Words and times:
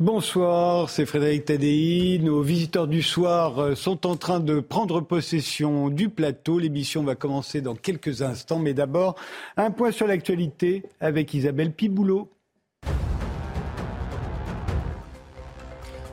Bonsoir, 0.00 0.90
c'est 0.90 1.06
Frédéric 1.06 1.46
Tadei. 1.46 2.20
Nos 2.22 2.40
visiteurs 2.40 2.86
du 2.86 3.02
soir 3.02 3.58
euh, 3.58 3.74
sont 3.74 4.06
en 4.06 4.14
train 4.14 4.38
de 4.38 4.60
prendre 4.60 5.00
possession 5.00 5.88
du 5.88 6.08
plateau. 6.08 6.60
L'émission 6.60 7.02
va 7.02 7.16
commencer 7.16 7.62
dans 7.62 7.74
quelques 7.74 8.22
instants, 8.22 8.60
mais 8.60 8.74
d'abord, 8.74 9.16
un 9.56 9.72
point 9.72 9.90
sur 9.90 10.06
l'actualité 10.06 10.84
avec 11.00 11.34
Isabelle 11.34 11.72
Piboulot. 11.72 12.30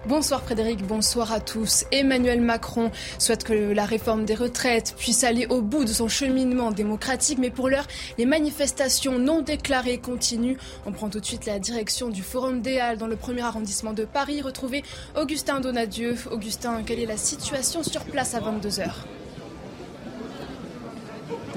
Bonsoir 0.08 0.44
Frédéric, 0.44 0.86
bonsoir 0.86 1.32
à 1.32 1.40
tous. 1.40 1.84
Emmanuel 1.92 2.40
Macron 2.40 2.92
souhaite 3.18 3.44
que 3.44 3.54
la 3.54 3.86
réforme 3.86 4.24
des 4.24 4.36
retraites 4.36 4.94
puisse 4.96 5.24
aller 5.24 5.48
au 5.48 5.64
bout 5.64 5.84
de 5.84 5.89
son 5.89 6.08
cheminement 6.08 6.70
démocratique, 6.70 7.39
mais 7.39 7.50
pour 7.50 7.70
l'heure, 7.70 7.88
les 8.20 8.28
manifestations 8.28 9.18
non 9.18 9.42
déclarées 9.42 9.98
continuent. 9.98 10.57
On 10.86 10.92
prend 10.92 11.10
tout 11.10 11.20
de 11.20 11.26
suite 11.26 11.48
la 11.48 11.57
direction 11.57 12.10
du 12.10 12.21
Forum 12.21 12.62
des 12.62 12.78
Halles 12.78 13.00
dans 13.00 13.07
le 13.07 13.16
premier 13.16 13.42
arrondissement 13.42 13.94
de 13.94 14.06
Paris. 14.06 14.43
Retrouver 14.43 14.84
Augustin 15.20 15.60
Donadieu. 15.60 16.15
Augustin, 16.29 16.84
quelle 16.86 17.00
est 17.00 17.07
la 17.07 17.18
situation 17.18 17.82
sur 17.82 18.04
place 18.04 18.36
à 18.36 18.42
22h 18.42 18.92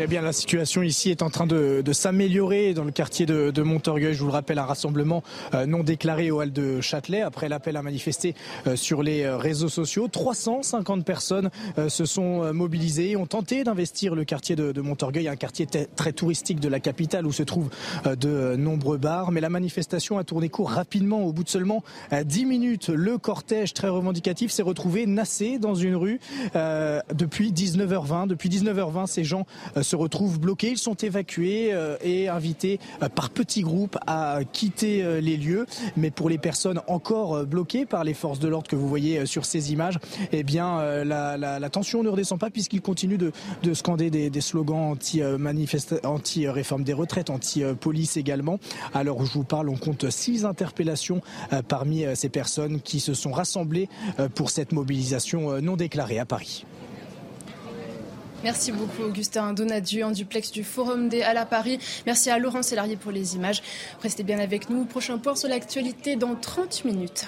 eh 0.01 0.07
bien, 0.07 0.23
la 0.23 0.33
situation 0.33 0.83
ici 0.83 1.11
est 1.11 1.23
en 1.23 1.31
train 1.31 1.47
de, 1.47 1.83
s'améliorer 1.93 2.73
dans 2.75 2.85
le 2.85 2.93
quartier 2.93 3.27
de, 3.27 3.63
Montorgueil. 3.63 4.15
Je 4.15 4.21
vous 4.21 4.27
le 4.27 4.33
rappelle, 4.33 4.59
un 4.59 4.65
rassemblement 4.65 5.25
euh, 5.55 5.67
non 5.67 5.83
déclaré 5.83 6.31
au 6.31 6.41
hall 6.41 6.53
de 6.53 6.81
Châtelet 6.81 7.23
après 7.23 7.49
l'appel 7.49 7.77
à 7.77 7.83
manifester 7.83 8.35
euh, 8.67 8.77
sur 8.77 9.03
les 9.03 9.25
euh, 9.25 9.37
réseaux 9.37 9.69
sociaux. 9.69 10.07
350 10.07 11.05
personnes 11.05 11.51
se 11.89 12.05
sont 12.05 12.53
mobilisées 12.53 13.11
et 13.11 13.17
ont 13.17 13.27
tenté 13.27 13.65
d'investir 13.65 14.15
le 14.15 14.25
quartier 14.25 14.57
de, 14.57 14.81
Montorgueil, 14.81 15.29
un 15.29 15.37
quartier 15.37 15.67
très 15.67 16.13
touristique 16.13 16.61
de 16.61 16.69
la 16.69 16.81
capitale 16.81 17.27
où 17.27 17.33
se 17.33 17.43
trouvent 17.43 17.71
de 18.05 18.57
nombreux 18.57 18.99
bars. 18.99 19.33
Mais 19.33 19.41
la 19.41 19.51
manifestation 19.51 20.19
a 20.19 20.25
tourné 20.25 20.49
court 20.49 20.71
rapidement. 20.71 21.23
Au 21.25 21.33
bout 21.33 21.45
de 21.45 21.49
seulement 21.49 21.83
10 22.13 22.45
minutes, 22.47 22.89
le 22.89 23.19
cortège 23.19 23.75
très 23.75 23.89
revendicatif 23.89 24.51
s'est 24.51 24.63
retrouvé 24.63 25.07
nassé 25.07 25.59
dans 25.59 25.75
une 25.75 25.97
rue 25.97 26.21
depuis 26.55 27.53
19h20. 27.53 28.29
Depuis 28.29 28.49
19h20, 28.49 29.07
ces 29.07 29.25
gens 29.25 29.47
se 29.89 29.97
retrouvent 29.97 30.39
bloqués. 30.39 30.71
Ils 30.71 30.79
sont 30.79 30.95
évacués 30.95 31.73
euh, 31.73 31.97
et 32.03 32.29
invités 32.29 32.79
euh, 33.03 33.09
par 33.09 33.31
petits 33.31 33.63
groupes 33.63 33.97
à 34.07 34.41
quitter 34.53 35.03
euh, 35.03 35.21
les 35.21 35.37
lieux. 35.37 35.67
Mais 35.97 36.11
pour 36.11 36.29
les 36.29 36.39
personnes 36.39 36.81
encore 36.87 37.45
bloquées 37.47 37.87
par 37.87 38.05
les 38.05 38.15
forces 38.15 38.39
de 38.39 38.49
l'ordre 38.49 38.69
que 38.69 38.77
vous 38.77 38.89
voyez 38.89 39.25
sur 39.27 39.45
ces 39.45 39.73
images, 39.73 39.99
eh 40.33 40.43
bien 40.43 41.05
la, 41.05 41.71
tension 41.71 42.03
ne 42.03 42.09
redescend 42.09 42.39
pas 42.39 42.51
puisqu'ils 42.51 42.83
continuent 42.83 43.19
de, 43.19 43.75
scander 43.75 44.11
des, 44.11 44.41
slogans 44.41 44.97
anti-réforme 46.05 46.85
des 46.85 46.93
retraites, 46.93 47.31
anti-police 47.31 48.17
également. 48.17 48.59
Alors 48.95 49.25
je 49.25 49.33
vous 49.33 49.45
parle, 49.45 49.69
on 49.69 49.77
compte 49.77 50.11
six 50.11 50.45
interpellations 50.45 51.21
parmi 51.69 52.05
ces 52.15 52.29
personnes 52.29 52.81
qui 52.81 53.01
se 53.01 53.15
sont 53.15 53.33
rassemblées 53.33 53.89
pour 54.35 54.51
cette 54.51 54.73
mobilisation 54.73 55.61
non 55.61 55.77
déclarée 55.77 56.19
à 56.19 56.27
Paris. 56.27 56.65
Merci 58.45 58.71
beaucoup 58.71 59.03
Augustin 59.03 59.53
Donadieu 59.53 60.05
en 60.05 60.13
duplex 60.13 60.53
du 60.53 60.63
Forum 60.63 61.09
des 61.09 61.23
Halles 61.23 61.39
à 61.39 61.47
Paris. 61.47 61.81
Merci 62.07 62.31
à 62.31 62.39
Laurent 62.39 62.63
Sélarié 62.63 62.97
pour 62.97 63.11
les 63.11 63.35
images. 63.35 63.63
Restez 64.01 64.23
bien 64.23 64.39
avec 64.39 64.71
nous. 64.71 64.85
Prochain 64.85 65.19
point 65.19 65.35
sur 65.35 65.49
l'actualité 65.49 66.15
dans 66.15 66.37
30 66.37 66.85
minutes. 66.85 67.27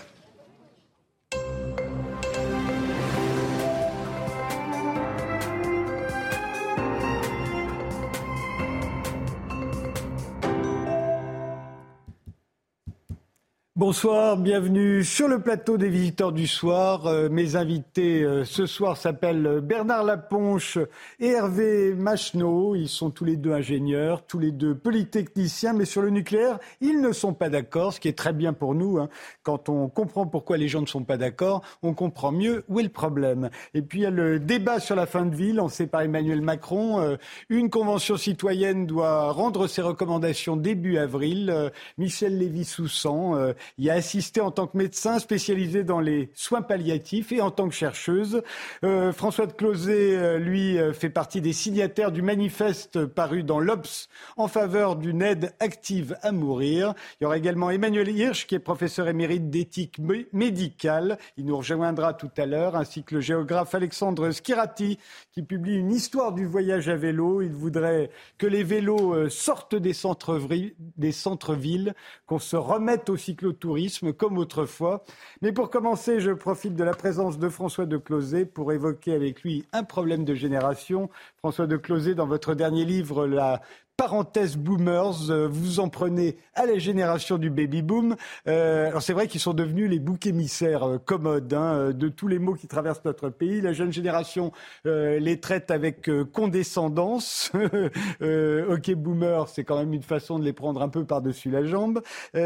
Bonsoir, 13.80 14.36
bienvenue 14.36 15.02
sur 15.02 15.26
le 15.26 15.38
plateau 15.38 15.78
des 15.78 15.88
visiteurs 15.88 16.32
du 16.32 16.46
soir. 16.46 17.06
Euh, 17.06 17.30
mes 17.30 17.56
invités 17.56 18.22
euh, 18.22 18.44
ce 18.44 18.66
soir 18.66 18.98
s'appellent 18.98 19.62
Bernard 19.62 20.04
Laponche 20.04 20.76
et 21.18 21.28
Hervé 21.28 21.94
Macheneau. 21.94 22.74
Ils 22.74 22.90
sont 22.90 23.08
tous 23.08 23.24
les 23.24 23.38
deux 23.38 23.52
ingénieurs, 23.52 24.26
tous 24.26 24.38
les 24.38 24.52
deux 24.52 24.74
polytechniciens, 24.74 25.72
mais 25.72 25.86
sur 25.86 26.02
le 26.02 26.10
nucléaire, 26.10 26.58
ils 26.82 27.00
ne 27.00 27.10
sont 27.10 27.32
pas 27.32 27.48
d'accord, 27.48 27.94
ce 27.94 28.00
qui 28.00 28.08
est 28.08 28.18
très 28.18 28.34
bien 28.34 28.52
pour 28.52 28.74
nous. 28.74 28.98
Hein. 28.98 29.08
Quand 29.44 29.70
on 29.70 29.88
comprend 29.88 30.26
pourquoi 30.26 30.58
les 30.58 30.68
gens 30.68 30.82
ne 30.82 30.86
sont 30.86 31.04
pas 31.04 31.16
d'accord, 31.16 31.62
on 31.82 31.94
comprend 31.94 32.32
mieux 32.32 32.64
où 32.68 32.80
est 32.80 32.82
le 32.82 32.90
problème. 32.90 33.48
Et 33.72 33.80
puis 33.80 34.00
il 34.00 34.02
y 34.02 34.06
a 34.06 34.10
le 34.10 34.38
débat 34.38 34.78
sur 34.78 34.94
la 34.94 35.06
fin 35.06 35.24
de 35.24 35.34
vie 35.34 35.54
lancé 35.54 35.86
par 35.86 36.02
Emmanuel 36.02 36.42
Macron. 36.42 37.00
Euh, 37.00 37.16
une 37.48 37.70
convention 37.70 38.18
citoyenne 38.18 38.84
doit 38.84 39.32
rendre 39.32 39.66
ses 39.68 39.80
recommandations 39.80 40.58
début 40.58 40.98
avril. 40.98 41.72
Michel 41.96 42.36
Lévy-Soussan 42.36 43.54
y 43.78 43.90
a 43.90 43.94
assisté 43.94 44.40
en 44.40 44.50
tant 44.50 44.66
que 44.66 44.76
médecin 44.76 45.18
spécialisé 45.18 45.84
dans 45.84 46.00
les 46.00 46.30
soins 46.34 46.62
palliatifs 46.62 47.32
et 47.32 47.40
en 47.40 47.50
tant 47.50 47.68
que 47.68 47.74
chercheuse. 47.74 48.42
Euh, 48.84 49.12
François 49.12 49.46
de 49.46 49.52
Closet, 49.52 50.16
euh, 50.16 50.38
lui, 50.38 50.78
euh, 50.78 50.92
fait 50.92 51.10
partie 51.10 51.40
des 51.40 51.52
signataires 51.52 52.12
du 52.12 52.22
manifeste 52.22 53.06
paru 53.06 53.42
dans 53.42 53.60
l'Obs 53.60 54.08
en 54.36 54.48
faveur 54.48 54.96
d'une 54.96 55.22
aide 55.22 55.54
active 55.60 56.16
à 56.22 56.32
mourir. 56.32 56.94
Il 57.20 57.24
y 57.24 57.26
aura 57.26 57.38
également 57.38 57.70
Emmanuel 57.70 58.08
Hirsch, 58.08 58.46
qui 58.46 58.54
est 58.54 58.60
professeur 58.60 59.08
émérite 59.08 59.50
d'éthique 59.50 59.98
médicale. 60.32 61.18
Il 61.36 61.46
nous 61.46 61.56
rejoindra 61.56 62.14
tout 62.14 62.30
à 62.36 62.46
l'heure, 62.46 62.76
ainsi 62.76 63.02
que 63.02 63.16
le 63.16 63.20
géographe 63.20 63.74
Alexandre 63.74 64.30
Skirati, 64.30 64.98
qui 65.32 65.42
publie 65.42 65.76
une 65.76 65.92
histoire 65.92 66.32
du 66.32 66.46
voyage 66.46 66.88
à 66.88 66.96
vélo. 66.96 67.42
Il 67.42 67.52
voudrait 67.52 68.10
que 68.38 68.46
les 68.46 68.62
vélos 68.62 69.28
sortent 69.28 69.74
des 69.74 69.94
centres-villes, 69.94 71.94
qu'on 72.26 72.38
se 72.38 72.56
remette 72.56 73.08
au 73.08 73.16
cyclo 73.16 73.49
tourisme 73.52 74.12
comme 74.12 74.38
autrefois. 74.38 75.04
Mais 75.42 75.52
pour 75.52 75.70
commencer, 75.70 76.20
je 76.20 76.30
profite 76.30 76.74
de 76.74 76.84
la 76.84 76.94
présence 76.94 77.38
de 77.38 77.48
François 77.48 77.86
de 77.86 77.96
Closet 77.96 78.46
pour 78.46 78.72
évoquer 78.72 79.12
avec 79.12 79.42
lui 79.42 79.64
un 79.72 79.84
problème 79.84 80.24
de 80.24 80.34
génération. 80.34 81.10
François 81.38 81.66
de 81.66 81.76
Closet, 81.76 82.14
dans 82.14 82.26
votre 82.26 82.54
dernier 82.54 82.84
livre, 82.84 83.26
La 83.26 83.62
parenthèse 84.00 84.56
boomers, 84.56 85.30
euh, 85.30 85.46
vous 85.46 85.78
en 85.78 85.90
prenez 85.90 86.38
à 86.54 86.64
la 86.64 86.78
génération 86.78 87.36
du 87.36 87.50
baby 87.50 87.82
boom. 87.82 88.16
Euh, 88.48 88.88
alors 88.88 89.02
c'est 89.02 89.12
vrai 89.12 89.28
qu'ils 89.28 89.42
sont 89.42 89.52
devenus 89.52 89.90
les 89.90 89.98
boucs 89.98 90.26
émissaires 90.26 90.84
euh, 90.84 90.96
commodes 90.96 91.52
hein, 91.52 91.90
de 91.90 92.08
tous 92.08 92.26
les 92.26 92.38
maux 92.38 92.54
qui 92.54 92.66
traversent 92.66 93.04
notre 93.04 93.28
pays. 93.28 93.60
La 93.60 93.74
jeune 93.74 93.92
génération 93.92 94.52
les 94.86 95.38
traite 95.38 95.70
avec 95.70 96.10
condescendance. 96.32 97.52
ok 98.22 98.94
boomer, 98.94 99.46
c'est 99.48 99.64
quand 99.64 99.76
même 99.76 99.92
une 99.92 100.02
façon 100.02 100.38
de 100.38 100.46
les 100.46 100.54
prendre 100.54 100.80
un 100.80 100.88
peu 100.88 101.04
par-dessus 101.04 101.50
la 101.50 101.66
jambe. 101.66 102.00
La 102.32 102.40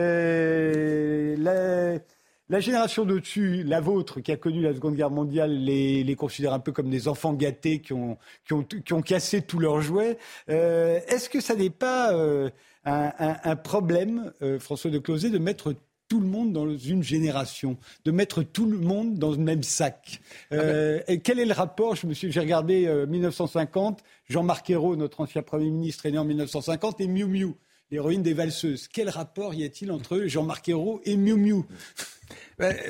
la 2.51 2.61
génération 2.61 3.05
d'au-dessus, 3.07 3.63
la 3.63 3.81
vôtre, 3.81 4.21
qui 4.21 4.31
a 4.31 4.37
connu 4.37 4.61
la 4.61 4.75
Seconde 4.75 4.97
Guerre 4.97 5.11
mondiale, 5.11 5.53
les, 5.53 6.15
considère 6.15 6.53
un 6.53 6.59
peu 6.59 6.73
comme 6.73 6.91
des 6.91 7.09
enfants 7.09 7.33
gâtés 7.33 7.81
qui 7.81 7.93
ont, 7.93 8.19
qui 8.47 8.53
ont, 8.53 8.63
qui 8.63 8.93
ont 8.93 9.03
cassé 9.03 9.43
tous 9.43 9.59
leurs 9.59 9.81
jouets. 9.81 10.19
Euh, 10.51 11.01
est-ce 11.09 11.31
que 11.31 11.41
ça 11.41 11.55
n'est 11.55 11.71
pas 11.71 12.13
euh, 12.13 12.51
un, 12.85 13.57
problème, 13.57 14.33
euh, 14.43 14.59
François 14.59 14.91
de 14.91 14.99
Closet, 14.99 15.31
de 15.31 15.39
mettre 15.39 15.75
tout 16.09 16.21
le 16.21 16.27
monde 16.27 16.53
dans 16.53 16.69
une 16.77 17.03
génération, 17.03 17.79
de 18.05 18.11
mettre 18.11 18.43
tout 18.43 18.67
le 18.67 18.77
monde 18.77 19.19
dans 19.19 19.31
le 19.31 19.39
même 19.39 19.63
sac? 19.63 20.21
Ah 20.51 20.57
ben. 20.57 21.03
et 21.09 21.21
quel 21.21 21.39
est 21.39 21.47
le 21.47 21.55
rapport? 21.55 21.97
J'ai 21.97 22.41
regardé 22.41 23.07
1950. 23.09 24.03
Jean-Marc 24.29 24.69
Ayrault, 24.69 24.97
notre 24.97 25.23
ancien 25.23 25.43
Premier 25.43 25.71
ministre, 25.71 26.05
est 26.05 26.11
né 26.11 26.19
en 26.19 26.25
1950, 26.25 27.01
et 27.01 27.07
Miu 27.07 27.25
Miu, 27.25 27.55
l'héroïne 27.91 28.23
des 28.23 28.35
valseuses. 28.35 28.87
Quel 28.89 29.09
rapport 29.09 29.55
y 29.55 29.65
a-t-il 29.65 29.91
entre 29.91 30.25
Jean-Marc 30.27 30.69
Ayrault 30.69 31.01
et 31.05 31.17
Miu 31.17 31.37
Miu? 31.37 31.65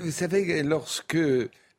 Vous 0.03 0.11
savez, 0.11 0.63
lorsque 0.63 1.17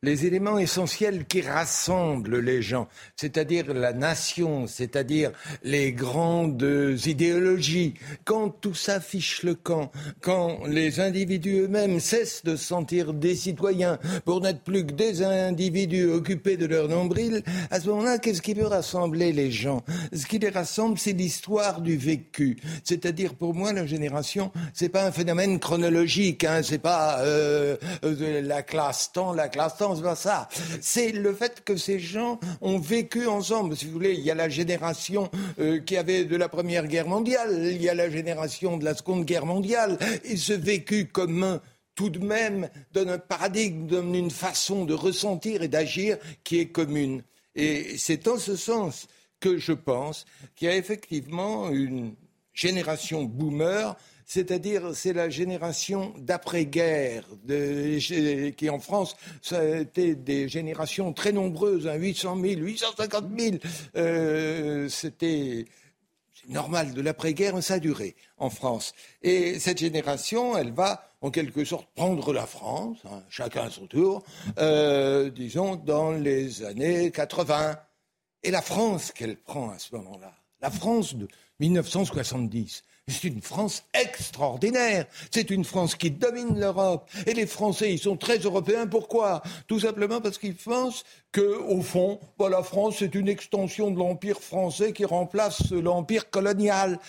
les 0.03 0.25
éléments 0.25 0.59
essentiels 0.59 1.25
qui 1.25 1.41
rassemblent 1.41 2.39
les 2.39 2.61
gens, 2.61 2.87
c'est-à-dire 3.15 3.73
la 3.73 3.93
nation, 3.93 4.67
c'est-à-dire 4.67 5.31
les 5.63 5.93
grandes 5.93 6.95
idéologies. 7.05 7.95
Quand 8.23 8.49
tout 8.49 8.73
ça 8.73 8.99
fiche 8.99 9.43
le 9.43 9.55
camp, 9.55 9.91
quand 10.21 10.59
les 10.67 10.99
individus 10.99 11.61
eux-mêmes 11.61 11.99
cessent 11.99 12.43
de 12.43 12.55
sentir 12.55 13.13
des 13.13 13.35
citoyens 13.35 13.97
pour 14.25 14.41
n'être 14.41 14.61
plus 14.61 14.85
que 14.85 14.91
des 14.91 15.23
individus 15.23 16.09
occupés 16.09 16.57
de 16.57 16.65
leur 16.65 16.87
nombril, 16.87 17.41
à 17.71 17.79
ce 17.79 17.89
moment-là, 17.89 18.19
qu'est-ce 18.19 18.41
qui 18.41 18.53
peut 18.53 18.67
rassembler 18.67 19.31
les 19.31 19.49
gens? 19.49 19.83
Ce 20.13 20.25
qui 20.25 20.39
les 20.39 20.49
rassemble, 20.49 20.99
c'est 20.99 21.13
l'histoire 21.13 21.81
du 21.81 21.97
vécu. 21.97 22.57
C'est-à-dire, 22.83 23.33
pour 23.33 23.53
moi, 23.53 23.73
la 23.73 23.85
génération, 23.85 24.51
c'est 24.73 24.89
pas 24.89 25.05
un 25.05 25.11
phénomène 25.11 25.59
chronologique, 25.59 26.43
hein, 26.43 26.61
c'est 26.63 26.79
pas 26.79 27.19
euh, 27.19 27.77
euh, 28.03 28.41
la 28.41 28.61
classe 28.61 29.11
temps, 29.11 29.33
la 29.33 29.47
classe 29.47 29.77
temps 29.77 29.84
c'est 30.81 31.11
le 31.11 31.33
fait 31.33 31.63
que 31.63 31.77
ces 31.77 31.99
gens 31.99 32.39
ont 32.61 32.79
vécu 32.79 33.27
ensemble. 33.27 33.75
Si 33.75 33.85
vous 33.85 33.91
voulez, 33.91 34.13
il 34.13 34.21
y 34.21 34.31
a 34.31 34.35
la 34.35 34.49
génération 34.49 35.29
euh, 35.59 35.79
qui 35.79 35.97
avait 35.97 36.25
de 36.25 36.35
la 36.35 36.49
Première 36.49 36.87
Guerre 36.87 37.07
mondiale, 37.07 37.69
il 37.71 37.81
y 37.81 37.89
a 37.89 37.93
la 37.93 38.09
génération 38.09 38.77
de 38.77 38.85
la 38.85 38.95
Seconde 38.95 39.25
Guerre 39.25 39.45
mondiale, 39.45 39.97
et 40.23 40.37
ce 40.37 40.53
vécu 40.53 41.07
commun 41.07 41.61
tout 41.95 42.09
de 42.09 42.19
même 42.19 42.69
donne 42.91 43.09
un 43.09 43.17
paradigme, 43.17 43.87
donne 43.87 44.13
une 44.13 44.31
façon 44.31 44.85
de 44.85 44.93
ressentir 44.93 45.63
et 45.63 45.67
d'agir 45.67 46.17
qui 46.43 46.59
est 46.59 46.67
commune. 46.67 47.23
Et 47.55 47.97
c'est 47.97 48.27
en 48.27 48.37
ce 48.37 48.55
sens 48.55 49.07
que 49.39 49.57
je 49.57 49.71
pense 49.71 50.25
qu'il 50.55 50.67
y 50.67 50.71
a 50.71 50.75
effectivement 50.75 51.69
une 51.69 52.15
génération 52.53 53.23
boomer 53.23 53.95
c'est-à-dire 54.25 54.95
c'est 54.95 55.13
la 55.13 55.29
génération 55.29 56.13
d'après-guerre, 56.17 57.25
qui 58.57 58.69
en 58.69 58.79
France, 58.79 59.15
ça 59.41 59.61
des 59.93 60.49
générations 60.49 61.13
très 61.13 61.31
nombreuses, 61.31 61.89
800 61.93 62.37
000, 62.41 62.61
850 62.61 63.25
000. 63.93 64.89
C'était 64.89 65.65
normal 66.49 66.93
de 66.93 67.01
l'après-guerre, 67.01 67.61
ça 67.63 67.75
a 67.75 67.79
duré 67.79 68.15
en 68.37 68.49
France. 68.49 68.93
Et 69.21 69.59
cette 69.59 69.79
génération, 69.79 70.57
elle 70.57 70.71
va 70.71 71.09
en 71.21 71.31
quelque 71.31 71.65
sorte 71.65 71.87
prendre 71.95 72.33
la 72.33 72.45
France, 72.45 72.97
hein, 73.05 73.23
chacun 73.29 73.63
à 73.63 73.69
son 73.69 73.87
tour, 73.87 74.23
euh, 74.57 75.29
disons 75.29 75.75
dans 75.75 76.11
les 76.11 76.63
années 76.63 77.11
80. 77.11 77.77
Et 78.43 78.51
la 78.51 78.61
France 78.61 79.11
qu'elle 79.11 79.37
prend 79.37 79.71
à 79.71 79.79
ce 79.79 79.95
moment-là, 79.95 80.33
la 80.61 80.69
France 80.69 81.15
de 81.15 81.27
1970, 81.59 82.83
c'est 83.07 83.27
une 83.27 83.41
France 83.41 83.83
extraordinaire. 83.93 85.05
C'est 85.29 85.51
une 85.51 85.63
France 85.63 85.95
qui 85.95 86.09
domine 86.09 86.59
l'Europe. 86.59 87.09
Et 87.27 87.33
les 87.33 87.45
Français, 87.45 87.93
ils 87.93 87.99
sont 87.99 88.17
très 88.17 88.39
européens. 88.39 88.87
Pourquoi? 88.87 89.43
Tout 89.67 89.79
simplement 89.79 90.21
parce 90.21 90.39
qu'ils 90.39 90.55
pensent 90.55 91.03
que, 91.31 91.41
au 91.41 91.81
fond, 91.81 92.19
bah, 92.39 92.49
la 92.49 92.63
France, 92.63 92.97
c'est 92.99 93.13
une 93.13 93.27
extension 93.27 93.91
de 93.91 93.99
l'Empire 93.99 94.41
français 94.41 94.91
qui 94.91 95.05
remplace 95.05 95.71
l'Empire 95.71 96.31
colonial. 96.31 96.99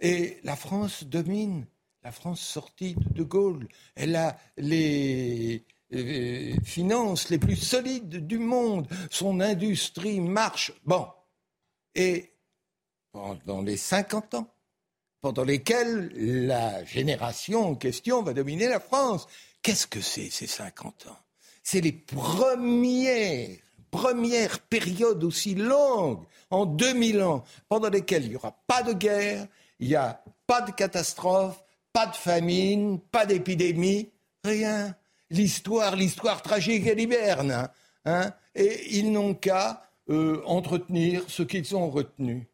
Et 0.00 0.38
la 0.42 0.56
France 0.56 1.04
domine. 1.04 1.66
La 2.02 2.10
France 2.10 2.40
sortie 2.40 2.96
de 2.96 3.14
De 3.14 3.22
Gaulle. 3.22 3.68
Elle 3.94 4.16
a 4.16 4.36
les 4.56 5.64
euh, 5.94 6.54
finances 6.64 7.30
les 7.30 7.38
plus 7.38 7.56
solides 7.56 8.26
du 8.26 8.38
monde. 8.38 8.88
Son 9.08 9.40
industrie 9.40 10.20
marche. 10.20 10.72
Bon. 10.84 11.06
Et 11.94 12.32
pendant 13.12 13.62
les 13.62 13.76
50 13.76 14.34
ans, 14.34 14.53
pendant 15.24 15.44
lesquels 15.44 16.12
la 16.18 16.84
génération 16.84 17.70
en 17.70 17.74
question 17.76 18.22
va 18.22 18.34
dominer 18.34 18.68
la 18.68 18.78
France. 18.78 19.26
Qu'est-ce 19.62 19.86
que 19.86 20.02
c'est 20.02 20.28
ces 20.28 20.46
50 20.46 21.06
ans? 21.06 21.16
C'est 21.62 21.80
les 21.80 21.92
premières, 21.92 23.56
premières 23.90 24.58
périodes 24.58 25.24
aussi 25.24 25.54
longues, 25.54 26.26
en 26.50 26.66
2000 26.66 27.22
ans, 27.22 27.42
pendant 27.70 27.88
lesquelles 27.88 28.24
il 28.24 28.30
n'y 28.32 28.36
aura 28.36 28.54
pas 28.66 28.82
de 28.82 28.92
guerre, 28.92 29.46
il 29.80 29.88
n'y 29.88 29.94
a 29.94 30.22
pas 30.46 30.60
de 30.60 30.72
catastrophe, 30.72 31.64
pas 31.94 32.04
de 32.04 32.16
famine, 32.16 33.00
pas 33.00 33.24
d'épidémie, 33.24 34.10
rien. 34.44 34.94
L'histoire, 35.30 35.96
l'histoire 35.96 36.42
tragique, 36.42 36.86
elle 36.86 37.00
hiberne. 37.00 37.70
Hein 38.04 38.30
et 38.54 38.98
ils 38.98 39.10
n'ont 39.10 39.32
qu'à 39.32 39.90
euh, 40.10 40.42
entretenir 40.44 41.22
ce 41.28 41.42
qu'ils 41.42 41.74
ont 41.74 41.88
retenu. 41.88 42.46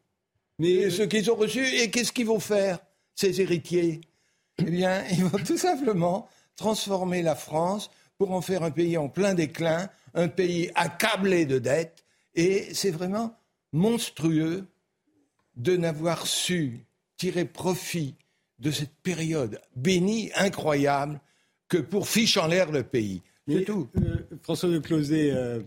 Mais 0.61 0.91
ce 0.91 1.01
qu'ils 1.01 1.31
ont 1.31 1.35
reçu, 1.35 1.65
et 1.65 1.89
qu'est-ce 1.89 2.11
qu'ils 2.11 2.27
vont 2.27 2.39
faire, 2.39 2.77
ces 3.15 3.41
héritiers? 3.41 3.99
Eh 4.59 4.69
bien, 4.69 5.03
ils 5.11 5.25
vont 5.25 5.43
tout 5.43 5.57
simplement 5.57 6.29
transformer 6.55 7.23
la 7.23 7.33
France 7.33 7.89
pour 8.19 8.31
en 8.31 8.41
faire 8.41 8.61
un 8.61 8.69
pays 8.69 8.95
en 8.95 9.09
plein 9.09 9.33
déclin, 9.33 9.89
un 10.13 10.27
pays 10.27 10.69
accablé 10.75 11.47
de 11.47 11.57
dettes. 11.57 12.05
Et 12.35 12.75
c'est 12.75 12.91
vraiment 12.91 13.35
monstrueux 13.73 14.67
de 15.55 15.75
n'avoir 15.77 16.27
su 16.27 16.85
tirer 17.17 17.45
profit 17.45 18.13
de 18.59 18.69
cette 18.69 18.93
période 19.01 19.59
bénie, 19.75 20.29
incroyable, 20.35 21.19
que 21.69 21.79
pour 21.79 22.07
fiche 22.07 22.37
en 22.37 22.45
l'air 22.45 22.71
le 22.71 22.83
pays. 22.83 23.23
C'est 23.47 23.65
tout. 23.65 23.89
Euh, 23.97 24.27
François 24.43 24.69
de 24.69 24.77
Closet, 24.77 25.31
euh, 25.31 25.61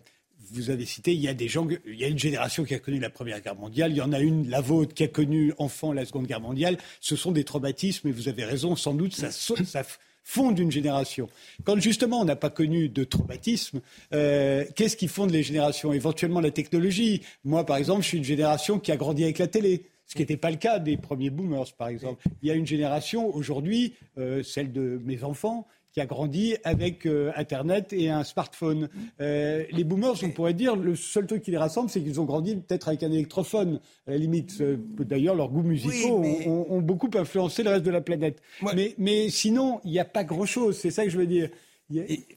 vous 0.53 0.71
avez 0.71 0.85
cité, 0.85 1.15
il 1.15 1.21
y 1.21 1.29
a 1.29 1.35
des 1.35 1.49
gens, 1.49 1.67
il 1.87 1.99
y 1.99 2.05
a 2.05 2.09
une 2.09 2.19
génération 2.19 2.65
qui 2.65 2.75
a 2.75 2.79
connu 2.79 2.99
la 2.99 3.11
Première 3.11 3.41
Guerre 3.41 3.57
mondiale, 3.57 3.93
il 3.93 3.97
y 3.97 4.01
en 4.01 4.13
a 4.13 4.21
une, 4.21 4.49
la 4.49 4.61
vôtre, 4.61 4.95
qui 4.95 5.05
a 5.05 5.09
connu 5.09 5.53
enfant 5.59 5.93
la 5.93 6.05
Seconde 6.05 6.27
Guerre 6.27 6.41
mondiale. 6.41 6.79
Ce 7.01 7.17
sont 7.17 7.33
des 7.33 7.45
traumatismes, 7.45 8.09
et 8.09 8.13
vous 8.13 8.29
avez 8.29 8.45
raison, 8.45 8.77
sans 8.77 8.95
doute, 8.95 9.15
ça, 9.15 9.31
ça 9.31 9.83
fonde 10.25 10.59
une 10.59 10.71
génération. 10.71 11.29
Quand 11.65 11.79
justement 11.79 12.21
on 12.21 12.25
n'a 12.25 12.37
pas 12.37 12.51
connu 12.51 12.89
de 12.89 13.05
traumatisme, 13.05 13.81
euh, 14.13 14.65
qu'est-ce 14.75 14.97
qui 14.97 15.09
fonde 15.09 15.31
les 15.31 15.43
générations? 15.43 15.93
Éventuellement 15.93 16.41
la 16.41 16.51
technologie. 16.51 17.23
Moi, 17.45 17.65
par 17.67 17.77
exemple, 17.77 18.03
je 18.03 18.09
suis 18.09 18.19
une 18.19 18.25
génération 18.25 18.79
qui 18.79 18.91
a 18.91 18.97
grandi 18.97 19.23
avec 19.23 19.39
la 19.39 19.49
télé 19.49 19.87
ce 20.07 20.15
qui 20.15 20.23
n'était 20.23 20.37
pas 20.37 20.51
le 20.51 20.57
cas 20.57 20.79
des 20.79 20.97
premiers 20.97 21.31
boomers, 21.31 21.73
par 21.79 21.89
exemple. 21.89 22.23
Il 22.43 22.49
y 22.49 22.51
a 22.51 22.55
une 22.55 22.67
génération 22.67 23.35
aujourd'hui, 23.35 23.95
euh, 24.19 24.43
celle 24.43 24.73
de 24.73 25.01
mes 25.03 25.25
enfants, 25.25 25.67
qui 25.95 26.01
a 26.01 26.07
grandi 26.07 26.57
avec 26.65 27.07
euh, 27.07 27.31
Internet 27.37 27.93
et 27.93 28.11
un 28.11 28.25
smartphone. 28.25 28.89
Euh, 29.21 29.65
les 29.71 29.85
boomers, 29.85 30.17
on 30.25 30.31
pourrait 30.31 30.53
dire, 30.53 30.75
le 30.75 30.97
seul 30.97 31.29
truc 31.29 31.43
qui 31.45 31.53
les 31.53 31.57
rassemble, 31.57 31.89
c'est 31.89 32.01
qu'ils 32.01 32.21
ont 32.21 32.25
grandi 32.25 32.57
peut-être 32.57 32.89
avec 32.89 33.05
un 33.05 33.13
électrophone. 33.13 33.81
À 34.09 34.11
la 34.11 34.17
limite, 34.17 34.61
euh, 34.61 34.77
d'ailleurs, 34.99 35.37
leurs 35.37 35.51
goûts 35.51 35.63
musicaux 35.63 36.25
ont, 36.47 36.81
beaucoup 36.81 37.09
influencé 37.15 37.63
le 37.63 37.71
reste 37.71 37.85
de 37.85 37.93
la 37.93 38.01
planète. 38.01 38.43
Mais, 38.75 38.97
mais, 38.99 39.31
sinon, 39.31 39.81
il 39.85 39.93
n'y 39.93 40.01
a 40.01 40.05
pas 40.05 40.25
grand-chose. 40.25 40.77
C'est 40.77 40.91
ça 40.91 41.05
que 41.05 41.11
je 41.11 41.19
veux 41.19 41.29
dire. 41.29 41.49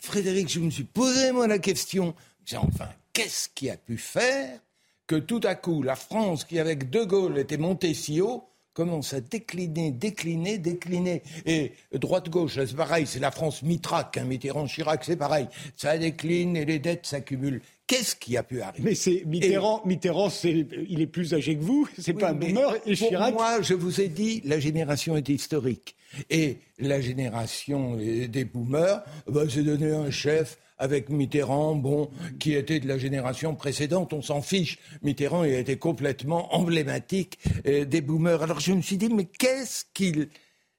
Frédéric, 0.02 0.50
je 0.50 0.60
me 0.60 0.70
suis 0.70 0.84
posé 0.84 1.32
moi 1.32 1.48
la 1.48 1.58
question. 1.58 2.14
Enfin, 2.54 2.90
qu'est-ce 3.12 3.50
qui 3.50 3.72
a 3.72 3.78
pu 3.78 3.98
faire 3.98 4.60
que 5.08 5.16
tout 5.16 5.42
à 5.44 5.56
coup, 5.56 5.82
la 5.82 5.96
France, 5.96 6.44
qui 6.44 6.60
avec 6.60 6.92
De 6.92 7.04
Gaulle 7.04 7.40
était 7.40 7.58
montée 7.58 7.96
si 7.96 8.22
haut, 8.22 8.44
commence 8.78 9.16
à 9.16 9.22
décliner, 9.22 9.90
décliner, 9.90 10.60
décliner. 10.60 11.24
Et 11.48 11.72
droite-gauche, 11.94 12.60
c'est 12.64 12.76
pareil, 12.76 13.08
c'est 13.08 13.18
la 13.18 13.32
France 13.32 13.64
mitraque, 13.64 14.18
hein, 14.18 14.26
Mitterrand-Chirac, 14.26 15.04
c'est 15.04 15.16
pareil. 15.16 15.48
Ça 15.76 15.98
décline 15.98 16.56
et 16.56 16.64
les 16.64 16.78
dettes 16.78 17.08
s'accumulent. 17.08 17.64
Qu'est-ce 17.88 18.18
qui 18.18 18.36
a 18.36 18.44
pu 18.44 18.62
arriver 18.62 18.90
Mais 18.90 18.96
c'est 18.96 19.24
Mitterrand, 19.26 19.82
Mitterrand 19.86 20.30
il 20.44 21.00
est 21.00 21.08
plus 21.08 21.34
âgé 21.34 21.56
que 21.56 21.64
vous, 21.64 21.88
c'est 21.98 22.14
pas 22.14 22.32
un 22.32 22.34
boomer, 22.34 22.76
et 22.86 22.96
Chirac... 22.96 23.34
moi, 23.34 23.62
je 23.62 23.74
vous 23.74 24.02
ai 24.02 24.10
dit, 24.10 24.42
la 24.44 24.60
génération 24.60 25.16
est 25.16 25.30
historique. 25.30 25.96
Et 26.30 26.58
la 26.80 27.00
génération 27.00 27.96
des 27.96 28.46
boomers, 28.46 29.04
bah, 29.28 29.44
c'est 29.50 29.64
donner 29.64 29.92
un 29.92 30.12
chef 30.12 30.58
avec 30.78 31.10
Mitterrand, 31.10 31.76
bon, 31.76 32.10
qui 32.40 32.54
était 32.54 32.80
de 32.80 32.88
la 32.88 32.98
génération 32.98 33.56
précédente, 33.56 34.14
on 34.14 34.22
s'en 34.22 34.42
fiche. 34.42 34.78
Mitterrand, 35.02 35.44
il 35.44 35.56
a 35.56 35.60
été 35.60 35.78
complètement 35.78 36.54
emblématique 36.56 37.40
euh, 37.66 37.86
des 37.86 38.02
boomers. 38.02 38.44
Alors 38.44 38.60
je 38.60 38.74
me 38.74 38.82
suis 38.82 38.98
dit, 38.98 39.10
mais 39.10 39.26
qu'est-ce 39.26 39.86
qu'il 39.94 40.30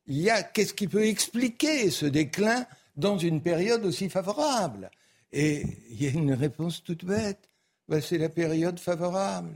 y 0.07 0.31
a, 0.31 0.43
qu'est-ce 0.43 0.75
qui 0.75 0.89
peut 0.89 1.07
expliquer 1.07 1.91
ce 1.91 2.07
déclin 2.07 2.67
dans 2.97 3.19
une 3.19 3.41
période 3.41 3.85
aussi 3.85 4.09
favorable? 4.09 4.91
Et 5.33 5.65
il 5.91 6.03
y 6.03 6.07
a 6.07 6.11
une 6.11 6.35
réponse 6.35 6.83
toute 6.83 7.05
bête. 7.05 7.49
Ben, 7.89 8.01
c'est 8.01 8.19
la 8.19 8.29
période 8.29 8.79
favorable. 8.79 9.51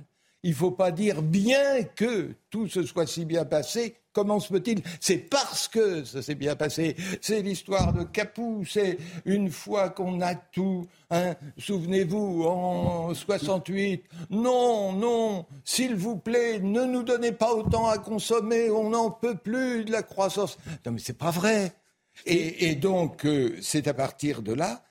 Il 0.44 0.50
ne 0.50 0.56
faut 0.56 0.72
pas 0.72 0.90
dire 0.90 1.22
bien 1.22 1.84
que 1.84 2.34
tout 2.50 2.66
se 2.66 2.82
soit 2.82 3.06
si 3.06 3.24
bien 3.24 3.44
passé. 3.44 3.96
Comment 4.12 4.40
se 4.40 4.52
peut-il? 4.52 4.82
C'est 5.00 5.18
parce 5.18 5.68
que 5.68 6.04
ça 6.04 6.20
s'est 6.20 6.34
bien 6.34 6.56
passé. 6.56 6.96
C'est 7.20 7.42
l'histoire 7.42 7.92
de 7.92 8.02
Capoue. 8.02 8.64
C'est 8.68 8.98
une 9.24 9.50
fois 9.50 9.88
qu'on 9.88 10.20
a 10.20 10.34
tout. 10.34 10.86
Hein, 11.10 11.34
Souvenez-vous, 11.58 12.44
en 12.44 13.14
68, 13.14 14.04
non, 14.30 14.92
non, 14.92 15.46
s'il 15.64 15.94
vous 15.94 16.16
plaît, 16.16 16.58
ne 16.58 16.84
nous 16.84 17.02
donnez 17.02 17.32
pas 17.32 17.54
autant 17.54 17.86
à 17.86 17.98
consommer. 17.98 18.68
On 18.70 18.90
n'en 18.90 19.10
peut 19.10 19.36
plus 19.36 19.84
de 19.84 19.92
la 19.92 20.02
croissance. 20.02 20.58
Non, 20.84 20.92
mais 20.92 21.00
c'est 21.00 21.16
pas 21.18 21.30
vrai. 21.30 21.72
Et, 22.26 22.74
donc, 22.74 23.24
euh, 23.24 23.56
c'est 23.62 23.88
à 23.88 23.94
partir 23.94 24.42
de 24.42 24.52
là 24.52 24.82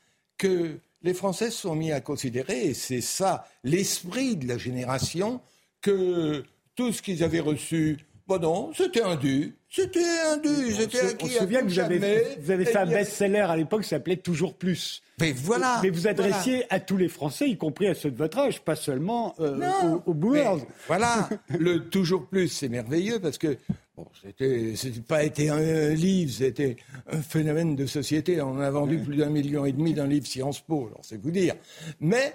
que 0.42 0.80
les 1.04 1.14
Français 1.14 1.52
sont 1.52 1.76
mis 1.76 1.92
à 1.92 2.02
considérer, 2.02 2.66
et 2.66 2.74
c'est 2.74 3.02
ça 3.02 3.48
l'esprit 3.64 4.36
de 4.36 4.48
la 4.48 4.58
génération, 4.58 5.40
que 5.82 6.44
tout 6.76 6.92
ce 6.92 7.04
qu'ils 7.04 7.24
avaient 7.24 7.40
reçu, 7.40 8.00
bon 8.40 8.40
non, 8.40 8.72
c'était 8.74 9.02
un 9.02 9.16
dû. 9.16 9.56
C'était 9.70 10.00
un 10.30 10.38
dû. 10.38 10.74
C'était 10.74 11.00
acquis. 11.00 11.26
On 11.26 11.28
se 11.28 11.40
souvient 11.40 11.62
que 11.62 11.68
vous 11.68 11.80
avez, 11.80 12.38
vous 12.40 12.52
avez 12.52 12.66
fait 12.66 12.78
un 12.78 12.86
best-seller 12.86 13.40
à 13.40 13.56
l'époque 13.56 13.84
qui 13.84 13.90
s'appelait 13.90 14.18
Toujours 14.18 14.56
Plus. 14.56 15.02
Mais 15.20 15.32
voilà. 15.32 15.80
Mais 15.84 15.90
vous 15.90 16.08
adressiez 16.08 16.66
à 16.70 16.80
tous 16.80 16.98
les 16.98 17.08
Français, 17.08 17.50
y 17.50 17.58
compris 17.58 17.88
à 17.88 17.94
ceux 17.94 18.12
de 18.12 18.18
votre 18.18 18.38
âge, 18.40 18.62
pas 18.62 18.76
seulement 18.76 19.36
euh, 19.40 19.60
aux, 20.06 20.14
boomers. 20.14 20.58
Voilà. 20.88 21.30
le 21.60 21.90
Toujours 21.90 22.28
Plus, 22.28 22.48
c'est 22.48 22.70
merveilleux 22.70 23.20
parce 23.20 23.38
que 23.38 23.58
Bon, 23.98 24.08
c'était, 24.24 24.74
pas 25.06 25.24
été 25.24 25.50
un 25.50 25.90
livre, 25.90 26.32
c'était 26.32 26.78
un 27.12 27.22
phénomène 27.22 27.76
de 27.76 27.86
société. 27.86 28.42
On 28.42 28.60
a 28.60 28.72
vendu 28.72 29.00
plus 29.00 29.18
d'un 29.18 29.30
million 29.30 29.66
et 29.66 29.74
demi 29.74 29.94
d'un 29.94 30.08
livre 30.08 30.26
Sciences 30.26 30.62
Po, 30.62 30.88
alors 30.88 31.02
c'est 31.02 31.22
vous 31.22 31.32
dire. 31.32 31.56
Mais 32.00 32.34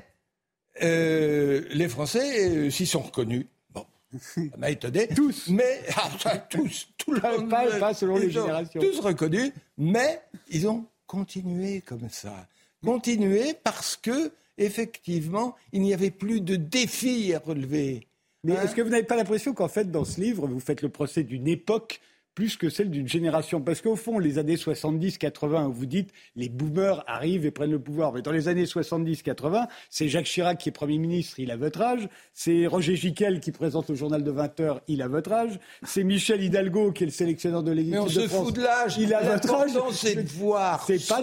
euh, 0.82 1.62
les 1.72 1.88
Français 1.88 2.50
euh, 2.50 2.70
s'y 2.70 2.84
sont 2.84 3.00
reconnus. 3.00 3.46
Bon, 4.36 4.50
ça 4.50 4.56
m'a 4.56 4.70
étonné. 4.70 5.08
tous. 5.08 5.48
Mais 5.48 5.82
tous, 6.50 6.88
tout 6.98 7.12
le 7.12 7.20
monde. 7.20 7.50
Pas, 7.50 7.94
selon 7.94 8.16
les 8.16 8.30
générations. 8.30 8.80
Tous 8.80 9.00
reconnus, 9.00 9.52
mais 9.78 10.20
ils 10.50 10.68
ont 10.68 10.84
continué 11.06 11.80
comme 11.80 12.08
ça. 12.10 12.46
Continué 12.84 13.54
parce 13.64 13.96
que 13.96 14.32
effectivement, 14.58 15.56
il 15.72 15.82
n'y 15.82 15.94
avait 15.94 16.10
plus 16.10 16.40
de 16.40 16.56
défis 16.56 17.34
à 17.34 17.38
relever. 17.38 18.06
Mais 18.44 18.54
est-ce 18.54 18.74
que 18.74 18.82
vous 18.82 18.90
n'avez 18.90 19.02
pas 19.02 19.16
l'impression 19.16 19.54
qu'en 19.54 19.68
fait, 19.68 19.90
dans 19.90 20.04
ce 20.04 20.20
livre, 20.20 20.46
vous 20.46 20.60
faites 20.60 20.82
le 20.82 20.88
procès 20.88 21.24
d'une 21.24 21.48
époque 21.48 22.00
plus 22.36 22.56
que 22.56 22.68
celle 22.68 22.90
d'une 22.90 23.08
génération. 23.08 23.60
Parce 23.60 23.80
qu'au 23.80 23.96
fond, 23.96 24.20
les 24.20 24.38
années 24.38 24.54
70-80, 24.54 25.72
vous 25.72 25.86
dites, 25.86 26.10
les 26.36 26.48
boomers 26.48 27.02
arrivent 27.08 27.46
et 27.46 27.50
prennent 27.50 27.72
le 27.72 27.80
pouvoir. 27.80 28.12
Mais 28.12 28.22
dans 28.22 28.30
les 28.30 28.46
années 28.46 28.66
70-80, 28.66 29.66
c'est 29.90 30.08
Jacques 30.08 30.26
Chirac 30.26 30.58
qui 30.58 30.68
est 30.68 30.72
Premier 30.72 30.98
ministre, 30.98 31.40
il 31.40 31.50
a 31.50 31.56
votre 31.56 31.80
âge. 31.80 32.08
C'est 32.34 32.66
Roger 32.66 32.94
Giquel 32.94 33.40
qui 33.40 33.50
présente 33.50 33.88
le 33.88 33.96
journal 33.96 34.22
de 34.22 34.30
20 34.30 34.60
heures, 34.60 34.80
il 34.86 35.00
a 35.00 35.08
votre 35.08 35.32
âge. 35.32 35.58
C'est 35.82 36.04
Michel 36.04 36.44
Hidalgo 36.44 36.92
qui 36.92 37.04
est 37.04 37.06
le 37.06 37.12
sélectionneur 37.12 37.62
de 37.62 37.72
l'équipe 37.72 37.94
de 37.94 37.96
France. 37.96 38.16
Mais 38.16 38.22
on 38.22 38.28
se 38.28 38.44
fout 38.44 38.54
de 38.54 38.62
l'âge. 38.62 38.98
Il 38.98 39.14
a 39.14 39.22
votre 39.22 39.54
âge. 39.54 39.70
c'est 39.92 40.22
de 40.22 40.28
voir. 40.28 40.84
C'est 40.86 41.08
pas, 41.08 41.22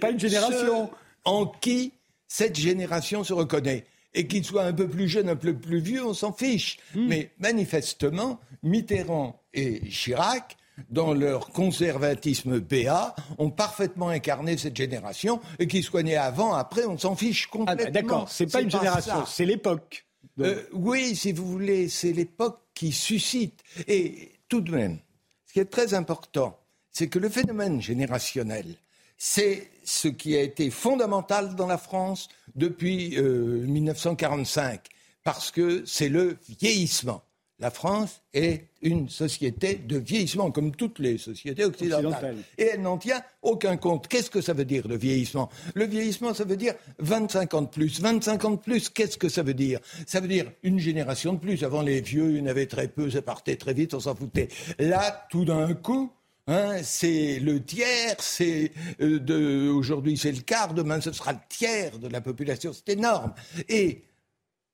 pas 0.00 0.10
une 0.12 0.20
génération. 0.20 0.88
En 1.24 1.46
qui 1.46 1.92
cette 2.28 2.56
génération 2.56 3.24
se 3.24 3.32
reconnaît 3.32 3.86
et 4.14 4.26
qu'il 4.26 4.44
soit 4.44 4.64
un 4.64 4.72
peu 4.72 4.88
plus 4.88 5.08
jeune, 5.08 5.28
un 5.28 5.36
peu 5.36 5.54
plus 5.54 5.80
vieux, 5.80 6.04
on 6.04 6.14
s'en 6.14 6.32
fiche. 6.32 6.78
Hmm. 6.94 7.06
Mais 7.08 7.30
manifestement, 7.38 8.40
Mitterrand 8.62 9.40
et 9.52 9.80
Chirac, 9.88 10.56
dans 10.90 11.14
leur 11.14 11.50
conservatisme 11.50 12.60
béat, 12.60 13.14
ont 13.38 13.50
parfaitement 13.50 14.08
incarné 14.08 14.56
cette 14.56 14.76
génération 14.76 15.40
et 15.58 15.66
qu'ils 15.66 15.84
soient 15.84 16.02
nés 16.02 16.16
avant, 16.16 16.54
après, 16.54 16.84
on 16.84 16.98
s'en 16.98 17.16
fiche 17.16 17.48
ah, 17.48 17.56
complètement. 17.56 17.86
Ah, 17.86 17.90
D'accord, 17.90 18.28
c'est 18.28 18.50
pas 18.50 18.60
une 18.60 18.70
génération, 18.70 19.24
c'est 19.26 19.44
l'époque. 19.44 20.06
Euh, 20.40 20.62
oui, 20.72 21.14
si 21.14 21.32
vous 21.32 21.46
voulez, 21.46 21.88
c'est 21.88 22.12
l'époque 22.12 22.60
qui 22.74 22.90
suscite. 22.90 23.62
Et 23.86 24.32
tout 24.48 24.60
de 24.60 24.72
même, 24.72 24.98
ce 25.46 25.52
qui 25.52 25.60
est 25.60 25.64
très 25.70 25.94
important, 25.94 26.58
c'est 26.90 27.08
que 27.08 27.18
le 27.18 27.28
phénomène 27.28 27.80
générationnel, 27.80 28.76
c'est 29.16 29.70
ce 29.84 30.08
qui 30.08 30.36
a 30.36 30.42
été 30.42 30.70
fondamental 30.70 31.54
dans 31.56 31.66
la 31.66 31.78
France 31.78 32.28
depuis 32.54 33.16
1945, 33.18 34.72
euh, 34.72 34.78
parce 35.22 35.50
que 35.50 35.84
c'est 35.86 36.08
le 36.08 36.38
vieillissement. 36.60 37.22
La 37.60 37.70
France 37.70 38.20
est 38.34 38.64
une 38.82 39.08
société 39.08 39.76
de 39.76 39.96
vieillissement, 39.96 40.50
comme 40.50 40.74
toutes 40.74 40.98
les 40.98 41.18
sociétés 41.18 41.64
occidentales. 41.64 42.36
Et 42.58 42.64
elle 42.74 42.82
n'en 42.82 42.98
tient 42.98 43.22
aucun 43.42 43.76
compte. 43.76 44.08
Qu'est-ce 44.08 44.28
que 44.28 44.40
ça 44.40 44.52
veut 44.52 44.64
dire, 44.64 44.88
le 44.88 44.96
vieillissement? 44.96 45.48
Le 45.74 45.84
vieillissement, 45.84 46.34
ça 46.34 46.44
veut 46.44 46.56
dire 46.56 46.74
25 46.98 47.54
ans 47.54 47.62
de 47.62 47.68
plus. 47.68 48.00
25 48.00 48.44
ans 48.44 48.50
de 48.50 48.56
plus, 48.56 48.88
qu'est-ce 48.88 49.16
que 49.16 49.28
ça 49.28 49.44
veut 49.44 49.54
dire? 49.54 49.78
Ça 50.04 50.20
veut 50.20 50.26
dire 50.26 50.50
une 50.64 50.80
génération 50.80 51.32
de 51.32 51.38
plus. 51.38 51.62
Avant, 51.62 51.82
les 51.82 52.00
vieux, 52.00 52.32
il 52.32 52.38
y 52.38 52.40
en 52.42 52.46
avait 52.46 52.66
très 52.66 52.88
peu, 52.88 53.08
ça 53.08 53.22
partait 53.22 53.56
très 53.56 53.72
vite, 53.72 53.94
on 53.94 54.00
s'en 54.00 54.16
foutait. 54.16 54.48
Là, 54.80 55.26
tout 55.30 55.44
d'un 55.44 55.74
coup, 55.74 56.10
Hein, 56.46 56.82
c'est 56.82 57.38
le 57.40 57.64
tiers, 57.64 58.16
c'est 58.18 58.72
euh, 59.00 59.72
aujourd'hui 59.72 60.18
c'est 60.18 60.32
le 60.32 60.42
quart, 60.42 60.74
demain 60.74 61.00
ce 61.00 61.10
sera 61.10 61.32
le 61.32 61.38
tiers 61.48 61.98
de 61.98 62.06
la 62.08 62.20
population, 62.20 62.70
c'est 62.74 62.90
énorme. 62.92 63.32
Et 63.66 64.04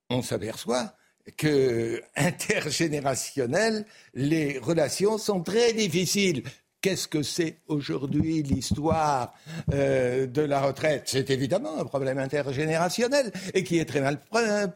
on 0.09 0.21
s'aperçoit 0.21 0.97
que 1.37 2.03
intergénérationnel, 2.17 3.87
les 4.15 4.59
relations 4.59 5.17
sont 5.17 5.43
très 5.43 5.73
difficiles. 5.73 6.43
Qu'est-ce 6.83 7.09
que 7.09 7.23
c'est 7.23 7.59
aujourd'hui 7.69 8.43
l'histoire 8.43 9.35
euh, 9.75 10.27
de 10.27 10.41
la 10.41 10.63
retraite? 10.63 11.03
C'est 11.05 11.29
évidemment 11.29 11.79
un 11.79 11.85
problème 11.85 12.17
intergénérationnel 12.17 13.31
et 13.53 13.65
qui 13.65 13.79
est 13.79 13.85
très 13.85 14.01
mal 14.01 14.19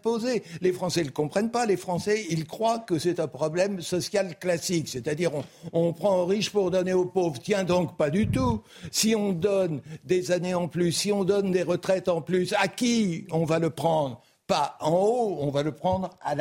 posé. 0.03 0.43
Les 0.61 0.73
Français 0.73 1.01
ne 1.01 1.07
le 1.07 1.13
comprennent 1.13 1.51
pas. 1.51 1.65
Les 1.65 1.79
Français, 1.79 2.27
ils 2.29 2.45
croient 2.45 2.81
que 2.81 2.99
c'est 2.99 3.21
un 3.21 3.27
problème 3.27 3.81
social 3.81 4.39
classique, 4.39 4.89
c'est-à-dire 4.89 5.31
on, 5.73 5.95
prend 5.95 6.19
aux 6.19 6.27
riches 6.27 6.51
pour 6.51 6.71
donner 6.71 6.93
aux 6.93 7.07
pauvres. 7.07 7.41
Tiens 7.43 7.65
donc, 7.65 7.97
pas 7.97 8.11
du 8.11 8.29
tout. 8.29 8.63
Si 8.91 9.15
on 9.17 9.33
donne 9.33 9.81
des 10.05 10.31
années 10.31 10.55
en 10.55 10.69
plus, 10.69 10.93
si 10.93 11.11
on 11.11 11.25
donne 11.25 11.53
des 11.53 11.63
retraites 11.63 12.11
en 12.11 12.21
plus, 12.21 12.53
à 12.59 12.69
qui 12.69 13.27
on 13.31 13.47
va 13.47 13.59
le 13.59 13.71
prendre? 13.71 14.21
Pas 14.47 14.77
en 14.81 14.93
haut, 14.93 15.39
on 15.41 15.49
va 15.51 15.63
le 15.63 15.73
prendre 15.73 16.11
à 16.21 16.35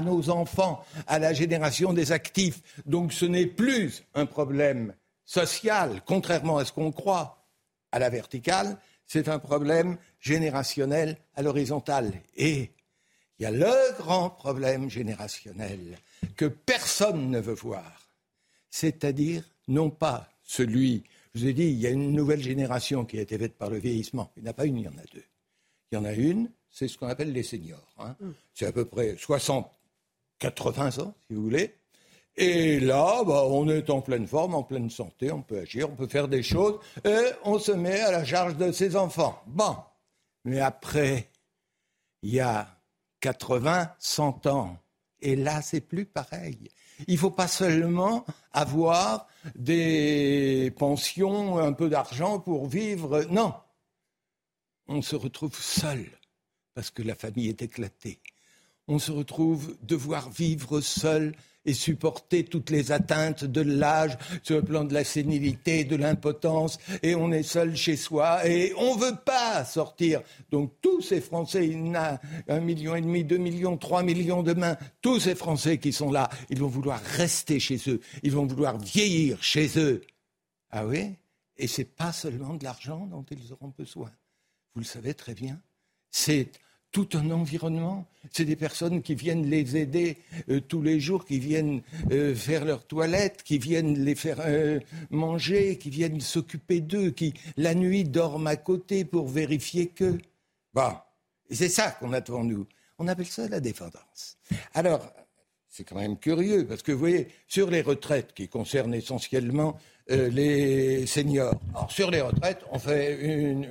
nos 0.00 0.30
enfants, 0.30 0.84
à 1.08 1.18
la 1.18 1.32
génération 1.32 1.92
des 1.92 2.12
actifs. 2.12 2.62
Donc 2.86 3.12
ce 3.12 3.24
n'est 3.24 3.46
plus 3.46 4.04
un 4.14 4.24
problème 4.24 4.94
social, 5.30 6.02
contrairement 6.04 6.58
à 6.58 6.64
ce 6.64 6.72
qu'on 6.72 6.90
croit 6.90 7.46
à 7.92 7.98
la 7.98 8.10
verticale, 8.10 8.78
c'est 9.06 9.28
un 9.28 9.38
problème 9.38 9.96
générationnel 10.18 11.18
à 11.34 11.42
l'horizontale. 11.42 12.12
Et 12.36 12.70
il 13.38 13.42
y 13.42 13.46
a 13.46 13.50
le 13.50 13.96
grand 13.96 14.30
problème 14.30 14.90
générationnel 14.90 15.98
que 16.36 16.46
personne 16.46 17.30
ne 17.30 17.38
veut 17.38 17.54
voir, 17.54 18.08
c'est-à-dire 18.70 19.44
non 19.68 19.90
pas 19.90 20.28
celui, 20.42 21.04
je 21.34 21.40
vous 21.40 21.46
ai 21.46 21.52
dit, 21.52 21.64
il 21.64 21.78
y 21.78 21.86
a 21.86 21.90
une 21.90 22.12
nouvelle 22.12 22.42
génération 22.42 23.04
qui 23.04 23.18
a 23.18 23.22
été 23.22 23.38
faite 23.38 23.56
par 23.56 23.70
le 23.70 23.78
vieillissement. 23.78 24.32
Il 24.36 24.42
n'y 24.42 24.48
en 24.48 24.50
a 24.50 24.54
pas 24.54 24.66
une, 24.66 24.78
il 24.78 24.84
y 24.84 24.88
en 24.88 24.98
a 24.98 25.14
deux. 25.14 25.24
Il 25.92 25.94
y 25.94 25.98
en 25.98 26.04
a 26.04 26.12
une 26.12 26.50
c'est 26.70 26.88
ce 26.88 26.96
qu'on 26.96 27.08
appelle 27.08 27.32
les 27.32 27.42
seniors. 27.42 27.92
Hein. 27.98 28.16
Mm. 28.20 28.30
C'est 28.54 28.66
à 28.66 28.72
peu 28.72 28.84
près 28.84 29.16
60, 29.16 29.70
80 30.38 30.98
ans, 30.98 31.14
si 31.26 31.34
vous 31.34 31.42
voulez. 31.42 31.74
Et 32.36 32.80
là, 32.80 33.22
bah, 33.24 33.44
on 33.46 33.68
est 33.68 33.90
en 33.90 34.00
pleine 34.00 34.26
forme, 34.26 34.54
en 34.54 34.62
pleine 34.62 34.88
santé, 34.88 35.30
on 35.30 35.42
peut 35.42 35.58
agir, 35.58 35.90
on 35.90 35.96
peut 35.96 36.06
faire 36.06 36.28
des 36.28 36.42
choses, 36.42 36.78
et 37.04 37.32
on 37.44 37.58
se 37.58 37.72
met 37.72 38.00
à 38.00 38.12
la 38.12 38.24
charge 38.24 38.56
de 38.56 38.72
ses 38.72 38.96
enfants. 38.96 39.42
Bon. 39.46 39.76
Mais 40.44 40.60
après, 40.60 41.28
il 42.22 42.32
y 42.34 42.40
a 42.40 42.80
80, 43.20 43.92
100 43.98 44.46
ans. 44.46 44.78
Et 45.20 45.36
là, 45.36 45.60
c'est 45.60 45.82
plus 45.82 46.06
pareil. 46.06 46.70
Il 47.06 47.14
ne 47.14 47.18
faut 47.18 47.30
pas 47.30 47.48
seulement 47.48 48.24
avoir 48.52 49.26
des 49.54 50.72
pensions, 50.78 51.58
un 51.58 51.72
peu 51.72 51.88
d'argent 51.88 52.40
pour 52.40 52.66
vivre. 52.66 53.24
Non. 53.30 53.54
On 54.88 55.02
se 55.02 55.16
retrouve 55.16 55.54
seul 55.54 56.06
parce 56.74 56.90
que 56.90 57.02
la 57.02 57.14
famille 57.14 57.48
est 57.48 57.62
éclatée. 57.62 58.20
On 58.88 58.98
se 58.98 59.12
retrouve 59.12 59.76
devoir 59.82 60.30
vivre 60.30 60.80
seul 60.80 61.34
et 61.64 61.74
supporter 61.74 62.44
toutes 62.44 62.70
les 62.70 62.92
atteintes 62.92 63.44
de 63.44 63.60
l'âge 63.60 64.16
sur 64.42 64.56
le 64.56 64.62
plan 64.62 64.84
de 64.84 64.94
la 64.94 65.04
sénilité, 65.04 65.84
de 65.84 65.96
l'impotence, 65.96 66.78
et 67.02 67.14
on 67.14 67.30
est 67.32 67.42
seul 67.42 67.76
chez 67.76 67.96
soi 67.96 68.46
et 68.46 68.72
on 68.76 68.96
ne 68.96 69.00
veut 69.00 69.16
pas 69.24 69.64
sortir. 69.64 70.22
Donc 70.50 70.72
tous 70.80 71.02
ces 71.02 71.20
Français, 71.20 71.66
il 71.66 71.86
y 71.86 71.90
en 71.90 71.94
a 71.94 72.20
un 72.48 72.60
million 72.60 72.94
et 72.94 73.02
demi, 73.02 73.24
deux 73.24 73.38
millions, 73.38 73.76
trois 73.76 74.02
millions 74.02 74.42
demain, 74.42 74.76
tous 75.02 75.20
ces 75.20 75.34
Français 75.34 75.78
qui 75.78 75.92
sont 75.92 76.10
là, 76.10 76.30
ils 76.48 76.58
vont 76.58 76.68
vouloir 76.68 77.00
rester 77.00 77.60
chez 77.60 77.78
eux, 77.88 78.00
ils 78.22 78.32
vont 78.32 78.46
vouloir 78.46 78.78
vieillir 78.78 79.42
chez 79.42 79.78
eux. 79.78 80.02
Ah 80.70 80.86
oui? 80.86 81.16
Et 81.56 81.66
c'est 81.66 81.84
pas 81.84 82.12
seulement 82.12 82.54
de 82.54 82.64
l'argent 82.64 83.06
dont 83.06 83.24
ils 83.30 83.52
auront 83.52 83.72
besoin. 83.76 84.10
Vous 84.74 84.80
le 84.80 84.86
savez 84.86 85.12
très 85.14 85.34
bien. 85.34 85.60
C'est 86.10 86.52
tout 86.92 87.08
un 87.14 87.30
environnement. 87.30 88.06
C'est 88.32 88.44
des 88.44 88.56
personnes 88.56 89.02
qui 89.02 89.14
viennent 89.14 89.48
les 89.48 89.76
aider 89.76 90.18
euh, 90.48 90.60
tous 90.60 90.82
les 90.82 91.00
jours, 91.00 91.24
qui 91.24 91.38
viennent 91.38 91.82
euh, 92.10 92.34
faire 92.34 92.64
leur 92.64 92.86
toilette, 92.86 93.42
qui 93.42 93.58
viennent 93.58 94.04
les 94.04 94.14
faire 94.14 94.38
euh, 94.40 94.80
manger, 95.10 95.78
qui 95.78 95.90
viennent 95.90 96.20
s'occuper 96.20 96.80
d'eux, 96.80 97.10
qui 97.10 97.34
la 97.56 97.74
nuit 97.74 98.04
dorment 98.04 98.48
à 98.48 98.56
côté 98.56 99.04
pour 99.04 99.28
vérifier 99.28 99.88
que. 99.88 100.18
Bon, 100.74 100.92
c'est 101.50 101.68
ça 101.68 101.92
qu'on 101.92 102.12
a 102.12 102.20
devant 102.20 102.44
nous. 102.44 102.66
On 102.98 103.08
appelle 103.08 103.26
ça 103.26 103.48
la 103.48 103.60
dépendance. 103.60 104.36
Alors, 104.74 105.12
c'est 105.68 105.84
quand 105.84 105.96
même 105.96 106.18
curieux, 106.18 106.66
parce 106.66 106.82
que 106.82 106.92
vous 106.92 106.98
voyez, 106.98 107.28
sur 107.46 107.70
les 107.70 107.80
retraites 107.80 108.34
qui 108.34 108.48
concernent 108.48 108.94
essentiellement 108.94 109.78
les 110.08 111.06
seniors, 111.06 111.54
alors 111.72 111.90
sur 111.90 112.10
les 112.10 112.20
retraites, 112.20 112.64
on 112.72 112.80
fait 112.80 113.16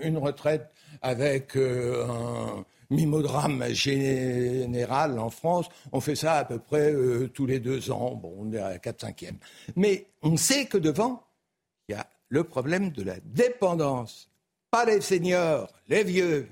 une 0.02 0.18
retraite 0.18 0.70
avec 1.02 1.58
un 1.58 2.64
mimodrame 2.90 3.66
général 3.70 5.20
en 5.20 5.30
France. 5.30 5.68
On 5.92 6.02
fait 6.02 6.16
ça 6.16 6.36
à 6.36 6.46
peu 6.46 6.60
près 6.60 6.92
euh, 6.92 7.28
tous 7.28 7.46
les 7.46 7.60
deux 7.60 7.92
ans. 7.92 8.16
Bon, 8.16 8.34
on 8.38 8.52
est 8.54 8.60
à 8.60 8.78
4-5e. 8.78 9.36
Mais 9.76 10.08
on 10.22 10.38
sait 10.38 10.66
que 10.66 10.78
devant, 10.78 11.24
il 11.88 11.94
y 11.94 11.96
a 11.96 12.08
le 12.30 12.44
problème 12.44 12.92
de 12.92 13.04
la 13.04 13.20
dépendance. 13.24 14.30
Pas 14.72 14.86
les 14.86 15.02
seniors, 15.02 15.72
les 15.88 16.04
vieux, 16.04 16.48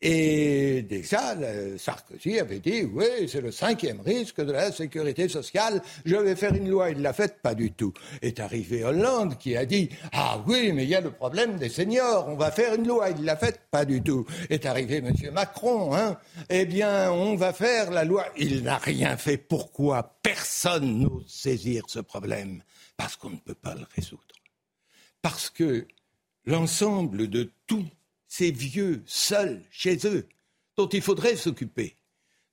et 0.00 0.82
déjà, 0.82 1.34
Sarkozy 1.76 2.38
avait 2.38 2.60
dit, 2.60 2.82
oui, 2.82 3.28
c'est 3.28 3.40
le 3.40 3.50
cinquième 3.50 4.00
risque 4.00 4.40
de 4.40 4.52
la 4.52 4.70
sécurité 4.70 5.28
sociale, 5.28 5.82
je 6.04 6.14
vais 6.14 6.36
faire 6.36 6.54
une 6.54 6.68
loi. 6.68 6.90
Il 6.90 7.02
l'a 7.02 7.12
fait 7.12 7.42
pas 7.42 7.56
du 7.56 7.72
tout. 7.72 7.92
Est 8.22 8.38
arrivé 8.38 8.84
Hollande 8.84 9.38
qui 9.38 9.56
a 9.56 9.66
dit, 9.66 9.88
ah 10.12 10.40
oui, 10.46 10.70
mais 10.72 10.84
il 10.84 10.90
y 10.90 10.94
a 10.94 11.00
le 11.00 11.10
problème 11.10 11.56
des 11.56 11.68
seniors, 11.68 12.28
on 12.28 12.36
va 12.36 12.52
faire 12.52 12.74
une 12.74 12.86
loi. 12.86 13.10
Il 13.10 13.24
l'a 13.24 13.36
fait 13.36 13.60
pas 13.72 13.84
du 13.84 14.00
tout. 14.00 14.24
Est 14.50 14.66
arrivé 14.66 14.98
M. 14.98 15.12
Macron, 15.32 15.92
hein, 15.96 16.16
eh 16.48 16.64
bien, 16.64 17.10
on 17.10 17.34
va 17.34 17.52
faire 17.52 17.90
la 17.90 18.04
loi. 18.04 18.24
Il 18.36 18.62
n'a 18.62 18.78
rien 18.78 19.16
fait. 19.16 19.36
Pourquoi 19.36 20.18
Personne 20.22 21.00
n'ose 21.00 21.26
saisir 21.26 21.84
ce 21.88 21.98
problème? 21.98 22.62
Parce 22.96 23.16
qu'on 23.16 23.30
ne 23.30 23.36
peut 23.36 23.54
pas 23.54 23.74
le 23.74 23.86
résoudre. 23.96 24.22
Parce 25.22 25.50
que 25.50 25.88
l'ensemble 26.44 27.28
de 27.28 27.50
tout 27.66 27.86
ces 28.28 28.50
vieux 28.50 29.02
seuls 29.06 29.62
chez 29.70 29.98
eux 30.04 30.28
dont 30.76 30.88
il 30.88 31.02
faudrait 31.02 31.36
s'occuper. 31.36 31.96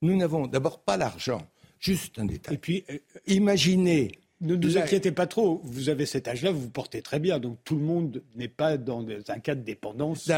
Nous 0.02 0.16
n'avons 0.16 0.48
d'abord 0.48 0.80
pas 0.80 0.98
l'argent. 0.98 1.48
Juste 1.80 2.18
un 2.18 2.26
détail. 2.26 2.56
Et 2.56 2.58
puis, 2.58 2.84
euh, 2.90 2.98
imaginez. 3.28 4.12
Ne 4.42 4.56
vous 4.56 4.78
inquiétez 4.78 5.12
pas 5.12 5.28
trop, 5.28 5.62
vous 5.64 5.88
avez 5.88 6.06
cet 6.06 6.28
âge-là, 6.28 6.52
vous 6.52 6.60
vous 6.60 6.70
portez 6.70 7.02
très 7.02 7.20
bien, 7.20 7.40
donc 7.40 7.58
tout 7.64 7.76
le 7.76 7.82
monde 7.82 8.22
n'est 8.36 8.50
pas 8.50 8.76
dans 8.78 9.06
un 9.30 9.40
cas 9.40 9.56
de 9.56 9.62
dépendance. 9.62 10.30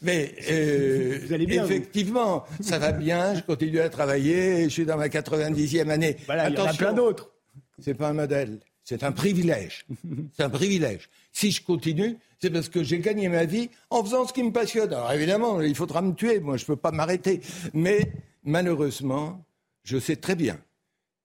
Mais 0.00 0.34
euh, 0.50 1.18
vous 1.22 1.32
allez 1.32 1.44
bien, 1.44 1.64
effectivement, 1.64 2.44
ça 2.60 2.78
va 2.78 2.92
bien, 2.92 3.34
je 3.34 3.42
continue 3.42 3.80
à 3.80 3.90
travailler, 3.90 4.64
je 4.64 4.68
suis 4.70 4.86
dans 4.86 4.96
ma 4.96 5.08
90e 5.08 5.90
année. 5.90 6.16
Voilà, 6.24 6.48
il 6.48 6.56
y 6.56 6.58
en 6.58 6.64
a 6.64 6.72
plein 6.72 6.94
d'autres. 6.94 7.32
C'est 7.78 7.94
pas 7.94 8.08
un 8.08 8.14
modèle. 8.14 8.60
C'est 8.82 9.02
un 9.02 9.12
privilège. 9.12 9.86
C'est 10.36 10.42
un 10.42 10.50
privilège. 10.50 11.08
Si 11.32 11.50
je 11.50 11.62
continue, 11.62 12.16
c'est 12.44 12.50
parce 12.50 12.68
que 12.68 12.84
j'ai 12.84 12.98
gagné 12.98 13.30
ma 13.30 13.46
vie 13.46 13.70
en 13.88 14.04
faisant 14.04 14.26
ce 14.26 14.34
qui 14.34 14.42
me 14.42 14.52
passionne. 14.52 14.92
Alors 14.92 15.10
évidemment, 15.12 15.62
il 15.62 15.74
faudra 15.74 16.02
me 16.02 16.12
tuer, 16.12 16.40
moi 16.40 16.58
je 16.58 16.64
ne 16.64 16.66
peux 16.66 16.76
pas 16.76 16.90
m'arrêter. 16.90 17.40
Mais 17.72 18.12
malheureusement, 18.42 19.42
je 19.82 19.98
sais 19.98 20.16
très 20.16 20.34
bien 20.34 20.60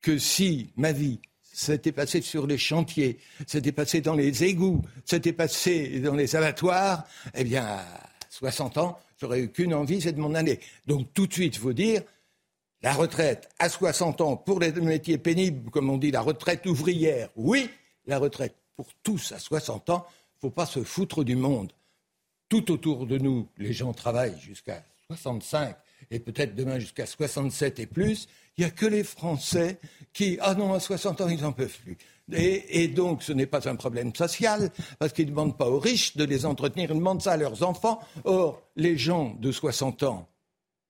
que 0.02 0.18
si 0.18 0.72
ma 0.78 0.94
vie 0.94 1.20
s'était 1.44 1.92
passée 1.92 2.22
sur 2.22 2.48
les 2.48 2.58
chantiers, 2.58 3.20
s'était 3.48 3.74
passée 3.74 4.00
dans 4.00 4.14
les 4.14 4.46
égouts, 4.46 4.82
s'était 5.04 5.34
passée 5.34 6.00
dans 6.00 6.16
les 6.16 6.38
abattoirs, 6.38 7.04
eh 7.36 7.44
bien, 7.44 7.66
à 7.66 7.86
60 8.30 8.78
ans, 8.78 8.98
j'aurais 9.20 9.42
eu 9.42 9.50
qu'une 9.50 9.74
envie, 9.74 10.00
c'est 10.00 10.14
de 10.14 10.22
m'en 10.22 10.34
aller. 10.34 10.62
Donc 10.88 11.14
tout 11.14 11.28
de 11.28 11.34
suite, 11.34 11.58
il 11.58 11.60
faut 11.60 11.74
dire, 11.74 12.02
la 12.82 12.94
retraite 12.94 13.50
à 13.60 13.68
60 13.68 14.22
ans 14.22 14.38
pour 14.38 14.62
les 14.62 14.72
métiers 14.72 15.18
pénibles, 15.18 15.70
comme 15.70 15.90
on 15.90 15.98
dit, 15.98 16.12
la 16.12 16.22
retraite 16.22 16.66
ouvrière, 16.66 17.28
oui, 17.36 17.70
la 18.06 18.20
retraite 18.20 18.56
pour 18.78 18.88
tous 19.04 19.34
à 19.34 19.40
60 19.40 19.90
ans, 19.90 20.06
il 20.42 20.46
ne 20.46 20.50
faut 20.52 20.56
pas 20.56 20.66
se 20.66 20.84
foutre 20.84 21.26
du 21.26 21.36
monde. 21.36 21.74
Tout 22.48 22.72
autour 22.72 23.06
de 23.06 23.18
nous, 23.18 23.50
les 23.58 23.74
gens 23.74 23.92
travaillent 23.94 24.40
jusqu'à 24.40 24.84
65 25.08 25.76
et 26.12 26.20
peut-être 26.20 26.56
demain 26.56 26.80
jusqu'à 26.80 27.06
67 27.06 27.80
et 27.80 27.86
plus. 27.86 28.28
Il 28.58 28.62
n'y 28.62 28.66
a 28.66 28.72
que 28.72 28.86
les 28.86 29.04
Français 29.04 29.80
qui, 30.14 30.38
ah 30.40 30.56
non, 30.56 30.74
à 30.74 30.80
60 30.80 31.22
ans, 31.22 31.28
ils 31.28 31.42
n'en 31.42 31.52
peuvent 31.52 31.78
plus. 31.84 31.98
Et, 32.32 32.88
donc, 32.88 33.22
ce 33.24 33.34
n'est 33.34 33.48
pas 33.48 33.68
un 33.68 33.76
problème 33.76 34.16
social, 34.16 34.72
parce 35.00 35.14
qu'ils 35.14 35.26
ne 35.26 35.32
demandent 35.32 35.58
pas 35.58 35.68
aux 35.68 35.80
riches 35.80 36.16
de 36.16 36.24
les 36.24 36.46
entretenir, 36.46 36.92
ils 36.92 36.98
demandent 36.98 37.22
ça 37.22 37.34
à 37.34 37.38
leurs 37.38 37.64
enfants. 37.64 38.00
Or, 38.24 38.62
les 38.76 38.98
gens 38.98 39.36
de 39.40 39.52
60 39.52 40.04
ans, 40.04 40.30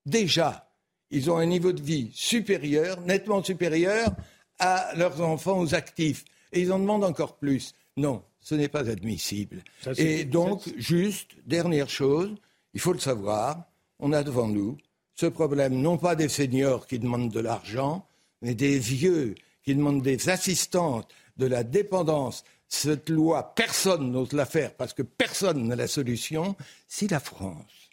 déjà, 0.05 0.69
ils 1.11 1.31
ont 1.31 1.37
un 1.37 1.45
niveau 1.45 1.71
de 1.71 1.81
vie 1.81 2.11
supérieur, 2.13 3.01
nettement 3.01 3.43
supérieur 3.43 4.11
à 4.59 4.93
leurs 4.95 5.21
enfants, 5.21 5.59
aux 5.59 5.73
actifs. 5.73 6.25
Et 6.51 6.61
ils 6.61 6.71
en 6.71 6.79
demandent 6.79 7.05
encore 7.05 7.37
plus. 7.37 7.73
Non, 7.95 8.21
ce 8.41 8.55
n'est 8.55 8.67
pas 8.67 8.89
admissible. 8.89 9.63
Et 9.97 10.25
donc, 10.25 10.63
juste, 10.77 11.31
dernière 11.45 11.89
chose, 11.89 12.35
il 12.73 12.79
faut 12.79 12.93
le 12.93 12.99
savoir, 12.99 13.63
on 13.99 14.13
a 14.13 14.23
devant 14.23 14.47
nous 14.47 14.77
ce 15.15 15.25
problème, 15.25 15.81
non 15.81 15.97
pas 15.97 16.15
des 16.15 16.29
seniors 16.29 16.87
qui 16.87 16.97
demandent 16.97 17.31
de 17.31 17.41
l'argent, 17.41 18.07
mais 18.41 18.55
des 18.55 18.79
vieux 18.79 19.35
qui 19.63 19.75
demandent 19.75 20.01
des 20.01 20.29
assistantes, 20.29 21.09
de 21.35 21.45
la 21.45 21.63
dépendance. 21.63 22.45
Cette 22.69 23.09
loi, 23.09 23.53
personne 23.53 24.11
n'ose 24.11 24.31
la 24.31 24.45
faire 24.45 24.73
parce 24.73 24.93
que 24.93 25.01
personne 25.01 25.67
n'a 25.67 25.75
la 25.75 25.89
solution. 25.89 26.55
Si 26.87 27.09
la 27.09 27.19
France 27.19 27.89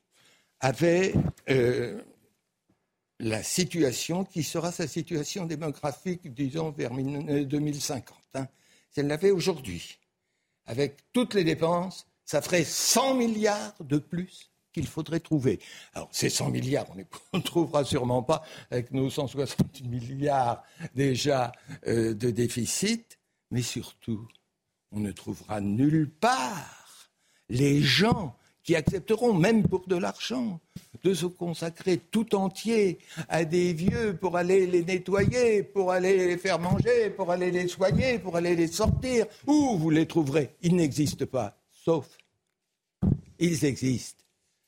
avait 0.60 1.14
euh, 1.50 2.00
la 3.18 3.42
situation 3.42 4.24
qui 4.24 4.42
sera 4.42 4.70
sa 4.70 4.86
situation 4.86 5.46
démographique, 5.46 6.32
disons, 6.32 6.70
vers 6.70 6.92
2050. 6.92 8.18
Euh, 8.36 8.38
hein. 8.38 8.48
Si 8.90 9.00
elle 9.00 9.08
l'avait 9.08 9.30
aujourd'hui, 9.32 9.98
avec 10.66 10.98
toutes 11.12 11.34
les 11.34 11.44
dépenses, 11.44 12.06
ça 12.24 12.42
ferait 12.42 12.64
100 12.64 13.14
milliards 13.14 13.74
de 13.80 13.98
plus 13.98 14.50
qu'il 14.72 14.86
faudrait 14.86 15.20
trouver. 15.20 15.58
Alors, 15.94 16.08
ces 16.12 16.28
100 16.28 16.50
milliards, 16.50 16.86
on 17.32 17.38
ne 17.38 17.42
trouvera 17.42 17.84
sûrement 17.84 18.22
pas 18.22 18.42
avec 18.70 18.90
nos 18.90 19.08
160 19.08 19.82
milliards 19.84 20.62
déjà 20.94 21.52
euh, 21.86 22.14
de 22.14 22.30
déficit, 22.30 23.18
mais 23.50 23.62
surtout, 23.62 24.28
on 24.92 25.00
ne 25.00 25.12
trouvera 25.12 25.60
nulle 25.60 26.10
part 26.10 27.10
les 27.48 27.80
gens 27.80 28.36
qui 28.66 28.74
accepteront, 28.74 29.32
même 29.32 29.62
pour 29.66 29.86
de 29.86 29.94
l'argent, 29.94 30.60
de 31.04 31.14
se 31.14 31.26
consacrer 31.26 31.98
tout 31.98 32.34
entier 32.34 32.98
à 33.28 33.44
des 33.44 33.72
vieux 33.72 34.16
pour 34.16 34.36
aller 34.36 34.66
les 34.66 34.82
nettoyer, 34.82 35.62
pour 35.62 35.92
aller 35.92 36.26
les 36.26 36.36
faire 36.36 36.58
manger, 36.58 37.10
pour 37.10 37.30
aller 37.30 37.52
les 37.52 37.68
soigner, 37.68 38.18
pour 38.18 38.34
aller 38.34 38.56
les 38.56 38.66
sortir. 38.66 39.26
Où 39.46 39.78
vous 39.78 39.90
les 39.90 40.06
trouverez? 40.06 40.50
Ils 40.62 40.74
n'existent 40.74 41.26
pas, 41.26 41.56
sauf 41.70 42.06
ils 43.38 43.64
existent. 43.64 44.24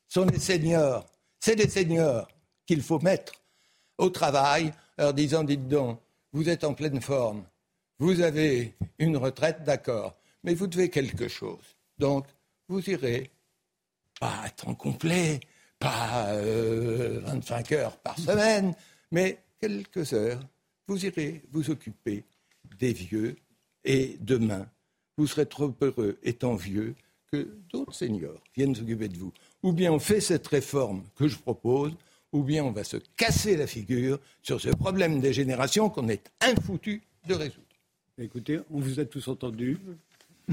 Ce 0.07 0.21
sont 0.21 0.25
les 0.27 0.39
seigneurs. 0.39 1.05
C'est 1.41 1.55
les 1.55 1.67
seigneurs 1.67 2.29
qu'il 2.65 2.81
faut 2.81 2.99
mettre 2.99 3.33
au 3.97 4.09
travail, 4.09 4.71
leur 4.97 5.13
disant, 5.13 5.43
dites 5.43 5.67
donc, 5.67 5.99
vous 6.31 6.47
êtes 6.47 6.63
en 6.63 6.73
pleine 6.73 7.01
forme, 7.01 7.43
vous 7.97 8.21
avez 8.21 8.75
une 8.97 9.17
retraite, 9.17 9.65
d'accord, 9.65 10.15
mais 10.43 10.53
vous 10.53 10.67
devez 10.67 10.89
quelque 10.89 11.27
chose. 11.27 11.75
Donc, 11.97 12.27
vous 12.69 12.89
irez 12.89 13.29
pas 14.19 14.41
à 14.43 14.49
temps 14.49 14.75
complet, 14.75 15.39
pas 15.79 16.33
25 16.33 17.71
euh, 17.71 17.75
heures 17.77 17.97
par 17.97 18.17
semaine, 18.17 18.73
mais 19.11 19.39
quelques 19.59 20.13
heures. 20.13 20.41
Vous 20.87 21.05
irez 21.05 21.43
vous 21.51 21.69
occuper 21.69 22.25
des 22.79 22.93
vieux 22.93 23.35
et 23.83 24.17
demain, 24.19 24.67
vous 25.17 25.27
serez 25.27 25.45
trop 25.45 25.73
heureux 25.81 26.17
étant 26.23 26.55
vieux 26.55 26.95
que 27.31 27.47
d'autres 27.71 27.93
seniors 27.93 28.41
viennent 28.55 28.75
s'occuper 28.75 29.07
de 29.07 29.17
vous. 29.17 29.33
Ou 29.63 29.71
bien 29.71 29.91
on 29.93 29.99
fait 29.99 30.21
cette 30.21 30.47
réforme 30.47 31.03
que 31.15 31.27
je 31.27 31.37
propose, 31.37 31.93
ou 32.31 32.43
bien 32.43 32.63
on 32.63 32.71
va 32.71 32.83
se 32.83 32.97
casser 33.15 33.55
la 33.55 33.67
figure 33.67 34.19
sur 34.41 34.59
ce 34.59 34.69
problème 34.69 35.19
des 35.19 35.33
générations 35.33 35.89
qu'on 35.89 36.09
est 36.09 36.31
infoutu 36.41 37.01
de 37.27 37.33
résoudre. 37.33 37.63
Écoutez, 38.17 38.59
on 38.69 38.79
vous 38.79 38.99
a 38.99 39.05
tous 39.05 39.27
entendus. 39.27 39.77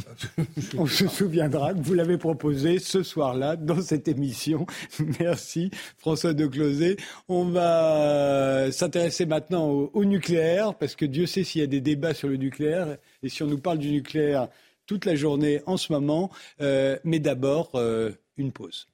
On 0.79 0.87
se 0.87 1.09
souviendra 1.09 1.75
que 1.75 1.81
vous 1.81 1.95
l'avez 1.95 2.19
proposé 2.19 2.79
ce 2.79 3.03
soir-là 3.03 3.57
dans 3.57 3.81
cette 3.81 4.09
émission. 4.09 4.67
Merci 5.21 5.71
François 5.99 6.33
de 6.33 6.47
Closet. 6.47 6.97
On 7.29 7.45
va 7.47 8.71
s'intéresser 8.73 9.27
maintenant 9.27 9.69
au, 9.69 10.05
nucléaire 10.05 10.75
parce 10.75 10.95
que 10.95 11.05
Dieu 11.05 11.27
sait 11.27 11.45
s'il 11.45 11.61
y 11.61 11.65
a 11.65 11.69
des 11.69 11.81
débats 11.81 12.15
sur 12.15 12.29
le 12.29 12.37
nucléaire 12.37 12.97
et 13.23 13.29
si 13.29 13.43
on 13.43 13.47
nous 13.47 13.59
parle 13.59 13.79
du 13.79 13.91
nucléaire 13.91 14.49
toute 14.87 15.05
la 15.05 15.17
journée 15.17 15.61
en 15.67 15.77
ce 15.77 15.93
moment. 15.93 16.31
Euh, 16.61 16.99
mais 17.05 17.19
d'abord, 17.19 17.71
euh, 17.75 18.13
une 18.37 18.53
pause. 18.53 18.89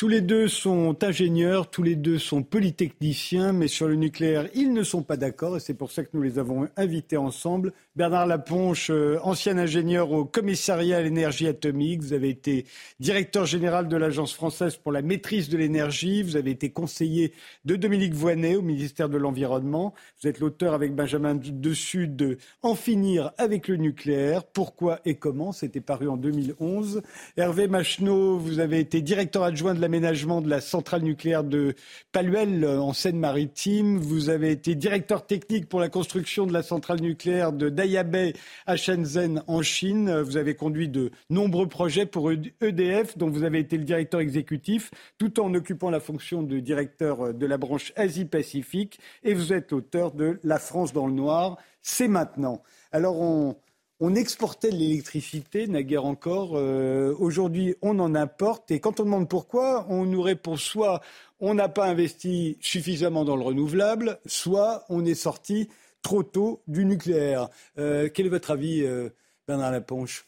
Tous 0.00 0.08
les 0.08 0.22
deux 0.22 0.48
sont 0.48 0.96
ingénieurs, 1.04 1.68
tous 1.68 1.82
les 1.82 1.94
deux 1.94 2.16
sont 2.16 2.42
polytechniciens, 2.42 3.52
mais 3.52 3.68
sur 3.68 3.86
le 3.86 3.96
nucléaire, 3.96 4.48
ils 4.54 4.72
ne 4.72 4.82
sont 4.82 5.02
pas 5.02 5.18
d'accord 5.18 5.58
et 5.58 5.60
c'est 5.60 5.74
pour 5.74 5.92
ça 5.92 6.04
que 6.04 6.08
nous 6.14 6.22
les 6.22 6.38
avons 6.38 6.66
invités 6.78 7.18
ensemble. 7.18 7.74
Bernard 8.00 8.26
Laponche, 8.26 8.88
euh, 8.88 9.18
ancien 9.24 9.58
ingénieur 9.58 10.10
au 10.10 10.24
commissariat 10.24 10.96
à 10.96 11.02
l'énergie 11.02 11.46
atomique, 11.46 12.00
vous 12.00 12.14
avez 12.14 12.30
été 12.30 12.64
directeur 12.98 13.44
général 13.44 13.88
de 13.88 13.96
l'Agence 13.98 14.32
française 14.32 14.76
pour 14.76 14.90
la 14.90 15.02
maîtrise 15.02 15.50
de 15.50 15.58
l'énergie, 15.58 16.22
vous 16.22 16.36
avez 16.36 16.50
été 16.50 16.70
conseiller 16.70 17.34
de 17.66 17.76
Dominique 17.76 18.14
Voynet 18.14 18.56
au 18.56 18.62
ministère 18.62 19.10
de 19.10 19.18
l'Environnement, 19.18 19.92
vous 20.22 20.30
êtes 20.30 20.40
l'auteur 20.40 20.72
avec 20.72 20.94
Benjamin 20.94 21.34
Dessus 21.34 22.08
de 22.08 22.38
En 22.62 22.74
finir 22.74 23.32
avec 23.36 23.68
le 23.68 23.76
nucléaire, 23.76 24.44
pourquoi 24.44 25.00
et 25.04 25.16
comment, 25.16 25.52
c'était 25.52 25.82
paru 25.82 26.08
en 26.08 26.16
2011. 26.16 27.02
Hervé 27.36 27.68
Macheneau, 27.68 28.38
vous 28.38 28.60
avez 28.60 28.80
été 28.80 29.02
directeur 29.02 29.42
adjoint 29.42 29.74
de 29.74 29.78
la 29.78 29.90
l'aménagement 29.90 30.40
de 30.40 30.48
la 30.48 30.62
centrale 30.62 31.02
nucléaire 31.02 31.44
de 31.44 31.74
Paluel 32.12 32.64
euh, 32.64 32.80
en 32.80 32.94
Seine-Maritime. 32.94 33.98
Vous 33.98 34.30
avez 34.30 34.52
été 34.52 34.74
directeur 34.74 35.26
technique 35.26 35.68
pour 35.68 35.80
la 35.80 35.90
construction 35.90 36.46
de 36.46 36.54
la 36.54 36.62
centrale 36.62 37.02
nucléaire 37.02 37.52
de 37.52 37.68
Dayabei 37.90 38.34
à 38.66 38.76
Shenzhen 38.76 39.42
en 39.48 39.62
Chine. 39.62 40.20
Vous 40.20 40.36
avez 40.36 40.54
conduit 40.54 40.88
de 40.88 41.10
nombreux 41.28 41.66
projets 41.66 42.06
pour 42.06 42.30
EDF, 42.30 43.18
dont 43.18 43.28
vous 43.28 43.42
avez 43.42 43.58
été 43.58 43.76
le 43.76 43.84
directeur 43.84 44.20
exécutif, 44.20 44.92
tout 45.18 45.40
en 45.40 45.52
occupant 45.54 45.90
la 45.90 46.00
fonction 46.00 46.42
de 46.42 46.60
directeur 46.60 47.34
de 47.34 47.46
la 47.46 47.58
branche 47.58 47.92
Asie-Pacifique. 47.96 49.00
Et 49.24 49.34
vous 49.34 49.52
êtes 49.52 49.72
l'auteur 49.72 50.12
de 50.12 50.38
La 50.44 50.60
France 50.60 50.92
dans 50.92 51.08
le 51.08 51.12
noir. 51.12 51.58
C'est 51.82 52.08
maintenant. 52.08 52.62
Alors 52.92 53.20
on, 53.20 53.56
on 53.98 54.14
exportait 54.14 54.70
de 54.70 54.76
l'électricité, 54.76 55.66
naguère 55.66 56.04
encore. 56.04 56.52
Euh, 56.54 57.14
aujourd'hui, 57.18 57.74
on 57.82 57.98
en 57.98 58.14
importe. 58.14 58.70
Et 58.70 58.78
quand 58.78 59.00
on 59.00 59.04
demande 59.04 59.28
pourquoi, 59.28 59.86
on 59.88 60.04
nous 60.06 60.22
répond 60.22 60.56
soit 60.56 61.00
on 61.40 61.54
n'a 61.54 61.68
pas 61.68 61.86
investi 61.86 62.58
suffisamment 62.60 63.24
dans 63.24 63.36
le 63.36 63.42
renouvelable, 63.42 64.18
soit 64.26 64.84
on 64.90 65.04
est 65.04 65.14
sorti 65.14 65.68
trop 66.02 66.22
tôt 66.22 66.62
du 66.66 66.84
nucléaire. 66.84 67.48
Euh, 67.78 68.08
quel 68.12 68.26
est 68.26 68.30
votre 68.30 68.50
avis, 68.50 68.82
euh, 68.82 69.10
Bernard 69.46 69.72
Laponche? 69.72 70.26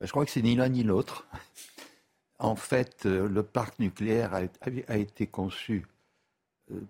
Ben, 0.00 0.06
Je 0.06 0.10
crois 0.10 0.24
que 0.24 0.30
c'est 0.30 0.42
ni 0.42 0.54
l'un 0.54 0.68
ni 0.68 0.82
l'autre. 0.82 1.26
En 2.38 2.56
fait, 2.56 3.04
le 3.04 3.42
parc 3.42 3.78
nucléaire 3.78 4.32
a, 4.32 4.96
été 4.96 5.26
conçu 5.26 5.86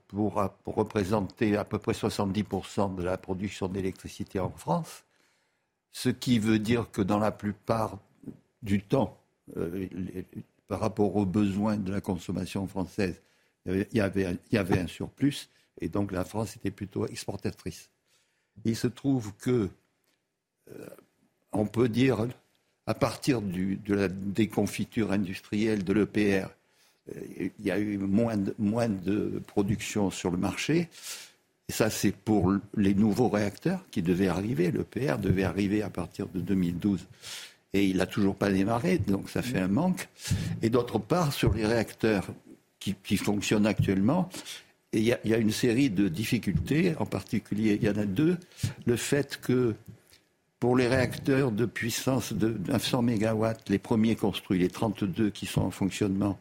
pour, 0.06 0.34
représenter 0.64 1.56
à 1.56 1.64
peu 1.64 1.80
près 1.80 1.90
70% 1.90 2.94
de 2.94 3.02
la 3.02 3.18
production 3.18 3.66
d'électricité 3.66 4.38
en 4.38 4.50
France 4.50 5.04
ce 5.92 6.08
qui 6.08 6.38
veut 6.38 6.58
dire 6.58 6.90
que 6.90 7.02
dans 7.02 7.18
la 7.18 7.32
plupart 7.32 7.98
du 8.62 8.82
temps, 8.82 9.18
euh, 9.56 9.88
par 10.68 10.80
rapport 10.80 11.16
aux 11.16 11.26
besoins 11.26 11.76
de 11.76 11.92
la 11.92 12.00
consommation 12.00 12.66
française, 12.66 13.20
il 13.66 13.86
y, 13.92 14.00
avait, 14.00 14.78
un 14.78 14.86
surplus, 14.86 15.48
et 15.80 15.88
donc 15.88 16.12
la 16.12 16.24
France 16.24 16.56
était 16.56 16.70
plutôt 16.70 17.06
exportatrice. 17.06 17.90
Il 18.64 18.76
se 18.76 18.86
trouve 18.86 19.32
que, 19.38 19.68
euh, 20.70 20.86
on 21.52 21.66
peut 21.66 21.88
dire, 21.88 22.26
à 22.86 22.94
partir 22.94 23.40
de 23.42 23.94
la 23.94 24.08
déconfiture 24.08 25.12
industrielle 25.12 25.84
de 25.84 25.92
l'EPR 25.92 26.48
il 27.34 27.64
y 27.64 27.70
a 27.70 27.78
eu 27.78 27.98
moins 27.98 28.36
de, 28.36 29.42
production 29.46 30.10
sur 30.10 30.30
le 30.30 30.36
marché. 30.36 30.88
Et 31.68 31.72
ça, 31.72 31.90
c'est 31.90 32.12
pour 32.12 32.52
les 32.76 32.94
nouveaux 32.94 33.28
réacteurs 33.28 33.84
qui 33.90 34.02
devaient 34.02 34.28
arriver. 34.28 34.70
Le 34.70 34.84
PR 34.84 35.18
devait 35.18 35.44
arriver 35.44 35.82
à 35.82 35.90
partir 35.90 36.26
de 36.28 36.40
2012. 36.40 37.06
Et 37.72 37.86
il 37.86 37.98
n'a 37.98 38.06
toujours 38.06 38.34
pas 38.34 38.50
démarré, 38.50 38.98
donc 38.98 39.30
ça 39.30 39.42
fait 39.42 39.60
un 39.60 39.68
manque. 39.68 40.08
Et 40.62 40.70
d'autre 40.70 40.98
part, 40.98 41.32
sur 41.32 41.54
les 41.54 41.66
réacteurs 41.66 42.26
qui 42.80 43.16
fonctionnent 43.16 43.66
actuellement, 43.66 44.28
il 44.92 45.05
y, 45.05 45.35
a 45.35 45.37
une 45.38 45.53
série 45.53 45.88
de 45.88 46.09
difficultés, 46.09 46.94
en 46.98 47.07
particulier, 47.07 47.79
il 47.81 47.87
y 47.87 47.90
en 47.90 47.96
a 47.96 48.07
deux. 48.07 48.38
Le 48.87 48.96
fait 48.96 49.40
que 49.40 49.74
pour 50.59 50.76
les 50.76 50.88
réacteurs 50.88 51.53
de 51.53 51.64
puissance 51.64 52.33
de 52.33 52.57
900 52.68 53.03
MW, 53.03 53.46
les 53.68 53.79
premiers 53.79 54.16
construits, 54.16 54.59
les 54.59 54.68
32 54.68 55.31
qui 55.31 55.46
sont 55.46 55.62
en 55.62 55.70
fonctionnement, 55.70 56.40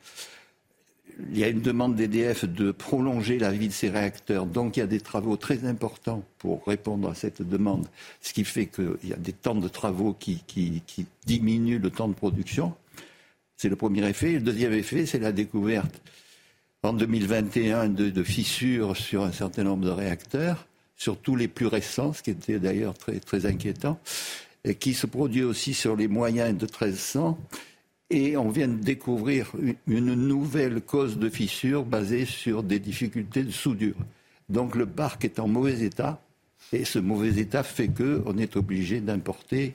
il 1.32 1.38
y 1.38 1.44
a 1.44 1.48
une 1.48 1.62
demande 1.62 1.96
d'EDF 1.96 2.46
de 2.46 2.72
prolonger 2.72 3.38
la 3.38 3.52
vie 3.52 3.68
de 3.68 3.74
ces 3.74 3.90
réacteurs. 3.90 4.48
Donc 4.48 4.78
il 4.78 4.80
y 4.80 4.84
a 4.84 4.88
des 4.88 5.02
travaux 5.02 5.38
très 5.38 5.66
importants 5.66 6.24
pour 6.40 6.66
répondre 6.66 7.10
à 7.10 7.14
cette 7.14 7.44
demande, 7.44 7.88
ce 8.22 8.34
qui 8.34 8.46
fait 8.46 8.66
qu'il 8.66 8.98
y 9.04 9.14
a 9.14 9.18
des 9.18 9.34
temps 9.34 9.56
de 9.56 9.68
travaux 9.68 10.14
qui 10.14 10.42
diminuent 11.26 11.80
le 11.80 11.92
temps 11.92 12.08
de 12.08 12.14
production. 12.14 12.74
C'est 13.58 13.70
le 13.70 13.76
premier 13.76 14.08
effet. 14.08 14.34
Le 14.34 14.40
deuxième 14.40 14.74
effet, 14.74 15.06
c'est 15.06 15.20
la 15.20 15.34
découverte 15.34 16.02
en 16.84 16.94
2021 16.94 17.90
de, 17.90 18.10
de, 18.10 18.24
fissures 18.24 18.96
sur 18.96 19.24
un 19.24 19.32
certain 19.32 19.64
nombre 19.64 19.86
de 19.86 19.92
réacteurs, 19.92 20.68
surtout 20.96 21.36
les 21.36 21.48
plus 21.48 21.68
récents, 21.68 22.14
ce 22.14 22.24
qui 22.24 22.32
était 22.32 22.60
d'ailleurs 22.60 22.98
très, 22.98 23.20
très 23.20 23.46
inquiétant, 23.46 24.00
et 24.64 24.76
qui 24.76 24.94
se 24.94 25.08
produit 25.08 25.44
aussi 25.44 25.74
sur 25.74 25.96
les 25.96 26.08
moyens 26.08 26.58
de 26.58 26.66
1300 26.66 27.38
et 28.10 28.38
on 28.38 28.50
vient 28.50 28.68
de 28.68 28.82
découvrir 28.82 29.52
une 29.88 30.16
nouvelle 30.16 30.82
cause 30.82 31.18
de 31.18 31.30
fissure 31.30 31.84
basée 31.84 32.26
sur 32.26 32.64
des 32.64 32.80
difficultés 32.80 33.44
de 33.44 33.52
soudure. 33.52 33.96
Donc 34.50 34.76
le 34.76 34.88
parc 34.88 35.26
est 35.26 35.40
en 35.40 35.48
mauvais 35.48 35.82
état. 35.82 36.22
Et 36.74 36.86
ce 36.86 37.00
mauvais 37.00 37.40
état 37.40 37.64
fait 37.64 37.88
qu'on 37.88 38.38
est 38.38 38.56
obligé 38.56 39.00
d'importer 39.00 39.74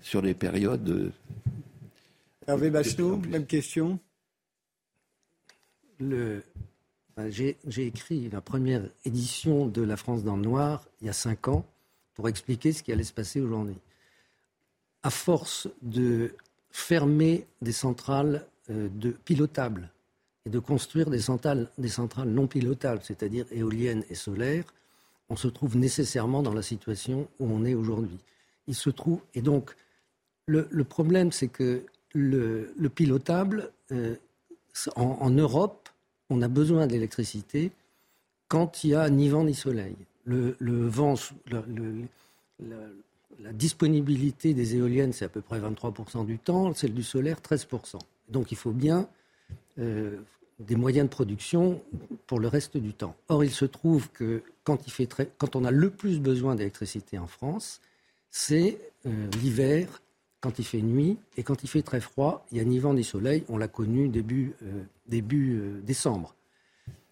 sur 0.00 0.22
les 0.22 0.34
périodes. 0.34 1.12
Hervé 2.46 2.70
Bachelot, 2.70 3.20
même 3.28 3.46
question. 3.46 3.98
J'ai 7.28 7.86
écrit 7.86 8.28
la 8.30 8.40
première 8.40 8.82
édition 9.04 9.66
de 9.66 9.82
La 9.82 9.96
France 9.96 10.24
dans 10.24 10.36
le 10.36 10.42
Noir 10.42 10.84
il 11.00 11.06
y 11.06 11.10
a 11.10 11.12
cinq 11.12 11.48
ans 11.48 11.64
pour 12.14 12.28
expliquer 12.28 12.72
ce 12.72 12.82
qui 12.82 12.92
allait 12.92 13.04
se 13.04 13.12
passer 13.12 13.40
aujourd'hui. 13.40 13.76
À 15.02 15.10
force 15.10 15.68
de 15.82 16.34
fermer 16.70 17.46
des 17.60 17.72
centrales 17.72 18.46
euh, 18.70 18.88
de 18.94 19.10
pilotables 19.10 19.90
et 20.46 20.50
de 20.50 20.58
construire 20.58 21.10
des 21.10 21.20
centrales, 21.20 21.68
des 21.78 21.88
centrales 21.88 22.28
non 22.28 22.46
pilotables, 22.46 23.00
c'est-à-dire 23.02 23.46
éoliennes 23.50 24.04
et 24.10 24.14
solaires, 24.14 24.64
on 25.28 25.36
se 25.36 25.48
trouve 25.48 25.76
nécessairement 25.76 26.42
dans 26.42 26.54
la 26.54 26.62
situation 26.62 27.28
où 27.40 27.46
on 27.50 27.64
est 27.64 27.74
aujourd'hui. 27.74 28.18
Il 28.66 28.74
se 28.74 28.90
trouve 28.90 29.20
et 29.34 29.42
donc 29.42 29.74
le, 30.46 30.84
problème, 30.84 31.32
c'est 31.32 31.48
que 31.48 31.84
le, 32.12 32.72
le 32.76 32.88
pilotable 32.88 33.70
euh, 33.92 34.16
en, 34.96 35.30
Europe, 35.30 35.88
on 36.32 36.42
a 36.42 36.48
besoin 36.48 36.86
d'électricité 36.86 37.70
quand 38.48 38.84
il 38.84 38.90
y 38.90 38.94
a 38.94 39.08
ni 39.10 39.28
vent 39.28 39.44
ni 39.44 39.54
soleil. 39.54 39.96
La 43.40 43.52
disponibilité 43.52 44.54
des 44.54 44.76
éoliennes, 44.76 45.12
c'est 45.12 45.24
à 45.24 45.28
peu 45.28 45.40
près 45.40 45.60
23% 45.60 46.26
du 46.26 46.38
temps, 46.38 46.74
celle 46.74 46.94
du 46.94 47.02
solaire, 47.02 47.38
13%. 47.40 47.98
Donc 48.28 48.52
il 48.52 48.56
faut 48.56 48.72
bien 48.72 49.08
euh, 49.78 50.18
des 50.60 50.76
moyens 50.76 51.08
de 51.08 51.10
production 51.10 51.82
pour 52.26 52.40
le 52.40 52.48
reste 52.48 52.76
du 52.76 52.92
temps. 52.92 53.16
Or, 53.28 53.44
il 53.44 53.50
se 53.50 53.64
trouve 53.64 54.10
que 54.10 54.42
quand 54.64 55.56
on 55.56 55.64
a 55.64 55.70
le 55.70 55.90
plus 55.90 56.20
besoin 56.20 56.54
d'électricité 56.54 57.18
en 57.18 57.26
France, 57.26 57.80
c'est 58.30 58.78
euh, 59.06 59.28
l'hiver, 59.42 60.02
quand 60.42 60.58
il 60.58 60.64
fait 60.64 60.82
nuit, 60.82 61.16
et 61.36 61.44
quand 61.44 61.62
il 61.62 61.68
fait 61.68 61.82
très 61.82 62.00
froid, 62.00 62.44
il 62.50 62.56
n'y 62.56 62.60
a 62.60 62.64
ni 62.64 62.80
vent 62.80 62.92
ni 62.92 63.04
soleil. 63.04 63.44
On 63.48 63.56
l'a 63.56 63.68
connu 63.68 64.08
début, 64.08 64.54
euh, 64.64 64.82
début 65.06 65.60
euh, 65.60 65.80
décembre. 65.80 66.34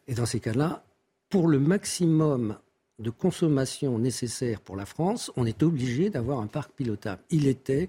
Et 0.09 0.15
dans 0.15 0.27
ces 0.27 0.41
cas-là, 0.41 0.83
pour 1.31 1.47
le 1.47 1.61
maximum 1.61 2.59
de 2.99 3.11
consommation 3.11 3.99
nécessaire 3.99 4.61
pour 4.61 4.75
la 4.75 4.85
France, 4.85 5.31
on 5.37 5.47
est 5.47 5.63
obligé 5.63 6.11
d'avoir 6.11 6.41
un 6.41 6.49
parc 6.49 6.73
pilotable. 6.73 7.23
Il 7.31 7.47
était 7.47 7.89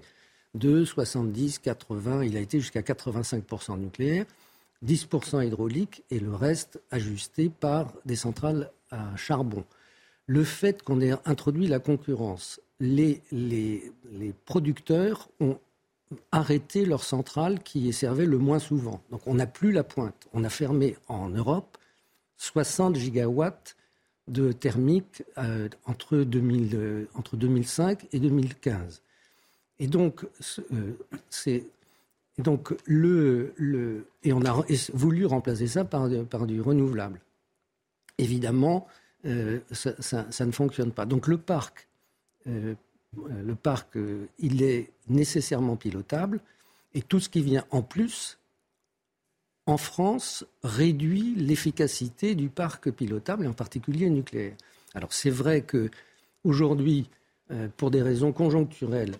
de 0.54 0.84
70, 0.84 1.58
80, 1.58 2.22
il 2.22 2.36
a 2.36 2.40
été 2.40 2.60
jusqu'à 2.60 2.82
85% 2.82 3.80
nucléaire, 3.80 4.26
10% 4.86 5.44
hydraulique 5.44 6.04
et 6.10 6.20
le 6.20 6.34
reste 6.34 6.80
ajusté 6.92 7.48
par 7.48 7.92
des 8.04 8.16
centrales 8.16 8.70
à 8.90 9.16
charbon. 9.16 9.64
Le 10.26 10.44
fait 10.44 10.82
qu'on 10.82 11.00
ait 11.00 11.14
introduit 11.24 11.66
la 11.66 11.80
concurrence, 11.80 12.60
les, 12.82 13.22
les, 13.30 13.92
les 14.10 14.34
producteurs 14.44 15.28
ont 15.38 15.56
arrêté 16.32 16.84
leurs 16.84 17.04
centrales 17.04 17.62
qui 17.62 17.92
servaient 17.92 18.26
le 18.26 18.38
moins 18.38 18.58
souvent. 18.58 19.00
Donc 19.12 19.22
on 19.26 19.34
n'a 19.34 19.46
plus 19.46 19.70
la 19.70 19.84
pointe. 19.84 20.28
On 20.32 20.42
a 20.42 20.48
fermé 20.48 20.96
en 21.06 21.28
Europe 21.28 21.78
60 22.38 22.96
gigawatts 22.96 23.76
de 24.26 24.50
thermique 24.50 25.22
euh, 25.38 25.68
entre, 25.86 26.18
2000, 26.18 26.70
euh, 26.74 27.06
2005 27.32 28.08
et 28.12 28.18
2015. 28.18 29.00
Et 29.78 29.86
donc, 29.86 30.26
euh, 30.72 30.96
donc 32.38 32.74
le, 32.84 33.52
le, 33.56 34.06
et 34.24 34.32
on 34.32 34.44
a 34.44 34.64
voulu 34.92 35.24
remplacer 35.24 35.68
ça 35.68 35.84
par, 35.84 36.08
par 36.28 36.46
du 36.46 36.60
renouvelable. 36.60 37.20
Évidemment, 38.18 38.88
ça, 39.70 39.94
ça, 40.00 40.46
ne 40.46 40.52
fonctionne 40.52 40.90
pas. 40.90 41.06
Donc 41.06 41.28
le 41.28 41.38
parc, 41.38 41.88
euh, 42.48 42.74
le 43.44 43.54
parc, 43.54 43.96
euh, 43.96 44.26
il 44.38 44.62
est 44.62 44.90
nécessairement 45.08 45.76
pilotable, 45.76 46.40
et 46.94 47.02
tout 47.02 47.20
ce 47.20 47.28
qui 47.28 47.42
vient 47.42 47.64
en 47.70 47.82
plus, 47.82 48.38
en 49.66 49.76
France, 49.76 50.44
réduit 50.62 51.34
l'efficacité 51.36 52.34
du 52.34 52.48
parc 52.48 52.90
pilotable, 52.90 53.44
et 53.44 53.48
en 53.48 53.52
particulier 53.52 54.08
nucléaire. 54.10 54.56
Alors 54.94 55.12
c'est 55.12 55.30
vrai 55.30 55.62
que 55.62 55.90
aujourd'hui, 56.44 57.08
euh, 57.50 57.68
pour 57.76 57.90
des 57.90 58.02
raisons 58.02 58.32
conjoncturelles, 58.32 59.14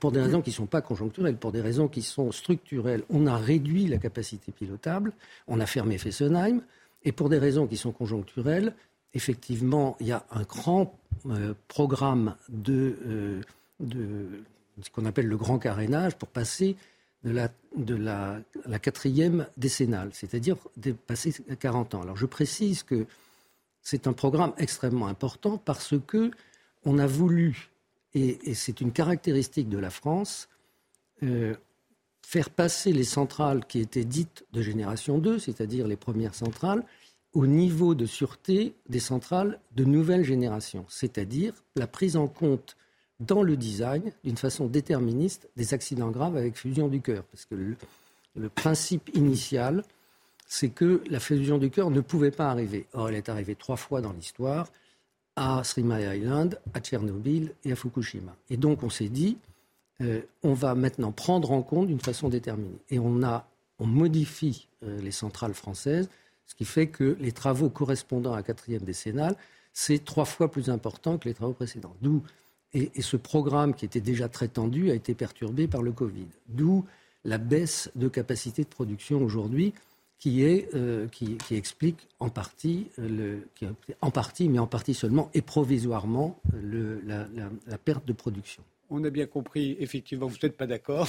pour 0.00 0.10
des 0.10 0.20
raisons 0.20 0.42
qui 0.42 0.50
ne 0.50 0.54
sont 0.54 0.66
pas 0.66 0.80
conjoncturelles, 0.80 1.36
pour 1.36 1.52
des 1.52 1.60
raisons 1.60 1.86
qui 1.86 2.02
sont 2.02 2.32
structurelles, 2.32 3.04
on 3.08 3.26
a 3.26 3.36
réduit 3.36 3.86
la 3.86 3.98
capacité 3.98 4.50
pilotable, 4.50 5.12
on 5.46 5.60
a 5.60 5.66
fermé 5.66 5.96
Fessenheim, 5.96 6.60
et 7.04 7.12
pour 7.12 7.28
des 7.28 7.38
raisons 7.38 7.66
qui 7.66 7.76
sont 7.76 7.92
conjoncturelles, 7.92 8.74
effectivement, 9.14 9.96
il 10.00 10.08
y 10.08 10.12
a 10.12 10.24
un 10.30 10.42
grand 10.42 10.98
euh, 11.26 11.54
programme 11.68 12.36
de, 12.48 12.96
euh, 13.06 13.40
de 13.80 14.28
ce 14.82 14.90
qu'on 14.90 15.04
appelle 15.06 15.26
le 15.26 15.36
grand 15.36 15.58
carénage 15.58 16.16
pour 16.16 16.28
passer 16.28 16.76
de 17.22 17.30
la, 17.94 18.78
quatrième 18.78 19.46
décennale, 19.58 20.10
c'est-à-dire 20.14 20.56
passer 21.06 21.34
40 21.58 21.94
ans. 21.94 22.02
Alors 22.02 22.16
je 22.16 22.24
précise 22.24 22.82
que 22.82 23.06
c'est 23.82 24.06
un 24.06 24.14
programme 24.14 24.54
extrêmement 24.56 25.06
important 25.06 25.58
parce 25.58 25.94
que 26.06 26.30
on 26.86 26.98
a 26.98 27.06
voulu, 27.06 27.68
et, 28.14 28.50
et 28.50 28.54
c'est 28.54 28.80
une 28.80 28.90
caractéristique 28.90 29.68
de 29.68 29.76
la 29.76 29.90
France, 29.90 30.48
euh, 31.22 31.54
faire 32.22 32.50
passer 32.50 32.92
les 32.92 33.04
centrales 33.04 33.66
qui 33.66 33.80
étaient 33.80 34.04
dites 34.04 34.46
de 34.52 34.62
génération 34.62 35.18
2, 35.18 35.40
c'est-à-dire 35.40 35.88
les 35.88 35.96
premières 35.96 36.34
centrales, 36.34 36.84
au 37.32 37.46
niveau 37.46 37.94
de 37.94 38.06
sûreté 38.06 38.74
des 38.88 38.98
centrales 38.98 39.60
de 39.76 39.84
nouvelle 39.84 40.24
génération, 40.24 40.84
c'est-à-dire 40.88 41.54
la 41.76 41.86
prise 41.86 42.16
en 42.16 42.26
compte 42.26 42.76
dans 43.20 43.42
le 43.42 43.56
design, 43.56 44.12
d'une 44.24 44.36
façon 44.36 44.66
déterministe, 44.66 45.48
des 45.56 45.74
accidents 45.74 46.10
graves 46.10 46.36
avec 46.36 46.56
fusion 46.56 46.88
du 46.88 47.00
cœur. 47.00 47.22
Parce 47.24 47.44
que 47.44 47.54
le, 47.54 48.48
principe 48.48 49.10
initial, 49.14 49.84
c'est 50.46 50.70
que 50.70 51.02
la 51.08 51.20
fusion 51.20 51.58
du 51.58 51.70
cœur 51.70 51.90
ne 51.90 52.00
pouvait 52.00 52.30
pas 52.30 52.50
arriver. 52.50 52.86
Or, 52.94 53.10
elle 53.10 53.16
est 53.16 53.28
arrivée 53.28 53.54
trois 53.54 53.76
fois 53.76 54.00
dans 54.00 54.12
l'histoire, 54.12 54.68
à 55.36 55.62
Mile 55.76 56.16
Island, 56.16 56.58
à 56.74 56.80
Tchernobyl 56.80 57.52
et 57.64 57.72
à 57.72 57.76
Fukushima. 57.76 58.34
Et 58.48 58.56
donc, 58.56 58.82
on 58.82 58.90
s'est 58.90 59.08
dit, 59.08 59.36
euh, 60.00 60.22
on 60.42 60.54
va 60.54 60.74
maintenant 60.74 61.12
prendre 61.12 61.52
en 61.52 61.62
compte 61.62 61.88
d'une 61.88 62.00
façon 62.00 62.28
déterminée. 62.28 62.78
Et 62.88 62.98
on, 62.98 63.22
a, 63.22 63.46
on 63.78 63.86
modifie 63.86 64.66
euh, 64.82 65.00
les 65.00 65.12
centrales 65.12 65.54
françaises, 65.54 66.08
ce 66.50 66.56
qui 66.56 66.64
fait 66.64 66.88
que 66.88 67.16
les 67.20 67.30
travaux 67.30 67.70
correspondant 67.70 68.32
à 68.32 68.36
la 68.36 68.42
quatrième 68.42 68.82
décennale, 68.82 69.36
c'est 69.72 70.04
trois 70.04 70.24
fois 70.24 70.50
plus 70.50 70.68
important 70.68 71.16
que 71.16 71.28
les 71.28 71.34
travaux 71.34 71.52
précédents. 71.52 71.94
D'où 72.02 72.22
et, 72.72 73.02
ce 73.02 73.16
programme, 73.16 73.74
qui 73.74 73.84
était 73.84 74.00
déjà 74.00 74.28
très 74.28 74.48
tendu, 74.48 74.90
a 74.90 74.94
été 74.94 75.14
perturbé 75.14 75.68
par 75.68 75.82
le 75.82 75.92
Covid. 75.92 76.26
D'où 76.48 76.84
la 77.24 77.38
baisse 77.38 77.90
de 77.94 78.08
capacité 78.08 78.62
de 78.62 78.68
production 78.68 79.22
aujourd'hui, 79.22 79.74
qui, 80.18 80.44
euh, 80.44 81.06
explique 81.50 82.08
en 82.18 82.28
partie, 82.28 82.88
euh, 82.98 83.40
en 84.02 84.10
partie, 84.10 84.48
mais 84.48 84.58
en 84.58 84.66
partie 84.66 84.92
seulement 84.92 85.30
et 85.34 85.40
provisoirement, 85.40 86.38
la, 86.62 87.26
la, 87.66 87.78
perte 87.78 88.06
de 88.06 88.12
production. 88.12 88.62
On 88.90 89.04
a 89.04 89.10
bien 89.10 89.26
compris, 89.26 89.76
effectivement, 89.80 90.26
vous 90.26 90.36
n'êtes 90.42 90.56
pas 90.56 90.66
d'accord. 90.66 91.08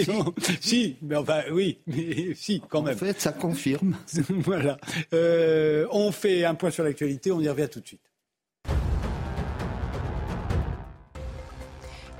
si. 0.60 0.96
mais 1.02 1.16
enfin, 1.16 1.42
oui, 1.52 1.78
mais 1.86 2.34
si, 2.34 2.60
quand 2.68 2.82
même. 2.82 2.94
En 2.94 2.98
fait, 2.98 3.20
ça 3.20 3.32
confirme. 3.32 3.96
voilà. 4.28 4.76
Euh, 5.14 5.86
on 5.92 6.12
fait 6.12 6.44
un 6.44 6.54
point 6.54 6.70
sur 6.70 6.84
l'actualité, 6.84 7.30
on 7.32 7.40
y 7.40 7.48
revient 7.48 7.68
tout 7.70 7.80
de 7.80 7.86
suite. 7.86 8.11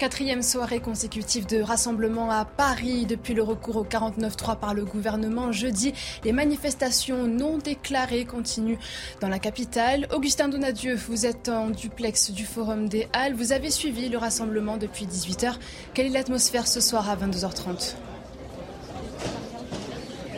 Quatrième 0.02 0.42
soirée 0.42 0.80
consécutive 0.80 1.46
de 1.46 1.62
rassemblement 1.62 2.28
à 2.28 2.44
Paris 2.44 3.06
depuis 3.06 3.34
le 3.34 3.42
recours 3.44 3.76
au 3.76 3.84
49-3 3.84 4.58
par 4.58 4.74
le 4.74 4.84
gouvernement 4.84 5.52
jeudi. 5.52 5.94
Les 6.24 6.32
manifestations 6.32 7.28
non 7.28 7.58
déclarées 7.58 8.24
continuent 8.24 8.80
dans 9.20 9.28
la 9.28 9.38
capitale. 9.38 10.08
Augustin 10.12 10.48
Donadieu, 10.48 10.96
vous 10.96 11.24
êtes 11.24 11.48
en 11.48 11.70
duplex 11.70 12.32
du 12.32 12.44
Forum 12.44 12.88
des 12.88 13.06
Halles. 13.12 13.34
Vous 13.34 13.52
avez 13.52 13.70
suivi 13.70 14.08
le 14.08 14.18
rassemblement 14.18 14.76
depuis 14.76 15.06
18h. 15.06 15.54
Quelle 15.94 16.06
est 16.06 16.08
l'atmosphère 16.08 16.66
ce 16.66 16.80
soir 16.80 17.08
à 17.08 17.14
22h30 17.14 17.94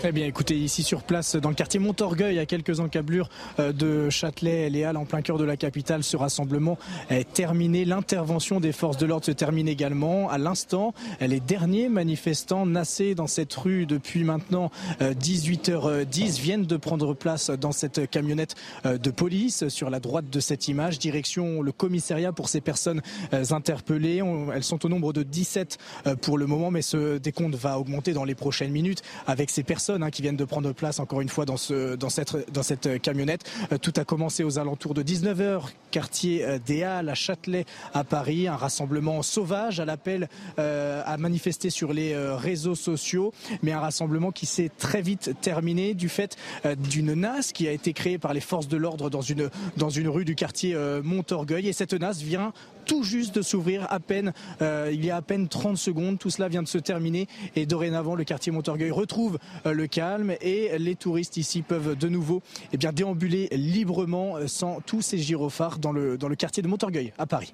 eh 0.07 0.13
bien, 0.13 0.27
écoutez, 0.27 0.57
ici 0.57 0.83
sur 0.83 1.03
place, 1.03 1.35
dans 1.37 1.49
le 1.49 1.55
quartier 1.55 1.81
Montorgueil, 1.81 2.39
à 2.39 2.45
quelques 2.45 2.81
encablures 2.81 3.31
euh, 3.59 3.73
de 3.73 4.11
Châtelet, 4.11 4.69
les 4.69 4.85
Halles, 4.85 4.99
en 4.99 5.07
plein 5.07 5.23
cœur 5.23 5.39
de 5.39 5.45
la 5.45 5.57
capitale, 5.57 6.05
ce 6.05 6.19
rassemblement 6.19 6.77
est 7.09 7.33
terminé. 7.33 7.87
L'intervention 7.87 8.61
des 8.61 8.73
forces 8.73 8.99
de 8.99 9.07
l'ordre 9.07 9.25
se 9.25 9.31
termine 9.31 9.67
également. 9.67 10.29
À 10.29 10.37
l'instant, 10.37 10.93
les 11.21 11.41
derniers 11.41 11.89
manifestants 11.89 12.67
nassés 12.67 13.15
dans 13.15 13.27
cette 13.27 13.55
rue 13.55 13.87
depuis 13.87 14.25
maintenant 14.25 14.71
18h10 15.01 15.85
euh, 15.87 16.43
viennent 16.43 16.67
de 16.67 16.77
prendre 16.77 17.15
place 17.15 17.49
dans 17.49 17.73
cette 17.73 18.11
camionnette 18.11 18.57
euh, 18.85 18.99
de 18.99 19.11
police 19.11 19.69
sur 19.69 19.89
la 19.89 20.01
droite 20.01 20.29
de 20.29 20.41
cette 20.41 20.69
image. 20.69 20.99
Direction 20.99 21.63
le 21.63 21.73
commissariat 21.73 22.33
pour 22.33 22.51
ces 22.51 22.61
personnes 22.61 23.01
interpellées. 23.33 24.21
Elles 24.55 24.65
sont 24.65 24.85
au 24.85 24.89
nombre 24.89 25.13
de 25.13 25.23
17 25.23 25.79
pour 26.21 26.37
le 26.37 26.47
moment, 26.47 26.71
mais 26.71 26.83
ce 26.83 27.17
décompte 27.17 27.55
va 27.55 27.79
augmenter 27.79 28.13
dans 28.13 28.25
les 28.25 28.35
prochaines 28.35 28.73
minutes 28.73 29.03
avec 29.27 29.51
ces 29.51 29.63
personnes 29.63 29.94
Hein, 30.03 30.11
qui 30.11 30.23
viennent 30.23 30.37
de 30.37 30.45
prendre 30.45 30.73
place 30.73 30.99
encore 30.99 31.21
une 31.21 31.29
fois 31.29 31.45
dans, 31.45 31.57
ce, 31.57 31.95
dans, 31.95 32.11
cette, 32.11 32.37
cette 32.63 33.01
camionnette. 33.01 33.43
Euh, 33.73 33.79
tout 33.79 33.93
a 33.97 34.05
commencé 34.05 34.43
aux 34.43 34.59
alentours 34.59 34.93
de 34.95 35.03
19h, 35.03 35.69
quartier 35.91 36.45
euh, 36.45 36.59
des 36.65 36.83
Halles 36.83 37.09
à 37.09 37.15
Châtelet 37.15 37.65
à 37.93 38.03
Paris. 38.03 38.49
Un 38.49 38.57
rassemblement 38.57 39.23
sauvage 39.23 39.81
à 39.81 39.85
l'appel 39.85 40.29
euh, 40.59 41.03
à 41.07 41.17
manifester 41.17 41.71
sur 41.71 41.93
les 41.93 42.17
réseaux 42.17 42.75
sociaux, 42.75 43.33
mais 43.63 43.73
un 43.73 43.81
rassemblement 43.81 44.33
qui 44.33 44.47
s'est 44.47 44.71
très 44.79 45.03
vite 45.03 45.33
terminé 45.41 45.95
du 45.95 46.09
fait 46.09 46.37
d'une 46.79 47.15
NAS 47.15 47.53
qui 47.53 47.69
a 47.69 47.73
été 47.73 47.93
créée 47.93 48.19
par 48.19 48.35
les 48.35 48.41
forces 48.41 48.69
de 48.69 48.77
l'ordre 48.77 49.11
dans 49.11 49.21
une, 49.21 49.51
dans 49.77 49.91
une 49.91 50.09
rue 50.09 50.25
du 50.25 50.35
quartier 50.35 50.77
Montorgueil. 51.03 51.69
Et 51.69 51.73
cette 51.73 51.93
NAS 51.93 52.15
vient 52.23 52.53
tout 52.85 53.03
juste 53.03 53.35
de 53.35 53.43
s'ouvrir 53.43 53.87
à 53.91 54.01
peine, 54.01 54.33
euh, 54.63 54.91
il 54.93 55.05
y 55.05 55.11
a 55.11 55.17
à 55.17 55.23
peine 55.23 55.49
30 55.49 55.77
secondes. 55.77 56.19
Tout 56.19 56.31
cela 56.31 56.49
vient 56.49 56.63
de 56.63 56.69
se 56.69 56.79
terminer 56.79 57.27
et 57.57 57.67
dorénavant 57.67 58.15
le 58.15 58.25
quartier 58.25 58.53
Montorgueil 58.53 58.91
retrouve 58.91 59.39
euh, 59.67 59.73
le 59.73 59.87
calme 59.87 60.35
et 60.41 60.79
les 60.79 60.95
touristes 60.95 61.37
ici 61.37 61.63
peuvent 61.63 61.97
de 61.97 62.09
nouveau 62.09 62.43
eh 62.73 62.77
bien, 62.77 62.93
déambuler 62.93 63.49
librement 63.53 64.37
euh, 64.37 64.47
sans 64.47 64.81
tous 64.81 65.03
ces 65.03 65.19
gyrophares 65.19 65.79
dans 65.79 65.93
le, 65.93 66.19
dans 66.19 66.29
le 66.29 66.37
quartier 66.37 66.63
de 66.63 66.69
Montorgueil 66.69 67.13
à 67.19 67.27
Paris. 67.27 67.53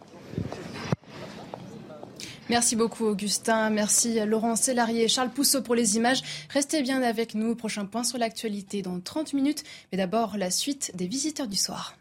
Merci 2.49 2.75
beaucoup 2.75 3.07
Augustin, 3.07 3.71
merci 3.71 4.19
Laurent 4.27 4.57
Sélarié 4.57 5.05
et 5.05 5.09
Charles 5.09 5.31
Pousseau 5.31 5.63
pour 5.63 5.77
les 5.77 5.97
images. 5.97 6.23
Restez 6.49 6.83
bien 6.83 7.01
avec 7.01 7.37
nous, 7.37 7.55
prochain 7.55 7.85
point 7.85 8.03
sur 8.03 8.19
l'actualité 8.19 8.83
dans 8.83 8.99
30 8.99 9.35
minutes, 9.35 9.63
mais 9.93 9.99
d'abord 9.99 10.37
la 10.37 10.51
suite 10.51 10.91
des 10.97 11.07
visiteurs 11.07 11.47
du 11.47 11.57
soir. 11.57 12.00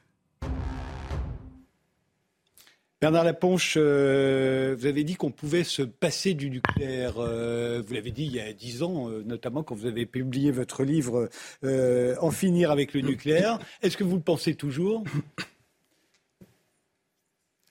Bernard 3.02 3.24
Laponche, 3.24 3.76
euh, 3.78 4.76
vous 4.78 4.86
avez 4.86 5.06
dit 5.06 5.16
qu'on 5.16 5.32
pouvait 5.32 5.64
se 5.64 5.84
passer 5.84 6.34
du 6.34 6.50
nucléaire. 6.50 7.14
Euh, 7.18 7.82
vous 7.86 7.94
l'avez 7.94 8.12
dit 8.12 8.26
il 8.26 8.34
y 8.34 8.42
a 8.42 8.52
dix 8.52 8.84
ans, 8.84 9.10
euh, 9.10 9.24
notamment 9.26 9.64
quand 9.64 9.74
vous 9.74 9.86
avez 9.86 10.06
publié 10.06 10.52
votre 10.52 10.84
livre 10.84 11.30
En 11.64 12.32
finir 12.32 12.72
avec 12.72 12.94
le 12.94 13.00
nucléaire. 13.00 13.58
Est-ce 13.82 13.96
que 13.96 14.04
vous 14.04 14.18
le 14.18 14.22
pensez 14.22 14.56
toujours? 14.56 15.06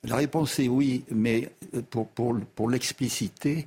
La 0.05 0.17
réponse 0.17 0.59
est 0.61 0.69
oui, 0.69 1.05
mais 1.11 1.51
pour, 1.91 2.71
l'expliciter, 2.71 3.67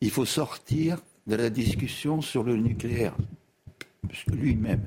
il 0.00 0.10
faut 0.10 0.26
sortir 0.26 0.98
de 1.26 1.34
la 1.34 1.50
discussion 1.50 2.20
sur 2.20 2.44
le 2.44 2.56
nucléaire 2.56 3.16
lui-même. 4.28 4.84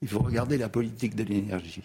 Il 0.00 0.08
faut 0.08 0.20
regarder 0.20 0.56
la 0.56 0.70
politique 0.70 1.14
de 1.14 1.24
l'énergie. 1.24 1.82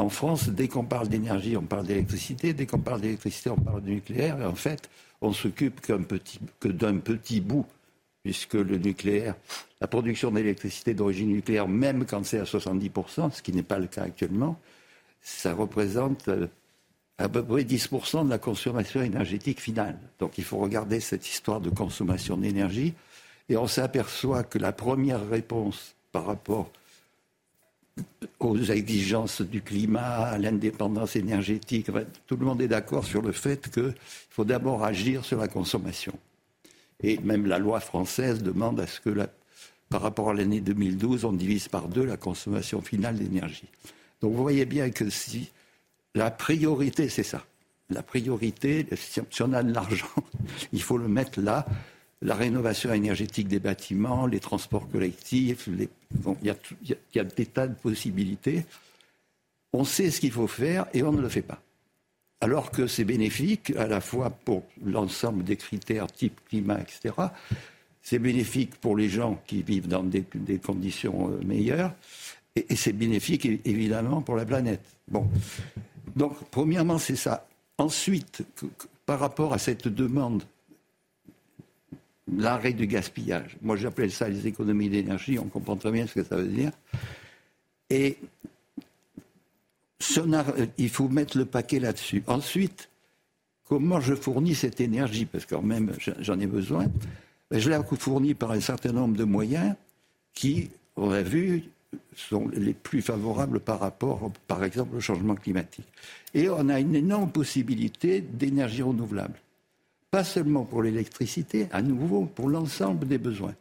En 0.00 0.08
France, 0.08 0.48
dès 0.48 0.66
qu'on 0.66 0.84
parle 0.84 1.08
d'énergie, 1.08 1.58
on 1.58 1.62
parle 1.62 1.86
d'électricité. 1.86 2.54
Dès 2.54 2.64
qu'on 2.64 2.78
parle 2.78 3.02
d'électricité, 3.02 3.50
on 3.50 3.56
parle 3.56 3.82
de 3.82 3.90
nucléaire. 3.90 4.40
Et 4.40 4.46
en 4.46 4.54
fait, 4.54 4.88
on 5.20 5.34
s'occupe 5.34 5.82
que 5.82 6.68
d'un 6.68 6.96
petit 6.96 7.40
bout, 7.42 7.66
puisque 8.22 8.54
le 8.54 8.78
nucléaire, 8.78 9.34
la 9.78 9.86
production 9.88 10.30
d'électricité 10.30 10.94
d'origine 10.94 11.28
nucléaire, 11.28 11.68
même 11.68 12.06
quand 12.06 12.24
c'est 12.24 12.38
à 12.38 12.44
70%, 12.44 13.30
ce 13.30 13.42
qui 13.42 13.52
n'est 13.52 13.62
pas 13.62 13.78
le 13.78 13.88
cas 13.88 14.04
actuellement, 14.04 14.58
ça 15.20 15.52
représente 15.52 16.28
euh, 16.28 16.46
à 17.18 17.28
peu 17.28 17.44
près 17.44 17.64
10% 17.64 18.24
de 18.24 18.30
la 18.30 18.38
consommation 18.38 19.02
énergétique 19.02 19.60
finale. 19.60 19.98
Donc 20.18 20.38
il 20.38 20.44
faut 20.44 20.56
regarder 20.56 21.00
cette 21.00 21.28
histoire 21.28 21.60
de 21.60 21.68
consommation 21.68 22.38
d'énergie. 22.38 22.94
Et 23.50 23.58
on 23.58 23.66
s'aperçoit 23.66 24.44
que 24.44 24.58
la 24.58 24.72
première 24.72 25.28
réponse 25.28 25.94
par 26.10 26.24
rapport 26.24 26.70
aux 28.38 28.58
exigences 28.58 29.42
du 29.42 29.60
climat, 29.60 30.30
à 30.30 30.38
l'indépendance 30.38 31.16
énergétique. 31.16 31.90
tout 32.26 32.36
le 32.36 32.46
monde 32.46 32.62
est 32.62 32.68
d'accord 32.68 33.04
sur 33.04 33.22
le 33.22 33.32
fait 33.32 33.70
qu'il 33.70 33.94
faut 34.30 34.44
d'abord 34.44 34.84
agir 34.84 35.24
sur 35.24 35.38
la 35.38 35.48
consommation. 35.48 36.12
Et 37.02 37.18
même 37.18 37.46
la 37.46 37.58
loi 37.58 37.80
française 37.80 38.42
demande 38.42 38.80
à 38.80 38.86
ce 38.86 39.00
que, 39.00 39.10
par 39.88 40.02
rapport 40.02 40.30
à 40.30 40.34
l'année 40.34 40.60
2012, 40.60 41.24
on 41.24 41.32
divise 41.32 41.68
par 41.68 41.88
deux 41.88 42.04
la 42.04 42.16
consommation 42.16 42.80
finale 42.80 43.16
d'énergie. 43.16 43.68
Donc 44.20 44.32
vous 44.34 44.42
voyez 44.42 44.64
bien 44.64 44.90
que 44.90 45.08
si 45.10 45.50
la 46.14 46.30
priorité, 46.30 47.08
c'est 47.08 47.22
ça. 47.22 47.44
La 47.88 48.02
priorité, 48.02 48.86
si 48.94 49.42
on 49.42 49.52
a 49.52 49.62
de 49.62 49.72
l'argent, 49.72 50.06
il 50.72 50.82
faut 50.82 50.98
le 50.98 51.08
mettre 51.08 51.40
là 51.40 51.66
la 52.22 52.34
rénovation 52.34 52.92
énergétique 52.92 53.48
des 53.48 53.60
bâtiments, 53.60 54.26
les 54.26 54.40
transports 54.40 54.88
collectifs, 54.90 55.68
il, 55.68 55.88
y 56.42 57.18
a, 57.18 57.24
des 57.24 57.46
tas 57.46 57.66
de 57.66 57.74
possibilités. 57.74 58.64
On 59.72 59.84
sait 59.84 60.10
ce 60.10 60.20
qu'il 60.20 60.32
faut 60.32 60.46
faire 60.46 60.86
et 60.92 61.02
on 61.02 61.12
ne 61.12 61.22
le 61.22 61.28
fait 61.28 61.42
pas. 61.42 61.62
Alors 62.42 62.70
que 62.70 62.86
c'est 62.86 63.04
bénéfique 63.04 63.72
à 63.76 63.86
la 63.86 64.00
fois 64.00 64.30
pour 64.30 64.64
l'ensemble 64.84 65.44
des 65.44 65.56
critères 65.56 66.06
type 66.08 66.40
climat, 66.48 66.80
etc. 66.80 67.14
C'est 68.02 68.18
bénéfique 68.18 68.76
pour 68.76 68.96
les 68.96 69.08
gens 69.08 69.40
qui 69.46 69.62
vivent 69.62 69.88
dans 69.88 70.02
des, 70.02 70.24
conditions 70.58 71.30
euh, 71.30 71.44
meilleures 71.44 71.94
et, 72.56 72.66
et 72.70 72.76
c'est 72.76 72.94
bénéfique 72.94 73.46
évidemment 73.64 74.22
pour 74.22 74.36
la 74.36 74.46
planète. 74.46 74.82
Bon. 75.08 75.28
Donc, 76.16 76.36
premièrement, 76.50 76.98
c'est 76.98 77.16
ça. 77.16 77.46
Ensuite, 77.78 78.42
par 79.06 79.20
rapport 79.20 79.52
à 79.52 79.58
cette 79.58 79.88
demande 79.88 80.42
l'arrêt 82.36 82.72
du 82.72 82.86
gaspillage. 82.86 83.56
Moi, 83.62 83.76
j'appelle 83.76 84.10
ça 84.10 84.28
les 84.28 84.46
économies 84.46 84.88
d'énergie, 84.88 85.38
on 85.38 85.46
comprend 85.46 85.76
très 85.76 85.90
bien 85.90 86.06
ce 86.06 86.14
que 86.14 86.24
ça 86.24 86.36
veut 86.36 86.48
dire. 86.48 86.72
Et 87.88 88.18
il 90.78 90.88
faut 90.88 91.08
mettre 91.08 91.36
le 91.36 91.44
paquet 91.44 91.80
là-dessus. 91.80 92.22
Ensuite, 92.26 92.88
comment 93.68 94.00
je 94.00 94.14
fournis 94.14 94.54
cette 94.54 94.80
énergie 94.80 95.26
Parce 95.26 95.44
que 95.44 95.54
quand 95.54 95.62
même, 95.62 95.92
j'en 96.20 96.38
ai 96.40 96.46
besoin. 96.46 96.86
Ben, 97.50 97.58
je 97.58 97.68
la 97.68 97.82
fournis 97.82 98.34
par 98.34 98.52
un 98.52 98.60
certain 98.60 98.92
nombre 98.92 99.16
de 99.16 99.24
moyens 99.24 99.74
qui, 100.32 100.70
on 100.96 101.10
l'a 101.10 101.22
vu, 101.22 101.64
sont 102.14 102.48
les 102.52 102.74
plus 102.74 103.02
favorables 103.02 103.58
par 103.58 103.80
rapport, 103.80 104.30
par 104.46 104.62
exemple, 104.62 104.96
au 104.96 105.00
changement 105.00 105.34
climatique. 105.34 105.86
Et 106.34 106.48
on 106.48 106.68
a 106.68 106.78
une 106.78 106.94
énorme 106.94 107.32
possibilité 107.32 108.20
d'énergie 108.20 108.82
renouvelable 108.82 109.34
pas 110.10 110.24
seulement 110.24 110.64
pour 110.64 110.82
l'électricité, 110.82 111.68
à 111.72 111.82
nouveau 111.82 112.24
pour 112.26 112.48
l'ensemble 112.48 113.06
des 113.06 113.18
besoins. 113.18 113.54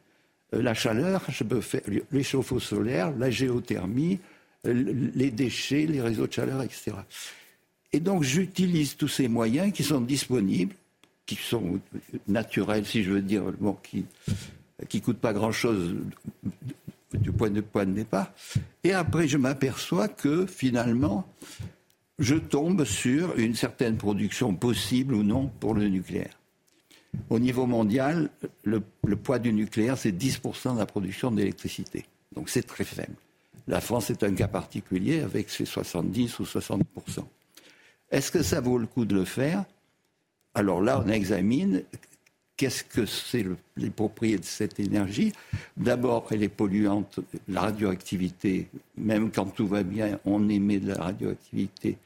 Euh, 0.53 0.61
la 0.61 0.73
chaleur, 0.73 1.23
je 1.29 1.43
peux 1.43 1.61
faire 1.61 1.81
les 2.11 2.23
chauffe-eau 2.23 2.59
solaires, 2.59 3.11
la 3.17 3.29
géothermie, 3.29 4.19
euh, 4.65 5.11
les 5.15 5.31
déchets, 5.31 5.85
les 5.85 6.01
réseaux 6.01 6.27
de 6.27 6.33
chaleur, 6.33 6.61
etc. 6.61 6.91
Et 7.93 7.99
donc 7.99 8.23
j'utilise 8.23 8.95
tous 8.97 9.07
ces 9.07 9.27
moyens 9.27 9.71
qui 9.71 9.83
sont 9.83 10.01
disponibles, 10.01 10.75
qui 11.25 11.35
sont 11.35 11.79
naturels, 12.27 12.85
si 12.85 13.03
je 13.03 13.11
veux 13.11 13.21
dire, 13.21 13.43
qui 13.83 14.05
qui 14.87 15.01
coûtent 15.01 15.19
pas 15.19 15.33
grand-chose 15.33 15.95
du 17.13 17.31
point 17.31 17.49
de 17.49 17.61
point 17.61 17.85
de 17.85 17.93
départ. 17.93 18.31
Et 18.83 18.93
après, 18.93 19.27
je 19.27 19.37
m'aperçois 19.37 20.07
que 20.07 20.45
finalement, 20.45 21.27
je 22.17 22.35
tombe 22.35 22.85
sur 22.85 23.37
une 23.37 23.55
certaine 23.55 23.97
production 23.97 24.53
possible 24.55 25.13
ou 25.13 25.23
non 25.23 25.51
pour 25.59 25.73
le 25.73 25.87
nucléaire. 25.87 26.38
Au 27.29 27.39
niveau 27.39 27.65
mondial, 27.65 28.29
le, 28.63 28.81
poids 29.15 29.39
du 29.39 29.51
nucléaire, 29.53 29.97
c'est 29.97 30.11
10% 30.11 30.75
de 30.75 30.79
la 30.79 30.85
production 30.85 31.31
d'électricité. 31.31 32.05
Donc 32.35 32.49
c'est 32.49 32.63
très 32.63 32.83
faible. 32.83 33.15
La 33.67 33.81
France 33.81 34.09
est 34.09 34.23
un 34.23 34.33
cas 34.33 34.47
particulier 34.47 35.21
avec 35.21 35.49
ses 35.49 35.65
70 35.65 36.39
ou 36.39 36.43
60%. 36.43 36.83
Est-ce 38.11 38.31
que 38.31 38.41
ça 38.41 38.61
vaut 38.61 38.77
le 38.77 38.87
coup 38.87 39.05
de 39.05 39.15
le 39.15 39.25
faire? 39.25 39.65
Alors 40.55 40.81
là, 40.81 41.03
on 41.05 41.09
examine 41.09 41.83
qu'est-ce 42.57 42.83
que 42.83 43.05
c'est 43.05 43.45
les 43.77 43.89
propriétés 43.89 44.41
de 44.41 44.45
cette 44.45 44.79
énergie. 44.79 45.31
D'abord, 45.77 46.27
elle 46.31 46.43
est 46.43 46.49
polluante, 46.49 47.19
la 47.47 47.61
radioactivité, 47.61 48.67
même 48.97 49.31
quand 49.31 49.45
tout 49.45 49.67
va 49.67 49.83
bien, 49.83 50.19
on 50.25 50.49
émet 50.49 50.79
de 50.79 50.89
la 50.89 51.03
radioactivité 51.03 51.97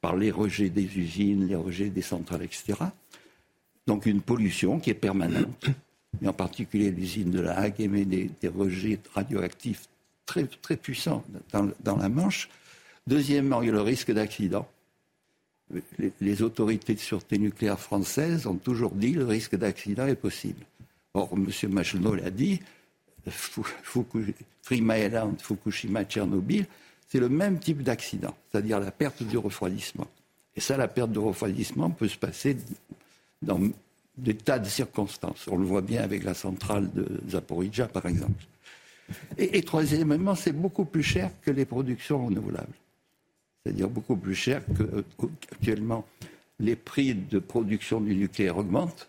par 0.00 0.16
les 0.16 0.30
rejets 0.30 0.70
des 0.70 0.98
usines, 0.98 1.46
les 1.46 1.54
rejets 1.54 1.90
des 1.90 2.02
centrales, 2.02 2.42
etc. 2.42 2.74
Donc 3.86 4.06
une 4.06 4.20
pollution 4.20 4.78
qui 4.78 4.90
est 4.90 4.94
permanente. 4.94 5.66
Et 6.22 6.28
en 6.28 6.32
particulier 6.32 6.90
l'usine 6.90 7.30
de 7.30 7.40
la 7.40 7.58
Hague 7.58 7.80
émet 7.80 8.04
des, 8.04 8.30
rejets 8.48 8.98
radioactifs 9.14 9.88
très, 10.26 10.44
très 10.44 10.76
puissants 10.76 11.24
dans, 11.52 11.96
la 11.96 12.08
Manche. 12.08 12.48
Deuxièmement, 13.06 13.62
il 13.62 13.66
y 13.66 13.70
a 13.70 13.72
le 13.72 13.80
risque 13.80 14.12
d'accident 14.12 14.68
les, 16.20 16.42
autorités 16.42 16.94
de 16.94 16.98
sûreté 16.98 17.38
nucléaire 17.38 17.78
françaises 17.78 18.46
ont 18.46 18.56
toujours 18.56 18.92
dit 18.92 19.12
que 19.12 19.20
le 19.20 19.26
risque 19.26 19.56
d'accident 19.56 20.06
est 20.06 20.16
possible. 20.16 20.64
Or, 21.14 21.30
M. 21.32 21.48
Machenot 21.70 22.14
l'a 22.14 22.30
dit, 22.30 22.60
Fukushima 23.28 24.98
Island, 24.98 25.40
Fukushima, 25.40 26.04
Tchernobyl, 26.04 26.66
c'est 27.08 27.20
le 27.20 27.28
même 27.28 27.58
type 27.58 27.82
d'accident, 27.82 28.34
c'est-à-dire 28.50 28.80
la 28.80 28.90
perte 28.90 29.22
du 29.22 29.36
refroidissement. 29.36 30.06
Et 30.56 30.60
ça, 30.60 30.76
la 30.76 30.88
perte 30.88 31.12
de 31.12 31.18
refroidissement 31.18 31.90
peut 31.90 32.08
se 32.08 32.18
passer 32.18 32.56
dans 33.42 33.60
des 34.16 34.34
tas 34.34 34.58
de 34.58 34.68
circonstances. 34.68 35.46
On 35.48 35.56
le 35.56 35.64
voit 35.64 35.82
bien 35.82 36.02
avec 36.02 36.24
la 36.24 36.34
centrale 36.34 36.90
de 36.92 37.06
Zaporizhia, 37.28 37.88
par 37.88 38.06
exemple. 38.06 38.44
Et, 39.36 39.62
troisièmement, 39.62 40.34
c'est 40.34 40.52
beaucoup 40.52 40.84
plus 40.84 41.02
cher 41.02 41.30
que 41.42 41.50
les 41.50 41.64
productions 41.64 42.26
renouvelables 42.26 42.74
c'est-à-dire 43.62 43.88
beaucoup 43.88 44.16
plus 44.16 44.34
cher 44.34 44.62
qu'actuellement. 44.76 46.04
Les 46.58 46.76
prix 46.76 47.14
de 47.14 47.38
production 47.38 48.00
du 48.00 48.14
nucléaire 48.14 48.58
augmentent 48.58 49.08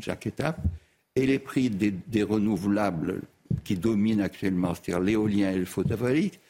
chaque, 0.00 0.26
étape, 0.26 0.60
et 1.16 1.26
les 1.26 1.38
prix 1.38 1.70
des, 1.70 2.22
renouvelables 2.22 3.22
qui 3.64 3.76
dominent 3.76 4.20
actuellement, 4.20 4.74
c'est-à-dire 4.74 5.00
l'éolien 5.00 5.50
et 5.50 5.58
le 5.58 5.64
photovoltaïque, 5.64 6.40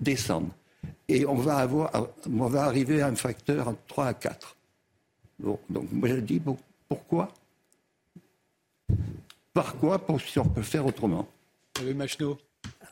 descendent. 0.00 0.50
Et 1.08 1.26
on 1.26 1.34
va, 1.34 1.58
avoir, 1.58 1.92
on 2.28 2.46
va 2.46 2.64
arriver 2.64 3.00
à 3.02 3.08
un 3.08 3.14
facteur 3.14 3.68
entre 3.68 3.80
3 3.86 4.06
à 4.06 4.14
4. 4.14 4.56
donc 5.40 5.60
moi 5.92 6.08
je 6.08 6.16
dis, 6.16 6.42
pourquoi? 6.88 7.32
Par 9.52 9.76
quoi 9.76 9.98
pour, 9.98 10.20
si 10.20 10.38
on 10.38 10.48
peut 10.48 10.62
faire 10.62 10.84
autrement? 10.84 11.28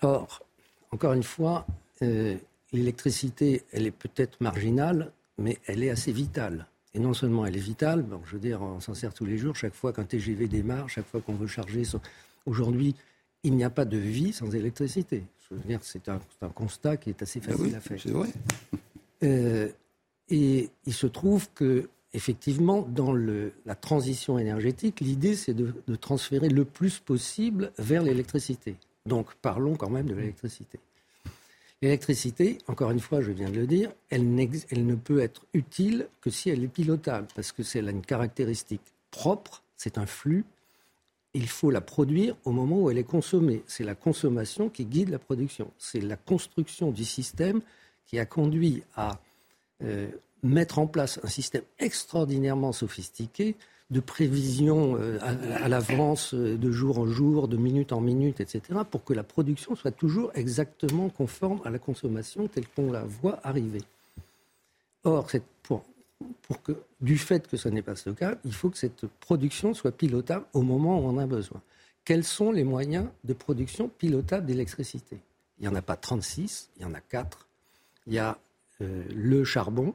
Or, 0.02 0.42
encore 0.92 1.12
une 1.12 1.22
fois, 1.22 1.66
euh, 2.02 2.36
l'électricité, 2.72 3.64
elle 3.72 3.86
est 3.86 3.90
peut-être 3.90 4.40
marginale, 4.40 5.12
mais 5.38 5.58
elle 5.66 5.82
est 5.82 5.90
assez 5.90 6.12
vitale. 6.12 6.66
Et 6.94 7.00
non 7.00 7.12
seulement 7.12 7.44
elle 7.44 7.56
est 7.56 7.60
vitale, 7.60 8.02
bon, 8.02 8.20
je 8.24 8.32
veux 8.32 8.40
dire, 8.40 8.62
on 8.62 8.80
s'en 8.80 8.94
sert 8.94 9.12
tous 9.12 9.24
les 9.24 9.36
jours, 9.36 9.56
chaque 9.56 9.74
fois 9.74 9.92
qu'un 9.92 10.04
TGV 10.04 10.46
démarre, 10.46 10.88
chaque 10.88 11.06
fois 11.06 11.20
qu'on 11.20 11.34
veut 11.34 11.48
charger. 11.48 11.82
Aujourd'hui, 12.46 12.94
il 13.42 13.54
n'y 13.56 13.64
a 13.64 13.70
pas 13.70 13.84
de 13.84 13.98
vie 13.98 14.32
sans 14.32 14.54
électricité. 14.54 15.24
Je 15.50 15.54
veux 15.54 15.62
dire, 15.62 15.80
c'est 15.82 16.08
un, 16.08 16.20
constat 16.54 16.96
qui 16.96 17.10
est 17.10 17.22
assez 17.22 17.40
ah 17.44 17.50
facile 17.50 17.74
à 17.74 17.80
faire. 17.80 18.00
C'est 18.00 18.10
vrai. 18.10 18.28
Euh, 19.22 19.68
et 20.28 20.70
il 20.86 20.92
se 20.92 21.06
trouve 21.06 21.48
que, 21.54 21.88
effectivement, 22.12 22.82
dans 22.82 23.12
le, 23.12 23.52
la 23.66 23.74
transition 23.74 24.38
énergétique, 24.38 25.00
l'idée, 25.00 25.34
c'est 25.34 25.54
de, 25.54 25.74
de 25.86 25.94
transférer 25.96 26.48
le 26.48 26.64
plus 26.64 26.98
possible 26.98 27.72
vers 27.78 28.02
l'électricité. 28.02 28.76
Donc 29.06 29.34
parlons 29.42 29.76
quand 29.76 29.90
même 29.90 30.06
de 30.06 30.14
l'électricité. 30.14 30.78
L'électricité, 31.84 32.58
encore 32.66 32.92
une 32.92 33.00
fois, 33.00 33.20
je 33.20 33.30
viens 33.30 33.50
de 33.50 33.56
le 33.56 33.66
dire, 33.66 33.92
elle, 34.08 34.34
ne 34.34 34.94
peut 34.94 35.20
être 35.20 35.44
utile 35.52 36.08
que 36.22 36.30
si 36.30 36.48
elle 36.48 36.64
est 36.64 36.68
pilotable, 36.68 37.26
parce 37.34 37.52
que 37.52 37.62
c'est 37.62 37.80
une 37.80 38.00
caractéristique 38.00 38.80
propre, 39.10 39.62
c'est 39.76 39.98
un 39.98 40.06
flux. 40.06 40.46
Il 41.34 41.48
faut 41.48 41.70
la 41.70 41.80
produire 41.80 42.36
au 42.44 42.52
moment 42.52 42.80
où 42.80 42.90
elle 42.90 42.98
est 42.98 43.04
consommée. 43.04 43.62
C'est 43.66 43.84
la 43.84 43.94
consommation 43.94 44.68
qui 44.68 44.84
guide 44.84 45.10
la 45.10 45.18
production. 45.18 45.70
C'est 45.78 46.00
la 46.00 46.16
construction 46.16 46.90
du 46.90 47.04
système 47.04 47.60
qui 48.06 48.18
a 48.18 48.26
conduit 48.26 48.82
à 48.94 49.18
euh, 49.82 50.08
mettre 50.42 50.78
en 50.78 50.86
place 50.86 51.18
un 51.22 51.28
système 51.28 51.62
extraordinairement 51.78 52.72
sophistiqué 52.72 53.56
de 53.90 54.00
prévision 54.00 54.96
euh, 54.98 55.18
à, 55.20 55.68
l'avance, 55.68 56.34
euh, 56.34 56.56
de 56.56 56.70
jour 56.70 56.98
en 56.98 57.06
jour, 57.06 57.48
de 57.48 57.56
minute 57.56 57.92
en 57.92 58.00
minute, 58.00 58.40
etc., 58.40 58.80
pour 58.90 59.04
que 59.04 59.12
la 59.12 59.22
production 59.22 59.74
soit 59.74 59.90
toujours 59.90 60.30
exactement 60.34 61.08
conforme 61.08 61.60
à 61.64 61.70
la 61.70 61.78
consommation 61.78 62.48
telle 62.48 62.66
qu'on 62.68 62.90
la 62.90 63.04
voit 63.04 63.40
arriver. 63.42 63.82
Or, 65.04 65.26
pour, 65.62 65.84
pour 66.42 66.62
que, 66.62 66.72
du 67.00 67.18
fait 67.18 67.48
que 67.48 67.56
ce 67.56 67.68
n'est 67.68 67.82
pas 67.82 67.96
ce 67.96 68.10
cas, 68.10 68.36
il 68.44 68.52
faut 68.52 68.70
que 68.70 68.78
cette 68.78 69.06
production 69.20 69.74
soit 69.74 69.92
pilotable 69.92 70.44
au 70.52 70.62
moment 70.62 70.98
où 70.98 71.04
on 71.04 71.18
a 71.18 71.26
besoin. 71.26 71.60
Quels 72.04 72.24
sont 72.24 72.52
les 72.52 72.64
moyens 72.64 73.08
de 73.24 73.32
production 73.32 73.88
pilotable 73.88 74.46
d'électricité? 74.46 75.18
Il 75.58 75.62
n'y 75.62 75.68
en 75.68 75.74
a 75.74 75.82
pas 75.82 75.96
36, 75.96 76.70
il 76.76 76.82
y 76.82 76.84
en 76.84 76.94
a 76.94 77.00
4. 77.00 77.48
Il 78.06 78.14
y 78.14 78.18
a 78.18 78.38
euh, 78.80 79.04
le 79.14 79.44
charbon, 79.44 79.94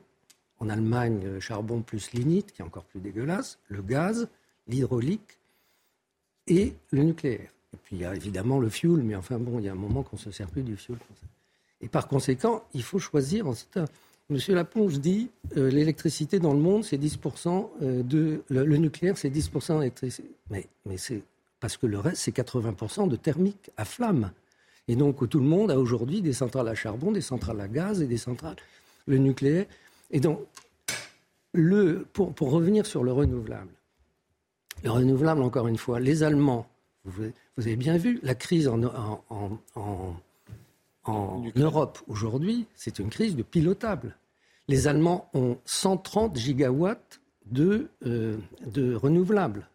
en 0.60 0.70
Allemagne, 0.70 1.22
le 1.24 1.40
charbon 1.40 1.82
plus 1.82 2.12
lignite, 2.14 2.52
qui 2.52 2.62
est 2.62 2.66
encore 2.66 2.86
plus 2.86 3.00
dégueulasse, 3.00 3.60
le 3.68 3.82
gaz, 3.82 4.28
l'hydraulique 4.68 5.38
et 6.48 6.74
le 6.92 7.04
nucléaire. 7.04 7.52
Et 7.74 7.78
puis 7.78 7.98
il 7.98 8.02
y 8.02 8.06
a 8.06 8.16
évidemment 8.16 8.60
le 8.60 8.70
fuel, 8.70 9.04
mais 9.04 9.16
enfin 9.16 9.38
bon, 9.38 9.60
il 9.60 9.66
y 9.66 9.70
a 9.70 9.72
un 9.72 9.76
moment 9.76 10.04
qu'on 10.04 10.16
ne 10.16 10.22
se 10.22 10.32
sert 10.32 10.50
plus 10.50 10.64
du 10.64 10.76
fuel. 10.76 10.98
Et 11.82 11.88
par 11.88 12.08
conséquent, 12.08 12.64
il 12.74 12.84
faut 12.84 13.00
choisir. 13.00 13.46
Monsieur 14.30 14.54
Laponge 14.54 15.00
dit 15.00 15.32
euh, 15.58 15.72
l'électricité 15.72 16.38
dans 16.40 16.54
le 16.54 16.60
monde, 16.60 16.84
c'est 16.84 16.98
10% 16.98 17.70
euh, 17.82 18.04
de. 18.04 18.44
Le, 18.50 18.78
nucléaire, 18.78 19.18
c'est 19.18 19.30
10% 19.30 19.80
d'électricité. 19.80 20.30
Mais, 20.52 20.68
mais 20.86 20.98
c'est. 20.98 21.24
Parce 21.60 21.78
que 21.78 21.88
le 21.88 21.98
reste, 21.98 22.18
c'est 22.18 22.36
80% 22.36 23.08
de 23.08 23.16
thermique 23.16 23.72
à 23.76 23.86
flamme. 23.86 24.32
Et 24.88 24.96
donc, 24.96 25.28
tout 25.28 25.40
le 25.40 25.46
monde 25.46 25.72
a 25.72 25.80
aujourd'hui 25.80 26.22
des 26.22 26.34
centrales 26.34 26.68
à 26.68 26.76
charbon, 26.76 27.12
des 27.12 27.22
centrales 27.22 27.60
à 27.60 27.68
gaz 27.68 28.02
et 28.02 28.08
des 28.08 28.18
centrales. 28.18 28.56
Le 29.08 29.18
nucléaire. 29.18 29.66
Et 30.12 30.20
donc, 30.20 30.40
le, 31.54 32.06
pour, 32.14 32.52
revenir 32.52 32.86
sur 32.86 33.04
le 33.04 33.12
renouvelable, 33.12 33.72
le 34.84 34.92
renouvelable, 34.92 35.42
encore 35.42 35.68
une 35.68 35.78
fois, 35.78 36.00
les 36.00 36.24
Allemands, 36.24 36.68
vous, 37.06 37.32
avez 37.58 37.76
bien 37.76 37.98
vu, 37.98 38.20
la 38.24 38.36
crise 38.36 38.68
en, 38.68 38.80
Europe 41.08 42.00
aujourd'hui, 42.08 42.66
c'est 42.76 43.00
une 43.00 43.10
crise 43.10 43.36
de 43.36 43.44
pilotable. 43.44 44.16
Les 44.68 44.88
Allemands 44.88 45.30
ont 45.34 45.58
130 45.66 46.38
gigawatts 46.38 47.22
de, 47.46 47.90
euh, 48.06 48.38
de 48.66 48.94
renouvelables. 48.94 49.68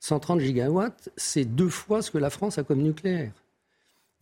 130 0.00 0.40
gigawatts, 0.40 1.10
c'est 1.16 1.44
deux 1.44 1.68
fois 1.68 2.02
ce 2.02 2.10
que 2.10 2.18
la 2.18 2.30
France 2.30 2.58
a 2.58 2.62
comme 2.62 2.82
nucléaire. 2.82 3.32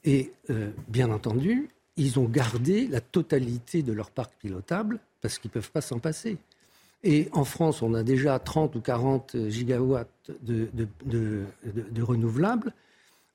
Et 0.04 0.32
euh, 0.50 0.70
bien 0.88 1.10
entendu, 1.10 1.68
ils 1.96 2.18
ont 2.18 2.24
gardé 2.24 2.86
la 2.86 3.00
totalité 3.00 3.82
de 3.82 3.92
leur 3.92 4.10
parc 4.10 4.32
pilotable 4.40 5.00
parce 5.20 5.38
qu'ils 5.38 5.50
ne 5.50 5.54
peuvent 5.54 5.70
pas 5.70 5.80
s'en 5.80 5.98
passer. 5.98 6.38
Et 7.02 7.28
en 7.32 7.44
France, 7.44 7.82
on 7.82 7.94
a 7.94 8.02
déjà 8.02 8.38
30 8.38 8.74
ou 8.76 8.80
40 8.80 9.36
gigawatts 9.48 10.30
de, 10.42 10.68
de, 11.04 12.02
renouvelables. 12.02 12.72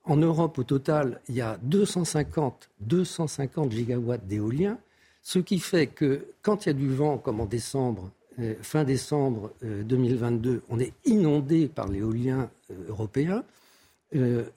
En 0.04 0.18
Europe, 0.18 0.58
au 0.58 0.64
total, 0.64 1.22
il 1.30 1.36
y 1.36 1.42
a 1.42 1.58
250, 1.62 2.70
250 2.80 3.72
gigawatts 3.72 4.26
d'éolien, 4.26 4.80
ce 5.22 5.40
qui 5.40 5.60
fait 5.60 5.88
que 5.88 6.26
quand 6.42 6.66
il 6.66 6.70
y 6.70 6.72
a 6.72 6.74
du 6.74 6.90
vent, 6.90 7.18
comme 7.18 7.40
en 7.40 7.46
décembre, 7.46 8.10
euh, 8.40 8.56
fin 8.62 8.84
décembre 8.84 9.52
2022, 9.62 10.50
euh, 10.50 10.62
on 10.70 10.80
est 10.80 10.94
inondé 11.06 11.68
par 11.68 11.88
l'éolien 11.88 12.50
euh, 12.72 12.90
européen 12.90 13.44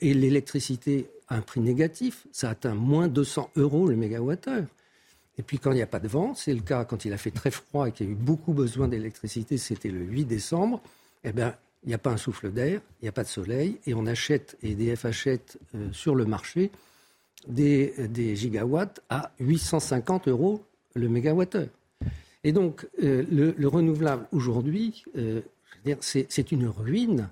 et 0.00 0.14
l'électricité 0.14 1.08
a 1.28 1.36
un 1.36 1.40
prix 1.40 1.60
négatif. 1.60 2.26
Ça 2.32 2.50
atteint 2.50 2.74
moins 2.74 3.06
200 3.06 3.50
euros 3.54 3.86
le 3.86 3.94
mégawattheure. 3.94 4.64
Et 5.38 5.44
puis 5.44 5.60
quand 5.60 5.70
il 5.70 5.76
n'y 5.76 5.82
a 5.82 5.86
pas 5.86 6.00
de 6.00 6.08
vent, 6.08 6.34
c'est 6.34 6.52
le 6.52 6.60
cas 6.60 6.84
quand 6.84 7.04
il 7.04 7.12
a 7.12 7.18
fait 7.18 7.30
très 7.30 7.52
froid 7.52 7.86
et 7.88 7.92
qu'il 7.92 8.06
y 8.06 8.08
a 8.08 8.12
eu 8.12 8.16
beaucoup 8.16 8.52
besoin 8.52 8.88
d'électricité, 8.88 9.56
c'était 9.56 9.90
le 9.90 10.00
8 10.00 10.24
décembre, 10.24 10.80
eh 11.22 11.30
bien, 11.30 11.54
il 11.84 11.88
n'y 11.88 11.94
a 11.94 11.98
pas 11.98 12.10
un 12.10 12.16
souffle 12.16 12.50
d'air, 12.50 12.80
il 13.00 13.04
n'y 13.04 13.08
a 13.08 13.12
pas 13.12 13.22
de 13.22 13.28
soleil, 13.28 13.78
et 13.86 13.94
on 13.94 14.06
achète, 14.06 14.56
et 14.62 14.72
EDF 14.72 15.04
achète 15.04 15.58
euh, 15.74 15.88
sur 15.92 16.14
le 16.14 16.24
marché 16.24 16.70
des, 17.46 17.92
gigawatts 18.34 19.02
à 19.10 19.32
850 19.40 20.28
euros 20.28 20.62
le 20.94 21.08
mégawattheure. 21.08 21.68
Et 22.42 22.52
donc, 22.52 22.86
euh, 23.02 23.24
le, 23.30 23.68
renouvelable 23.68 24.26
aujourd'hui, 24.32 25.04
euh, 25.16 25.40
c'est 26.00 26.52
une 26.52 26.66
ruine. 26.66 27.28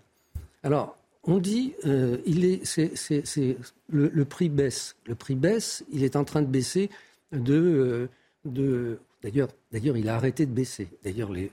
Alors, 0.62 0.96
on 1.24 1.38
dit, 1.38 1.74
il 2.26 2.44
est, 2.44 2.62
le, 3.88 4.24
prix 4.24 4.48
baisse. 4.48 4.96
Le 5.06 5.14
prix 5.14 5.34
baisse, 5.34 5.84
il 5.92 6.02
est 6.02 6.16
en 6.16 6.24
train 6.24 6.42
de 6.42 6.46
baisser 6.46 6.90
de, 7.32 8.08
euh, 8.46 8.98
d'ailleurs, 9.22 9.48
d'ailleurs, 9.72 9.96
il 9.96 10.08
a 10.08 10.16
arrêté 10.16 10.46
de 10.46 10.52
baisser. 10.52 10.88
D'ailleurs, 11.04 11.30
les, 11.32 11.50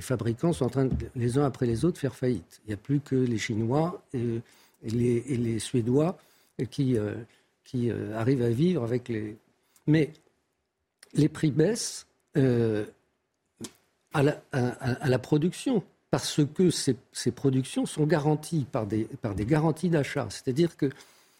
fabricants 0.00 0.52
sont 0.52 0.66
en 0.66 0.68
train, 0.68 0.88
les 1.14 1.38
uns 1.38 1.44
après 1.44 1.66
les 1.66 1.84
autres, 1.84 1.98
faire 1.98 2.14
faillite. 2.14 2.60
Il 2.64 2.68
n'y 2.68 2.74
a 2.74 2.76
plus 2.76 3.00
que 3.00 3.16
les 3.16 3.38
Chinois 3.38 4.02
et, 4.12 4.40
les, 4.82 5.58
Suédois 5.58 6.18
qui, 6.70 6.96
euh, 6.96 7.14
qui 7.64 7.90
euh, 7.90 8.16
arrivent 8.16 8.42
à 8.42 8.50
vivre 8.50 8.84
avec 8.84 9.08
les. 9.08 9.36
Mais 9.86 10.12
les 11.14 11.28
prix 11.28 11.50
baissent. 11.50 12.06
à 12.34 14.22
la, 14.22 15.18
production, 15.18 15.82
parce 16.10 16.40
que 16.54 16.70
ces, 16.70 16.96
ces, 17.12 17.30
productions 17.30 17.86
sont 17.86 18.06
garanties 18.06 18.66
par 18.70 18.86
des, 18.86 19.04
par 19.22 19.34
des 19.34 19.46
garanties 19.46 19.90
d'achat. 19.90 20.28
C'est-à-dire 20.30 20.76
que 20.76 20.90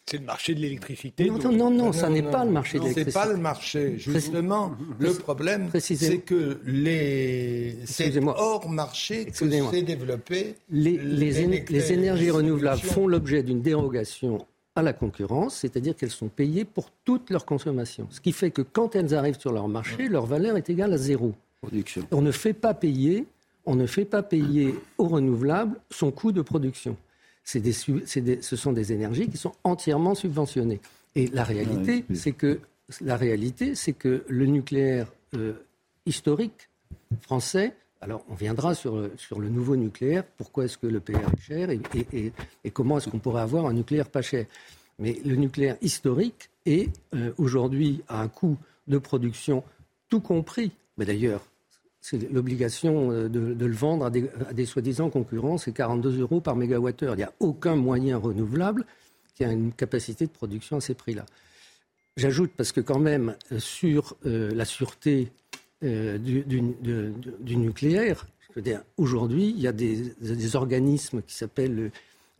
c'est 0.09 0.19
le 0.19 0.25
marché 0.25 0.55
de 0.55 0.61
l'électricité. 0.61 1.29
Non, 1.29 1.39
non, 1.39 1.53
non, 1.53 1.71
non, 1.71 1.93
ça 1.93 2.09
n'est 2.09 2.23
pas 2.23 2.45
le 2.45 2.53
marché 2.53 2.79
de 2.79 2.85
l'électricité. 2.85 3.11
C'est 3.11 3.27
pas 3.27 3.33
le 3.33 3.39
marché. 3.39 3.99
Justement, 3.99 4.73
le 5.01 5.13
problème, 5.15 5.69
c'est 5.81 6.19
que 6.19 6.61
les 6.65 7.77
c'est 7.87 8.17
hors 8.25 8.69
marché 8.71 9.27
que 9.27 9.33
s'est 9.33 9.83
développé. 9.83 10.55
Les, 10.71 10.97
les, 10.97 11.65
les 11.69 11.93
énergies 11.93 12.31
renouvelables 12.31 12.81
font 12.83 13.09
l'objet 13.09 13.43
d'une 13.43 13.63
dérogation 13.63 14.47
à 14.77 14.83
la 14.83 14.93
concurrence, 14.93 15.57
c'est-à-dire 15.57 15.97
qu'elles 15.97 16.11
sont 16.11 16.29
payées 16.29 16.65
pour 16.65 16.91
toute 17.05 17.31
leur 17.31 17.45
consommation. 17.45 18.07
Ce 18.11 18.21
qui 18.21 18.31
fait 18.31 18.53
que 18.53 18.63
quand 18.63 18.95
elles 18.95 19.13
arrivent 19.15 19.41
sur 19.41 19.51
leur 19.53 19.67
marché, 19.67 20.09
leur 20.09 20.27
valeur 20.27 20.57
est 20.57 20.71
égale 20.71 20.93
à 20.93 20.99
zéro. 20.99 21.33
Production. 21.63 22.07
On 22.13 22.21
ne 22.21 22.31
fait 22.31 22.53
pas 22.53 22.75
payer, 22.75 23.25
on 23.65 23.75
ne 23.75 23.87
fait 23.87 24.05
pas 24.05 24.23
payer 24.23 24.75
aux 24.99 25.09
renouvelables 25.09 25.81
son 25.91 26.13
coût 26.13 26.31
de 26.31 26.43
production 26.43 26.97
ce 27.47 28.57
sont 28.57 28.73
des 28.73 28.93
énergies 28.93 29.29
qui 29.29 29.37
sont 29.37 29.53
entièrement 29.65 30.15
subventionnées. 30.15 30.81
Et 31.15 31.29
la 31.29 31.45
réalité, 31.45 32.05
c'est 32.15 32.33
que 32.33 32.61
la 33.01 33.17
réalité, 33.17 33.75
c'est 33.75 33.93
que 33.93 34.25
le 34.29 34.47
nucléaire 34.47 35.13
euh, 35.35 35.55
historique 36.05 36.69
français, 37.21 37.75
alors 38.01 38.25
on 38.29 38.35
viendra 38.35 38.75
sur, 38.75 39.11
sur 39.17 39.41
le 39.41 39.49
nouveau 39.49 39.77
nucléaire, 39.77 40.25
pourquoi 40.37 40.65
est-ce 40.65 40.77
que 40.77 40.87
le 40.87 41.01
PR 41.01 41.19
est 41.37 41.41
cher 41.41 41.71
et, 41.71 41.81
et, 42.65 42.71
comment 42.71 42.99
est-ce 42.99 43.09
qu'on 43.09 43.19
pourrait 43.19 43.43
avoir 43.43 43.67
un 43.67 43.73
nucléaire 43.73 44.09
pas 44.09 44.23
cher. 44.23 44.47
Mais 44.99 45.19
le 45.25 45.37
nucléaire 45.37 45.77
historique 45.81 46.51
est 46.65 46.91
euh, 47.15 47.33
aujourd'hui 47.39 48.03
à 48.09 48.21
un 48.21 48.29
coût 48.29 48.57
de 48.89 48.99
production 48.99 49.63
tout 50.09 50.21
compris, 50.21 50.73
mais 50.97 51.05
d'ailleurs 51.05 51.43
c'est 52.09 52.31
l'obligation 52.31 53.11
euh, 53.11 53.29
de, 53.29 53.67
le 53.67 53.75
vendre 53.75 54.05
à 54.05 54.11
des, 54.11 54.65
soi-disant 54.65 55.11
concurrents, 55.11 55.59
c'est 55.59 55.73
42 55.73 56.21
euros 56.21 56.41
par 56.41 56.55
mégawattheure. 56.55 57.15
Il 57.15 57.19
n'y 57.19 57.25
a 57.25 57.33
aucun 57.41 57.75
moyen 57.75 58.17
renouvelable 58.17 58.87
qui 59.35 59.45
a 59.45 59.51
une 59.51 59.73
capacité 59.73 60.25
de 60.25 60.31
production 60.31 60.77
à 60.77 60.81
ces 60.81 60.95
prix-là. 60.95 61.27
J'ajoute, 62.17 62.53
parce 62.57 62.71
que 62.71 62.81
quand 62.81 63.01
même, 63.01 63.35
euh, 63.51 63.59
sur 63.59 64.17
euh, 64.25 64.55
la 64.55 64.65
sûreté 64.65 65.33
du, 65.83 66.45
nucléaire, 67.57 68.27
aujourd'hui, 68.97 69.51
il 69.51 69.61
y 69.61 69.67
a 69.67 69.73
des, 69.73 70.57
organismes 70.57 71.23
qui 71.23 71.35
s'appellent 71.35 71.91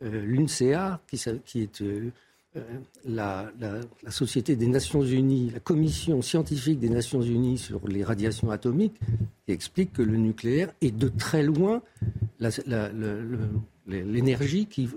qui, 0.01 1.17
qui, 1.45 1.61
est 1.61 1.81
euh, 2.55 2.61
la, 3.05 3.51
Société 4.09 4.55
des 4.55 4.67
Nations 4.67 5.03
Unies, 5.03 5.51
la 5.51 5.59
Commission 5.59 6.21
scientifique 6.21 6.79
des 6.79 6.89
Nations 6.89 7.21
Unies 7.21 7.57
sur 7.57 7.85
les 7.87 8.03
radiations 8.03 8.51
atomiques, 8.51 8.99
explique 9.47 9.93
que 9.93 10.01
le 10.01 10.17
nucléaire 10.17 10.71
est 10.81 10.95
de 10.95 11.09
très 11.09 11.43
loin 11.43 11.81
l'énergie 13.87 14.65
qui, 14.65 14.89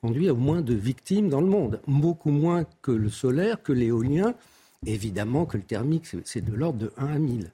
conduit 0.00 0.28
à 0.28 0.34
moins 0.34 0.60
de 0.60 0.74
victimes 0.74 1.28
dans 1.28 1.40
le 1.40 1.46
monde. 1.46 1.80
Beaucoup 1.86 2.30
moins 2.30 2.64
que 2.82 2.90
le 2.90 3.08
solaire, 3.08 3.62
que 3.62 3.72
l'éolien, 3.72 4.34
évidemment 4.86 5.46
que 5.46 5.56
le 5.56 5.62
thermique, 5.62 6.06
c'est 6.24 6.44
de 6.44 6.52
l'ordre 6.52 6.78
de 6.78 6.92
1 6.98 7.06
à 7.06 7.18
1000. 7.18 7.50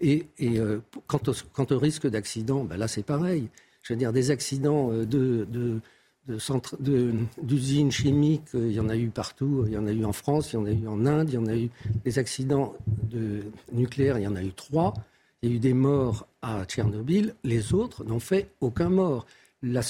Et, 0.00 0.26
euh, 0.42 0.80
quant, 1.06 1.20
au, 1.26 1.78
risque 1.78 2.06
d'accident, 2.06 2.64
ben 2.64 2.76
là 2.76 2.88
c'est 2.88 3.02
pareil. 3.02 3.48
Je 3.82 3.92
veux 3.92 3.98
dire, 3.98 4.12
des 4.12 4.30
accidents 4.30 4.90
euh, 4.92 5.04
de 5.04 5.80
d'usines 6.26 7.90
chimiques, 7.90 8.54
euh, 8.54 8.68
il 8.68 8.72
y 8.72 8.80
en 8.80 8.88
a 8.88 8.96
eu 8.96 9.08
partout. 9.08 9.64
Il 9.66 9.72
y 9.72 9.78
en 9.78 9.86
a 9.86 9.92
eu 9.92 10.04
en 10.04 10.12
France, 10.12 10.52
il 10.52 10.56
y 10.56 10.58
en 10.58 10.66
a 10.66 10.70
eu 10.70 10.86
en 10.86 11.04
Inde, 11.04 11.30
il 11.30 11.34
y 11.34 11.38
en 11.38 11.46
a 11.46 11.56
eu 11.56 11.70
des 12.04 12.18
accidents 12.18 12.74
de 13.10 13.42
nucléaires, 13.72 14.18
il 14.18 14.22
y 14.22 14.28
en 14.28 14.36
a 14.36 14.42
eu 14.42 14.52
trois. 14.52 14.94
Il 15.42 15.50
y 15.50 15.52
a 15.52 15.56
eu 15.56 15.58
des 15.58 15.74
morts 15.74 16.26
à 16.40 16.64
Tchernobyl. 16.64 17.34
Les 17.42 17.74
autres 17.74 18.04
n'ont 18.04 18.20
fait 18.20 18.50
aucun 18.60 18.88
mort. 18.88 19.26
Là, 19.62 19.82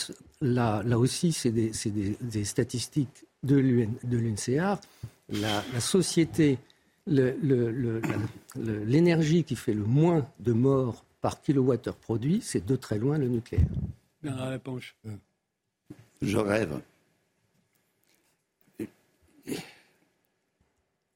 aussi, 0.98 1.32
c'est 1.32 1.50
des, 1.50 1.72
des, 2.20 2.44
statistiques 2.44 3.24
de 3.42 3.56
l'UNCR. 3.56 4.78
La, 5.28 5.64
la, 5.72 5.80
société, 5.80 6.58
l'énergie 7.06 9.44
qui 9.44 9.56
fait 9.56 9.74
le 9.74 9.84
moins 9.84 10.26
de 10.40 10.52
morts 10.52 11.04
par 11.20 11.40
kilowattheure 11.40 11.96
produit, 11.96 12.40
c'est 12.42 12.66
de 12.66 12.76
très 12.76 12.98
loin 12.98 13.18
le 13.18 13.28
nucléaire. 13.28 13.66
la 14.22 14.58
Ponche 14.58 14.96
je 16.22 16.38
rêve. 16.38 16.80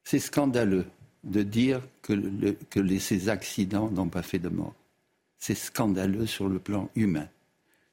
C'est 0.03 0.19
scandaleux 0.19 0.85
de 1.23 1.43
dire 1.43 1.81
que, 2.01 2.99
ces 2.99 3.29
accidents 3.29 3.89
n'ont 3.89 4.09
pas 4.09 4.21
fait 4.21 4.39
de 4.39 4.49
morts. 4.49 4.75
C'est 5.39 5.55
scandaleux 5.55 6.25
sur 6.25 6.47
le 6.47 6.59
plan 6.59 6.89
humain. 6.95 7.27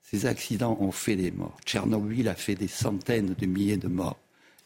Ces 0.03 0.27
accidents 0.27 0.77
ont 0.81 0.93
fait 0.93 1.17
des 1.17 1.31
morts. 1.31 1.57
Tchernobyl 1.65 2.29
a 2.29 2.35
fait 2.35 2.55
des 2.55 2.69
centaines 2.69 3.35
de 3.35 3.47
milliers 3.47 3.77
de 3.77 3.89
morts. 3.89 4.19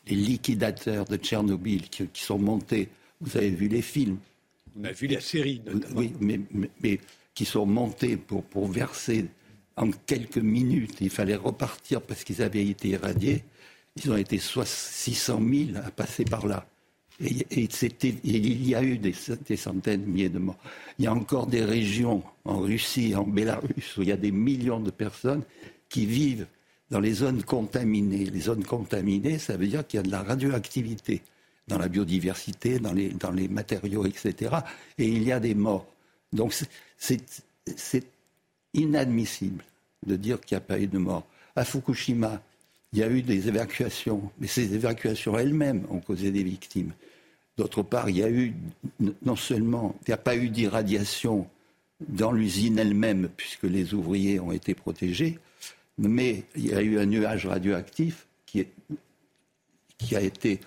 Les 0.06 0.16
liquidateurs 0.16 1.04
de 1.04 1.16
Tchernobyl 1.16 1.88
qui, 1.88 2.08
sont 2.14 2.38
montés, 2.38 2.88
vous 3.20 3.36
avez 3.36 3.50
vu 3.50 3.68
les 3.68 3.82
films. 3.82 4.18
On 4.78 4.84
a 4.84 4.92
vu 4.92 5.06
la 5.06 5.20
série, 5.20 5.62
notamment. 5.64 6.00
Oui, 6.00 6.12
mais, 6.20 7.00
qui 7.34 7.44
sont 7.44 7.66
montés 7.66 8.16
pour, 8.16 8.42
pour 8.42 8.66
verser 8.66 9.26
en 9.78 9.90
quelques 10.06 10.38
minutes, 10.38 10.96
il 11.00 11.10
fallait 11.10 11.36
repartir 11.36 12.02
parce 12.02 12.24
qu'ils 12.24 12.42
avaient 12.42 12.66
été 12.66 12.88
irradiés. 12.88 13.44
Ils 13.96 14.10
ont 14.10 14.16
été 14.16 14.38
soit 14.38 14.66
600 14.66 15.40
000 15.74 15.78
à 15.84 15.90
passer 15.90 16.24
par 16.24 16.46
là. 16.46 16.66
Et, 17.20 17.68
il 18.24 18.68
y 18.68 18.74
a 18.74 18.82
eu 18.82 18.98
des, 18.98 19.12
centaines 19.12 20.04
de 20.04 20.06
milliers 20.06 20.28
de 20.28 20.38
morts. 20.38 20.58
Il 20.98 21.04
y 21.04 21.08
a 21.08 21.12
encore 21.12 21.46
des 21.46 21.64
régions 21.64 22.22
en 22.44 22.60
Russie, 22.60 23.14
en 23.16 23.24
Bélarus, 23.24 23.96
où 23.96 24.02
il 24.02 24.08
y 24.08 24.12
a 24.12 24.16
des 24.16 24.30
millions 24.30 24.80
de 24.80 24.90
personnes 24.90 25.42
qui 25.88 26.06
vivent 26.06 26.46
dans 26.90 27.00
les 27.00 27.12
zones 27.12 27.42
contaminées. 27.42 28.24
Les 28.26 28.40
zones 28.40 28.64
contaminées, 28.64 29.38
ça 29.38 29.56
veut 29.56 29.66
dire 29.66 29.86
qu'il 29.86 29.98
y 29.98 30.00
a 30.00 30.04
de 30.04 30.12
la 30.12 30.22
radioactivité 30.22 31.22
dans 31.66 31.78
la 31.78 31.88
biodiversité, 31.88 32.78
dans 32.78 32.92
les 32.92 33.48
matériaux, 33.48 34.06
etc. 34.06 34.56
Et 34.96 35.06
il 35.06 35.22
y 35.22 35.32
a 35.32 35.40
des 35.40 35.54
morts. 35.54 35.86
Donc 36.32 36.54
c'est 36.96 38.06
inadmissible 38.74 39.64
de 40.06 40.16
dire 40.16 40.40
qu'il 40.40 40.56
n'y 40.56 40.62
a 40.62 40.66
pas 40.66 40.78
eu 40.78 40.86
de 40.86 40.98
mort. 40.98 41.26
À 41.56 41.64
Fukushima, 41.64 42.42
il 42.92 43.00
y 43.00 43.02
a 43.02 43.08
eu 43.08 43.22
des 43.22 43.48
évacuations, 43.48 44.30
mais 44.38 44.46
ces 44.46 44.74
évacuations 44.74 45.38
elles-mêmes 45.38 45.86
ont 45.90 46.00
causé 46.00 46.30
des 46.30 46.42
victimes. 46.42 46.92
D'autre 47.56 47.82
part, 47.82 48.08
il 48.08 48.18
y 48.18 48.22
a 48.22 48.30
eu 48.30 48.54
non 49.22 49.36
seulement, 49.36 49.96
il 50.02 50.10
n'y 50.10 50.14
a 50.14 50.18
pas 50.18 50.36
eu 50.36 50.48
d'irradiation 50.48 51.48
dans 52.08 52.32
l'usine 52.32 52.78
elle-même, 52.78 53.28
puisque 53.36 53.64
les 53.64 53.94
ouvriers 53.94 54.38
ont 54.38 54.52
été 54.52 54.74
protégés, 54.74 55.38
mais 55.98 56.44
il 56.54 56.66
y 56.66 56.72
a 56.72 56.80
eu 56.80 56.98
un 56.98 57.06
nuage 57.06 57.46
radioactif 57.46 58.26
qui, 58.46 58.64
a 60.14 60.20
été. 60.20 60.60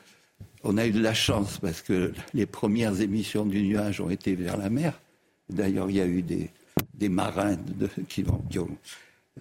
On 0.63 0.77
a 0.77 0.85
eu 0.85 0.91
de 0.91 1.01
la 1.01 1.13
chance 1.13 1.57
parce 1.59 1.81
que 1.81 2.13
les 2.33 2.45
premières 2.45 2.99
émissions 3.01 3.45
du 3.45 3.63
nuage 3.63 4.01
ont 4.01 4.09
été 4.09 4.35
vers 4.35 4.57
la 4.57 4.69
mer. 4.69 4.99
D'ailleurs, 5.49 5.89
il 5.89 5.95
y 5.95 6.01
a 6.01 6.05
eu 6.05 6.21
des, 6.21 7.09
marins 7.09 7.57
qui, 8.09 8.23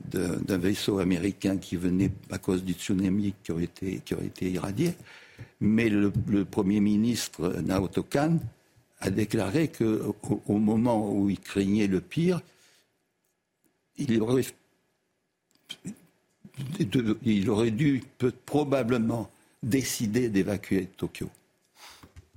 d'un 0.04 0.58
vaisseau 0.58 0.98
américain 0.98 1.56
qui 1.56 1.76
venait 1.76 2.10
à 2.30 2.38
cause 2.38 2.64
du 2.64 2.72
tsunami 2.72 3.34
qui 3.42 3.52
aurait 3.52 3.64
été, 3.64 4.00
qui 4.04 4.14
aurait 4.14 4.26
été 4.26 4.50
irradié. 4.50 4.94
Mais 5.60 5.88
le, 5.88 6.10
Premier 6.44 6.80
ministre 6.80 7.60
Naoto 7.62 8.02
Kan 8.02 8.38
a 9.00 9.10
déclaré 9.10 9.68
qu'au 9.68 10.16
au 10.46 10.58
moment 10.58 11.10
où 11.12 11.30
il 11.30 11.38
craignait 11.40 11.86
le 11.86 12.00
pire, 12.00 12.40
il 13.96 14.20
aurait, 14.20 14.44
il 17.22 17.50
aurait 17.50 17.70
dû 17.70 18.02
probablement 18.46 19.30
décider 19.62 20.28
d'évacuer 20.28 20.88
Tokyo. 20.96 21.28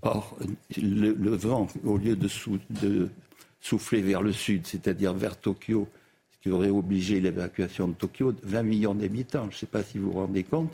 Or, 0.01 0.37
le, 0.75 1.35
vent, 1.35 1.67
au 1.85 1.97
lieu 1.97 2.17
de, 2.17 3.09
souffler 3.61 4.01
vers 4.01 4.21
le 4.21 4.33
sud, 4.33 4.67
c'est-à-dire 4.67 5.13
vers 5.13 5.37
Tokyo, 5.37 5.87
qui 6.43 6.51
aurait 6.51 6.69
obligé 6.69 7.21
l'évacuation 7.21 7.87
de 7.87 7.93
Tokyo, 7.93 8.33
20 8.43 8.63
millions 8.63 8.93
d'habitants, 8.93 9.45
je 9.49 9.55
ne 9.55 9.59
sais 9.59 9.65
pas 9.65 9.81
si 9.81 9.97
vous 9.97 10.11
vous 10.11 10.19
rendez 10.19 10.43
compte, 10.43 10.73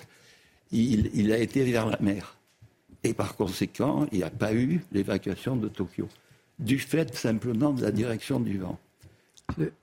il, 0.71 1.31
a 1.31 1.37
été 1.37 1.63
vers 1.63 1.85
la 1.85 1.99
mer. 1.99 2.35
Et 3.03 3.13
par 3.13 3.35
conséquent, 3.35 4.07
il 4.11 4.17
n'y 4.17 4.23
a 4.23 4.31
pas 4.31 4.51
eu 4.51 4.81
l'évacuation 4.91 5.55
de 5.55 5.67
Tokyo, 5.67 6.07
du 6.57 6.79
fait 6.79 7.15
simplement 7.15 7.71
de 7.71 7.83
la 7.83 7.91
direction 7.91 8.39
du 8.39 8.57
vent. 8.57 8.79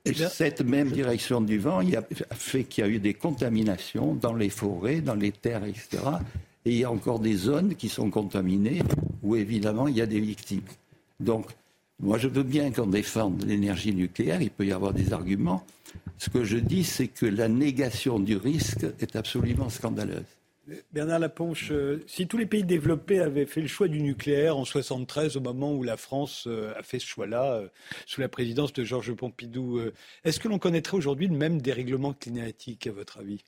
Et 0.04 0.12
cette 0.12 0.60
même 0.60 0.90
direction 0.90 1.40
du 1.40 1.58
vent 1.58 1.80
il 1.80 1.96
a 1.96 2.02
fait 2.32 2.64
qu'il 2.64 2.84
y 2.84 2.86
a 2.86 2.90
eu 2.90 2.98
des 2.98 3.14
contaminations 3.14 4.14
dans 4.14 4.34
les 4.34 4.50
forêts, 4.50 5.00
dans 5.00 5.14
les 5.14 5.32
terres, 5.32 5.64
etc. 5.64 5.98
Et 6.64 6.72
il 6.72 6.78
y 6.78 6.84
a 6.84 6.90
encore 6.90 7.20
des 7.20 7.34
zones 7.34 7.74
qui 7.74 7.88
sont 7.88 8.10
contaminées 8.10 8.82
où 9.22 9.34
évidemment 9.34 9.88
il 9.88 9.96
y 9.96 10.00
a 10.00 10.06
des 10.06 10.20
victimes. 10.20 10.62
Donc 11.18 11.46
moi, 12.00 12.18
je 12.18 12.28
veux 12.28 12.42
bien 12.42 12.70
qu'on 12.72 12.86
défende 12.86 13.42
l'énergie 13.44 13.94
nucléaire, 13.94 14.42
il 14.42 14.50
peut 14.50 14.66
y 14.66 14.72
avoir 14.72 14.92
des 14.92 15.12
arguments. 15.12 15.64
Ce 16.18 16.30
que 16.30 16.44
je 16.44 16.58
dis, 16.58 16.84
c'est 16.84 17.08
que 17.08 17.26
la 17.26 17.48
négation 17.48 18.18
du 18.18 18.36
risque 18.36 18.84
est 19.00 19.16
absolument 19.16 19.70
scandaleuse. 19.70 20.24
Bernard 20.92 21.20
Laponche, 21.20 21.70
euh, 21.70 22.02
si 22.08 22.26
tous 22.26 22.38
les 22.38 22.46
pays 22.46 22.64
développés 22.64 23.20
avaient 23.20 23.46
fait 23.46 23.60
le 23.60 23.68
choix 23.68 23.86
du 23.86 24.02
nucléaire 24.02 24.56
en 24.56 24.64
73, 24.64 25.36
au 25.36 25.40
moment 25.40 25.72
où 25.72 25.84
la 25.84 25.96
France 25.96 26.44
euh, 26.48 26.74
a 26.76 26.82
fait 26.82 26.98
ce 26.98 27.06
choix-là, 27.06 27.54
euh, 27.54 27.68
sous 28.04 28.20
la 28.20 28.28
présidence 28.28 28.72
de 28.72 28.82
Georges 28.82 29.14
Pompidou, 29.14 29.80
est-ce 30.24 30.40
que 30.40 30.48
l'on 30.48 30.58
connaîtrait 30.58 30.96
aujourd'hui 30.96 31.28
le 31.28 31.36
même 31.36 31.62
dérèglement 31.62 32.12
climatique, 32.12 32.88
à 32.88 32.92
votre 32.92 33.18
avis? 33.18 33.44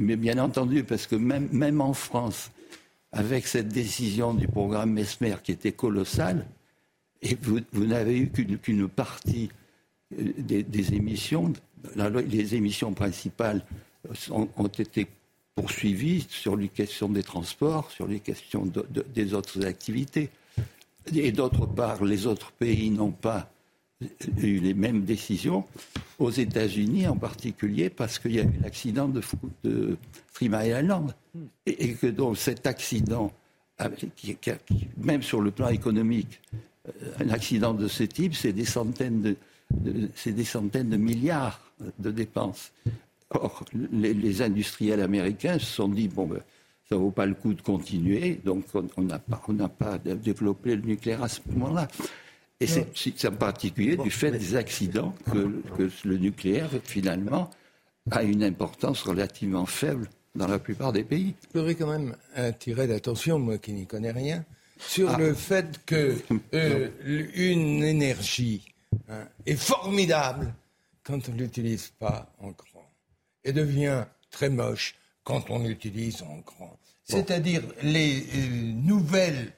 Mais, 0.00 0.16
bien 0.16 0.38
entendu, 0.38 0.84
parce 0.84 1.06
que 1.06 1.16
même, 1.16 1.48
même 1.52 1.80
en 1.80 1.92
France, 1.92 2.50
avec 3.12 3.46
cette 3.46 3.68
décision 3.68 4.32
du 4.32 4.48
programme 4.48 4.92
Mesmer 4.92 5.36
qui 5.42 5.52
était 5.52 5.72
colossale, 5.72 6.46
et 7.22 7.36
vous, 7.42 7.84
n'avez 7.86 8.18
eu 8.18 8.28
qu'une 8.28 8.88
partie 8.88 9.50
des, 10.10 10.94
émissions, 10.94 11.52
les 11.96 12.54
émissions 12.54 12.92
principales 12.92 13.64
ont 14.30 14.68
été 14.68 15.06
poursuivis 15.54 16.26
sur 16.30 16.56
les 16.56 16.68
questions 16.68 17.08
des 17.08 17.24
transports, 17.24 17.90
sur 17.90 18.06
les 18.06 18.20
questions 18.20 18.70
des 19.14 19.34
autres 19.34 19.66
activités. 19.66 20.30
Et 21.14 21.32
d'autre 21.32 21.66
part, 21.66 22.04
les 22.04 22.26
autres 22.26 22.52
pays 22.52 22.90
n'ont 22.90 23.10
pas 23.10 23.50
eu 24.36 24.60
les 24.60 24.74
mêmes 24.74 25.02
décisions, 25.04 25.64
aux 26.18 26.30
États-Unis 26.30 27.08
en 27.08 27.16
particulier, 27.16 27.90
parce 27.90 28.18
qu'il 28.18 28.36
y 28.36 28.40
a 28.40 28.44
eu 28.44 28.58
l'accident 28.62 29.08
de, 29.08 29.20
de 29.64 29.96
Three 30.32 30.46
Island. 30.46 31.12
Et, 31.66 31.94
que 31.94 32.06
donc 32.06 32.36
cet 32.36 32.66
accident, 32.66 33.32
même 34.96 35.22
sur 35.22 35.40
le 35.40 35.50
plan 35.50 35.68
économique, 35.68 36.40
euh, 36.54 36.58
un 37.20 37.28
accident 37.30 37.74
de 37.74 37.88
ce 37.88 38.04
type, 38.04 38.34
c'est 38.34 38.52
des 38.52 38.64
centaines 38.64 39.22
de, 39.22 39.36
c'est 40.14 40.32
des 40.32 40.44
centaines 40.44 40.90
de 40.90 40.96
milliards 40.96 41.60
de 41.98 42.10
dépenses. 42.10 42.72
Or, 43.30 43.64
les, 43.92 44.42
industriels 44.42 45.00
américains 45.00 45.58
se 45.58 45.66
sont 45.66 45.88
dit, 45.88 46.08
bon, 46.08 46.26
ben, 46.26 46.40
ça 46.88 46.96
ne 46.96 47.00
vaut 47.00 47.10
pas 47.10 47.26
le 47.26 47.34
coup 47.34 47.52
de 47.52 47.60
continuer, 47.60 48.40
donc 48.44 48.64
on 48.96 49.02
n'a 49.02 49.18
pas, 49.18 49.68
pas 49.68 49.98
développé 49.98 50.74
le 50.74 50.82
nucléaire 50.82 51.22
à 51.22 51.28
ce 51.28 51.40
moment-là. 51.50 51.88
Et 52.60 52.66
c'est 52.66 53.28
en 53.28 53.32
particulier 53.32 53.96
du 53.96 54.10
fait 54.10 54.30
des 54.30 54.56
accidents 54.56 55.14
que, 55.30 55.90
le 56.04 56.16
nucléaire, 56.16 56.70
finalement, 56.82 57.50
a 58.10 58.22
une 58.22 58.42
importance 58.42 59.02
relativement 59.02 59.66
faible 59.66 60.08
dans 60.34 60.48
la 60.48 60.58
plupart 60.58 60.92
des 60.92 61.04
pays. 61.04 61.34
Je 61.52 61.58
voudrais 61.58 61.74
quand 61.74 61.90
même 61.90 62.16
attirer 62.34 62.86
l'attention, 62.86 63.38
moi 63.38 63.58
qui 63.58 63.72
n'y 63.72 63.86
connais 63.86 64.10
rien, 64.10 64.44
sur 64.78 65.10
ah. 65.10 65.18
le 65.18 65.34
fait 65.34 65.84
que 65.84 66.16
euh, 66.54 66.90
une 67.34 67.82
énergie 67.82 68.74
hein, 69.08 69.26
est 69.46 69.56
formidable 69.56 70.54
quand 71.02 71.28
on 71.28 71.32
ne 71.32 71.38
l'utilise 71.38 71.88
pas 71.98 72.32
en 72.40 72.52
et 73.44 73.52
devient 73.52 74.04
très 74.30 74.50
moche 74.50 74.94
quand 75.24 75.50
on 75.50 75.60
l'utilise 75.60 76.22
en 76.22 76.38
grand. 76.38 76.78
C'est-à-dire 77.04 77.62
les 77.82 78.20
euh, 78.20 78.72
nouvelles 78.74 79.52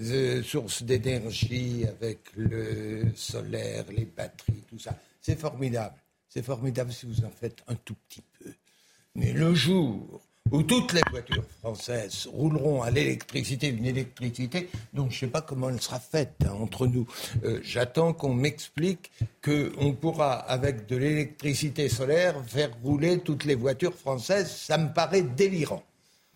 euh, 0.00 0.42
sources 0.42 0.82
d'énergie 0.84 1.84
avec 1.86 2.20
le 2.36 3.12
solaire, 3.16 3.84
les 3.90 4.04
batteries, 4.04 4.62
tout 4.68 4.78
ça. 4.78 4.96
C'est 5.20 5.38
formidable. 5.38 5.96
C'est 6.28 6.42
formidable 6.42 6.92
si 6.92 7.06
vous 7.06 7.24
en 7.24 7.30
faites 7.30 7.62
un 7.66 7.74
tout 7.74 7.96
petit 8.08 8.22
peu. 8.38 8.50
Mais 9.16 9.32
le 9.32 9.54
jour 9.54 10.22
où 10.52 10.62
toutes 10.62 10.92
les 10.92 11.00
voitures 11.10 11.44
françaises 11.60 12.28
rouleront 12.30 12.82
à 12.82 12.90
l'électricité, 12.90 13.68
une 13.68 13.86
électricité 13.86 14.68
dont 14.92 15.08
je 15.08 15.14
ne 15.14 15.20
sais 15.20 15.26
pas 15.26 15.40
comment 15.40 15.70
elle 15.70 15.80
sera 15.80 15.98
faite 15.98 16.36
hein, 16.46 16.52
entre 16.60 16.86
nous. 16.86 17.06
Euh, 17.44 17.58
j'attends 17.62 18.12
qu'on 18.12 18.34
m'explique 18.34 19.10
qu'on 19.42 19.94
pourra, 19.94 20.34
avec 20.34 20.86
de 20.86 20.96
l'électricité 20.96 21.88
solaire, 21.88 22.36
faire 22.46 22.70
rouler 22.84 23.20
toutes 23.20 23.44
les 23.44 23.54
voitures 23.54 23.94
françaises. 23.94 24.50
Ça 24.50 24.76
me 24.76 24.92
paraît 24.92 25.22
délirant. 25.22 25.82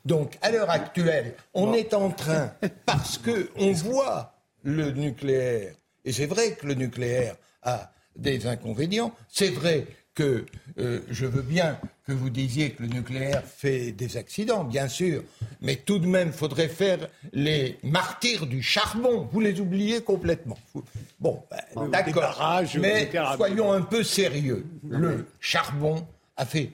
Donc, 0.06 0.38
à 0.40 0.50
l'heure 0.50 0.70
actuelle, 0.70 1.34
on 1.52 1.74
est 1.74 1.92
en 1.92 2.10
train, 2.10 2.52
parce 2.86 3.18
qu'on 3.18 3.72
voit 3.72 4.32
le 4.62 4.92
nucléaire, 4.92 5.74
et 6.04 6.12
c'est 6.12 6.26
vrai 6.26 6.54
que 6.54 6.66
le 6.66 6.74
nucléaire 6.74 7.36
a 7.62 7.90
des 8.16 8.46
inconvénients, 8.46 9.12
c'est 9.28 9.50
vrai 9.50 9.86
que 10.16 10.46
euh, 10.78 11.00
je 11.08 11.26
veux 11.26 11.42
bien 11.42 11.78
que 12.06 12.12
vous 12.12 12.30
disiez 12.30 12.70
que 12.70 12.82
le 12.82 12.88
nucléaire 12.88 13.42
fait 13.44 13.92
des 13.92 14.16
accidents, 14.16 14.64
bien 14.64 14.88
sûr, 14.88 15.22
mais 15.60 15.76
tout 15.76 15.98
de 15.98 16.06
même, 16.06 16.28
il 16.28 16.34
faudrait 16.34 16.68
faire 16.68 17.08
les 17.32 17.78
martyrs 17.84 18.46
du 18.46 18.62
charbon. 18.62 19.28
Vous 19.30 19.40
les 19.40 19.60
oubliez 19.60 20.00
complètement. 20.00 20.58
Bon, 21.20 21.42
ben, 21.50 21.88
d'accord. 21.88 22.40
Mais 22.80 23.10
soyons 23.36 23.72
un 23.72 23.82
peu 23.82 24.02
sérieux. 24.02 24.66
Le 24.88 25.26
charbon 25.38 26.06
a 26.36 26.46
fait 26.46 26.72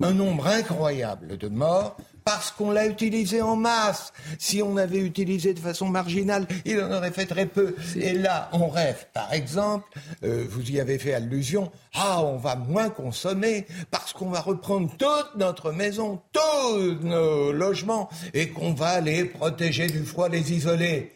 un 0.00 0.14
nombre 0.14 0.46
incroyable 0.46 1.36
de 1.36 1.48
morts 1.48 1.96
parce 2.24 2.50
qu'on 2.50 2.70
l'a 2.70 2.86
utilisé 2.86 3.42
en 3.42 3.56
masse. 3.56 4.12
Si 4.38 4.62
on 4.62 4.76
avait 4.76 4.98
utilisé 4.98 5.54
de 5.54 5.58
façon 5.58 5.88
marginale, 5.88 6.46
il 6.64 6.80
en 6.80 6.92
aurait 6.92 7.10
fait 7.10 7.26
très 7.26 7.46
peu. 7.46 7.74
Et 7.96 8.12
là, 8.12 8.48
on 8.52 8.68
rêve, 8.68 9.06
par 9.12 9.32
exemple, 9.32 9.86
euh, 10.24 10.44
vous 10.48 10.70
y 10.70 10.80
avez 10.80 10.98
fait 10.98 11.14
allusion, 11.14 11.70
ah, 11.94 12.22
on 12.22 12.36
va 12.36 12.56
moins 12.56 12.90
consommer 12.90 13.66
parce 13.90 14.12
qu'on 14.12 14.30
va 14.30 14.40
reprendre 14.40 14.90
toute 14.98 15.36
notre 15.36 15.72
maison, 15.72 16.20
tous 16.32 16.98
nos 17.02 17.52
logements, 17.52 18.08
et 18.34 18.48
qu'on 18.48 18.72
va 18.72 19.00
les 19.00 19.24
protéger 19.24 19.86
du 19.86 20.04
froid, 20.04 20.28
les 20.28 20.52
isoler. 20.52 21.12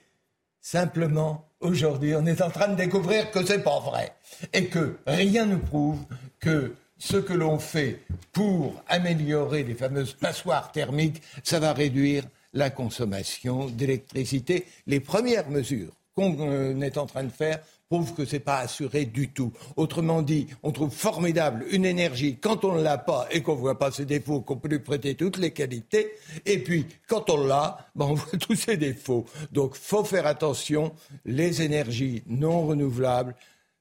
Simplement, 0.61 1.49
aujourd'hui, 1.61 2.15
on 2.17 2.27
est 2.27 2.43
en 2.43 2.51
train 2.51 2.69
de 2.69 2.75
découvrir 2.75 3.31
que 3.31 3.45
c'est 3.45 3.63
pas 3.63 3.81
vrai. 3.81 4.13
Et 4.53 4.67
que 4.67 4.99
rien 5.07 5.47
ne 5.47 5.57
prouve 5.57 5.99
que 6.41 6.75
ce 6.99 7.17
que 7.17 7.33
l'on 7.33 7.59
fait 7.59 8.01
pour 8.33 8.83
améliorer 8.89 9.63
les 9.63 9.75
fameuses 9.75 10.15
passoires 10.15 10.73
thermiques, 10.73 11.23
ça 11.43 11.61
va 11.61 11.73
réduire 11.73 12.25
la 12.53 12.71
consommation 12.71 13.67
d'électricité. 13.67 14.67
Les 14.87 15.01
premières 15.01 15.51
mesures 15.51 15.93
qu'on 16.15 16.37
euh, 16.41 16.81
est 16.81 16.97
en 16.97 17.07
train 17.07 17.25
de 17.25 17.31
faire 17.31 17.61
prouvent 17.89 18.15
que 18.15 18.25
ce 18.25 18.35
n'est 18.37 18.41
pas 18.41 18.59
assuré 18.59 19.05
du 19.05 19.29
tout. 19.29 19.53
Autrement 19.77 20.23
dit, 20.23 20.49
on 20.63 20.73
trouve 20.73 20.91
formidable 20.91 21.65
une 21.71 21.85
énergie 21.85 22.37
quand 22.41 22.65
on 22.65 22.75
ne 22.75 22.83
l'a 22.83 22.99
pas 22.99 23.29
et 23.31 23.43
qu'on 23.43 23.55
ne 23.55 23.61
voit 23.61 23.79
pas 23.79 23.93
ses 23.93 24.07
défauts, 24.07 24.41
qu'on 24.41 24.57
peut 24.57 24.69
lui 24.69 24.81
prêter 24.81 25.15
toutes 25.15 25.37
les 25.37 25.53
qualités. 25.53 26.11
Et 26.47 26.59
puis, 26.59 26.87
quand 27.07 27.31
on 27.31 27.47
l'a, 27.47 27.79
ben, 27.95 28.07
on 28.07 28.15
voit 28.15 28.39
tous 28.41 28.57
ses 28.57 28.77
défauts. 28.77 29.25
Donc, 29.53 29.77
faut 29.77 30.05
faire 30.05 30.27
attention. 30.27 30.93
Les 31.25 31.63
énergies 31.63 32.23
non 32.27 32.67
renouvelables, 32.67 33.37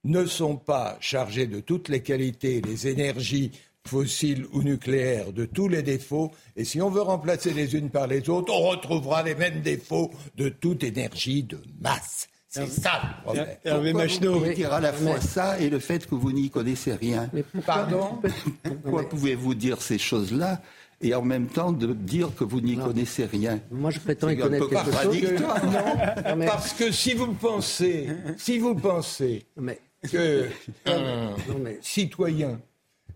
ne 0.06 0.26
sont 0.26 0.56
pas 0.56 0.98
chargés 1.02 1.48
de 1.48 1.60
toutes 1.60 1.90
les 1.90 2.02
qualités, 2.02 2.62
les 2.62 2.88
énergies 2.88 3.52
fossiles 3.86 4.46
ou 4.54 4.64
nucléaires, 4.64 5.32
de 5.34 5.46
tous 5.46 5.68
les 5.68 5.84
défauts. 5.84 6.32
Et 6.56 6.64
si 6.64 6.82
on 6.82 6.90
veut 6.90 7.02
remplacer 7.02 7.54
les 7.54 7.76
unes 7.76 7.90
par 7.90 8.08
les 8.08 8.30
autres, 8.30 8.54
on 8.54 8.70
retrouvera 8.70 9.24
les 9.24 9.36
mêmes 9.36 9.62
défauts 9.62 10.12
de 10.38 10.50
toute 10.50 10.84
énergie 10.84 11.44
de 11.44 11.60
masse. 11.82 12.28
C'est 12.48 12.68
ça 12.70 13.02
le 13.04 13.24
problème. 13.24 13.48
Hervé 13.66 13.92
Vous 13.92 14.54
dire 14.54 14.74
à 14.74 14.80
la 14.80 14.94
fois 14.94 15.20
ça 15.20 15.60
et 15.60 15.70
le 15.70 15.80
fait 15.80 16.08
que 16.08 16.16
vous 16.16 16.32
n'y 16.32 16.50
connaissez 16.50 16.94
rien. 16.94 17.30
Pardon 17.66 18.22
Pourquoi 18.64 19.10
pouvez-vous 19.10 19.56
dire 19.56 19.82
ces 19.82 19.98
choses-là 19.98 20.62
et 21.02 21.14
en 21.14 21.22
même 21.22 21.48
temps 21.48 21.74
de 21.74 21.94
dire 21.94 22.34
que 22.34 22.46
vous 22.46 22.62
n'y 22.62 22.78
connaissez 22.78 23.26
rien. 23.26 23.60
Moi, 23.70 23.92
je 23.92 24.00
prétends 24.00 24.30
y 24.30 24.38
connaître 24.38 24.70
quelque 24.70 25.38
chose. 25.38 25.44
Non, 25.66 26.46
parce 26.46 26.72
que 26.74 26.92
si 26.92 27.14
vous 27.14 27.34
pensez, 27.34 28.08
si 28.38 28.58
vous 28.58 28.76
pensez 28.76 29.46
mais 29.58 29.80
que 30.08 30.46
un 30.86 31.34
citoyen 31.82 32.60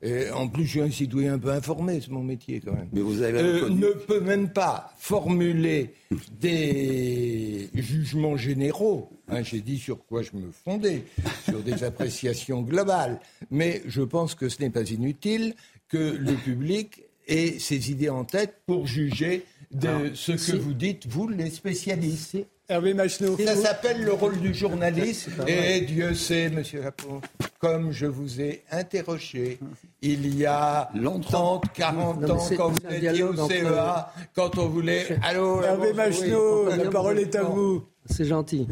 et 0.02 0.30
en 0.32 0.48
plus, 0.48 0.64
je 0.64 0.70
suis 0.70 0.82
un 0.82 0.92
citoyen 0.92 1.34
un 1.34 1.40
peu 1.40 1.52
informé, 1.52 2.00
c'est 2.00 2.12
mon 2.12 2.24
métier 2.24 2.62
quand 2.64 2.72
même. 2.72 2.88
Mais 2.94 3.02
vous 3.02 3.22
avez 3.22 3.40
euh, 3.40 3.70
ne 3.70 3.90
peut 3.90 4.22
même 4.22 4.50
pas 4.50 4.94
formuler 4.98 5.94
des 6.40 7.70
jugements 7.74 8.38
généraux. 8.38 9.10
Hein, 9.28 9.44
J'ai 9.44 9.60
dit 9.60 9.78
sur 9.78 10.06
quoi 10.06 10.22
je 10.22 10.32
me 10.34 10.52
fondais, 10.52 11.04
sur 11.44 11.60
des 11.60 11.84
appréciations 11.84 12.62
globales. 12.62 13.20
Mais 13.52 13.82
je 13.88 14.02
pense 14.02 14.36
que 14.36 14.48
ce 14.48 14.62
n'est 14.62 14.70
pas 14.70 14.90
inutile 14.90 15.54
que 15.90 15.98
le 15.98 16.34
public 16.34 17.04
ait 17.28 17.60
ses 17.60 17.92
idées 17.92 18.10
en 18.10 18.24
tête 18.24 18.56
pour 18.66 18.88
juger 18.88 19.44
de 19.72 20.14
ce 20.14 20.32
que 20.32 20.56
vous 20.56 20.74
dites, 20.74 21.08
vous 21.08 21.28
les 21.28 21.50
spécialistes. 21.50 22.38
Hervé 22.70 22.96
Ça 23.00 23.56
s'appelle 23.56 24.04
le 24.04 24.14
rôle 24.14 24.40
du 24.40 24.54
journaliste. 24.54 25.30
Et 25.48 25.82
Dieu 25.82 26.14
sait, 26.14 26.52
monsieur 26.52 26.84
Lapon, 26.84 27.20
comme 27.58 27.92
je 27.92 28.06
vous 28.06 28.40
ai 28.42 28.64
interrogé 28.72 29.58
il 30.04 30.38
y 30.38 30.46
a 30.46 30.92
30, 31.24 31.74
40 31.74 32.30
ans, 32.30 32.38
quand 32.56 32.70
vous 32.70 32.94
étiez 32.94 33.24
au 33.24 33.36
CEA, 33.36 34.14
quand 34.36 34.60
on 34.60 34.68
voulait. 34.68 35.18
Allô, 35.24 35.64
Hervé 35.64 35.94
Macheneau, 35.94 36.70
la 36.70 36.92
parole 36.92 37.18
est 37.18 37.36
à 37.36 37.42
vous. 37.42 37.84
C'est 38.06 38.26
gentil. 38.26 38.68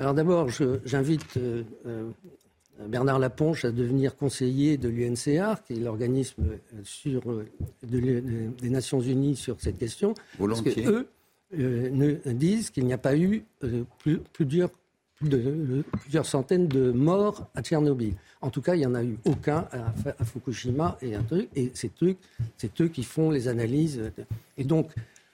Alors 0.00 0.14
d'abord, 0.14 0.48
j'invite 0.84 1.36
euh, 1.36 1.62
euh, 1.86 2.10
Bernard 2.88 3.20
Laponche 3.20 3.64
à 3.64 3.70
devenir 3.70 4.16
conseiller 4.16 4.78
de 4.78 4.88
l'UNCR, 4.88 5.62
qui 5.64 5.74
est 5.74 5.80
l'organisme 5.80 6.44
sur, 6.82 7.22
euh, 7.30 7.46
des 7.82 8.70
Nations 8.70 9.00
Unies 9.00 9.36
sur 9.36 9.60
cette 9.60 9.78
question. 9.78 10.14
Volontiers. 10.38 10.72
Parce 10.72 10.86
que 10.86 10.92
eux, 10.92 11.08
euh, 11.54 11.90
ne 11.90 12.32
disent 12.32 12.70
qu'il 12.70 12.84
n'y 12.86 12.92
a 12.92 12.98
pas 12.98 13.16
eu 13.16 13.44
euh, 13.64 13.84
plus, 13.98 14.18
plusieurs 14.32 14.70
centaines 16.26 16.68
de 16.68 16.90
morts 16.92 17.48
à 17.54 17.62
Tchernobyl. 17.62 18.14
En 18.40 18.50
tout 18.50 18.62
cas, 18.62 18.74
il 18.74 18.80
n'y 18.80 18.86
en 18.86 18.94
a 18.94 19.02
eu 19.02 19.18
aucun 19.24 19.66
à, 19.72 20.24
Fukushima 20.24 20.96
et 21.02 21.14
truc. 21.26 21.48
Et 21.56 21.72
c'est 21.74 21.90
eux, 22.02 22.88
qui 22.88 23.02
font 23.02 23.30
les 23.30 23.48
analyses. 23.48 24.12
Et 24.56 24.64
donc, 24.64 24.90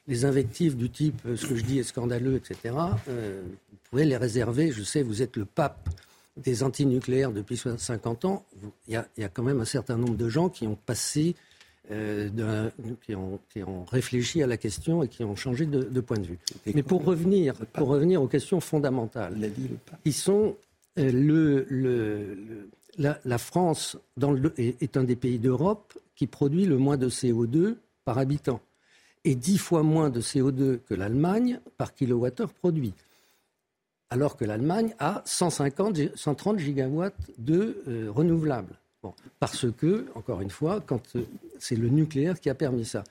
les 0.06 0.24
invectives 0.24 0.76
du 0.76 0.90
type 0.90 1.20
euh, 1.26 1.36
ce 1.36 1.46
que 1.46 1.56
je 1.56 1.64
dis 1.64 1.78
est 1.78 1.84
scandaleux, 1.84 2.36
etc., 2.36 2.74
euh, 3.08 3.42
vous 3.70 3.78
pouvez 3.90 4.04
les 4.04 4.16
réserver. 4.16 4.72
Je 4.72 4.82
sais, 4.82 5.02
vous 5.02 5.22
êtes 5.22 5.36
le 5.36 5.44
pape 5.44 5.88
des 6.36 6.62
antinucléaires 6.62 7.30
depuis 7.30 7.56
50 7.56 8.24
ans. 8.24 8.44
Il 8.88 8.94
y 8.94 9.24
a 9.24 9.28
quand 9.28 9.44
même 9.44 9.60
un 9.60 9.66
certain 9.66 9.96
nombre 9.96 10.16
de 10.16 10.28
gens 10.28 10.48
qui 10.48 10.66
ont 10.66 10.76
passé 10.86 11.36
euh, 11.90 12.70
qui, 13.02 13.14
ont, 13.14 13.38
qui, 13.50 13.62
ont, 13.62 13.84
réfléchi 13.84 14.42
à 14.42 14.46
la 14.46 14.56
question 14.56 15.02
et 15.02 15.08
qui 15.08 15.22
ont 15.22 15.36
changé 15.36 15.66
de, 15.66 15.82
de 15.82 16.00
point 16.00 16.16
de 16.16 16.26
vue. 16.26 16.38
Mais 16.74 16.82
pour 16.82 17.04
revenir, 17.04 17.54
pour 17.74 17.88
revenir 17.88 18.22
aux 18.22 18.26
questions 18.26 18.60
fondamentales, 18.60 19.50
qui 20.02 20.12
sont 20.12 20.56
euh, 20.98 21.12
le, 21.12 21.66
le, 21.68 22.70
la, 22.96 23.18
la, 23.24 23.38
France 23.38 23.98
dans 24.16 24.32
le, 24.32 24.54
est, 24.56 24.82
est, 24.82 24.96
un 24.96 25.04
des 25.04 25.16
pays 25.16 25.38
d'Europe 25.38 25.98
qui 26.16 26.26
produit 26.26 26.64
le 26.64 26.78
moins 26.78 26.96
de 26.96 27.10
CO2 27.10 27.76
par 28.04 28.16
habitant 28.16 28.60
et 29.24 29.34
dix 29.34 29.58
fois 29.58 29.82
moins 29.82 30.08
de 30.08 30.20
CO2 30.20 30.78
que 30.78 30.94
l'Allemagne 30.94 31.60
par 31.76 31.94
kilowattheure 31.94 32.52
produit. 32.52 32.94
Alors 34.08 34.36
que 34.36 34.44
l'Allemagne 34.44 34.94
a 34.98 35.22
150, 35.26 36.16
130 36.16 36.58
gigawatts 36.58 37.30
de 37.38 37.82
euh, 37.88 38.10
renouvelables 38.10 38.78
parce 39.40 39.66
que, 39.72 40.06
encore 40.14 40.40
une 40.40 40.50
fois, 40.50 40.82
euh, 40.90 41.22
c'est 41.58 41.76
le 41.76 41.88
nucléaire 41.88 42.40
qui 42.40 42.50
a 42.50 42.54
permis 42.54 42.84
ça. 42.84 43.04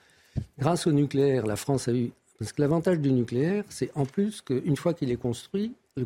Grâce 0.58 0.88
au 0.88 0.92
nucléaire, 0.92 1.46
la 1.46 1.56
France 1.56 1.88
a 1.88 1.94
eu. 1.94 2.12
Parce 2.40 2.52
que 2.54 2.62
l'avantage 2.62 3.00
du 3.00 3.12
nucléaire, 3.12 3.64
c'est 3.70 3.92
en 3.96 4.06
plus 4.06 4.42
qu'une 4.42 4.76
fois 4.76 4.94
qu'il 4.94 5.12
est 5.12 5.18
construit, 5.18 5.74
le, 5.96 6.06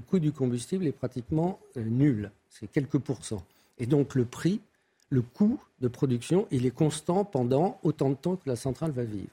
coût 0.00 0.18
du 0.18 0.32
combustible 0.32 0.86
est 0.86 0.92
pratiquement 0.92 1.60
euh, 1.76 1.84
nul. 1.84 2.30
C'est 2.48 2.70
quelques 2.70 2.98
pourcents. 2.98 3.44
Et 3.78 3.86
donc 3.86 4.14
le 4.14 4.24
prix, 4.24 4.60
le 5.10 5.22
coût 5.22 5.60
de 5.80 5.88
production, 5.88 6.46
il 6.50 6.66
est 6.66 6.74
constant 6.74 7.24
pendant 7.24 7.78
autant 7.82 8.10
de 8.10 8.14
temps 8.14 8.36
que 8.36 8.48
la 8.48 8.56
centrale 8.56 8.90
va 8.90 9.04
vivre. 9.04 9.30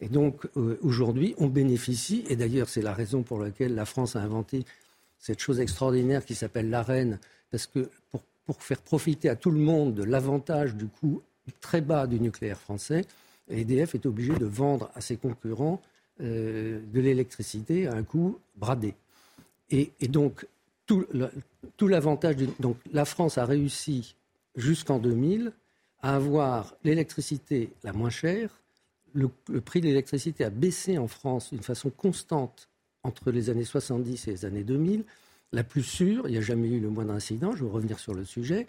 Et 0.00 0.08
donc 0.08 0.46
euh, 0.56 0.78
aujourd'hui, 0.82 1.34
on 1.38 1.46
bénéficie, 1.46 2.24
et 2.28 2.36
d'ailleurs 2.36 2.68
c'est 2.68 2.82
la 2.82 2.92
raison 2.92 3.22
pour 3.22 3.38
laquelle 3.38 3.74
la 3.74 3.84
France 3.84 4.16
a 4.16 4.20
inventé 4.20 4.64
cette 5.18 5.40
chose 5.40 5.60
extraordinaire 5.60 6.24
qui 6.24 6.34
s'appelle 6.34 6.68
l'AREN, 6.68 7.18
parce 7.50 7.66
que 7.66 7.88
pour 8.54 8.62
faire 8.62 8.80
profiter 8.80 9.28
à 9.28 9.36
tout 9.36 9.50
le 9.50 9.58
monde 9.58 9.94
de 9.94 10.02
l'avantage 10.02 10.74
du 10.74 10.86
coût 10.86 11.22
très 11.60 11.80
bas 11.80 12.06
du 12.06 12.20
nucléaire 12.20 12.58
français, 12.58 13.04
EDF 13.50 13.94
est 13.94 14.06
obligé 14.06 14.34
de 14.34 14.46
vendre 14.46 14.90
à 14.94 15.00
ses 15.00 15.16
concurrents 15.16 15.80
euh, 16.20 16.80
de 16.92 17.00
l'électricité 17.00 17.86
à 17.86 17.94
un 17.94 18.02
coût 18.02 18.38
bradé. 18.56 18.94
Et, 19.70 19.90
donc, 20.02 20.46
tout, 20.86 21.06
l'avantage. 21.80 22.36
Donc, 22.60 22.76
la 22.92 23.06
France 23.06 23.38
a 23.38 23.46
réussi 23.46 24.14
jusqu'en 24.54 24.98
2000 24.98 25.52
à 26.02 26.16
avoir 26.16 26.74
l'électricité 26.84 27.70
la 27.82 27.94
moins 27.94 28.10
chère. 28.10 28.50
Le 29.14 29.28
prix 29.60 29.80
de 29.80 29.86
l'électricité 29.86 30.44
a 30.44 30.50
baissé 30.50 30.98
en 30.98 31.08
France 31.08 31.50
d'une 31.50 31.62
façon 31.62 31.88
constante 31.88 32.68
entre 33.02 33.30
les 33.30 33.48
années 33.48 33.64
70 33.64 34.28
et 34.28 34.30
les 34.32 34.44
années 34.44 34.64
2000 34.64 35.04
la 35.52 35.64
plus 35.64 35.82
sûre, 35.82 36.28
il 36.28 36.32
n'y 36.32 36.38
a 36.38 36.42
jamais 36.42 36.68
eu 36.68 36.80
le 36.80 36.88
moindre 36.88 37.12
incident, 37.12 37.54
je 37.54 37.64
vais 37.64 37.70
revenir 37.70 37.98
sur 37.98 38.14
le 38.14 38.24
sujet, 38.24 38.66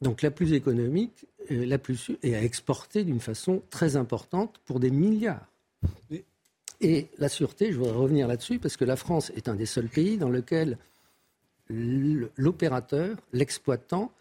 donc 0.00 0.22
la 0.22 0.30
plus 0.30 0.52
économique, 0.52 1.26
euh, 1.50 1.66
la 1.66 1.78
plus 1.78 1.96
sûre, 1.96 2.16
et 2.22 2.36
à 2.36 2.42
exporter 2.42 3.04
d'une 3.04 3.20
façon 3.20 3.62
très 3.70 3.96
importante 3.96 4.60
pour 4.64 4.80
des 4.80 4.90
milliards. 4.90 5.46
Et 6.80 7.08
la 7.18 7.28
sûreté, 7.28 7.72
je 7.72 7.78
voudrais 7.78 7.96
revenir 7.96 8.28
là-dessus, 8.28 8.58
parce 8.58 8.76
que 8.76 8.84
la 8.84 8.96
France 8.96 9.32
est 9.36 9.48
un 9.48 9.56
des 9.56 9.66
seuls 9.66 9.88
pays 9.88 10.16
dans 10.16 10.30
lequel 10.30 10.78
l'opérateur, 11.68 13.16
l'exploitant, 13.32 14.12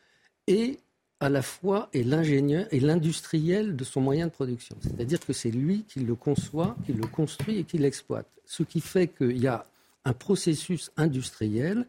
est 0.48 0.80
à 1.20 1.30
la 1.30 1.42
fois 1.42 1.90
et 1.94 2.04
l'ingénieur 2.04 2.68
et 2.72 2.80
l'industriel 2.80 3.76
de 3.76 3.84
son 3.84 4.02
moyen 4.02 4.28
de 4.28 4.32
production. 4.32 4.76
C'est-à-dire 4.82 5.20
que 5.20 5.34
c'est 5.34 5.52
lui 5.52 5.84
qui 5.88 6.02
le 6.02 6.16
conçoit, 6.16 6.76
qui 6.86 6.94
le 6.94 7.08
construit 7.08 7.58
et 7.58 7.64
qui 7.64 7.78
l'exploite. 7.78 8.28
Ce 8.46 8.64
qui 8.64 8.82
fait 8.82 9.08
qu'il 9.08 9.38
y 9.38 9.48
a 9.48 9.66
un 10.06 10.14
processus 10.14 10.92
industriel 10.98 11.86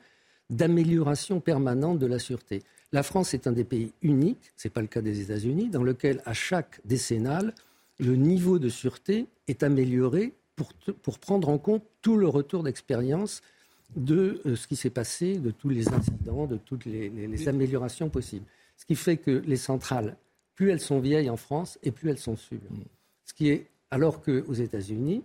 d'amélioration 0.50 1.40
permanente 1.40 1.98
de 1.98 2.06
la 2.06 2.18
sûreté. 2.18 2.62
La 2.92 3.02
France 3.02 3.34
est 3.34 3.46
un 3.46 3.52
des 3.52 3.64
pays 3.64 3.92
uniques, 4.02 4.50
ce 4.56 4.66
n'est 4.66 4.72
pas 4.72 4.80
le 4.80 4.86
cas 4.86 5.02
des 5.02 5.20
États-Unis, 5.20 5.68
dans 5.68 5.82
lequel 5.82 6.22
à 6.24 6.32
chaque 6.32 6.80
décennale, 6.84 7.54
le 7.98 8.16
niveau 8.16 8.58
de 8.58 8.68
sûreté 8.68 9.26
est 9.46 9.62
amélioré 9.62 10.32
pour, 10.56 10.72
pour 11.02 11.18
prendre 11.18 11.48
en 11.48 11.58
compte 11.58 11.82
tout 12.00 12.16
le 12.16 12.28
retour 12.28 12.62
d'expérience 12.62 13.42
de 13.96 14.40
euh, 14.46 14.56
ce 14.56 14.66
qui 14.66 14.76
s'est 14.76 14.90
passé, 14.90 15.38
de 15.38 15.50
tous 15.50 15.68
les 15.68 15.88
incidents, 15.88 16.46
de 16.46 16.56
toutes 16.56 16.84
les, 16.84 17.08
les, 17.08 17.48
améliorations 17.48 18.08
possibles. 18.08 18.44
Ce 18.76 18.84
qui 18.84 18.94
fait 18.94 19.16
que 19.16 19.42
les 19.46 19.56
centrales, 19.56 20.16
plus 20.54 20.70
elles 20.70 20.80
sont 20.80 21.00
vieilles 21.00 21.30
en 21.30 21.36
France 21.36 21.78
et 21.82 21.90
plus 21.90 22.10
elles 22.10 22.18
sont 22.18 22.36
sûres. 22.36 22.60
Ce 23.24 23.32
qui 23.32 23.48
est, 23.48 23.66
alors 23.90 24.22
qu'aux 24.22 24.52
États-Unis, 24.52 25.22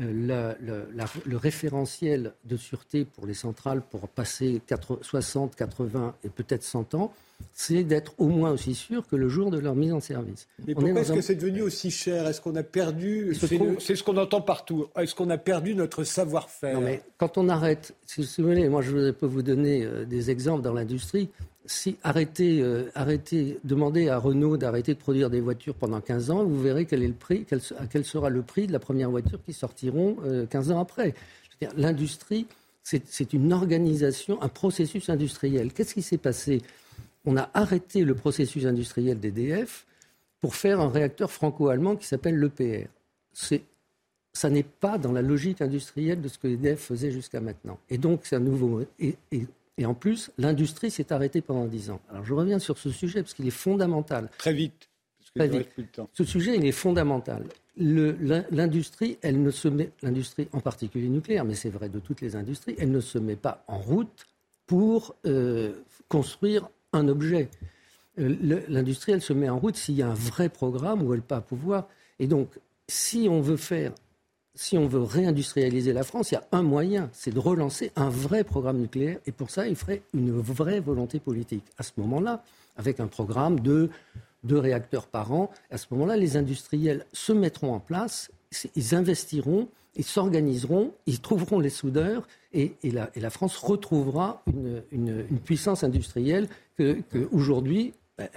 euh, 0.00 0.54
le, 0.60 1.36
référentiel 1.36 2.32
de 2.44 2.56
sûreté 2.56 3.04
pour 3.04 3.26
les 3.26 3.34
centrales 3.34 3.80
pour 3.80 4.08
passer 4.08 4.60
60, 5.02 5.54
80 5.54 6.16
et 6.24 6.28
peut-être 6.30 6.64
100 6.64 6.94
ans, 6.94 7.12
c'est 7.52 7.84
d'être 7.84 8.14
au 8.18 8.28
moins 8.28 8.52
aussi 8.52 8.74
sûr 8.74 9.06
que 9.06 9.16
le 9.16 9.28
jour 9.28 9.50
de 9.50 9.58
leur 9.58 9.74
mise 9.74 9.92
en 9.92 10.00
service. 10.00 10.48
Mais 10.66 10.74
pourquoi 10.74 11.00
est-ce 11.00 11.12
que 11.12 11.20
c'est 11.20 11.34
devenu 11.34 11.62
aussi 11.62 11.90
cher? 11.90 12.26
Est-ce 12.26 12.40
qu'on 12.40 12.56
a 12.56 12.62
perdu? 12.62 13.34
C'est 13.78 13.96
ce 13.96 14.02
qu'on 14.02 14.16
entend 14.16 14.40
partout. 14.40 14.86
Est-ce 14.96 15.14
qu'on 15.14 15.30
a 15.30 15.38
perdu 15.38 15.74
notre 15.74 16.04
savoir-faire? 16.04 16.80
Mais 16.80 17.02
quand 17.18 17.38
on 17.38 17.48
arrête, 17.48 17.94
si 18.06 18.22
vous 18.38 18.48
voulez, 18.48 18.68
moi 18.68 18.82
je 18.82 19.10
peux 19.10 19.26
vous 19.26 19.42
donner 19.42 19.84
euh, 19.84 20.04
des 20.04 20.30
exemples 20.30 20.62
dans 20.62 20.72
l'industrie 20.72 21.28
si 21.66 21.96
arrêtez, 22.02 22.60
euh, 22.60 22.90
arrêtez, 22.94 23.58
demandez 23.64 24.08
à 24.08 24.18
Renault 24.18 24.56
d'arrêter 24.56 24.94
de 24.94 24.98
produire 24.98 25.30
des 25.30 25.40
voitures 25.40 25.74
pendant 25.74 26.00
15 26.00 26.30
ans, 26.30 26.44
vous 26.44 26.60
verrez 26.60 26.84
quel 26.84 27.02
est 27.02 27.08
le 27.08 27.14
prix, 27.14 27.46
quel, 27.48 28.04
sera 28.04 28.28
le 28.28 28.42
prix 28.42 28.66
de 28.66 28.72
la 28.72 28.78
première 28.78 29.10
voiture 29.10 29.38
qui 29.44 29.52
sortiront 29.52 30.16
15 30.50 30.70
euh, 30.70 30.74
ans 30.74 30.80
après. 30.80 31.14
L'industrie, 31.76 32.46
c'est 32.82 33.32
une 33.32 33.52
organisation, 33.52 34.42
un 34.42 34.48
processus 34.48 35.08
industriel. 35.08 35.72
Qu'est-ce 35.72 35.94
qui 35.94 36.02
s'est 36.02 36.18
passé? 36.18 36.60
On 37.24 37.36
a 37.36 37.50
arrêté 37.54 38.04
le 38.04 38.14
processus 38.14 38.66
industriel 38.66 39.18
d'EDF 39.18 39.86
pour 40.40 40.54
faire 40.56 40.80
un 40.80 40.90
réacteur 40.90 41.30
franco-allemand 41.30 41.96
qui 41.96 42.06
s'appelle 42.06 42.38
l'EPR. 42.38 42.88
Ça 44.32 44.50
n'est 44.50 44.64
pas 44.64 44.98
dans 44.98 45.12
la 45.12 45.22
logique 45.22 45.62
industrielle 45.62 46.20
de 46.20 46.28
ce 46.28 46.38
que 46.38 46.48
EDF 46.48 46.80
faisait 46.80 47.10
jusqu'à 47.10 47.40
maintenant. 47.40 47.78
Et 47.88 47.98
donc, 47.98 48.20
c'est 48.24 48.36
un 48.36 48.40
nouveau. 48.40 48.82
Et 49.76 49.86
en 49.86 49.94
plus, 49.94 50.30
l'industrie 50.38 50.90
s'est 50.90 51.12
arrêtée 51.12 51.40
pendant 51.40 51.66
dix 51.66 51.90
ans. 51.90 52.00
Alors 52.10 52.24
je 52.24 52.34
reviens 52.34 52.58
sur 52.58 52.78
ce 52.78 52.90
sujet 52.90 53.22
parce 53.22 53.34
qu'il 53.34 53.46
est 53.46 53.50
fondamental. 53.50 54.28
Très 54.38 54.52
vite. 54.52 54.88
Parce 55.18 55.48
que 55.48 55.62
Plus 55.62 55.82
de 55.82 55.88
temps. 55.88 56.08
Ce 56.12 56.24
sujet, 56.24 56.56
il 56.56 56.64
est 56.64 56.72
fondamental. 56.72 57.44
L'industrie, 57.76 59.18
elle 59.20 59.42
ne 59.42 59.50
se 59.50 59.66
met, 59.66 59.90
l'industrie 60.02 60.48
en 60.52 60.60
particulier 60.60 61.08
nucléaire, 61.08 61.44
mais 61.44 61.54
c'est 61.54 61.70
vrai 61.70 61.88
de 61.88 61.98
toutes 61.98 62.20
les 62.20 62.36
industries, 62.36 62.76
elle 62.78 62.92
ne 62.92 63.00
se 63.00 63.18
met 63.18 63.34
pas 63.34 63.64
en 63.66 63.78
route 63.78 64.26
pour 64.66 65.16
euh, 65.26 65.72
construire 66.08 66.68
un 66.94 67.08
objet. 67.08 67.48
Euh, 68.18 68.62
l'industrie, 68.68 69.12
elle 69.12 69.22
se 69.22 69.32
met 69.32 69.48
en 69.48 69.58
route 69.58 69.76
s'il 69.76 69.96
y 69.96 70.02
a 70.02 70.08
un 70.08 70.14
vrai 70.14 70.48
programme 70.48 71.02
où 71.02 71.14
elle 71.14 71.22
peut 71.22 71.40
pouvoir. 71.40 71.88
Et 72.18 72.26
donc, 72.26 72.48
si 72.88 73.26
on 73.30 73.40
veut 73.40 73.56
faire 73.56 73.92
si 74.54 74.78
on 74.78 74.86
veut 74.86 75.02
réindustrialiser 75.02 75.92
la 75.92 76.04
France, 76.04 76.30
il 76.30 76.34
y 76.34 76.38
a 76.38 76.44
un 76.52 76.62
moyen, 76.62 77.10
c'est 77.12 77.32
de 77.32 77.38
relancer 77.38 77.90
un 77.96 78.08
vrai 78.08 78.44
programme 78.44 78.78
nucléaire. 78.78 79.18
Et 79.26 79.32
pour 79.32 79.50
ça, 79.50 79.66
il 79.66 79.74
ferait 79.74 80.02
une 80.14 80.30
vraie 80.30 80.80
volonté 80.80 81.18
politique. 81.18 81.64
À 81.76 81.82
ce 81.82 81.92
moment-là, 81.96 82.42
avec 82.76 83.00
un 83.00 83.08
programme 83.08 83.60
de 83.60 83.90
deux 84.44 84.58
réacteurs 84.58 85.06
par 85.06 85.32
an, 85.32 85.50
à 85.70 85.78
ce 85.78 85.86
moment-là, 85.90 86.16
les 86.16 86.36
industriels 86.36 87.04
se 87.12 87.32
mettront 87.32 87.74
en 87.74 87.80
place, 87.80 88.30
ils 88.76 88.94
investiront, 88.94 89.68
ils 89.96 90.04
s'organiseront, 90.04 90.92
ils 91.06 91.20
trouveront 91.20 91.60
les 91.60 91.70
soudeurs, 91.70 92.26
et, 92.52 92.74
la, 92.84 93.30
France 93.30 93.56
retrouvera 93.56 94.42
une, 94.92 95.24
puissance 95.44 95.84
industrielle 95.84 96.48
que, 96.76 97.02
aujourd'hui, 97.32 97.92
ben, 98.16 98.28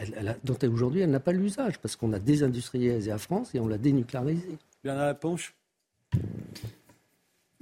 dont 0.44 0.58
aujourd'hui 0.64 1.02
elle 1.02 1.12
n'a 1.12 1.20
pas 1.20 1.32
l'usage, 1.32 1.80
parce 1.80 1.96
qu'on 1.96 2.14
a 2.14 2.20
désindustrialisé 2.20 3.10
la 3.10 3.20
France 3.20 3.54
et 3.54 3.60
on 3.60 3.68
l'a 3.68 3.78
dénucléarisé. 3.78 4.58
Bernard 4.84 5.06
Laponche 5.06 5.54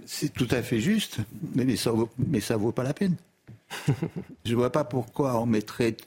c'est 0.06 0.32
tout 0.32 0.48
à 0.52 0.62
fait 0.62 0.80
juste, 0.80 1.18
mais 1.56 1.76
ça 1.76 1.92
mais 2.18 2.40
ça 2.40 2.58
vaut 2.58 2.72
pas 2.72 2.84
la 2.84 2.94
peine. 2.94 3.16
Je 4.46 4.52
ne 4.52 4.56
vois 4.56 4.72
pas 4.72 4.84
pourquoi 4.84 5.40
on 5.40 5.46
mettrait 5.46 5.98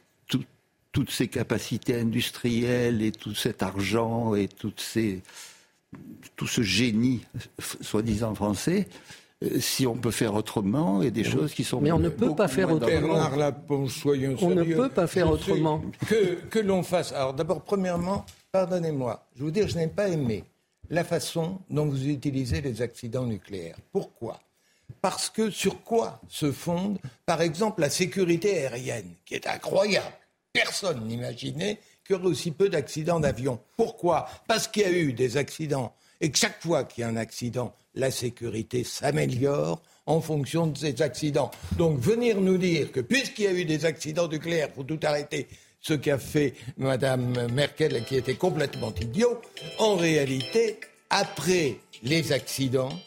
toutes 0.92 1.10
ces 1.10 1.28
capacités 1.28 1.94
industrielles 1.94 3.02
et 3.02 3.12
tout 3.12 3.34
cet 3.34 3.62
argent 3.62 4.34
et 4.34 4.48
toutes 4.48 4.80
ces, 4.80 5.22
tout 6.36 6.46
ce 6.46 6.62
génie, 6.62 7.24
soi-disant 7.58 8.34
français, 8.34 8.88
euh, 9.44 9.60
si 9.60 9.86
on 9.86 9.96
peut 9.96 10.10
faire 10.10 10.34
autrement 10.34 11.02
et 11.02 11.10
des 11.10 11.24
choses 11.24 11.54
qui 11.54 11.64
sont. 11.64 11.80
Mais 11.80 11.92
on 11.92 11.98
ne 11.98 12.08
peut 12.08 12.34
pas 12.34 12.48
faire 12.48 12.70
autrement. 12.70 13.14
On 13.68 14.50
ne 14.50 14.64
peut 14.64 14.88
pas 14.88 15.06
faire 15.06 15.30
autrement. 15.30 15.82
Que, 16.08 16.34
que 16.46 16.58
l'on 16.58 16.82
fasse. 16.82 17.12
Alors 17.12 17.34
d'abord, 17.34 17.62
premièrement, 17.62 18.26
pardonnez-moi, 18.52 19.26
je 19.36 19.44
vous 19.44 19.50
dire, 19.50 19.68
je 19.68 19.76
n'ai 19.76 19.88
pas 19.88 20.08
aimé 20.08 20.44
la 20.90 21.04
façon 21.04 21.60
dont 21.70 21.86
vous 21.86 22.08
utilisez 22.08 22.60
les 22.60 22.82
accidents 22.82 23.26
nucléaires. 23.26 23.76
Pourquoi? 23.92 24.40
Parce 25.02 25.28
que 25.28 25.50
sur 25.50 25.84
quoi 25.84 26.20
se 26.28 26.50
fonde, 26.50 26.98
par 27.26 27.42
exemple, 27.42 27.80
la 27.82 27.90
sécurité 27.90 28.58
aérienne, 28.58 29.12
qui 29.24 29.34
est 29.34 29.46
incroyable 29.46 30.16
Personne 30.52 31.06
n'imaginait 31.06 31.78
qu'il 32.08 32.16
y 32.16 32.18
aurait 32.18 32.28
aussi 32.28 32.52
peu 32.52 32.70
d'accidents 32.70 33.20
d'avion. 33.20 33.60
Pourquoi? 33.76 34.26
Parce 34.46 34.66
qu'il 34.66 34.82
y 34.82 34.86
a 34.86 34.90
eu 34.90 35.12
des 35.12 35.36
accidents 35.36 35.92
et 36.22 36.30
que 36.30 36.38
chaque 36.38 36.60
fois 36.62 36.84
qu'il 36.84 37.02
y 37.02 37.04
a 37.04 37.08
un 37.08 37.16
accident, 37.16 37.74
la 37.94 38.10
sécurité 38.10 38.82
s'améliore 38.82 39.82
en 40.06 40.22
fonction 40.22 40.66
de 40.66 40.78
ces 40.78 41.02
accidents. 41.02 41.50
Donc 41.76 42.00
venir 42.00 42.40
nous 42.40 42.56
dire 42.56 42.92
que 42.92 43.00
puisqu'il 43.00 43.44
y 43.44 43.48
a 43.48 43.52
eu 43.52 43.66
des 43.66 43.84
accidents 43.84 44.26
nucléaires, 44.26 44.68
il 44.72 44.74
faut 44.76 44.84
tout 44.84 44.98
arrêter, 45.02 45.48
ce 45.80 45.92
qu'a 45.92 46.18
fait 46.18 46.54
Mme 46.78 47.52
Merkel 47.52 48.02
qui 48.06 48.16
était 48.16 48.36
complètement 48.36 48.92
idiot, 49.00 49.40
en 49.78 49.96
réalité, 49.96 50.80
après 51.10 51.76
les 52.02 52.32
accidents, 52.32 52.98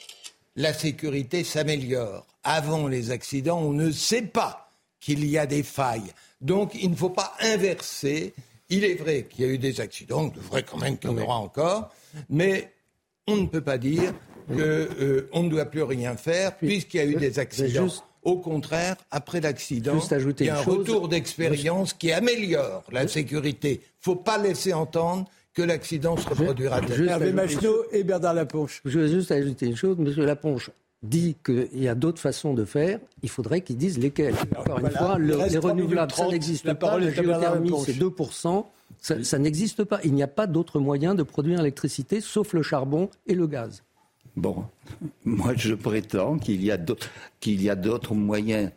la 0.55 0.73
sécurité 0.73 1.43
s'améliore. 1.43 2.27
Avant 2.43 2.87
les 2.87 3.09
accidents, 3.09 3.59
on 3.59 3.73
ne 3.73 3.91
sait 3.91 4.21
pas 4.21 4.71
qu'il 4.99 5.25
y 5.25 5.39
a 5.39 5.47
des 5.47 5.63
failles. 5.63 6.13
Donc 6.39 6.75
il 6.75 6.91
ne 6.91 6.95
faut 6.95 7.09
pas 7.09 7.33
inverser. 7.41 8.33
Il 8.71 8.85
est 8.85 8.95
vrai 8.95 9.27
qu'il 9.29 9.45
y 9.45 9.49
a 9.49 9.51
eu 9.51 9.57
des 9.57 9.81
accidents, 9.81 10.31
il 10.33 10.37
devrait 10.37 10.63
quand 10.63 10.77
même 10.77 10.97
qu'il 10.97 11.11
y 11.11 11.13
en 11.13 11.17
aura 11.17 11.35
encore, 11.35 11.93
mais 12.29 12.71
on 13.27 13.35
ne 13.37 13.45
peut 13.45 13.61
pas 13.61 13.77
dire 13.77 14.13
qu'on 14.47 14.57
euh, 14.59 15.27
ne 15.33 15.49
doit 15.49 15.65
plus 15.65 15.83
rien 15.83 16.15
faire 16.15 16.55
puisqu'il 16.57 16.97
y 16.97 16.99
a 17.01 17.05
eu 17.05 17.15
des 17.15 17.37
accidents. 17.37 17.87
Au 18.23 18.37
contraire, 18.37 18.95
après 19.09 19.41
l'accident, 19.41 19.99
il 20.39 20.45
y 20.45 20.49
a 20.49 20.59
un 20.59 20.61
retour 20.61 21.07
d'expérience 21.07 21.93
qui 21.93 22.11
améliore 22.11 22.83
la 22.91 23.07
sécurité. 23.07 23.71
Il 23.71 23.77
ne 23.77 24.03
faut 24.03 24.15
pas 24.15 24.37
laisser 24.37 24.73
entendre 24.73 25.27
que 25.53 25.63
l'accident 25.63 26.15
se 26.15 26.29
reproduira. 26.29 26.79
Hervé 26.79 27.33
Machineau 27.33 27.83
et 27.91 28.03
Bernard 28.03 28.35
Laponche. 28.35 28.81
Je 28.85 28.99
veux 28.99 29.07
juste 29.07 29.31
ajouter 29.31 29.65
une 29.65 29.75
chose. 29.75 29.97
Monsieur 29.97 30.25
Laponche 30.25 30.69
dit 31.03 31.35
qu'il 31.43 31.81
y 31.81 31.87
a 31.87 31.95
d'autres 31.95 32.21
façons 32.21 32.53
de 32.53 32.65
faire. 32.65 32.99
Il 33.23 33.29
faudrait 33.29 33.61
qu'il 33.61 33.77
dise 33.77 33.97
lesquelles. 33.97 34.35
Encore 34.55 34.79
une 34.79 34.89
fois, 34.91 35.17
les 35.19 35.57
renouvelables, 35.57 36.11
ça 36.11 36.27
n'existe 36.27 36.73
pas. 36.73 36.97
La 36.97 37.11
géothermie, 37.11 37.71
c'est 37.85 37.97
2%. 37.97 38.65
Ça, 38.99 39.39
n'existe 39.39 39.83
pas. 39.83 39.99
Il 40.03 40.13
n'y 40.13 40.21
a 40.21 40.27
pas 40.27 40.47
d'autre 40.47 40.79
moyen 40.79 41.15
de 41.15 41.23
produire 41.23 41.57
l'électricité 41.59 42.21
sauf 42.21 42.53
le 42.53 42.61
charbon 42.61 43.09
et 43.25 43.33
le 43.33 43.47
gaz. 43.47 43.83
Bon, 44.35 44.65
moi 45.25 45.53
je 45.57 45.73
prétends 45.73 46.37
qu'il 46.37 46.63
y 46.63 46.71
a 46.71 46.77
d'autres 46.77 48.13
moyens 48.13 48.71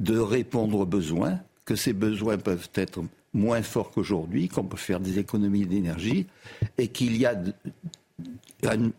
de 0.00 0.18
répondre 0.18 0.78
aux 0.78 0.86
besoins, 0.86 1.40
que 1.64 1.76
ces 1.76 1.92
besoins 1.92 2.38
peuvent 2.38 2.70
être 2.74 3.02
moins 3.32 3.62
forts 3.62 3.90
qu'aujourd'hui, 3.90 4.48
qu'on 4.48 4.64
peut 4.64 4.76
faire 4.76 5.00
des 5.00 5.18
économies 5.18 5.66
d'énergie, 5.66 6.26
et 6.78 6.88
qu'il 6.88 7.16
y 7.16 7.26
a 7.26 7.34
un, 8.66 8.90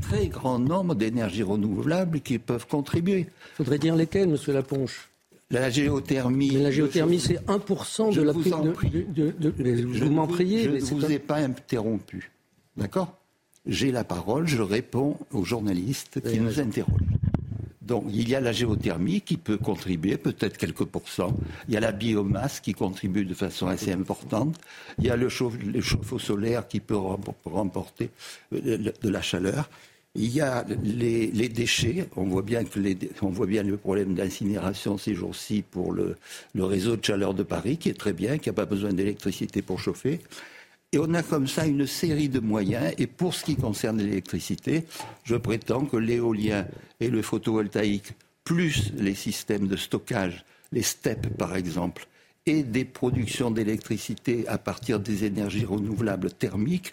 très 0.00 0.28
grand 0.28 0.58
nombre 0.58 0.94
d'énergies 0.94 1.42
renouvelables 1.42 2.20
qui 2.20 2.38
peuvent 2.38 2.66
contribuer. 2.66 3.26
Il 3.54 3.56
faudrait 3.56 3.78
dire 3.78 3.96
lesquelles, 3.96 4.28
Monsieur 4.28 4.52
Laponche? 4.52 5.08
La 5.50 5.68
géothermie. 5.68 6.52
Mais 6.54 6.62
la 6.62 6.70
géothermie, 6.70 7.20
c'est 7.20 7.44
1% 7.46 8.14
de 8.14 8.22
la 8.22 8.32
vous 8.32 8.52
en 8.52 8.72
prie. 8.72 9.06
je 9.14 10.04
m'en 10.04 10.26
priez. 10.26 10.64
Je 10.64 10.70
ne 10.94 11.00
vous 11.00 11.12
ai 11.12 11.18
pas 11.18 11.36
interrompu. 11.36 12.30
D'accord? 12.76 13.18
J'ai 13.66 13.92
la 13.92 14.02
parole, 14.02 14.48
je 14.48 14.62
réponds 14.62 15.18
aux 15.30 15.44
journalistes 15.44 16.20
qui 16.28 16.40
nous 16.40 16.58
interrogent. 16.58 17.00
Donc 17.86 18.04
il 18.12 18.28
y 18.28 18.34
a 18.34 18.40
la 18.40 18.52
géothermie 18.52 19.20
qui 19.20 19.36
peut 19.36 19.56
contribuer, 19.56 20.16
peut-être 20.16 20.56
quelques 20.56 20.84
pourcents. 20.84 21.36
Il 21.68 21.74
y 21.74 21.76
a 21.76 21.80
la 21.80 21.92
biomasse 21.92 22.60
qui 22.60 22.74
contribue 22.74 23.24
de 23.24 23.34
façon 23.34 23.66
assez 23.66 23.92
importante. 23.92 24.56
Il 24.98 25.04
y 25.06 25.10
a 25.10 25.16
le, 25.16 25.28
chauffe-eau 25.28 26.18
solaire 26.18 26.68
qui 26.68 26.80
peut 26.80 26.98
remporter 27.44 28.10
euh, 28.52 28.78
de 29.02 29.08
la 29.08 29.22
chaleur. 29.22 29.68
Il 30.14 30.28
y 30.28 30.42
a 30.42 30.64
les, 30.84 31.48
déchets. 31.48 32.06
On 32.16 32.24
voit 32.24 32.42
bien 32.42 32.62
le 33.62 33.76
problème 33.76 34.14
d'incinération 34.14 34.98
ces 34.98 35.14
jours-ci 35.14 35.64
pour 35.68 35.92
le, 35.92 36.16
réseau 36.54 36.96
de 36.96 37.04
chaleur 37.04 37.32
de 37.32 37.42
Paris, 37.42 37.78
qui 37.78 37.88
est 37.88 37.98
très 37.98 38.12
bien, 38.12 38.36
qui 38.36 38.50
n'a 38.50 38.52
pas 38.52 38.66
besoin 38.66 38.92
d'électricité 38.92 39.62
pour 39.62 39.80
chauffer. 39.80 40.20
Et 40.94 40.98
on 40.98 41.14
a 41.14 41.22
comme 41.22 41.46
ça 41.46 41.66
une 41.66 41.86
série 41.86 42.28
de 42.28 42.38
moyens. 42.38 42.92
Et 42.98 43.06
pour 43.06 43.32
ce 43.32 43.44
qui 43.44 43.56
concerne 43.56 43.98
l'électricité, 43.98 44.84
je 45.24 45.36
prétends 45.36 45.86
que 45.86 45.96
l'éolien 45.96 46.66
et 47.00 47.08
le 47.08 47.22
photovoltaïque, 47.22 48.12
plus 48.44 48.92
les 48.98 49.14
systèmes 49.14 49.68
de 49.68 49.76
stockage, 49.76 50.44
les 50.70 50.82
STEP 50.82 51.38
par 51.38 51.56
exemple, 51.56 52.06
et 52.44 52.62
des 52.62 52.84
productions 52.84 53.50
d'électricité 53.50 54.46
à 54.48 54.58
partir 54.58 55.00
des 55.00 55.24
énergies 55.24 55.64
renouvelables 55.64 56.30
thermiques, 56.30 56.92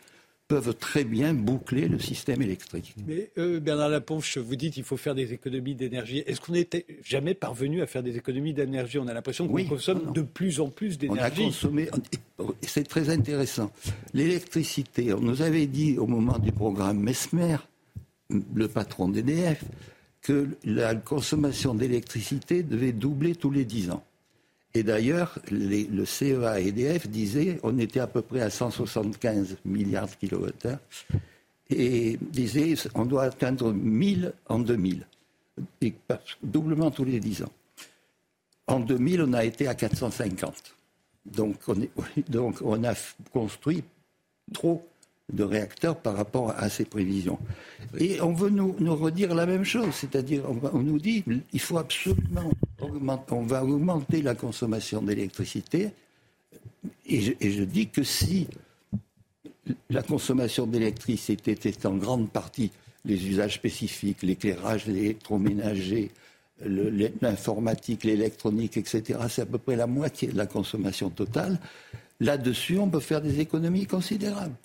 peuvent 0.49 0.73
très 0.73 1.03
bien 1.03 1.35
boucler 1.35 1.87
le 1.87 1.99
système 1.99 2.41
électrique. 2.41 2.95
Mais 3.07 3.29
euh, 3.37 3.59
Bernard 3.59 3.89
Laponche, 3.89 4.39
vous 4.39 4.55
dites 4.55 4.73
qu'il 4.73 4.83
faut 4.83 4.97
faire 4.97 5.13
des 5.13 5.31
économies 5.31 5.75
d'énergie. 5.75 6.23
Est-ce 6.25 6.41
qu'on 6.41 6.53
n'était 6.53 6.87
jamais 7.03 7.35
parvenu 7.35 7.83
à 7.83 7.87
faire 7.87 8.01
des 8.01 8.17
économies 8.17 8.53
d'énergie? 8.53 8.97
On 8.97 9.07
a 9.07 9.13
l'impression 9.13 9.47
qu'on 9.47 9.63
consomme 9.65 10.11
de 10.11 10.23
plus 10.23 10.59
en 10.59 10.69
plus 10.69 10.97
d'énergie. 10.97 11.43
On 11.43 11.43
a 11.43 11.45
consommé, 11.45 11.89
c'est 12.63 12.87
très 12.87 13.11
intéressant. 13.11 13.71
L'électricité, 14.15 15.13
on 15.13 15.21
nous 15.21 15.43
avait 15.43 15.67
dit 15.67 15.99
au 15.99 16.07
moment 16.07 16.39
du 16.39 16.51
programme 16.51 16.99
Mesmer, 16.99 17.57
le 18.55 18.67
patron 18.67 19.07
d'EDF, 19.07 19.63
que 20.23 20.47
la 20.63 20.95
consommation 20.95 21.75
d'électricité 21.75 22.63
devait 22.63 22.91
doubler 22.91 23.35
tous 23.35 23.51
les 23.51 23.65
10 23.65 23.91
ans. 23.91 24.03
Et 24.73 24.83
d'ailleurs, 24.83 25.39
le 25.49 26.05
CEA 26.05 26.59
EDF 26.59 27.07
disaient 27.07 27.59
on 27.63 27.77
était 27.79 27.99
à 27.99 28.07
peu 28.07 28.21
près 28.21 28.41
à 28.41 28.49
175 28.49 29.57
milliards 29.65 30.07
de 30.07 30.15
kilowattheures 30.15 30.79
et 31.69 32.17
disaient 32.21 32.75
on 32.93 33.05
doit 33.05 33.23
atteindre 33.23 33.73
1000 33.73 34.33
en 34.47 34.59
2000, 34.59 35.07
et 35.81 35.93
doublement 36.43 36.91
tous 36.91 37.05
les 37.05 37.19
10 37.19 37.43
ans. 37.43 37.51
En 38.67 38.79
2000, 38.79 39.23
on 39.23 39.33
a 39.33 39.43
été 39.43 39.67
à 39.67 39.73
450. 39.73 40.75
Donc 41.25 41.57
on, 41.67 41.75
donc 42.29 42.61
on 42.61 42.83
a 42.83 42.93
construit 43.33 43.83
trop 44.53 44.87
de 45.31 45.43
réacteurs 45.43 45.97
par 45.97 46.15
rapport 46.15 46.51
à 46.57 46.69
ces 46.69 46.85
prévisions. 46.85 47.39
Et 47.97 48.21
on 48.21 48.33
veut 48.33 48.49
nous, 48.49 48.73
redire 48.95 49.33
la 49.33 49.45
même 49.45 49.63
chose, 49.63 49.93
c'est-à-dire 49.93 50.43
on, 50.73 50.79
nous 50.79 50.99
dit 50.99 51.23
il 51.53 51.59
faut 51.59 51.77
absolument 51.77 52.51
augmenter, 52.81 53.33
on 53.33 53.43
va 53.43 53.63
augmenter 53.63 54.21
la 54.21 54.35
consommation 54.35 55.01
d'électricité. 55.01 55.89
Et 57.05 57.21
je, 57.21 57.63
dis 57.63 57.87
que 57.87 58.03
si 58.03 58.47
la 59.89 60.01
consommation 60.01 60.65
d'électricité 60.65 61.51
était 61.51 61.85
en 61.85 61.95
grande 61.95 62.29
partie 62.29 62.71
les 63.05 63.27
usages 63.27 63.55
spécifiques, 63.55 64.23
l'éclairage, 64.23 64.85
l'électroménager, 64.85 66.11
l'informatique, 67.21 68.03
l'électronique, 68.03 68.77
etc., 68.77 69.19
c'est 69.29 69.43
à 69.43 69.45
peu 69.45 69.57
près 69.57 69.75
la 69.75 69.87
moitié 69.87 70.27
de 70.27 70.37
la 70.37 70.45
consommation 70.45 71.09
totale. 71.09 71.59
Là-dessus, 72.19 72.77
on 72.77 72.89
peut 72.89 72.99
faire 72.99 73.21
des 73.21 73.39
économies 73.39 73.85
considérables. 73.85 74.55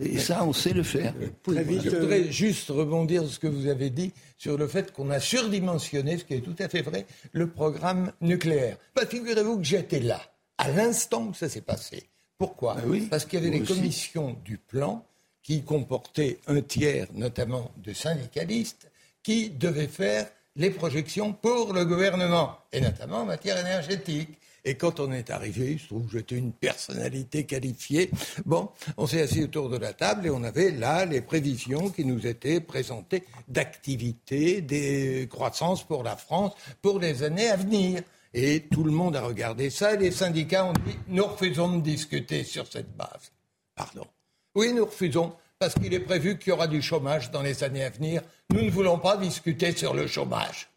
Et 0.00 0.18
ça, 0.18 0.44
on 0.44 0.52
sait 0.52 0.72
le 0.72 0.82
faire. 0.82 1.14
Très 1.42 1.62
vite, 1.62 1.82
je 1.84 1.90
voudrais 1.90 2.30
juste 2.30 2.68
rebondir 2.68 3.22
sur 3.22 3.32
ce 3.32 3.38
que 3.38 3.46
vous 3.46 3.68
avez 3.68 3.90
dit 3.90 4.12
sur 4.36 4.58
le 4.58 4.66
fait 4.66 4.92
qu'on 4.92 5.10
a 5.10 5.20
surdimensionné, 5.20 6.18
ce 6.18 6.24
qui 6.24 6.34
est 6.34 6.40
tout 6.40 6.56
à 6.58 6.68
fait 6.68 6.82
vrai, 6.82 7.06
le 7.32 7.48
programme 7.48 8.12
nucléaire. 8.20 8.76
Bah, 8.94 9.06
figurez-vous 9.08 9.58
que 9.58 9.64
j'étais 9.64 10.00
là, 10.00 10.20
à 10.58 10.70
l'instant 10.70 11.28
où 11.28 11.34
ça 11.34 11.48
s'est 11.48 11.60
passé. 11.60 12.04
Pourquoi 12.36 12.74
bah 12.74 12.82
Parce 13.10 13.24
qu'il 13.24 13.38
y 13.38 13.46
avait 13.46 13.56
les 13.56 13.64
commissions 13.64 14.36
du 14.44 14.58
plan 14.58 15.04
qui 15.42 15.62
comportaient 15.62 16.38
un 16.46 16.60
tiers, 16.60 17.06
notamment 17.14 17.70
de 17.76 17.92
syndicalistes, 17.92 18.90
qui 19.22 19.50
devaient 19.50 19.86
faire 19.86 20.26
les 20.56 20.70
projections 20.70 21.32
pour 21.32 21.72
le 21.72 21.84
gouvernement, 21.84 22.58
et 22.72 22.80
notamment 22.80 23.18
en 23.18 23.26
matière 23.26 23.58
énergétique. 23.58 24.38
Et 24.66 24.76
quand 24.76 24.98
on 24.98 25.12
est 25.12 25.30
arrivé, 25.30 25.72
il 25.72 25.78
se 25.78 25.88
trouve 25.88 26.06
que 26.06 26.12
j'étais 26.12 26.36
une 26.36 26.52
personnalité 26.52 27.44
qualifiée. 27.44 28.10
Bon, 28.46 28.70
on 28.96 29.06
s'est 29.06 29.20
assis 29.20 29.44
autour 29.44 29.68
de 29.68 29.76
la 29.76 29.92
table 29.92 30.26
et 30.26 30.30
on 30.30 30.42
avait 30.42 30.70
là 30.70 31.04
les 31.04 31.20
prévisions 31.20 31.90
qui 31.90 32.04
nous 32.04 32.26
étaient 32.26 32.60
présentées 32.60 33.24
d'activité, 33.46 34.62
des 34.62 35.28
croissances 35.30 35.86
pour 35.86 36.02
la 36.02 36.16
France 36.16 36.54
pour 36.80 36.98
les 36.98 37.22
années 37.22 37.48
à 37.48 37.56
venir. 37.56 38.02
Et 38.32 38.60
tout 38.60 38.84
le 38.84 38.90
monde 38.90 39.16
a 39.16 39.22
regardé 39.22 39.68
ça 39.68 39.94
et 39.94 39.98
les 39.98 40.10
syndicats 40.10 40.64
ont 40.64 40.72
dit 40.72 40.98
nous 41.08 41.24
refusons 41.24 41.76
de 41.76 41.82
discuter 41.82 42.42
sur 42.42 42.66
cette 42.66 42.96
base. 42.96 43.32
Pardon. 43.74 44.06
Oui, 44.54 44.72
nous 44.72 44.86
refusons 44.86 45.34
parce 45.58 45.74
qu'il 45.74 45.92
est 45.92 46.00
prévu 46.00 46.38
qu'il 46.38 46.48
y 46.48 46.52
aura 46.52 46.66
du 46.66 46.80
chômage 46.80 47.30
dans 47.30 47.42
les 47.42 47.62
années 47.64 47.84
à 47.84 47.90
venir. 47.90 48.22
Nous 48.50 48.62
ne 48.62 48.70
voulons 48.70 48.98
pas 48.98 49.16
discuter 49.18 49.72
sur 49.72 49.94
le 49.94 50.06
chômage. 50.06 50.68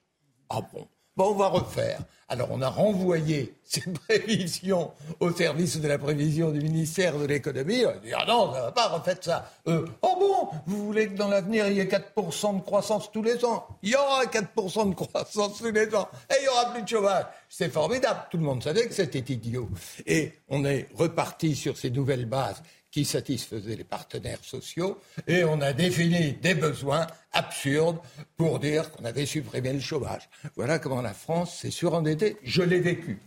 Ah 0.49 0.61
bon 0.73 0.88
On 1.18 1.34
va 1.34 1.47
refaire. 1.47 1.99
Alors, 2.30 2.49
on 2.51 2.61
a 2.61 2.70
renvoyé 2.70 3.55
ces 3.63 3.82
prévisions 3.82 4.91
au 5.20 5.32
service 5.32 5.80
de 5.80 5.88
la 5.88 5.97
prévision 5.97 6.51
du 6.51 6.59
ministère 6.59 7.18
de 7.18 7.26
l'économie. 7.26 7.86
On 7.86 7.89
a 7.89 7.97
dit, 7.97 8.11
ah 8.13 8.26
non, 8.28 8.53
ça 8.53 8.61
va 8.61 8.72
pas, 8.72 8.88
refaites 8.89 9.24
ça. 9.24 9.49
oh 9.65 9.86
bon, 10.01 10.49
vous 10.65 10.86
voulez 10.86 11.07
que 11.07 11.18
dans 11.18 11.30
l'avenir, 11.30 11.68
il 11.68 11.78
y 11.78 11.80
ait 11.80 11.86
4% 11.86 12.57
de 12.57 12.61
croissance 12.61 13.11
tous 13.11 13.24
les 13.24 13.43
ans? 13.45 13.65
Il 13.82 13.89
y 13.89 13.95
aura 13.95 14.26
4% 14.26 14.89
de 14.89 14.95
croissance 14.95 15.57
tous 15.57 15.72
les 15.72 15.95
ans. 15.95 16.09
Et 16.30 16.36
il 16.41 16.45
y 16.45 16.47
aura 16.49 16.74
plus 16.74 16.84
de 16.84 16.88
chômage. 16.88 17.26
C'est 17.49 17.72
formidable. 17.72 18.20
Tout 18.30 18.38
le 18.38 18.43
monde 18.43 18.61
savait 18.61 18.88
que 18.88 18.93
c'était 18.93 19.34
idiot. 19.34 19.70
Et 20.05 20.34
on 20.49 20.65
est 20.65 20.89
reparti 20.95 21.55
sur 21.55 21.78
ces 21.78 21.89
nouvelles 21.89 22.26
bases 22.26 22.61
qui 22.91 23.05
satisfaisaient 23.05 23.76
les 23.76 23.84
partenaires 23.84 24.43
sociaux 24.43 24.99
et 25.28 25.43
on 25.43 25.61
a 25.61 25.74
défini 25.74 26.34
des 26.34 26.55
besoins 26.55 27.05
absurde 27.38 27.97
pour 28.35 28.59
dire 28.59 28.91
qu'on 28.91 29.05
avait 29.05 29.25
supprimé 29.25 29.73
le 29.73 29.79
chômage. 29.79 30.29
Voilà 30.55 30.79
comment 30.79 31.01
la 31.01 31.13
France 31.13 31.59
s'est 31.59 31.71
surendettée. 31.71 32.38
Je 32.43 32.61
l'ai 32.61 32.79
vécu. 32.79 33.19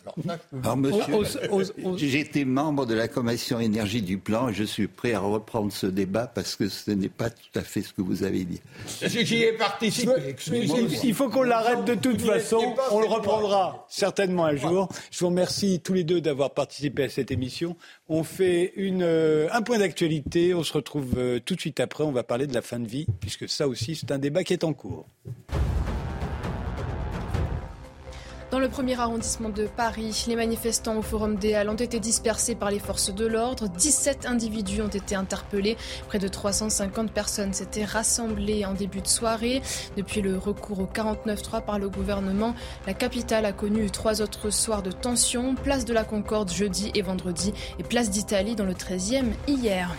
Alors, 0.62 0.76
monsieur, 0.76 1.22
j'étais 1.96 2.44
membre 2.44 2.86
de 2.86 2.94
la 2.94 3.08
commission 3.08 3.60
énergie 3.60 4.02
du 4.02 4.18
plan 4.18 4.48
et 4.48 4.54
je 4.54 4.64
suis 4.64 4.88
prêt 4.88 5.12
à 5.14 5.20
reprendre 5.20 5.72
ce 5.72 5.86
débat 5.86 6.26
parce 6.26 6.56
que 6.56 6.68
ce 6.68 6.90
n'est 6.90 7.08
pas 7.08 7.30
tout 7.30 7.58
à 7.58 7.62
fait 7.62 7.82
ce 7.82 7.92
que 7.92 8.02
vous 8.02 8.22
avez 8.22 8.44
dit. 8.44 8.60
J'y 9.02 9.42
ai 9.42 9.52
participé. 9.52 10.12
Il 11.02 11.14
faut 11.14 11.28
qu'on 11.28 11.42
l'arrête 11.42 11.84
de 11.84 11.94
toute 11.94 12.20
façon. 12.20 12.74
On 12.90 13.00
le 13.00 13.06
reprendra 13.06 13.86
certainement 13.88 14.46
un 14.46 14.56
jour. 14.56 14.88
Je 15.10 15.20
vous 15.20 15.26
remercie 15.28 15.80
tous 15.80 15.92
les 15.94 16.04
deux 16.04 16.20
d'avoir 16.20 16.50
participé 16.50 17.04
à 17.04 17.08
cette 17.08 17.30
émission. 17.30 17.76
On 18.08 18.24
fait 18.24 18.72
une, 18.76 19.02
euh, 19.02 19.48
un 19.52 19.62
point 19.62 19.78
d'actualité. 19.78 20.54
On 20.54 20.62
se 20.64 20.72
retrouve 20.72 21.14
euh, 21.16 21.38
tout 21.38 21.54
de 21.54 21.60
suite 21.60 21.80
après. 21.80 22.04
On 22.04 22.12
va 22.12 22.22
parler 22.22 22.46
de 22.46 22.54
la 22.54 22.62
fin 22.62 22.78
de 22.78 22.88
vie, 22.88 23.06
puisque 23.20 23.48
ça 23.48 23.68
aussi, 23.68 23.99
c'est 24.00 24.12
un 24.12 24.18
débat 24.18 24.44
qui 24.44 24.54
est 24.54 24.64
en 24.64 24.72
cours. 24.72 25.06
Dans 28.50 28.58
le 28.58 28.68
premier 28.68 28.98
arrondissement 28.98 29.48
de 29.48 29.66
Paris, 29.66 30.24
les 30.26 30.34
manifestants 30.34 30.96
au 30.96 31.02
Forum 31.02 31.36
des 31.36 31.54
Halles 31.54 31.68
ont 31.68 31.74
été 31.74 32.00
dispersés 32.00 32.56
par 32.56 32.72
les 32.72 32.80
forces 32.80 33.14
de 33.14 33.24
l'ordre. 33.24 33.68
17 33.68 34.26
individus 34.26 34.82
ont 34.82 34.88
été 34.88 35.14
interpellés. 35.14 35.76
Près 36.08 36.18
de 36.18 36.26
350 36.26 37.12
personnes 37.12 37.52
s'étaient 37.52 37.84
rassemblées 37.84 38.64
en 38.64 38.72
début 38.72 39.02
de 39.02 39.06
soirée. 39.06 39.62
Depuis 39.96 40.20
le 40.20 40.36
recours 40.36 40.80
au 40.80 40.86
49-3 40.86 41.64
par 41.64 41.78
le 41.78 41.88
gouvernement, 41.88 42.56
la 42.88 42.94
capitale 42.94 43.44
a 43.44 43.52
connu 43.52 43.88
trois 43.88 44.20
autres 44.20 44.50
soirs 44.50 44.82
de 44.82 44.90
tension. 44.90 45.54
Place 45.54 45.84
de 45.84 45.92
la 45.92 46.02
Concorde 46.02 46.50
jeudi 46.50 46.90
et 46.96 47.02
vendredi 47.02 47.54
et 47.78 47.84
place 47.84 48.10
d'Italie 48.10 48.56
dans 48.56 48.66
le 48.66 48.74
13e 48.74 49.26
hier. 49.46 49.94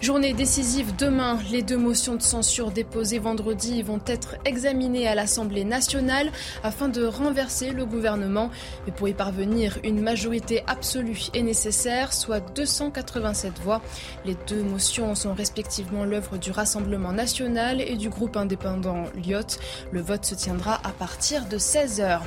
Journée 0.00 0.32
décisive 0.32 0.96
demain. 0.96 1.38
Les 1.50 1.62
deux 1.62 1.76
motions 1.76 2.14
de 2.14 2.22
censure 2.22 2.70
déposées 2.70 3.18
vendredi 3.18 3.82
vont 3.82 4.00
être 4.06 4.36
examinées 4.44 5.06
à 5.06 5.14
l'Assemblée 5.14 5.64
nationale 5.64 6.30
afin 6.62 6.88
de 6.88 7.04
renverser 7.04 7.72
le 7.72 7.79
gouvernement. 7.84 8.50
Mais 8.86 8.92
pour 8.92 9.08
y 9.08 9.12
parvenir, 9.12 9.78
une 9.84 10.00
majorité 10.00 10.64
absolue 10.66 11.20
est 11.34 11.42
nécessaire, 11.42 12.12
soit 12.12 12.40
287 12.54 13.58
voix. 13.60 13.82
Les 14.24 14.36
deux 14.48 14.62
motions 14.62 15.14
sont 15.14 15.34
respectivement 15.34 16.04
l'œuvre 16.04 16.38
du 16.38 16.50
Rassemblement 16.50 17.12
national 17.12 17.80
et 17.80 17.96
du 17.96 18.08
groupe 18.08 18.36
indépendant 18.36 19.04
Lyot. 19.14 19.58
Le 19.92 20.00
vote 20.00 20.24
se 20.24 20.34
tiendra 20.34 20.80
à 20.84 20.90
partir 20.90 21.46
de 21.46 21.58
16h. 21.58 22.20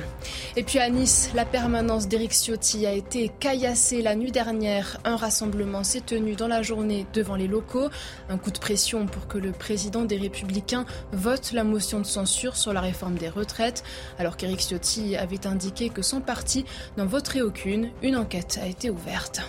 Et 0.56 0.62
puis 0.62 0.78
à 0.78 0.88
Nice, 0.88 1.30
la 1.34 1.44
permanence 1.44 2.06
d'Éric 2.06 2.32
Ciotti 2.32 2.86
a 2.86 2.92
été 2.92 3.32
caillassée 3.40 4.02
la 4.02 4.14
nuit 4.14 4.30
dernière. 4.30 4.98
Un 5.04 5.16
rassemblement 5.16 5.82
s'est 5.82 6.00
tenu 6.00 6.36
dans 6.36 6.48
la 6.48 6.62
journée 6.62 7.06
de 7.12 7.24
devant 7.24 7.36
les 7.36 7.48
locaux. 7.48 7.88
Un 8.28 8.36
coup 8.36 8.50
de 8.50 8.58
pression 8.58 9.06
pour 9.06 9.26
que 9.26 9.38
le 9.38 9.52
président 9.52 10.02
des 10.02 10.18
Républicains 10.18 10.84
vote 11.12 11.52
la 11.52 11.64
motion 11.64 11.98
de 11.98 12.04
censure 12.04 12.56
sur 12.56 12.74
la 12.74 12.82
réforme 12.82 13.14
des 13.14 13.30
retraites. 13.30 13.82
Alors 14.18 14.36
qu'Éric 14.36 14.60
Ciotti 14.60 15.16
avait 15.16 15.43
indiqué 15.46 15.88
que 15.88 16.02
son 16.02 16.20
parti 16.20 16.64
n'en 16.96 17.06
voterait 17.06 17.42
aucune, 17.42 17.90
une 18.02 18.16
enquête 18.16 18.58
a 18.62 18.66
été 18.66 18.90
ouverte. 18.90 19.40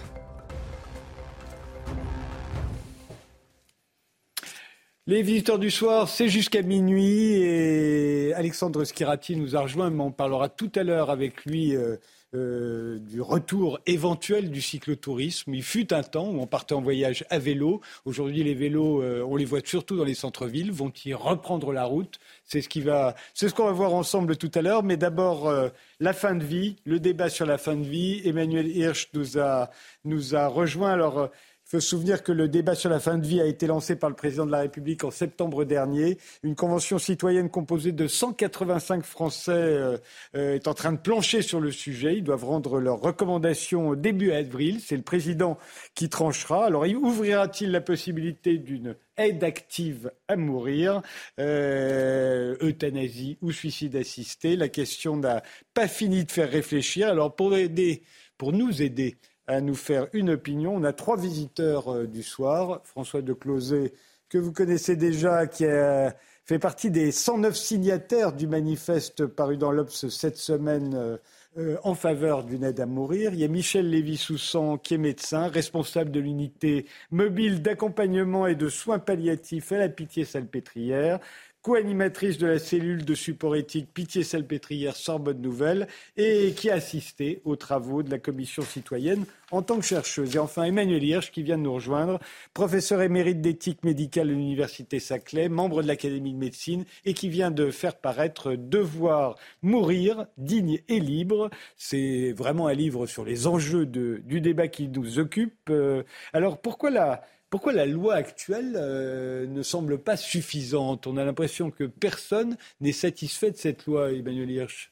Les 5.07 5.21
visiteurs 5.21 5.59
du 5.59 5.69
soir, 5.69 6.09
c'est 6.09 6.29
jusqu'à 6.29 6.63
minuit 6.63 7.33
et 7.33 8.33
Alexandre 8.33 8.83
Skirati 8.83 9.35
nous 9.35 9.55
a 9.55 9.59
rejoint, 9.59 9.91
mais 9.91 10.01
on 10.01 10.11
parlera 10.11 10.49
tout 10.49 10.71
à 10.73 10.81
l'heure 10.81 11.11
avec 11.11 11.45
lui 11.45 11.75
euh, 11.75 11.97
euh, 12.36 12.99
du 12.99 13.21
retour 13.21 13.79
éventuel 13.86 14.51
du 14.51 14.61
cyclotourisme. 14.61 15.53
Il 15.53 15.63
fut 15.63 15.93
un 15.93 16.03
temps 16.03 16.29
où 16.29 16.41
on 16.41 16.47
partait 16.47 16.73
en 16.73 16.81
voyage 16.81 17.25
à 17.29 17.39
vélo. 17.39 17.81
Aujourd'hui, 18.03 18.43
les 18.43 18.53
vélos, 18.53 19.01
euh, 19.01 19.25
on 19.25 19.38
les 19.38 19.45
voit 19.45 19.61
surtout 19.63 19.95
dans 19.95 20.03
les 20.03 20.15
centres-villes. 20.15 20.71
Vont-ils 20.71 21.15
reprendre 21.15 21.71
la 21.71 21.86
route 21.86 22.19
C'est 22.43 22.61
ce 22.61 23.53
qu'on 23.53 23.65
va 23.65 23.71
voir 23.71 23.93
ensemble 23.93 24.36
tout 24.36 24.51
à 24.53 24.61
l'heure. 24.61 24.83
Mais 24.83 24.97
d'abord, 24.97 25.47
euh, 25.47 25.69
la 25.99 26.13
fin 26.13 26.36
de 26.36 26.43
vie, 26.43 26.75
le 26.83 26.99
débat 26.99 27.29
sur 27.29 27.45
la 27.45 27.57
fin 27.57 27.75
de 27.75 27.86
vie. 27.86 28.21
Emmanuel 28.25 28.67
Hirsch 28.67 29.07
nous 29.13 29.39
a 29.39 29.69
nous 30.03 30.36
a 30.36 30.47
rejoint. 30.47 30.91
Alors 30.91 31.29
il 31.66 31.72
faut 31.72 31.80
se 31.80 31.89
souvenir 31.89 32.22
que 32.22 32.32
le 32.32 32.47
débat 32.47 32.76
sur 32.76 32.91
la 32.91 32.99
fin 32.99 33.18
de 33.18 33.26
vie 33.26 33.41
a 33.41 33.47
été 33.47 33.66
lancé 33.66 33.95
par 33.95 34.11
le 34.11 34.16
président 34.16 34.45
de 34.45 34.51
la 34.51 34.59
République 34.59 35.03
en 35.03 35.09
septembre 35.09 35.63
dernier. 35.63 36.20
Une 36.43 36.53
convention 36.53 36.99
citoyenne 36.99 37.49
composée 37.49 37.91
de 37.91 38.07
185 38.07 39.03
Français 39.03 39.51
euh, 39.51 39.97
euh, 40.36 40.53
est 40.53 40.68
en 40.68 40.76
train 40.76 40.91
de 40.91 40.99
plancher 40.99 41.41
sur 41.41 41.59
le 41.59 41.72
sujet. 41.72 42.18
Ils 42.18 42.24
doivent 42.24 42.45
rendre 42.45 42.80
leurs 42.80 42.99
recommandations 42.99 43.95
début 43.95 44.32
avril. 44.32 44.80
C'est 44.80 44.95
le 44.95 45.01
président 45.01 45.57
qui 45.95 46.07
tranchera. 46.07 46.68
Alors, 46.68 46.84
ouvrira-t-il 46.84 47.72
la 47.72 47.82
possibilité 47.82 48.59
d'une 48.59 48.95
aide 49.18 49.43
active 49.43 50.11
à 50.28 50.36
mourir, 50.36 51.01
euh, 51.39 52.55
euthanasie 52.61 53.39
ou 53.41 53.51
suicide 53.51 53.95
assisté? 53.95 54.55
La 54.55 54.70
question 54.70 55.18
n'a 55.18 55.41
pas 55.74 55.88
fini 55.88 56.26
de 56.26 56.32
faire 56.32 56.51
réfléchir. 56.51 57.07
Alors, 57.07 57.36
pour 57.36 57.55
aider, 57.55 58.03
pour 58.38 58.53
nous 58.53 58.84
aider 58.84 59.18
à 59.47 59.61
nous 59.61 59.75
faire 59.75 60.07
une 60.13 60.31
opinion. 60.31 60.75
On 60.75 60.83
a 60.83 60.93
trois 60.93 61.17
visiteurs 61.17 61.93
euh, 61.93 62.07
du 62.07 62.23
soir. 62.23 62.81
François 62.83 63.21
de 63.21 63.33
Closet, 63.33 63.93
que 64.29 64.37
vous 64.37 64.51
connaissez 64.51 64.95
déjà, 64.95 65.47
qui 65.47 65.65
a 65.65 66.15
fait 66.45 66.59
partie 66.59 66.91
des 66.91 67.11
109 67.11 67.55
signataires 67.55 68.33
du 68.33 68.47
manifeste 68.47 69.25
paru 69.25 69.57
dans 69.57 69.71
l'Obs 69.71 70.07
cette 70.09 70.37
semaine 70.37 70.93
euh, 70.93 71.17
euh, 71.57 71.77
en 71.83 71.95
faveur 71.95 72.43
d'une 72.43 72.63
aide 72.63 72.79
à 72.79 72.85
mourir. 72.85 73.33
Il 73.33 73.39
y 73.39 73.43
a 73.43 73.47
Michel 73.47 73.89
Lévy-Soussan, 73.89 74.77
qui 74.77 74.93
est 74.93 74.99
médecin, 74.99 75.47
responsable 75.47 76.11
de 76.11 76.19
l'unité 76.19 76.85
mobile 77.11 77.61
d'accompagnement 77.61 78.45
et 78.45 78.55
de 78.55 78.69
soins 78.69 78.99
palliatifs 78.99 79.71
à 79.71 79.77
la 79.77 79.89
Pitié-Salpêtrière 79.89 81.19
co-animatrice 81.66 82.38
de 82.38 82.45
la 82.45 82.59
cellule 82.59 83.05
de 83.05 83.16
support 83.16 83.55
éthique 83.55 83.91
Pitié-Salpêtrière 83.91 84.95
Sorbonne 84.95 85.41
Nouvelle 85.41 85.88
et 86.16 86.53
qui 86.55 86.70
a 86.70 86.76
assisté 86.76 87.41
aux 87.43 87.55
travaux 87.55 88.03
de 88.03 88.11
la 88.11 88.20
commission 88.20 88.61
citoyenne 88.61 89.26
en 89.49 89.63
tant 89.63 89.80
que 89.80 89.86
chercheuse. 89.86 90.36
Et 90.36 90.38
enfin, 90.38 90.66
Emmanuel 90.66 91.03
Hirsch, 91.03 91.32
qui 91.32 91.41
vient 91.41 91.57
de 91.57 91.63
nous 91.63 91.74
rejoindre, 91.74 92.20
professeur 92.53 93.01
émérite 93.01 93.41
d'éthique 93.41 93.84
médicale 93.84 94.30
à 94.30 94.34
l'Université 94.34 94.99
Saclay, 94.99 95.49
membre 95.49 95.82
de 95.82 95.88
l'Académie 95.88 96.34
de 96.34 96.38
médecine 96.38 96.86
et 97.03 97.16
qui 97.16 97.30
vient 97.30 97.49
de 97.49 97.72
faire 97.72 97.95
paraître 97.95 98.53
Devoir 98.53 99.36
mourir, 99.63 100.28
digne 100.38 100.82
et 100.88 100.99
libre. 100.99 101.49
C'est 101.78 102.32
vraiment 102.34 102.68
un 102.68 102.76
livre 102.76 103.07
sur 103.07 103.26
les 103.26 103.47
enjeux 103.47 103.88
du 103.88 104.39
débat 104.39 104.68
qui 104.68 104.88
nous 104.88 105.18
occupe. 105.18 105.72
Euh, 105.72 106.03
alors, 106.32 106.61
pourquoi 106.61 106.91
la 106.91 107.24
pourquoi 107.49 107.73
la 107.73 107.85
loi 107.85 108.15
actuelle 108.15 108.73
euh, 108.75 109.45
ne 109.47 109.63
semble 109.63 109.97
pas 109.97 110.17
suffisante? 110.17 111.07
On 111.07 111.17
a 111.17 111.23
l'impression 111.23 111.71
que 111.71 111.83
personne 111.83 112.57
n'est 112.81 112.91
satisfait 112.91 113.51
de 113.51 113.57
cette 113.57 113.85
loi, 113.85 114.11
Emmanuel 114.11 114.51
Hirsch. 114.51 114.91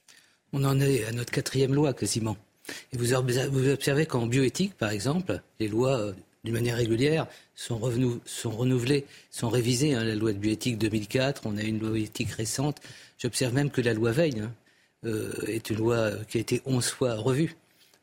On 0.54 0.64
en 0.64 0.80
est 0.80 1.04
à 1.06 1.12
notre 1.12 1.32
quatrième 1.32 1.74
loi 1.74 1.94
quasiment. 1.94 2.38
Et 2.94 2.98
vous 2.98 3.14
observez 3.14 4.06
qu'en 4.06 4.28
bioéthique, 4.28 4.76
par 4.76 4.92
exemple, 4.92 5.42
les 5.60 5.68
lois, 5.68 6.00
euh, 6.00 6.14
d'une 6.44 6.54
manière 6.54 6.78
régulière, 6.78 7.28
sont, 7.56 7.78
renouvelées, 7.78 9.06
sont 9.32 9.50
révisées. 9.50 9.96
Hein. 9.96 10.04
La 10.04 10.16
loi 10.16 10.32
de 10.32 10.38
bioéthique 10.38 10.78
2004, 10.78 11.42
on 11.46 11.58
a 11.58 11.64
une 11.64 11.80
loi 11.80 11.98
éthique 11.98 12.32
récente. 12.32 12.78
J'observe 13.18 13.54
même 13.54 13.72
que 13.72 13.82
la 13.82 13.94
loi 13.94 14.12
Veille 14.12 14.40
hein, 14.40 14.52
euh, 15.06 15.34
est 15.48 15.70
une 15.70 15.78
loi 15.78 16.12
qui 16.30 16.38
a 16.38 16.42
été 16.42 16.62
onze 16.66 16.88
fois 16.88 17.16
revue. 17.16 17.56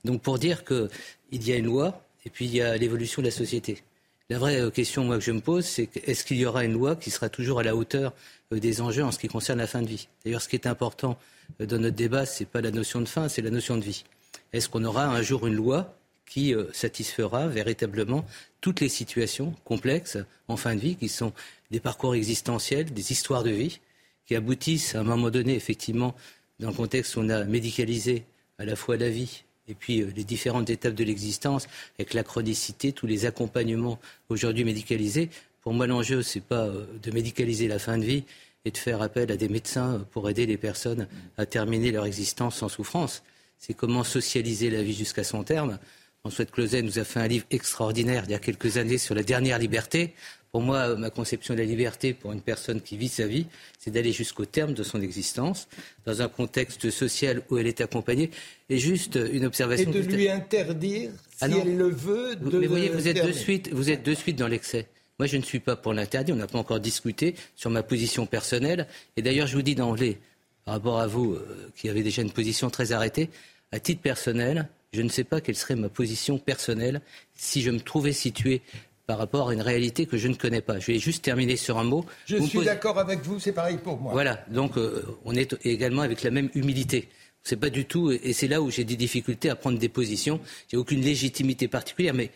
Donc 0.05 0.23
pour 0.23 0.39
dire 0.39 0.65
qu'il 0.65 0.89
y 1.31 1.53
a 1.53 1.57
une 1.57 1.67
loi 1.67 2.03
et 2.25 2.31
puis 2.31 2.47
il 2.47 2.55
y 2.55 2.61
a 2.61 2.77
l'évolution 2.77 3.23
de 3.23 3.27
la 3.27 3.33
société. 3.33 3.83
La 4.31 4.39
vraie 4.39 4.61
euh, 4.61 4.71
question 4.71 5.05
moi, 5.05 5.19
que 5.19 5.25
je 5.25 5.33
me 5.33 5.41
pose, 5.41 5.65
c'est 5.65 5.91
est-ce 6.07 6.25
qu'il 6.25 6.37
y 6.37 6.47
aura 6.47 6.65
une 6.65 6.75
loi 6.75 6.95
qui 6.95 7.11
sera 7.11 7.29
toujours 7.29 7.59
à 7.59 7.65
la 7.65 7.75
hauteur 7.75 8.15
euh, 8.53 8.61
des 8.61 8.81
enjeux 8.81 9.03
en 9.03 9.11
ce 9.11 9.19
qui 9.19 9.27
concerne 9.27 9.59
la 9.59 9.67
fin 9.67 9.83
de 9.83 9.89
vie? 9.89 10.07
D'ailleurs, 10.25 10.41
ce 10.41 10.49
qui 10.49 10.55
est 10.55 10.69
important 10.69 11.19
euh, 11.61 11.67
dans 11.67 11.79
notre 11.79 11.97
débat, 11.97 12.27
ce 12.27 12.45
n'est 12.45 12.47
pas 12.47 12.61
la 12.61 12.71
notion 12.71 13.01
de 13.01 13.09
fin, 13.09 13.29
c'est 13.29 13.43
la 13.43 13.51
notion 13.51 13.77
de 13.77 13.83
vie. 13.83 14.05
Est-ce 14.53 14.69
qu'on 14.69 14.85
aura 14.85 15.07
un 15.07 15.21
jour 15.21 15.49
une 15.49 15.55
loi 15.55 15.97
qui 16.27 16.55
satisfera 16.73 17.49
véritablement 17.49 18.25
toutes 18.61 18.81
les 18.81 18.89
situations 18.89 19.53
complexes 19.65 20.17
en 20.47 20.57
fin 20.57 20.77
de 20.77 20.81
vie, 20.81 20.95
qui 20.95 21.09
sont 21.09 21.33
des 21.73 21.81
parcours 21.81 22.15
existentiels, 22.15 22.93
des 22.93 23.11
histoires 23.11 23.43
de 23.43 23.51
vie, 23.51 23.81
qui 24.27 24.37
aboutissent 24.37 24.95
à 24.95 25.01
un 25.01 25.03
moment 25.03 25.31
donné, 25.31 25.57
effectivement, 25.57 26.15
dans 26.61 26.69
le 26.69 26.75
contexte 26.75 27.17
où 27.17 27.21
on 27.21 27.29
a 27.31 27.43
médicalisé 27.43 28.23
à 28.59 28.65
la 28.65 28.77
fois 28.77 28.97
la 28.97 29.09
vie 29.09 29.43
et 29.71 29.75
puis 29.75 30.03
euh, 30.03 30.11
les 30.15 30.25
différentes 30.25 30.69
étapes 30.69 30.95
de 30.95 31.05
l'existence, 31.05 31.69
avec 31.99 32.15
la 32.15 32.23
chronicité, 32.23 32.93
tous 32.93 33.07
les 33.07 33.27
accompagnements 33.27 33.99
aujourd'hui 34.29 34.65
médicalisés. 34.65 35.31
Pour 35.63 35.73
moi, 35.73 35.87
l'enjeu, 35.87 36.23
ce 36.23 36.39
n'est 36.39 36.45
pas 36.45 36.67
euh, 36.67 36.87
de 37.03 37.11
médicaliser 37.11 37.69
la 37.69 37.79
fin 37.79 37.99
de 37.99 38.05
vie 38.05 38.25
et 38.65 38.71
de 38.71 38.79
faire 38.79 39.01
appel 39.01 39.31
à 39.33 39.37
des 39.37 39.49
médecins 39.49 40.05
pour 40.11 40.29
aider 40.29 40.47
les 40.47 40.57
personnes 40.57 41.07
à 41.39 41.47
terminer 41.47 41.93
leur 41.93 42.05
existence 42.05 42.57
sans 42.57 42.69
souffrance. 42.69 43.23
C'est 43.59 43.75
comment 43.75 44.05
socialiser 44.05 44.71
la 44.71 44.83
vie 44.83 44.95
jusqu'à 44.95 45.25
son 45.25 45.45
terme. 45.45 45.79
François 46.21 46.45
de 46.45 46.51
Closet 46.51 46.83
nous 46.83 46.99
a 46.99 47.05
fait 47.05 47.21
un 47.21 47.29
livre 47.29 47.47
extraordinaire 47.51 48.25
il 48.27 48.33
y 48.33 48.35
a 48.35 48.39
quelques 48.39 48.77
années 48.77 48.99
sur 48.99 49.15
la 49.15 49.23
dernière 49.23 49.59
liberté. 49.59 50.15
Pour 50.53 50.63
moi, 50.63 50.97
ma 50.97 51.11
conception 51.11 51.55
de 51.55 51.61
la 51.61 51.65
liberté 51.65 52.13
pour 52.13 52.33
une 52.33 52.41
personne 52.41 52.81
qui 52.81 52.97
vit 52.97 53.09
sa 53.09 53.27
vie, 53.27 53.47
c'est 53.79 53.93
d'aller 53.93 54.13
jusqu'au 54.13 54.47
terme 54.47 54.75
de 54.75 54.83
son 54.83 55.01
existence, 55.01 55.69
dans 56.07 56.23
un 56.23 56.29
contexte 56.29 56.91
social 56.91 57.43
où 57.51 57.59
elle 57.59 57.69
est 57.69 57.81
accompagnée. 57.81 58.31
Et 58.69 58.79
juste 58.79 59.19
une 59.33 59.47
observation. 59.47 59.93
Et 59.93 60.03
de 60.03 60.13
lui 60.13 60.29
interdire, 60.29 61.13
ah 61.41 61.49
si 61.49 61.55
elle 61.55 61.77
le 61.77 61.89
veut, 61.89 62.35
de 62.35 62.59
Mais 62.59 62.67
voyez, 62.67 62.89
vous 62.89 63.07
êtes, 63.07 63.25
de 63.25 63.33
suite, 63.33 63.73
vous 63.73 63.91
êtes 63.91 64.03
de 64.03 64.15
suite 64.15 64.37
dans 64.37 64.49
l'excès. 64.49 64.87
Moi, 65.21 65.27
je 65.27 65.37
ne 65.37 65.43
suis 65.43 65.61
pas 65.61 65.77
pour 65.77 65.93
l'interdit. 65.93 66.33
On 66.33 66.37
n'a 66.37 66.49
pas 66.49 66.59
encore 66.59 66.81
discuté 66.81 67.37
sur 67.55 67.71
ma 67.71 67.85
position 67.85 68.27
personnelle. 68.27 68.89
Et 69.17 69.23
d'ailleurs, 69.23 69.47
je 69.47 69.55
vous 69.55 69.63
dis 69.63 69.77
d'emblée, 69.77 70.19
par 70.65 70.75
rapport 70.75 70.99
à 70.99 71.07
vous, 71.07 71.35
euh, 71.35 71.71
qui 71.77 71.89
avez 71.89 72.03
déjà 72.03 72.23
une 72.23 72.33
position 72.33 72.71
très 72.71 72.91
arrêtée, 72.91 73.31
à 73.71 73.79
titre 73.79 74.03
personnel, 74.03 74.69
je 74.93 75.03
ne 75.03 75.09
sais 75.09 75.25
pas 75.25 75.41
quelle 75.41 75.55
serait 75.57 75.77
ma 75.77 75.89
position 75.89 76.39
personnelle 76.39 77.01
si 77.37 77.63
je 77.63 77.71
me 77.71 77.79
trouvais 77.79 78.13
situé 78.13 78.63
par 79.11 79.19
rapport 79.19 79.49
à 79.49 79.55
une 79.55 79.61
réalité 79.61 80.07
que 80.07 80.17
je 80.17 80.29
ne 80.29 80.35
connais 80.35 80.61
pas. 80.61 80.79
Je 80.79 80.93
vais 80.93 81.01
juste 81.01 81.25
terminer 81.25 81.57
sur 81.57 81.79
un 81.79 81.83
mot. 81.83 82.07
Je 82.27 82.37
suis 82.37 82.65
d'accord 82.65 82.97
avec 82.97 83.25
vous, 83.25 83.41
c'est 83.41 83.51
pareil 83.51 83.79
pour 83.79 83.99
moi. 83.99 84.13
Voilà, 84.13 84.45
donc 84.49 84.79
euh, 84.79 85.05
on 85.25 85.35
est 85.35 85.57
également 85.67 86.03
avec 86.03 86.23
la 86.23 86.31
même 86.31 86.49
humilité. 86.55 87.09
C'est 87.43 87.57
pas 87.57 87.71
du 87.71 87.87
tout, 87.87 88.13
et 88.13 88.33
c'est 88.33 88.47
là 88.47 88.63
où 88.63 88.71
j'ai 88.71 88.85
des 88.85 88.95
difficultés 88.95 89.51
à 89.51 89.57
prendre 89.57 89.81
des 89.81 89.89
positions. 89.89 90.39
J'ai 90.69 90.77
aucune 90.77 91.01
légitimité 91.01 91.67
particulière, 91.67 92.15
mais 92.15 92.31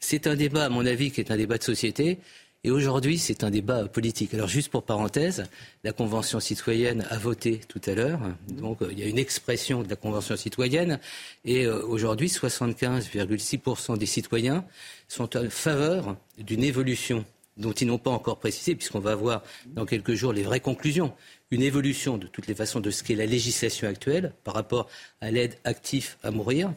c'est 0.00 0.26
un 0.26 0.34
débat, 0.34 0.66
à 0.66 0.68
mon 0.68 0.84
avis, 0.84 1.10
qui 1.10 1.22
est 1.22 1.30
un 1.30 1.36
débat 1.38 1.56
de 1.56 1.62
société. 1.62 2.18
Et 2.64 2.70
aujourd'hui, 2.72 3.18
c'est 3.18 3.44
un 3.44 3.50
débat 3.50 3.84
politique. 3.86 4.34
Alors, 4.34 4.48
juste 4.48 4.70
pour 4.70 4.82
parenthèse, 4.82 5.44
la 5.84 5.92
Convention 5.92 6.40
citoyenne 6.40 7.06
a 7.08 7.16
voté 7.16 7.60
tout 7.68 7.80
à 7.86 7.94
l'heure. 7.94 8.20
Donc, 8.48 8.82
euh, 8.82 8.88
il 8.90 8.98
y 8.98 9.04
a 9.04 9.06
une 9.06 9.18
expression 9.18 9.84
de 9.84 9.88
la 9.88 9.94
Convention 9.94 10.36
citoyenne. 10.36 10.98
Et 11.44 11.66
euh, 11.66 11.80
aujourd'hui, 11.84 12.26
75,6% 12.26 13.96
des 13.96 14.06
citoyens 14.06 14.64
sont 15.06 15.36
en 15.36 15.48
faveur 15.50 16.16
d'une 16.36 16.64
évolution 16.64 17.24
dont 17.58 17.70
ils 17.70 17.86
n'ont 17.86 17.98
pas 17.98 18.10
encore 18.10 18.40
précisé, 18.40 18.74
puisqu'on 18.74 18.98
va 18.98 19.14
voir 19.14 19.44
dans 19.66 19.86
quelques 19.86 20.14
jours 20.14 20.32
les 20.32 20.42
vraies 20.42 20.60
conclusions. 20.60 21.14
Une 21.52 21.62
évolution 21.62 22.18
de 22.18 22.26
toutes 22.26 22.48
les 22.48 22.54
façons 22.56 22.80
de 22.80 22.90
ce 22.90 23.04
qu'est 23.04 23.14
la 23.14 23.26
législation 23.26 23.86
actuelle 23.86 24.32
par 24.42 24.54
rapport 24.54 24.88
à 25.20 25.30
l'aide 25.30 25.56
active 25.62 26.16
à 26.24 26.32
mourir. 26.32 26.72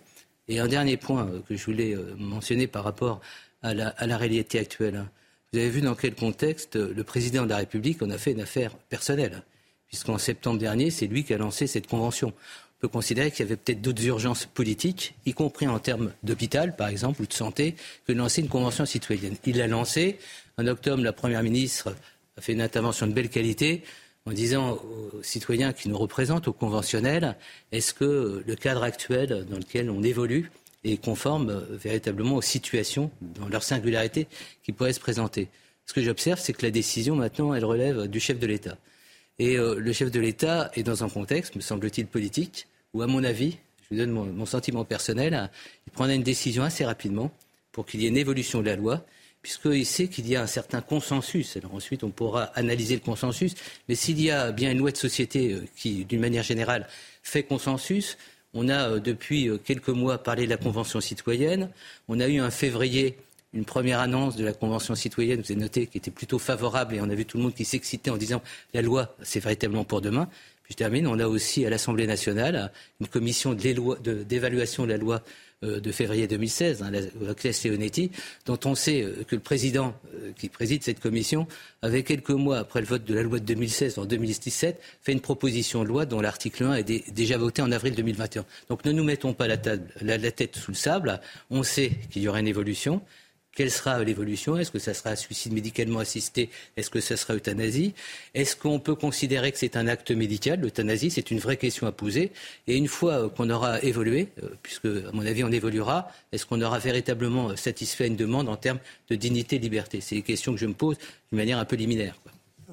Et 0.48 0.60
un 0.60 0.68
dernier 0.68 0.98
point 0.98 1.28
euh, 1.28 1.40
que 1.50 1.56
je 1.56 1.66
voulais 1.66 1.98
mentionner 2.20 2.68
par 2.68 2.84
rapport 2.84 3.20
à 3.64 3.74
la, 3.74 3.90
à 3.90 4.06
la 4.06 4.18
réalité 4.18 4.60
actuelle. 4.60 5.06
Vous 5.54 5.60
avez 5.60 5.70
vu 5.70 5.82
dans 5.82 5.96
quel 5.96 6.16
contexte 6.16 6.78
le 6.78 7.04
président 7.04 7.44
de 7.44 7.50
la 7.50 7.58
République 7.58 8.02
en 8.02 8.10
a 8.10 8.18
fait 8.18 8.32
une 8.32 8.40
affaire 8.40 8.74
personnelle, 8.88 9.44
puisqu'en 9.90 10.18
septembre 10.18 10.58
dernier, 10.58 10.92
c'est 10.92 11.08
lui 11.08 11.26
qui 11.26 11.34
a 11.34 11.38
lancé 11.38 11.68
cette 11.68 11.88
convention. 11.88 12.30
On 12.30 12.80
peut 12.80 12.88
considérer 12.88 13.32
qu'il 13.32 13.42
y 13.42 13.50
avait 13.50 13.58
peut-être 13.58 13.82
d'autres 13.82 14.06
urgences 14.06 14.46
politiques, 14.46 15.14
y 15.26 15.34
compris 15.34 15.68
en 15.68 15.78
termes 15.80 16.14
d'hôpital, 16.24 16.74
par 16.78 16.88
exemple, 16.88 17.22
ou 17.22 17.26
de 17.26 17.34
santé, 17.34 17.76
que 18.08 18.14
de 18.14 18.18
lancer 18.18 18.40
une 18.40 18.48
convention 18.48 18.86
citoyenne. 18.86 19.36
Il 19.46 19.58
l'a 19.58 19.68
lancée. 19.68 20.20
En 20.58 20.66
octobre, 20.68 21.04
la 21.04 21.12
Première 21.12 21.44
ministre 21.44 21.94
a 22.38 22.42
fait 22.42 22.54
une 22.54 22.62
intervention 22.62 23.06
de 23.06 23.12
belle 23.12 23.30
qualité 23.30 23.84
en 24.26 24.32
disant 24.32 24.76
aux 24.76 25.22
citoyens 25.22 25.74
qui 25.74 25.90
nous 25.90 25.98
représentent, 25.98 26.48
aux 26.48 26.54
conventionnels, 26.54 27.36
est-ce 27.74 27.94
que 27.94 28.42
le 28.48 28.56
cadre 28.56 28.84
actuel 28.84 29.46
dans 29.50 29.58
lequel 29.58 29.90
on 29.90 30.02
évolue 30.02 30.50
et 30.84 30.98
conforme 30.98 31.50
euh, 31.50 31.62
véritablement 31.72 32.36
aux 32.36 32.42
situations, 32.42 33.12
dans 33.22 33.48
leur 33.48 33.64
singularité, 33.64 34.28
qui 34.64 34.72
pourraient 34.72 34.94
se 34.94 35.00
présenter. 35.00 35.48
Ce 35.86 35.94
que 35.94 36.02
j'observe, 36.02 36.40
c'est 36.40 36.54
que 36.54 36.66
la 36.66 36.72
décision, 36.72 37.16
maintenant, 37.16 37.54
elle 37.54 37.66
relève 37.66 38.08
du 38.08 38.20
chef 38.20 38.40
de 38.40 38.48
l'État. 38.48 38.78
Et 39.40 39.58
euh, 39.58 39.76
le 39.76 39.94
chef 39.94 40.12
de 40.12 40.20
l'État 40.20 40.72
est 40.76 40.84
dans 40.84 41.04
un 41.04 41.10
contexte, 41.10 41.56
me 41.56 41.62
semble-t-il, 41.62 42.08
politique, 42.08 42.68
où, 42.94 43.02
à 43.02 43.08
mon 43.08 43.24
avis, 43.24 43.58
je 43.84 43.96
vous 43.96 43.98
donne 43.98 44.12
mon, 44.12 44.46
sentiment 44.46 44.86
personnel, 44.86 45.50
il 45.88 45.92
prendra 45.92 46.14
une 46.14 46.24
décision 46.24 46.64
assez 46.64 46.86
rapidement 46.86 47.32
pour 47.72 47.86
qu'il 47.86 48.02
y 48.02 48.06
ait 48.06 48.10
une 48.10 48.18
évolution 48.18 48.62
de 48.62 48.68
la 48.68 48.76
loi, 48.76 49.06
puisqu'il 49.42 49.86
sait 49.86 50.08
qu'il 50.08 50.28
y 50.28 50.36
a 50.36 50.42
un 50.42 50.48
certain 50.48 50.82
consensus. 50.82 51.58
Alors 51.58 51.74
ensuite, 51.74 52.04
on 52.04 52.12
pourra 52.12 52.44
analyser 52.56 52.96
le 52.96 53.02
consensus, 53.02 53.56
mais 53.90 53.96
s'il 53.96 54.22
y 54.22 54.30
a 54.30 54.52
bien 54.52 54.72
une 54.72 54.78
loi 54.78 54.92
de 54.92 54.98
société 54.98 55.54
euh, 55.54 55.66
qui, 55.76 56.06
d'une 56.06 56.22
manière 56.22 56.44
générale, 56.44 56.88
fait 57.24 57.44
consensus, 57.44 58.18
on 58.54 58.70
a 58.70 58.90
euh, 58.90 59.00
depuis 59.00 59.50
euh, 59.50 59.58
quelques 59.58 59.90
mois 59.90 60.18
parlé 60.18 60.46
de 60.46 60.50
la 60.50 60.58
Convention 60.58 61.02
citoyenne. 61.02 61.70
On 62.08 62.20
a 62.20 62.28
eu 62.28 62.42
en 62.42 62.52
février 62.52 63.18
une 63.54 63.66
première 63.66 64.00
annonce 64.00 64.36
de 64.36 64.46
la 64.46 64.54
Convention 64.54 64.96
citoyenne, 64.96 65.42
vous 65.42 65.52
avez 65.52 65.60
noté, 65.60 65.88
qui 65.88 65.98
était 65.98 66.12
plutôt 66.12 66.40
favorable 66.40 66.96
et 66.96 67.02
on 67.02 67.10
a 67.10 67.16
vu 67.16 67.26
tout 67.26 67.38
le 67.38 67.44
monde 67.44 67.54
qui 67.54 67.66
s'excitait 67.66 68.10
en 68.10 68.18
disant 68.18 68.42
la 68.74 68.82
loi, 68.82 69.16
c'est 69.24 69.42
véritablement 69.42 69.84
pour 69.84 70.02
demain. 70.02 70.30
Puis 70.64 70.74
je 70.74 70.78
termine, 70.78 71.08
on 71.08 71.20
a 71.20 71.28
aussi 71.28 71.66
à 71.66 71.70
l'Assemblée 71.70 72.08
nationale 72.08 72.72
une 73.02 73.08
commission 73.08 73.54
d'évaluation 73.54 74.84
de, 74.84 74.88
de 74.88 74.94
la 74.94 74.98
loi 74.98 75.22
de 75.62 75.92
février 75.92 76.28
2016, 76.28 76.82
hein, 76.82 76.92
la, 76.92 77.34
classe 77.36 77.64
Leonetti, 77.66 78.12
dont 78.46 78.60
on 78.66 78.74
sait 78.74 79.04
euh, 79.04 79.24
que 79.28 79.36
le 79.36 79.42
président 79.42 79.94
euh, 80.16 80.32
qui 80.36 80.50
préside 80.50 80.84
cette 80.84 81.00
commission 81.00 81.48
avait 81.84 82.02
quelques 82.02 82.32
mois 82.32 82.58
après 82.58 82.82
le 82.82 82.88
vote 82.88 83.04
de 83.04 83.14
la 83.14 83.22
loi 83.22 83.40
de 83.40 83.46
2016, 83.46 84.00
en 84.00 84.06
2017, 84.06 84.82
fait 85.02 85.12
une 85.12 85.22
proposition 85.22 85.84
de 85.84 85.88
loi 85.88 86.06
dont 86.06 86.20
l'article 86.20 86.64
1 86.64 86.74
est 86.76 87.12
déjà 87.12 87.38
voté 87.38 87.62
en 87.62 87.72
avril 87.72 87.94
2021. 87.94 88.44
Donc 88.70 88.86
ne 88.86 88.92
nous 88.92 89.04
mettons 89.04 89.34
pas 89.34 89.48
la, 89.48 89.58
la 90.02 90.32
tête 90.32 90.56
sous 90.56 90.72
le 90.72 90.76
sable. 90.78 91.22
On 91.52 91.62
sait 91.62 91.92
qu'il 92.10 92.24
y 92.24 92.28
aura 92.28 92.40
une 92.40 92.48
évolution. 92.48 93.02
Quelle 93.54 93.72
sera 93.72 94.02
l'évolution? 94.04 94.58
Est-ce 94.58 94.72
que 94.72 94.80
ça 94.80 94.94
sera 94.94 95.16
suicide 95.16 95.52
médicalement 95.52 96.00
assisté? 96.00 96.50
Est-ce 96.78 96.90
que 96.90 97.02
ça 97.02 97.18
sera 97.18 97.36
euthanasie? 97.36 97.94
Est-ce 98.34 98.56
qu'on 98.56 98.80
peut 98.80 98.96
considérer 98.96 99.52
que 99.52 99.58
c'est 99.58 99.76
un 99.76 99.88
acte 99.88 100.12
médical 100.12 100.62
L'euthanasie, 100.62 101.12
c'est 101.12 101.32
une 101.32 101.40
vraie 101.40 101.58
question 101.58 101.86
à 101.86 101.92
poser. 101.92 102.32
Et 102.68 102.78
une 102.78 102.88
fois 102.88 103.30
qu'on 103.30 103.50
aura 103.50 103.82
évolué, 103.82 104.30
euh, 104.42 104.50
puisque 104.64 104.86
à 104.86 105.12
mon 105.12 105.26
avis 105.26 105.44
on 105.44 105.52
évoluera, 105.52 106.10
est-ce 106.32 106.46
qu'on 106.46 106.62
aura 106.62 106.80
véritablement 106.80 107.56
satisfait 107.58 108.08
une 108.08 108.16
demande 108.16 108.48
en 108.48 108.56
termes 108.56 108.80
de 109.10 109.16
dignité 109.16 109.58
et 109.58 109.60
liberté? 109.60 110.00
C'est 110.00 110.16
des 110.16 110.22
questions 110.22 110.54
que 110.54 110.60
je 110.60 110.66
me 110.66 110.74
pose 110.74 110.98
d'une 111.32 111.38
manière 111.38 111.58
un 111.58 111.66
peu 111.66 111.76
liminaire. 111.76 112.16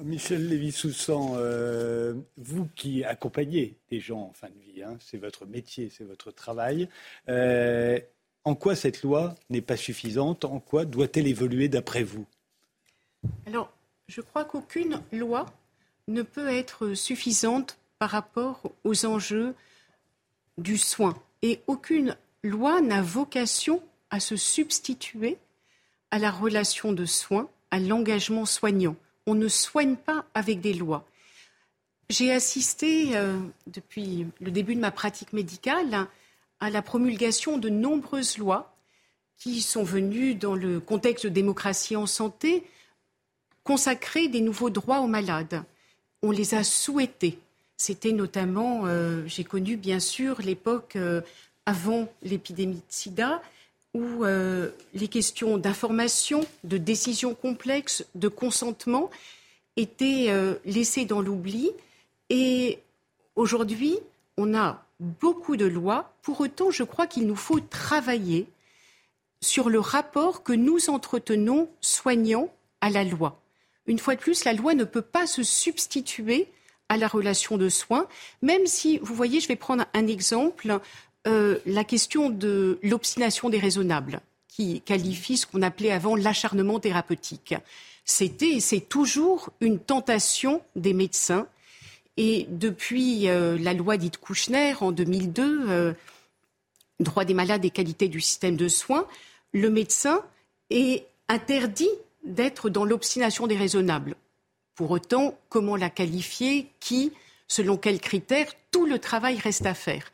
Michel 0.03 0.47
Lévy-Soussan, 0.47 1.33
euh, 1.35 2.13
vous 2.37 2.69
qui 2.75 3.03
accompagnez 3.03 3.75
des 3.91 3.99
gens 3.99 4.21
en 4.21 4.33
fin 4.33 4.47
de 4.47 4.73
vie, 4.73 4.81
hein, 4.81 4.97
c'est 4.99 5.17
votre 5.17 5.45
métier, 5.45 5.89
c'est 5.91 6.05
votre 6.05 6.31
travail. 6.31 6.87
Euh, 7.27 7.99
en 8.49 8.55
quoi 8.55 8.75
cette 8.75 9.03
loi 9.03 9.35
n'est 9.51 9.61
pas 9.61 9.77
suffisante 9.77 10.43
En 10.43 10.59
quoi 10.59 10.83
doit-elle 10.83 11.27
évoluer 11.27 11.67
d'après 11.67 12.01
vous? 12.01 12.25
Alors, 13.45 13.71
je 14.07 14.21
crois 14.21 14.43
qu'aucune 14.43 15.03
loi 15.11 15.45
ne 16.07 16.23
peut 16.23 16.47
être 16.47 16.95
suffisante 16.95 17.77
par 17.99 18.09
rapport 18.09 18.63
aux 18.83 19.05
enjeux 19.05 19.53
du 20.57 20.79
soin. 20.79 21.13
Et 21.43 21.59
aucune 21.67 22.17
loi 22.43 22.81
n'a 22.81 23.03
vocation 23.03 23.83
à 24.09 24.19
se 24.19 24.35
substituer 24.35 25.37
à 26.09 26.17
la 26.17 26.31
relation 26.31 26.91
de 26.91 27.05
soins, 27.05 27.47
à 27.69 27.79
l'engagement 27.79 28.47
soignant. 28.47 28.95
On 29.27 29.35
ne 29.35 29.47
soigne 29.47 29.95
pas 29.95 30.25
avec 30.33 30.59
des 30.59 30.73
lois. 30.73 31.05
J'ai 32.09 32.31
assisté, 32.31 33.15
euh, 33.15 33.37
depuis 33.67 34.25
le 34.41 34.49
début 34.49 34.73
de 34.73 34.79
ma 34.79 34.89
pratique 34.89 35.33
médicale, 35.33 36.07
à 36.59 36.69
la 36.69 36.81
promulgation 36.81 37.57
de 37.57 37.69
nombreuses 37.69 38.37
lois 38.37 38.75
qui 39.37 39.61
sont 39.61 39.83
venues, 39.83 40.35
dans 40.35 40.55
le 40.55 40.79
contexte 40.79 41.25
de 41.25 41.29
démocratie 41.29 41.95
en 41.95 42.05
santé, 42.05 42.63
consacrer 43.63 44.27
des 44.27 44.41
nouveaux 44.41 44.69
droits 44.69 44.99
aux 44.99 45.07
malades. 45.07 45.63
On 46.21 46.31
les 46.31 46.55
a 46.55 46.63
souhaités. 46.63 47.39
C'était 47.77 48.11
notamment, 48.11 48.81
euh, 48.85 49.23
j'ai 49.25 49.45
connu 49.45 49.77
bien 49.77 50.01
sûr 50.01 50.41
l'époque 50.41 50.97
euh, 50.97 51.21
avant 51.65 52.11
l'épidémie 52.21 52.75
de 52.75 52.81
sida, 52.89 53.41
où 53.93 54.25
euh, 54.25 54.69
les 54.93 55.07
questions 55.07 55.57
d'information, 55.57 56.45
de 56.65 56.77
décision 56.77 57.33
complexe, 57.33 58.05
de 58.15 58.27
consentement 58.27 59.09
étaient 59.77 60.27
laissées 60.65 61.05
dans 61.05 61.21
l'oubli. 61.21 61.71
Et 62.29 62.79
aujourd'hui, 63.37 63.97
on 64.35 64.53
a 64.53 64.83
beaucoup 64.99 65.57
de 65.57 65.65
lois. 65.65 66.13
Pour 66.21 66.41
autant, 66.41 66.71
je 66.71 66.83
crois 66.83 67.07
qu'il 67.07 67.27
nous 67.27 67.35
faut 67.35 67.59
travailler 67.59 68.47
sur 69.41 69.69
le 69.69 69.79
rapport 69.79 70.43
que 70.43 70.53
nous 70.53 70.89
entretenons, 70.89 71.69
soignants, 71.81 72.53
à 72.81 72.89
la 72.89 73.03
loi. 73.03 73.41
Une 73.87 73.99
fois 73.99 74.15
de 74.15 74.19
plus, 74.19 74.45
la 74.45 74.53
loi 74.53 74.73
ne 74.73 74.83
peut 74.83 75.01
pas 75.01 75.27
se 75.27 75.43
substituer 75.43 76.47
à 76.89 76.97
la 76.97 77.07
relation 77.07 77.57
de 77.57 77.69
soins, 77.69 78.07
même 78.41 78.65
si, 78.65 78.97
vous 78.99 79.13
voyez, 79.13 79.39
je 79.39 79.47
vais 79.47 79.55
prendre 79.55 79.85
un 79.93 80.07
exemple, 80.07 80.79
euh, 81.27 81.59
la 81.65 81.83
question 81.83 82.29
de 82.29 82.79
l'obstination 82.83 83.49
déraisonnable, 83.49 84.21
qui 84.47 84.81
qualifie 84.81 85.37
ce 85.37 85.45
qu'on 85.45 85.61
appelait 85.61 85.91
avant 85.91 86.15
l'acharnement 86.15 86.79
thérapeutique. 86.79 87.55
C'était 88.05 88.49
et 88.49 88.59
c'est 88.59 88.81
toujours 88.81 89.51
une 89.61 89.79
tentation 89.79 90.61
des 90.75 90.93
médecins 90.93 91.47
et 92.21 92.47
depuis 92.49 93.29
euh, 93.29 93.57
la 93.57 93.73
loi 93.73 93.95
dite 93.95 94.17
Kouchner 94.17 94.73
en 94.81 94.91
2002, 94.91 95.69
euh, 95.69 95.93
droit 96.99 97.23
des 97.23 97.33
malades 97.33 97.63
et 97.63 97.69
qualité 97.69 98.09
du 98.09 98.19
système 98.19 98.57
de 98.57 98.67
soins, 98.67 99.07
le 99.53 99.69
médecin 99.69 100.21
est 100.69 101.05
interdit 101.29 101.89
d'être 102.25 102.69
dans 102.69 102.83
l'obstination 102.83 103.47
déraisonnable. 103.47 104.17
Pour 104.75 104.91
autant, 104.91 105.39
comment 105.47 105.77
la 105.77 105.89
qualifier 105.89 106.67
Qui 106.81 107.13
Selon 107.47 107.77
quels 107.77 108.01
critères 108.01 108.51
Tout 108.69 108.85
le 108.85 108.99
travail 108.99 109.39
reste 109.39 109.65
à 109.65 109.73
faire. 109.73 110.11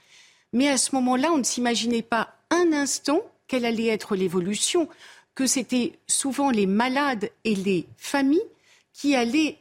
Mais 0.53 0.69
à 0.69 0.77
ce 0.77 0.93
moment-là, 0.93 1.31
on 1.31 1.39
ne 1.39 1.43
s'imaginait 1.43 2.03
pas 2.03 2.35
un 2.51 2.71
instant 2.71 3.21
quelle 3.47 3.65
allait 3.65 3.87
être 3.87 4.15
l'évolution, 4.15 4.89
que 5.33 5.47
c'était 5.47 5.93
souvent 6.05 6.51
les 6.51 6.67
malades 6.67 7.31
et 7.45 7.55
les 7.55 7.87
familles 7.97 8.45
qui 8.93 9.15
allaient 9.15 9.57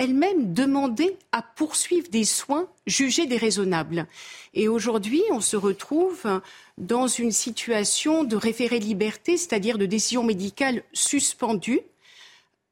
elle-même 0.00 0.54
demandé 0.54 1.14
à 1.30 1.42
poursuivre 1.42 2.08
des 2.08 2.24
soins 2.24 2.66
jugés 2.86 3.26
déraisonnables. 3.26 4.06
Et 4.54 4.66
aujourd'hui, 4.66 5.22
on 5.30 5.42
se 5.42 5.58
retrouve 5.58 6.40
dans 6.78 7.06
une 7.06 7.32
situation 7.32 8.24
de 8.24 8.34
référé 8.34 8.78
liberté, 8.78 9.36
c'est-à-dire 9.36 9.76
de 9.76 9.84
décision 9.84 10.24
médicale 10.24 10.84
suspendue, 10.94 11.82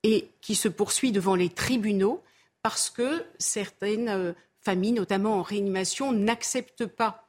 et 0.05 0.29
qui 0.41 0.55
se 0.55 0.68
poursuit 0.68 1.12
devant 1.12 1.35
les 1.35 1.51
tribunaux 1.51 2.22
parce 2.62 2.89
que 2.89 3.22
certaines 3.39 4.09
euh, 4.09 4.33
familles, 4.62 4.93
notamment 4.93 5.35
en 5.35 5.43
réanimation, 5.43 6.12
n'acceptent 6.12 6.87
pas 6.87 7.26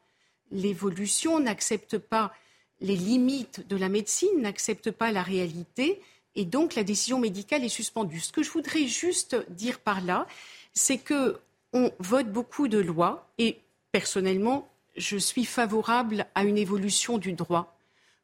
l'évolution, 0.50 1.42
n'acceptent 1.42 1.98
pas 1.98 2.32
les 2.80 2.96
limites 2.96 3.68
de 3.68 3.76
la 3.76 3.90
médecine, 3.90 4.30
n'acceptent 4.38 4.92
pas 4.92 5.12
la 5.12 5.24
réalité, 5.24 6.02
et 6.40 6.46
donc 6.46 6.76
la 6.76 6.86
décision 6.86 7.20
médicale 7.20 7.66
est 7.66 7.70
suspendue. 7.70 8.22
Ce 8.22 8.32
que 8.32 8.44
je 8.44 8.50
voudrais 8.50 8.88
juste 8.88 9.36
dire 9.50 9.78
par 9.78 10.00
là, 10.00 10.26
c'est 10.74 10.98
que 10.98 11.38
on 11.74 11.92
vote 12.00 12.32
beaucoup 12.32 12.70
de 12.70 12.78
lois, 12.78 13.28
et 13.38 13.60
personnellement, 13.92 14.70
je 14.96 15.18
suis 15.18 15.44
favorable 15.44 16.26
à 16.36 16.46
une 16.46 16.58
évolution 16.58 17.18
du 17.18 17.34
droit 17.34 17.78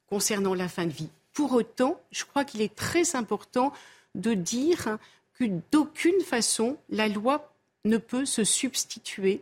concernant 0.07 0.53
la 0.53 0.69
fin 0.69 0.85
de 0.85 0.93
vie. 0.93 1.09
Pour 1.33 1.51
autant, 1.51 1.99
je 2.09 2.23
crois 2.23 2.45
qu'il 2.45 2.61
est 2.61 2.73
très 2.73 3.17
important 3.17 3.73
de 4.15 4.33
dire 4.33 4.97
que 5.33 5.43
d'aucune 5.73 6.21
façon 6.21 6.77
la 6.89 7.09
loi 7.09 7.53
ne 7.83 7.97
peut 7.97 8.25
se 8.25 8.45
substituer 8.45 9.41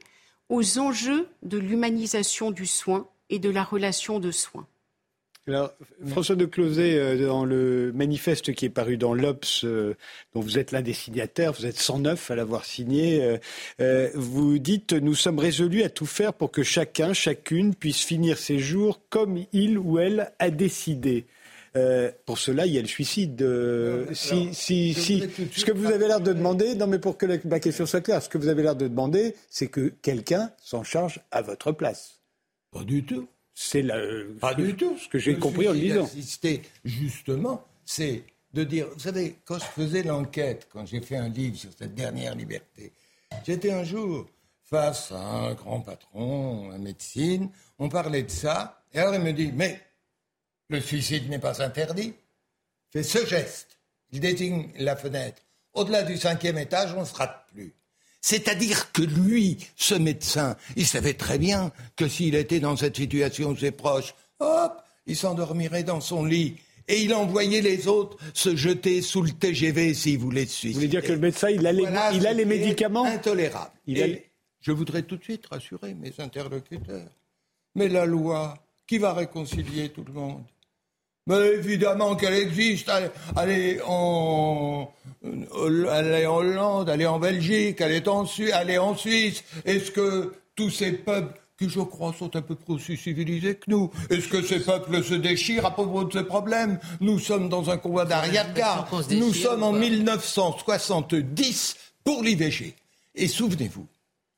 aux 0.50 0.80
enjeux 0.80 1.30
de 1.44 1.60
l'humanisation 1.60 2.50
du 2.50 2.66
soin 2.66 3.08
et 3.30 3.38
de 3.38 3.52
la 3.52 3.64
relation 3.64 4.20
de 4.20 4.32
soins. 4.32 4.66
Alors, 5.46 5.74
François 6.08 6.38
de 6.38 6.46
Closet, 6.46 6.98
euh, 6.98 7.28
dans 7.28 7.44
le 7.44 7.92
manifeste 7.94 8.54
qui 8.54 8.66
est 8.66 8.70
paru 8.70 8.96
dans 8.96 9.14
l'Obs, 9.14 9.66
euh, 9.66 9.94
dont 10.34 10.40
vous 10.40 10.58
êtes 10.58 10.72
l'un 10.72 10.82
des 10.82 10.94
signataires, 10.94 11.52
vous 11.52 11.66
êtes 11.66 11.78
109 11.78 12.32
à 12.32 12.36
l'avoir 12.36 12.64
signé, 12.64 13.40
euh, 13.82 14.10
vous 14.16 14.58
dites 14.58 14.94
Nous 14.94 15.16
sommes 15.16 15.40
résolus 15.40 15.84
à 15.84 15.90
tout 15.90 16.06
faire 16.06 16.34
pour 16.34 16.50
que 16.50 16.64
chacun, 16.64 17.12
chacune 17.12 17.76
puisse 17.76 18.00
finir 18.00 18.38
ses 18.38 18.58
jours 18.58 19.02
comme 19.10 19.44
il 19.52 19.78
ou 19.78 20.00
elle 20.00 20.32
a 20.40 20.50
décidé. 20.50 21.26
pour 22.26 22.38
cela, 22.38 22.66
il 22.66 22.74
y 22.74 22.78
a 22.78 22.82
le 22.82 22.88
suicide. 22.88 23.46
si, 24.14 24.54
si, 24.54 24.94
si. 24.94 25.24
Ce 25.52 25.66
que 25.66 25.74
vous 25.74 25.88
avez 25.88 26.08
l'air 26.08 26.22
de 26.22 26.32
demander, 26.32 26.76
non 26.76 26.88
mais 26.88 27.00
pour 27.00 27.18
que 27.18 27.26
ma 27.46 27.60
question 27.60 27.86
soit 27.86 28.00
claire, 28.00 28.22
ce 28.22 28.30
que 28.30 28.38
vous 28.38 28.48
avez 28.48 28.64
l'air 28.64 28.78
de 28.78 28.88
demander, 28.88 29.36
c'est 29.50 29.68
que 29.68 29.92
quelqu'un 30.02 30.52
s'en 30.62 30.84
charge 30.84 31.20
à 31.32 31.42
votre 31.42 31.74
place. 31.74 32.22
Pas 32.72 32.86
du 32.86 33.04
tout. 33.04 33.28
C'est 33.54 33.86
pas 34.40 34.54
du 34.54 34.76
tout 34.76 34.98
ce 34.98 35.08
que 35.08 35.20
j'ai 35.20 35.38
compris 35.38 35.68
en 35.68 35.74
le 35.74 35.80
disant. 35.80 36.10
justement, 36.84 37.66
c'est 37.86 38.24
de 38.54 38.64
dire, 38.64 38.88
vous 38.94 39.00
savez, 39.00 39.38
quand 39.46 39.60
je 39.60 39.66
faisais 39.66 40.04
l'enquête, 40.04 40.68
quand 40.72 40.86
j'ai 40.86 41.02
fait 41.02 41.18
un 41.18 41.30
livre 41.30 41.58
sur 41.58 41.72
cette 41.78 41.96
dernière 41.96 42.36
liberté, 42.36 42.92
j'étais 43.46 43.72
un 43.72 43.84
jour 43.84 44.28
face 44.64 45.12
à 45.12 45.20
un 45.20 45.54
grand 45.54 45.82
patron 45.82 46.72
en 46.72 46.80
médecine, 46.80 47.50
on 47.80 47.90
parlait 47.90 48.24
de 48.24 48.32
ça, 48.32 48.84
et 48.94 49.00
alors 49.00 49.16
il 49.16 49.22
me 49.22 49.34
dit, 49.34 49.52
mais 49.54 49.80
le 50.70 50.80
suicide 50.82 51.30
n'est 51.30 51.40
pas 51.40 51.62
interdit. 51.62 52.14
Fait 52.92 53.04
ce 53.04 53.26
geste, 53.26 53.78
il 54.12 54.20
désigne 54.20 54.72
la 54.78 54.96
fenêtre. 54.96 55.42
Au-delà 55.74 56.04
du 56.04 56.18
cinquième 56.18 56.58
étage, 56.58 56.94
on 56.96 57.02
ne 57.02 57.06
se 57.06 57.16
rate 57.16 57.48
plus. 57.52 57.74
C'est-à-dire 58.24 58.94
que 58.94 59.02
lui, 59.02 59.58
ce 59.76 59.96
médecin, 59.96 60.56
il 60.78 60.88
savait 60.88 61.14
très 61.14 61.38
bien 61.38 61.74
que 61.98 62.08
s'il 62.08 62.36
était 62.36 62.62
dans 62.62 62.78
cette 62.78 62.96
situation, 62.96 63.54
ses 63.54 63.72
proches, 63.72 64.16
hop, 64.40 64.82
il 65.06 65.18
s'endormirait 65.18 65.84
dans 65.84 66.00
son 66.00 66.24
lit. 66.24 66.56
Et 66.88 67.02
il 67.02 67.14
envoyait 67.14 67.60
les 67.60 67.90
autres 67.90 68.18
se 68.34 68.56
jeter 68.56 69.02
sous 69.02 69.24
le 69.24 69.32
TGV 69.32 69.94
s'ils 69.94 70.18
voulaient 70.18 70.46
se 70.46 70.56
suicider. 70.56 70.74
Vous 70.74 70.80
voulez 70.80 70.88
dire 70.88 71.02
que 71.04 71.12
le 71.12 71.20
médecin, 71.20 71.50
il 71.50 71.68
a 71.68 71.74
les, 71.74 71.84
il 72.14 72.26
a 72.26 72.32
les 72.32 72.46
médicaments 72.46 73.04
Intolérable. 73.04 73.74
Et 73.88 74.24
je 74.62 74.72
voudrais 74.72 75.04
tout 75.04 75.18
de 75.18 75.24
suite 75.24 75.46
rassurer 75.48 75.94
mes 75.94 76.14
interlocuteurs. 76.20 77.10
Mais 77.76 77.90
la 77.90 78.06
loi, 78.06 78.58
qui 78.88 79.00
va 79.00 79.14
réconcilier 79.14 79.90
tout 79.90 80.06
le 80.06 80.14
monde 80.14 80.44
mais 81.28 81.54
évidemment 81.54 82.16
qu'elle 82.16 82.34
existe. 82.34 82.92
Elle, 83.40 83.50
est 83.50 83.82
en, 83.86 84.92
elle 85.24 86.14
est 86.14 86.26
en 86.26 86.38
Hollande, 86.38 86.90
elle 86.90 87.02
est 87.02 87.06
en 87.06 87.20
Belgique, 87.20 87.82
elle 87.82 87.94
est 87.94 88.08
en, 88.08 88.26
elle 88.26 88.70
est 88.70 88.78
en 88.78 88.96
Suisse. 88.96 89.44
Est-ce 89.66 89.92
que 89.92 90.34
tous 90.56 90.70
ces 90.70 90.94
peuples 90.94 91.38
qui, 91.58 91.68
je 91.70 91.82
crois, 91.82 92.14
sont 92.18 92.36
un 92.36 92.42
peu 92.42 92.56
plus 92.56 92.74
aussi 92.74 92.98
civilisés 92.98 93.54
que 93.56 93.70
nous. 93.70 93.92
Est-ce 94.10 94.28
que 94.28 94.42
ces 94.42 94.60
peuples 94.60 95.04
se 95.04 95.14
déchirent 95.14 95.68
à 95.68 95.72
propos 95.72 96.04
de 96.04 96.12
ces 96.12 96.24
problèmes? 96.24 96.80
Nous 97.00 97.20
sommes 97.20 97.48
dans 97.48 97.70
un 97.70 97.78
combat 97.78 98.06
d'arrière-garde. 98.06 98.88
Nous 99.12 99.34
sommes 99.34 99.62
en 99.64 99.72
1970 99.72 101.76
pour 102.04 102.24
l'IVG. 102.24 102.74
Et 103.16 103.28
souvenez-vous, 103.28 103.86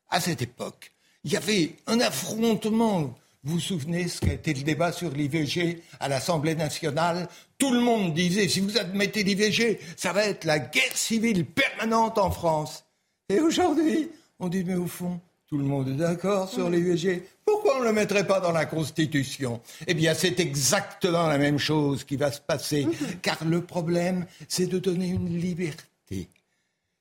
à 0.10 0.20
cette 0.20 0.42
époque, 0.42 0.92
il 1.24 1.32
y 1.32 1.38
avait 1.38 1.78
un 1.88 2.02
affrontement 2.02 3.16
vous 3.46 3.54
vous 3.54 3.60
souvenez 3.60 4.08
ce 4.08 4.22
qu'a 4.22 4.34
été 4.34 4.56
le 4.56 4.64
débat 4.64 4.92
sur 4.92 5.12
l'IVG 5.12 5.84
à 6.00 6.10
l'Assemblée 6.10 6.56
nationale? 6.56 7.30
Tout 7.60 7.72
le 7.72 7.80
monde 7.80 8.16
disait, 8.16 8.48
si 8.48 8.60
vous 8.60 8.76
admettez 8.76 9.24
l'IVG, 9.24 9.80
ça 9.96 10.14
va 10.14 10.26
être 10.26 10.46
la 10.46 10.58
guerre 10.58 10.98
civile 10.98 11.46
permanente 11.46 12.18
en 12.18 12.32
France. 12.32 12.86
Et 13.30 13.40
aujourd'hui, 13.40 14.10
on 14.40 14.48
dit, 14.48 14.64
mais 14.64 14.74
au 14.74 14.88
fond, 14.88 15.20
tout 15.48 15.60
le 15.60 15.64
monde 15.64 15.90
est 15.90 15.94
d'accord 15.94 16.50
sur 16.50 16.72
l'IVG. 16.72 17.24
Pourquoi 17.46 17.78
on 17.78 17.82
ne 17.82 17.86
le 17.86 17.94
mettrait 17.94 18.26
pas 18.26 18.40
dans 18.40 18.52
la 18.52 18.66
Constitution? 18.66 19.62
Eh 19.86 19.94
bien, 19.94 20.16
c'est 20.16 20.40
exactement 20.40 21.28
la 21.28 21.38
même 21.38 21.60
chose 21.60 22.04
qui 22.04 22.16
va 22.16 22.32
se 22.32 22.42
passer. 22.42 22.88
Car 23.22 23.46
le 23.46 23.62
problème, 23.62 24.26
c'est 24.48 24.66
de 24.66 24.80
donner 24.80 25.10
une 25.10 25.38
liberté. 25.38 26.30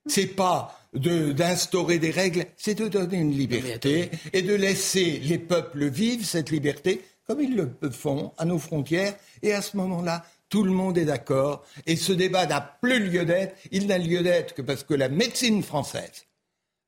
C'est 0.07 0.27
pas 0.27 0.79
d'instaurer 0.95 1.99
des 1.99 2.11
règles, 2.11 2.47
c'est 2.57 2.75
de 2.75 2.89
donner 2.89 3.19
une 3.19 3.37
liberté 3.37 4.11
et 4.33 4.43
de 4.43 4.55
laisser 4.55 5.21
les 5.25 5.39
peuples 5.39 5.87
vivre 5.87 6.25
cette 6.25 6.51
liberté 6.51 7.03
comme 7.27 7.41
ils 7.41 7.57
le 7.57 7.91
font 7.91 8.33
à 8.37 8.45
nos 8.45 8.59
frontières. 8.59 9.15
Et 9.43 9.53
à 9.53 9.63
ce 9.63 9.77
moment-là, 9.77 10.25
tout 10.49 10.63
le 10.63 10.71
monde 10.71 10.99
est 10.99 11.05
d'accord. 11.05 11.65
Et 11.87 11.97
ce 11.97 12.13
débat 12.13 12.47
n'a 12.47 12.61
plus 12.61 13.01
lieu 13.11 13.25
d'être. 13.25 13.57
Il 13.71 13.87
n'a 13.87 13.99
lieu 13.99 14.23
d'être 14.23 14.55
que 14.55 14.63
parce 14.63 14.85
que 14.85 14.95
la 14.95 15.09
médecine 15.09 15.63
française 15.63 16.27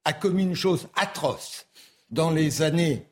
a 0.04 0.12
commis 0.12 0.44
une 0.44 0.54
chose 0.54 0.88
atroce 0.94 1.66
dans 2.11 2.30
les 2.30 2.62
années, 2.62 3.02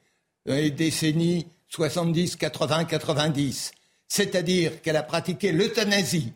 dans 0.46 0.54
les 0.54 0.70
décennies 0.70 1.46
70, 1.68 2.36
80, 2.36 2.84
90. 2.84 3.72
C'est-à-dire 4.06 4.80
qu'elle 4.80 4.96
a 4.96 5.02
pratiqué 5.02 5.50
l'euthanasie 5.50 6.32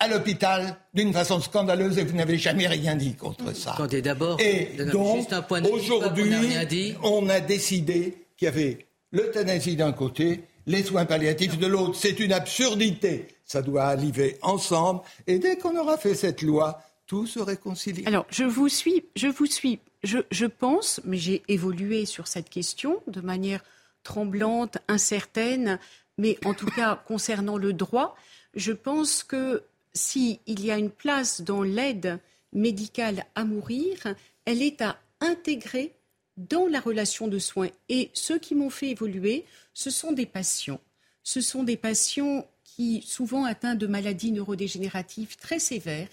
à 0.00 0.08
l'hôpital 0.08 0.76
d'une 0.94 1.12
façon 1.12 1.40
scandaleuse 1.40 1.98
et 1.98 2.04
vous 2.04 2.16
n'avez 2.16 2.38
jamais 2.38 2.66
rien 2.66 2.96
dit 2.96 3.14
contre 3.14 3.54
ça. 3.54 3.74
Attendez, 3.74 4.02
d'abord, 4.02 4.40
et 4.40 4.70
donc, 4.92 5.26
aujourd'hui, 5.70 6.94
on, 7.02 7.28
a 7.28 7.40
décidé 7.40 8.26
qu'il 8.36 8.46
y 8.46 8.48
avait 8.48 8.86
l'euthanasie 9.12 9.76
d'un 9.76 9.92
côté, 9.92 10.44
les 10.66 10.82
soins 10.82 11.04
palliatifs 11.04 11.58
de 11.58 11.66
l'autre. 11.66 11.96
C'est 11.96 12.18
une 12.18 12.32
absurdité. 12.32 13.28
Ça 13.44 13.62
doit 13.62 13.84
arriver 13.84 14.38
ensemble. 14.42 15.00
Et 15.26 15.38
dès 15.38 15.56
qu'on 15.56 15.76
aura 15.78 15.98
fait 15.98 16.14
cette 16.14 16.42
loi, 16.42 16.82
tout 17.06 17.26
se 17.26 17.40
réconcilie. 17.40 18.04
Alors, 18.06 18.26
je 18.30 18.44
vous 18.44 18.68
suis, 18.68 19.04
je 19.16 19.26
vous 19.26 19.46
suis. 19.46 19.80
Je, 20.02 20.18
je 20.30 20.46
pense, 20.46 21.00
mais 21.04 21.18
j'ai 21.18 21.42
évolué 21.48 22.06
sur 22.06 22.26
cette 22.26 22.48
question 22.48 23.02
de 23.06 23.20
manière 23.20 23.62
tremblante, 24.02 24.78
incertaine, 24.88 25.78
mais 26.16 26.38
en 26.44 26.54
tout 26.54 26.66
cas 26.66 27.02
concernant 27.06 27.58
le 27.58 27.72
droit, 27.72 28.16
je 28.54 28.72
pense 28.72 29.22
que 29.22 29.62
s'il 29.94 30.38
y 30.46 30.70
a 30.70 30.78
une 30.78 30.90
place 30.90 31.40
dans 31.40 31.62
l'aide 31.62 32.18
médicale 32.52 33.24
à 33.34 33.44
mourir, 33.44 34.14
elle 34.44 34.62
est 34.62 34.82
à 34.82 35.00
intégrer 35.20 35.94
dans 36.36 36.66
la 36.66 36.80
relation 36.80 37.28
de 37.28 37.38
soins. 37.38 37.70
Et 37.88 38.10
ceux 38.14 38.38
qui 38.38 38.54
m'ont 38.54 38.70
fait 38.70 38.90
évoluer, 38.90 39.44
ce 39.74 39.90
sont 39.90 40.12
des 40.12 40.26
patients. 40.26 40.80
Ce 41.22 41.40
sont 41.40 41.62
des 41.62 41.76
patients 41.76 42.46
qui, 42.64 43.02
souvent 43.06 43.44
atteints 43.44 43.74
de 43.74 43.86
maladies 43.86 44.32
neurodégénératives 44.32 45.36
très 45.36 45.58
sévères 45.58 46.08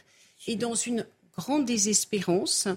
et 0.47 0.55
dans 0.55 0.75
une 0.75 1.05
grande 1.36 1.65
désespérance, 1.65 2.67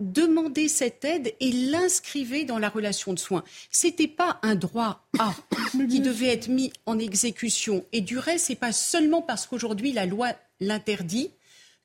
demandaient 0.00 0.68
cette 0.68 1.04
aide 1.04 1.34
et 1.40 1.50
l'inscrivaient 1.50 2.44
dans 2.44 2.58
la 2.58 2.68
relation 2.68 3.12
de 3.12 3.18
soins. 3.18 3.44
Ce 3.70 3.86
n'était 3.86 4.08
pas 4.08 4.38
un 4.42 4.54
droit 4.54 5.06
A 5.18 5.34
qui 5.90 6.00
devait 6.00 6.28
être 6.28 6.48
mis 6.48 6.72
en 6.86 6.98
exécution. 6.98 7.84
Et 7.92 8.00
du 8.00 8.18
reste, 8.18 8.46
ce 8.46 8.52
n'est 8.52 8.56
pas 8.56 8.72
seulement 8.72 9.22
parce 9.22 9.46
qu'aujourd'hui 9.46 9.92
la 9.92 10.06
loi 10.06 10.32
l'interdit 10.60 11.30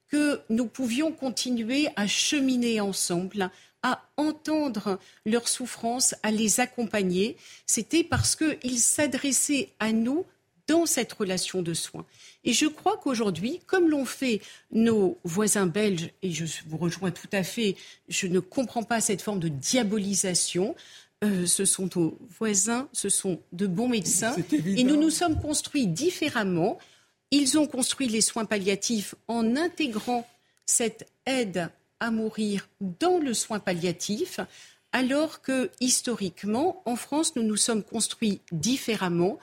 que 0.09 0.41
nous 0.49 0.67
pouvions 0.67 1.11
continuer 1.11 1.89
à 1.95 2.05
cheminer 2.05 2.79
ensemble, 2.81 3.49
à 3.81 4.03
entendre 4.15 4.99
leurs 5.25 5.47
souffrances, 5.47 6.13
à 6.21 6.29
les 6.29 6.59
accompagner. 6.59 7.35
C'était 7.65 8.03
parce 8.03 8.35
qu'ils 8.35 8.79
s'adressaient 8.79 9.73
à 9.79 9.91
nous 9.91 10.25
dans 10.73 10.87
cette 10.87 11.13
relation 11.13 11.61
de 11.61 11.75
soins. 11.75 12.03
Et 12.43 12.51
je 12.51 12.65
crois 12.65 12.97
qu'aujourd'hui, 12.97 13.59
comme 13.67 13.91
l'ont 13.91 14.05
fait 14.05 14.41
nos 14.71 15.19
voisins 15.23 15.67
belges, 15.67 16.09
et 16.23 16.31
je 16.31 16.45
vous 16.67 16.77
rejoins 16.77 17.11
tout 17.11 17.27
à 17.31 17.43
fait, 17.43 17.75
je 18.09 18.25
ne 18.25 18.39
comprends 18.39 18.81
pas 18.81 18.99
cette 18.99 19.21
forme 19.21 19.39
de 19.39 19.49
diabolisation. 19.49 20.75
Euh, 21.23 21.45
ce 21.45 21.63
sont 21.65 21.87
nos 21.95 22.17
voisins, 22.39 22.89
ce 22.91 23.07
sont 23.07 23.39
de 23.51 23.67
bons 23.67 23.87
médecins, 23.87 24.35
et 24.51 24.83
nous 24.83 24.95
nous 24.95 25.11
sommes 25.11 25.39
construits 25.39 25.85
différemment. 25.85 26.79
Ils 27.29 27.59
ont 27.59 27.67
construit 27.67 28.07
les 28.07 28.21
soins 28.21 28.45
palliatifs 28.45 29.13
en 29.27 29.55
intégrant 29.55 30.27
cette 30.65 31.07
aide 31.27 31.69
à 31.99 32.09
mourir 32.09 32.67
dans 32.81 33.19
le 33.19 33.35
soin 33.35 33.59
palliatif, 33.59 34.39
alors 34.91 35.43
que 35.43 35.69
historiquement, 35.79 36.81
en 36.85 36.95
France, 36.95 37.35
nous 37.35 37.43
nous 37.43 37.57
sommes 37.57 37.83
construits 37.83 38.41
différemment 38.51 39.37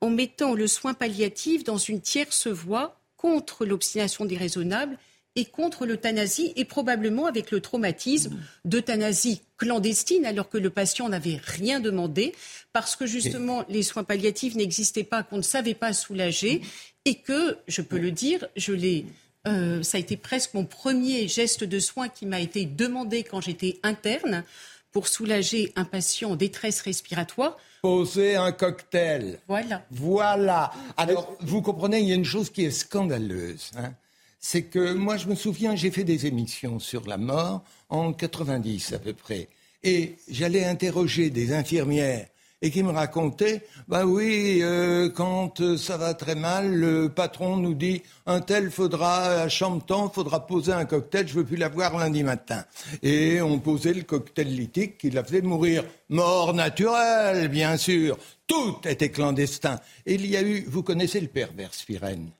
en 0.00 0.10
mettant 0.10 0.54
le 0.54 0.66
soin 0.66 0.94
palliatif 0.94 1.64
dans 1.64 1.78
une 1.78 2.00
tierce 2.00 2.46
voie 2.46 3.00
contre 3.16 3.66
l'obstination 3.66 4.24
déraisonnable 4.24 4.98
et 5.36 5.44
contre 5.44 5.86
l'euthanasie 5.86 6.52
et 6.56 6.64
probablement 6.64 7.26
avec 7.26 7.50
le 7.50 7.60
traumatisme 7.60 8.36
d'euthanasie 8.64 9.42
clandestine 9.58 10.26
alors 10.26 10.48
que 10.48 10.58
le 10.58 10.70
patient 10.70 11.08
n'avait 11.08 11.40
rien 11.42 11.80
demandé 11.80 12.34
parce 12.72 12.96
que 12.96 13.06
justement 13.06 13.64
les 13.68 13.82
soins 13.82 14.04
palliatifs 14.04 14.56
n'existaient 14.56 15.04
pas, 15.04 15.22
qu'on 15.22 15.36
ne 15.36 15.42
savait 15.42 15.74
pas 15.74 15.92
soulager 15.92 16.62
et 17.04 17.16
que, 17.16 17.56
je 17.68 17.82
peux 17.82 17.98
le 17.98 18.10
dire, 18.10 18.46
je 18.56 18.72
l'ai 18.72 19.06
euh, 19.46 19.82
ça 19.82 19.96
a 19.96 20.00
été 20.00 20.18
presque 20.18 20.52
mon 20.52 20.66
premier 20.66 21.26
geste 21.26 21.64
de 21.64 21.78
soin 21.78 22.08
qui 22.08 22.26
m'a 22.26 22.40
été 22.40 22.66
demandé 22.66 23.22
quand 23.22 23.40
j'étais 23.40 23.78
interne 23.82 24.44
pour 24.92 25.08
soulager 25.08 25.72
un 25.76 25.84
patient 25.84 26.32
en 26.32 26.36
détresse 26.36 26.80
respiratoire. 26.80 27.56
Poser 27.82 28.36
un 28.36 28.52
cocktail. 28.52 29.38
Voilà. 29.48 29.84
Voilà. 29.90 30.72
Alors, 30.96 31.36
vous 31.40 31.62
comprenez, 31.62 32.00
il 32.00 32.08
y 32.08 32.12
a 32.12 32.16
une 32.16 32.24
chose 32.24 32.50
qui 32.50 32.64
est 32.64 32.70
scandaleuse. 32.70 33.70
Hein. 33.76 33.92
C'est 34.38 34.64
que 34.64 34.92
moi, 34.94 35.16
je 35.16 35.28
me 35.28 35.34
souviens, 35.34 35.76
j'ai 35.76 35.90
fait 35.90 36.04
des 36.04 36.26
émissions 36.26 36.78
sur 36.78 37.06
la 37.06 37.18
mort 37.18 37.62
en 37.88 38.12
90 38.12 38.94
à 38.94 38.98
peu 38.98 39.12
près. 39.12 39.48
Et 39.82 40.16
j'allais 40.28 40.64
interroger 40.64 41.30
des 41.30 41.52
infirmières 41.52 42.26
et 42.62 42.70
qui 42.70 42.82
me 42.82 42.90
racontait, 42.90 43.62
bah 43.88 44.04
oui, 44.04 44.58
euh, 44.60 45.08
quand 45.08 45.60
euh, 45.60 45.78
ça 45.78 45.96
va 45.96 46.12
très 46.12 46.34
mal, 46.34 46.74
le 46.74 47.08
patron 47.08 47.56
nous 47.56 47.74
dit, 47.74 48.02
un 48.26 48.40
tel 48.40 48.70
faudra, 48.70 49.42
à 49.42 49.48
Champton, 49.48 50.10
faudra 50.10 50.46
poser 50.46 50.72
un 50.72 50.84
cocktail, 50.84 51.26
je 51.26 51.34
veux 51.34 51.44
plus 51.44 51.56
l'avoir 51.56 51.96
lundi 51.96 52.22
matin. 52.22 52.64
Et 53.02 53.40
on 53.40 53.58
posait 53.58 53.94
le 53.94 54.02
cocktail 54.02 54.54
lithique 54.54 54.98
qui 54.98 55.10
l'a 55.10 55.24
fait 55.24 55.40
mourir. 55.40 55.84
Mort 56.10 56.52
naturelle, 56.52 57.48
bien 57.48 57.78
sûr. 57.78 58.18
Tout 58.46 58.76
était 58.84 59.10
clandestin. 59.10 59.80
Et 60.04 60.14
il 60.14 60.26
y 60.26 60.36
a 60.36 60.42
eu, 60.42 60.64
vous 60.68 60.82
connaissez 60.82 61.20
le 61.20 61.28
pervers 61.28 61.72
Spirène? 61.72 62.30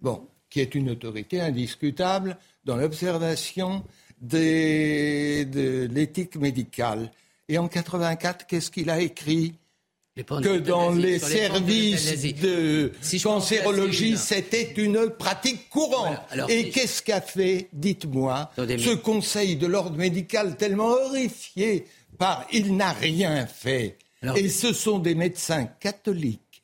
Bon, 0.00 0.26
qui 0.48 0.60
est 0.60 0.74
une 0.74 0.90
autorité 0.90 1.40
indiscutable 1.40 2.38
dans 2.64 2.76
l'observation 2.76 3.84
de 4.22 5.86
l'éthique 5.92 6.36
médicale. 6.36 7.10
Et 7.48 7.58
en 7.58 7.68
84, 7.68 8.46
qu'est-ce 8.46 8.70
qu'il 8.70 8.90
a 8.90 9.00
écrit? 9.00 9.54
Que 10.24 10.58
dans 10.58 10.92
les 10.92 11.18
services 11.18 12.22
de 12.40 12.92
cancérologie, 13.22 14.16
c'était 14.16 14.72
une 14.76 15.10
pratique 15.10 15.68
courante. 15.68 16.18
Et 16.48 16.70
qu'est-ce 16.70 17.02
qu'a 17.02 17.20
fait, 17.20 17.68
dites-moi, 17.72 18.50
ce 18.56 18.94
conseil 18.94 19.56
de 19.56 19.66
l'ordre 19.66 19.96
médical 19.96 20.56
tellement 20.56 20.88
horrifié 20.88 21.84
par 22.18 22.46
il 22.52 22.76
n'a 22.76 22.92
rien 22.92 23.46
fait 23.46 23.98
Et 24.36 24.48
ce 24.48 24.72
sont 24.72 24.98
des 24.98 25.14
médecins 25.14 25.66
catholiques 25.66 26.62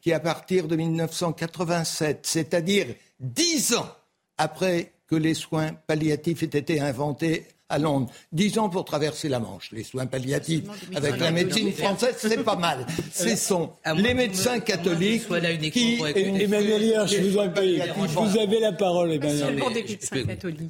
qui, 0.00 0.12
à 0.12 0.20
partir 0.20 0.66
de 0.66 0.74
1987, 0.76 2.20
c'est-à-dire 2.22 2.86
dix 3.20 3.74
ans 3.74 3.88
après 4.36 4.92
que 5.06 5.16
les 5.16 5.34
soins 5.34 5.72
palliatifs 5.72 6.42
aient 6.42 6.58
été 6.58 6.80
inventés 6.80 7.46
à 7.68 7.78
Londres. 7.78 8.10
Dix 8.32 8.58
ans 8.58 8.68
pour 8.68 8.84
traverser 8.84 9.28
la 9.28 9.40
Manche. 9.40 9.70
Les 9.72 9.84
soins 9.84 10.06
palliatifs 10.06 10.64
avec 10.94 11.18
la 11.18 11.30
médecine 11.30 11.72
française, 11.72 12.14
c'est 12.18 12.42
pas 12.42 12.56
mal. 12.56 12.86
Ce 13.12 13.36
sont 13.36 13.72
les 13.96 14.14
médecins 14.14 14.60
catholiques 14.60 15.26
qui... 15.72 16.00
Emmanuel 16.02 16.82
Hirsch, 16.82 17.12
je 17.12 17.22
vous 17.22 17.38
en 17.38 17.50
prie. 17.50 17.80
Vous 17.96 18.38
avez 18.38 18.60
la 18.60 18.72
parole, 18.72 19.12
Emmanuel. 19.12 19.62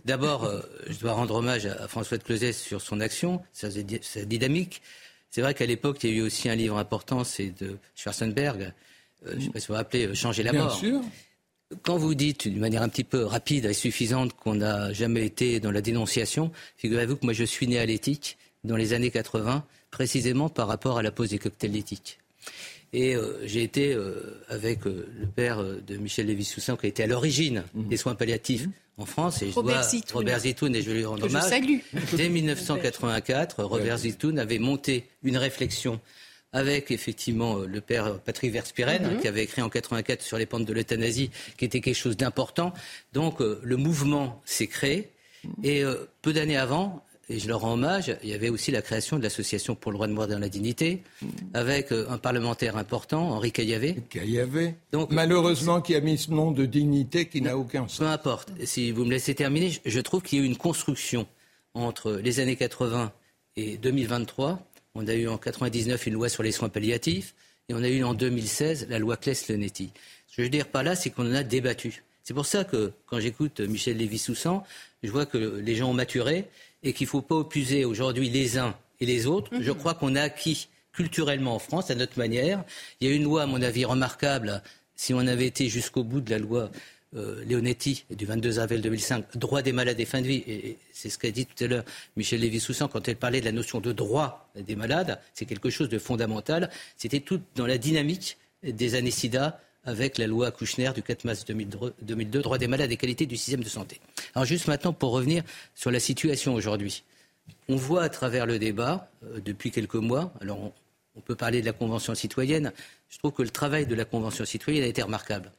D'abord, 0.05 0.45
euh, 0.45 0.61
je 0.89 0.99
dois 0.99 1.13
rendre 1.13 1.37
hommage 1.37 1.67
à 1.67 1.89
François 1.89 2.19
de 2.19 2.23
Closet 2.23 2.53
sur 2.53 2.81
son 2.81 3.01
action, 3.01 3.41
sa, 3.53 3.69
dynamique. 4.25 4.83
C'est 5.31 5.43
vrai 5.43 5.55
qu'à 5.55 5.67
l'époque, 5.67 5.99
il 6.03 6.11
y 6.11 6.13
a 6.15 6.17
eu 6.17 6.23
aussi 6.23 6.49
un 6.49 6.55
livre 6.55 6.79
important, 6.79 7.23
c'est 7.23 7.53
de 7.61 7.79
Schwarzenberg, 7.95 8.73
euh, 9.27 9.33
je 9.33 9.37
ne 9.37 9.41
sais 9.41 9.51
pas 9.51 9.61
si 9.61 9.67
vous 9.67 9.75
vous 9.75 9.79
rappelez, 9.79 10.07
euh, 10.07 10.15
Changer 10.15 10.43
la 10.43 10.53
mort. 10.53 10.69
Bien 10.69 10.77
sûr. 10.77 11.01
Quand 11.83 11.99
vous 11.99 12.15
dites 12.15 12.49
d'une 12.49 12.61
manière 12.61 12.83
un 12.83 12.89
petit 12.89 13.05
peu 13.05 13.25
rapide 13.25 13.67
et 13.67 13.75
suffisante 13.75 14.33
qu'on 14.33 14.55
n'a 14.55 14.93
jamais 14.95 15.27
été 15.27 15.61
dans 15.61 15.71
la 15.71 15.83
dénonciation, 15.83 16.51
figurez-vous 16.79 17.17
que 17.17 17.27
moi 17.27 17.35
je 17.35 17.45
suis 17.45 17.67
né 17.67 17.79
à 17.79 17.85
l'éthique 17.85 18.39
dans 18.65 18.77
les 18.77 18.95
années 18.95 19.11
80, 19.11 19.65
précisément 19.91 20.49
par 20.49 20.67
rapport 20.67 20.97
à 20.97 21.03
la 21.03 21.11
pose 21.11 21.31
des 21.31 21.39
cocktails 21.39 21.73
d'éthique. 21.73 22.19
Et 22.95 23.15
euh, 23.15 23.39
j'ai 23.45 23.63
été 23.63 23.93
euh, 23.93 24.43
avec 24.49 24.87
euh, 24.87 25.07
le 25.21 25.27
père 25.27 25.63
de 25.63 25.97
Michel 25.99 26.27
Lévy-Soussan, 26.27 26.79
qui 26.79 26.87
a 26.87 26.89
été 26.89 27.03
à 27.03 27.07
l'origine 27.07 27.65
mmh. 27.75 27.89
des 27.89 27.99
soins 27.99 28.15
palliatifs 28.15 28.67
mmh. 28.67 28.73
en 29.03 29.05
France. 29.05 29.43
Et 29.43 29.51
Robert, 29.51 29.83
je 29.83 29.89
Zitoun. 29.91 30.17
Robert 30.17 30.41
Zitoun, 30.41 30.75
et 30.75 30.81
je 30.81 30.91
lui 30.91 31.05
rends 31.05 31.21
hommage. 31.21 31.51
Dès 32.15 32.31
1984, 32.31 33.63
Robert 33.63 33.99
Zitoun 33.99 34.39
avait 34.39 34.59
monté 34.59 35.07
une 35.23 35.37
réflexion 35.37 36.01
avec 36.53 36.91
effectivement 36.91 37.59
euh, 37.59 37.67
le 37.67 37.81
père 37.81 38.19
Patrick 38.21 38.53
Verspiren, 38.53 39.15
mhm. 39.15 39.21
qui 39.21 39.29
avait 39.29 39.45
écrit 39.45 39.63
en 39.63 39.69
84 39.69 40.23
sur 40.23 40.39
les 40.39 40.47
pentes 40.47 40.65
de 40.65 40.73
l'euthanasie, 40.73 41.31
qui 41.57 41.65
était 41.65 41.81
quelque 41.81 41.97
chose 41.97 42.17
d'important. 42.17 42.73
Donc 43.13 43.41
euh, 43.41 43.61
le 43.63 43.77
mouvement 43.77 44.41
s'est 44.45 44.67
créé. 44.67 45.11
Et 45.63 45.85
euh, 45.85 46.09
peu 46.21 46.33
d'années 46.33 46.57
avant, 46.57 47.03
et 47.29 47.39
je 47.39 47.47
leur 47.47 47.61
rends 47.61 47.75
hommage, 47.75 48.17
il 48.23 48.31
y 48.31 48.33
avait 48.33 48.49
aussi 48.49 48.71
la 48.71 48.81
création 48.81 49.19
de 49.19 49.23
l'Association 49.23 49.75
pour 49.75 49.93
le 49.93 49.97
droit 49.97 50.07
de 50.07 50.13
mourir 50.13 50.29
dans 50.29 50.39
la 50.39 50.49
dignité, 50.49 51.03
avec 51.53 51.93
un 51.93 52.17
parlementaire 52.17 52.79
important, 52.79 53.33
Henri 53.33 53.53
Caillavé. 53.53 53.97
Caillavé. 54.09 54.75
Donc, 54.93 55.11
Malheureusement, 55.11 55.83
qui 55.83 55.95
a 55.95 56.01
mis 56.01 56.17
ce 56.17 56.31
nom 56.31 56.53
de 56.53 56.65
dignité 56.65 57.27
qui 57.27 57.43
n'a 57.43 57.59
aucun 57.59 57.87
sens. 57.87 57.99
Peu 57.99 58.07
importe. 58.07 58.51
Si 58.65 58.93
vous 58.93 59.05
me 59.05 59.11
laissez 59.11 59.35
terminer, 59.35 59.79
je 59.85 60.01
trouve 60.01 60.23
qu'il 60.23 60.39
y 60.39 60.41
a 60.41 60.45
eu 60.45 60.49
une 60.49 60.57
construction 60.57 61.27
entre 61.75 62.13
les 62.13 62.41
années 62.41 62.57
80 62.57 63.13
et 63.59 63.77
2023 63.77 64.61
on 64.99 65.07
a 65.07 65.15
eu 65.15 65.29
en 65.29 65.39
99 65.39 66.07
une 66.09 66.15
loi 66.15 66.29
sur 66.29 66.43
les 66.43 66.51
soins 66.51 66.69
palliatifs 66.69 67.35
et 67.69 67.75
on 67.75 67.83
a 67.85 67.89
eu 67.89 68.03
en 68.03 68.15
2016 68.15 68.89
la 68.91 68.99
loi 68.99 69.17
Claes-Lenetti. 69.17 69.91
Ce 70.27 70.37
que 70.37 70.43
je 70.43 70.43
veux 70.43 70.49
dire 70.49 70.67
par 70.67 70.83
là, 70.83 70.97
c'est 70.97 71.11
qu'on 71.11 71.31
en 71.31 71.35
a 71.35 71.45
débattu. 71.45 72.03
C'est 72.25 72.35
pour 72.35 72.47
ça 72.47 72.65
que 72.65 72.93
quand 73.07 73.21
j'écoute 73.21 73.61
Michel 73.61 73.97
Lévy-Soussan, 73.97 74.65
je 75.05 75.11
vois 75.11 75.25
que 75.25 75.39
les 75.39 75.77
gens 75.77 75.91
ont 75.91 75.95
maturé 75.95 76.47
et 76.83 76.93
qu'il 76.93 77.07
ne 77.07 77.11
faut 77.11 77.23
pas 77.23 77.37
opposer 77.37 77.85
aujourd'hui 77.85 78.29
les 78.29 78.59
uns 78.59 78.75
et 79.01 79.07
les 79.07 79.27
autres. 79.27 79.53
Je 79.61 79.71
crois 79.71 79.95
qu'on 79.95 80.17
a 80.17 80.23
acquis 80.23 80.69
culturellement 80.93 81.55
en 81.55 81.59
France, 81.61 81.93
à 81.93 81.95
notre 81.95 82.19
manière. 82.19 82.65
Il 83.01 83.09
y 83.09 83.13
a 83.13 83.15
une 83.15 83.23
loi, 83.23 83.43
à 83.43 83.47
mon 83.47 83.63
avis, 83.63 83.85
remarquable. 83.85 84.63
Si 84.97 85.15
on 85.15 85.21
avait 85.21 85.47
été 85.47 85.69
jusqu'au 85.69 86.03
bout 86.03 86.21
de 86.21 86.31
la 86.31 86.39
loi 86.39 86.71
euh, 87.17 87.45
Leonetti 87.45 88.05
du 88.11 88.27
22 88.27 88.59
avril 88.59 88.83
2005, 88.83 89.37
droit 89.37 89.63
des 89.63 89.73
malades 89.73 89.99
et 89.99 90.05
fin 90.05 90.21
de 90.21 90.27
vie, 90.27 90.43
et 90.47 90.77
c'est 90.93 91.09
ce 91.09 91.19
qu'a 91.19 91.31
dit 91.31 91.47
tout 91.47 91.65
à 91.65 91.67
l'heure 91.67 91.85
Michel 92.17 92.41
Lévy-Soussan 92.41 92.89
quand 92.89 93.09
elle 93.09 93.17
parlait 93.17 93.41
de 93.41 93.47
la 93.47 93.53
notion 93.53 93.81
de 93.81 93.93
droit 93.93 94.51
des 94.57 94.77
malades, 94.77 95.19
c'est 95.35 95.47
quelque 95.47 95.71
chose 95.71 95.89
de 95.89 95.99
fondamental. 95.99 96.71
C'était 96.97 97.21
tout 97.21 97.41
dans 97.55 97.67
la 97.67 97.79
dynamique 97.79 98.37
des 98.63 98.95
années 98.95 99.11
SIDA 99.11 99.61
avec 99.85 100.19
la 100.19 100.27
loi 100.27 100.51
Kouchner 100.51 100.91
du 100.95 101.03
4 101.03 101.25
mars 101.25 101.45
2002, 101.47 102.43
droit 102.43 102.59
des 102.59 102.69
malades 102.69 102.93
et 102.93 102.97
qualité 102.97 103.25
du 103.25 103.37
système 103.37 103.63
de 103.63 103.69
santé. 103.69 104.01
Alors 104.35 104.45
juste 104.45 104.67
maintenant, 104.67 104.93
pour 104.93 105.13
revenir 105.13 105.43
sur 105.75 105.91
la 105.91 106.01
situation 106.01 106.55
aujourd'hui. 106.55 107.05
On 107.69 107.77
voit 107.77 108.03
à 108.03 108.09
travers 108.11 108.45
le 108.45 108.59
débat, 108.59 109.11
euh, 109.25 109.41
depuis 109.41 109.71
quelques 109.71 109.95
mois, 109.95 110.35
alors 110.43 110.59
on, 110.59 110.73
on 111.17 111.21
peut 111.21 111.35
parler 111.35 111.61
de 111.61 111.67
la 111.67 111.73
Convention 111.73 112.15
citoyenne, 112.15 112.73
je 113.09 113.19
trouve 113.19 113.33
que 113.33 113.43
le 113.43 113.51
travail 113.51 113.87
de 113.87 113.95
la 113.95 114.05
Convention 114.05 114.45
citoyenne 114.45 114.85
a 114.85 114.87
été 114.87 115.03
remarquable. 115.03 115.51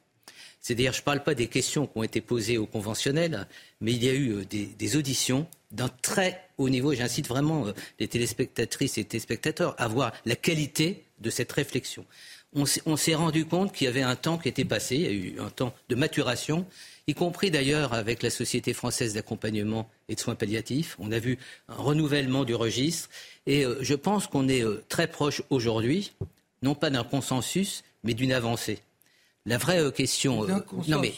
C'est-à-dire, 0.60 0.92
je 0.92 1.00
ne 1.00 1.04
parle 1.04 1.22
pas 1.22 1.34
des 1.34 1.46
questions 1.46 1.86
qui 1.86 1.92
ont 1.96 2.02
été 2.02 2.20
posées 2.20 2.58
au 2.58 2.66
conventionnel, 2.66 3.46
mais 3.80 3.92
il 3.92 4.04
y 4.04 4.08
a 4.08 4.12
eu 4.12 4.32
euh, 4.32 4.44
des, 4.44 4.96
auditions 4.96 5.46
d'un 5.70 5.88
très 5.88 6.48
haut 6.58 6.68
niveau. 6.68 6.94
J'incite 6.94 7.28
vraiment 7.28 7.66
euh, 7.66 7.72
les 7.98 8.08
téléspectatrices 8.08 8.98
et 8.98 9.04
téléspectateurs 9.04 9.74
à 9.78 9.88
voir 9.88 10.12
la 10.26 10.36
qualité 10.36 11.04
de 11.20 11.30
cette 11.30 11.50
réflexion. 11.52 12.04
On 12.52 12.96
s'est 12.96 13.14
rendu 13.14 13.46
compte 13.46 13.72
qu'il 13.72 13.84
y 13.84 13.88
avait 13.88 14.02
un 14.02 14.16
temps 14.16 14.36
qui 14.36 14.48
était 14.48 14.64
passé, 14.64 14.96
il 14.96 15.02
y 15.02 15.06
a 15.06 15.12
eu 15.12 15.38
un 15.38 15.50
temps 15.50 15.72
de 15.88 15.94
maturation, 15.94 16.66
y 17.06 17.14
compris 17.14 17.52
d'ailleurs 17.52 17.94
avec 17.94 18.24
la 18.24 18.30
Société 18.30 18.72
française 18.72 19.14
d'accompagnement 19.14 19.88
et 20.08 20.16
de 20.16 20.20
soins 20.20 20.34
palliatifs. 20.34 20.96
On 20.98 21.12
a 21.12 21.20
vu 21.20 21.38
un 21.68 21.76
renouvellement 21.76 22.44
du 22.44 22.56
registre 22.56 23.08
et 23.46 23.64
euh, 23.64 23.78
je 23.82 23.94
pense 23.94 24.26
qu'on 24.26 24.48
est 24.48 24.64
très 24.88 25.06
proche 25.06 25.42
aujourd'hui, 25.48 26.12
non 26.62 26.74
pas 26.74 26.90
d'un 26.90 27.04
consensus, 27.04 27.84
mais 28.02 28.14
d'une 28.14 28.32
avancée. 28.32 28.80
La 29.46 29.58
vraie 29.58 29.80
euh, 29.80 29.90
question. 29.90 30.44
Euh, 30.44 30.58
non, 30.88 31.00
mais. 31.00 31.14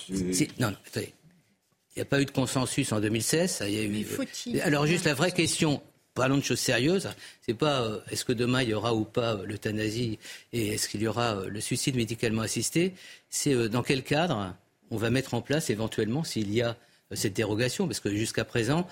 Non, 0.60 0.74
Il 0.96 1.02
n'y 1.96 2.02
a 2.02 2.04
pas 2.04 2.20
eu 2.20 2.24
de 2.24 2.30
consensus 2.30 2.92
en 2.92 3.00
2016. 3.00 3.64
il 3.66 3.74
y 3.74 3.78
a 3.78 3.82
eu, 3.82 4.06
euh, 4.18 4.60
alors, 4.62 4.86
juste 4.86 5.06
la 5.06 5.14
vraie 5.14 5.32
question, 5.32 5.82
parlons 6.14 6.36
de 6.36 6.42
choses 6.42 6.60
sérieuses, 6.60 7.08
c'est 7.40 7.54
pas 7.54 8.02
est-ce 8.10 8.24
que 8.24 8.32
demain 8.32 8.62
il 8.62 8.70
y 8.70 8.74
aura 8.74 8.94
ou 8.94 9.04
pas 9.04 9.40
l'euthanasie 9.44 10.18
et 10.52 10.68
est-ce 10.68 10.88
qu'il 10.88 11.02
y 11.02 11.08
aura 11.08 11.46
le 11.46 11.60
suicide 11.60 11.96
médicalement 11.96 12.42
assisté, 12.42 12.94
c'est 13.30 13.68
dans 13.68 13.82
quel 13.82 14.02
cadre 14.02 14.54
on 14.90 14.96
va 14.96 15.10
mettre 15.10 15.34
en 15.34 15.40
place 15.40 15.70
éventuellement 15.70 16.22
s'il 16.22 16.52
y 16.52 16.62
a 16.62 16.76
cette 17.12 17.34
dérogation, 17.34 17.86
parce 17.86 18.00
que 18.00 18.10
jusqu'à 18.10 18.44
présent, 18.44 18.86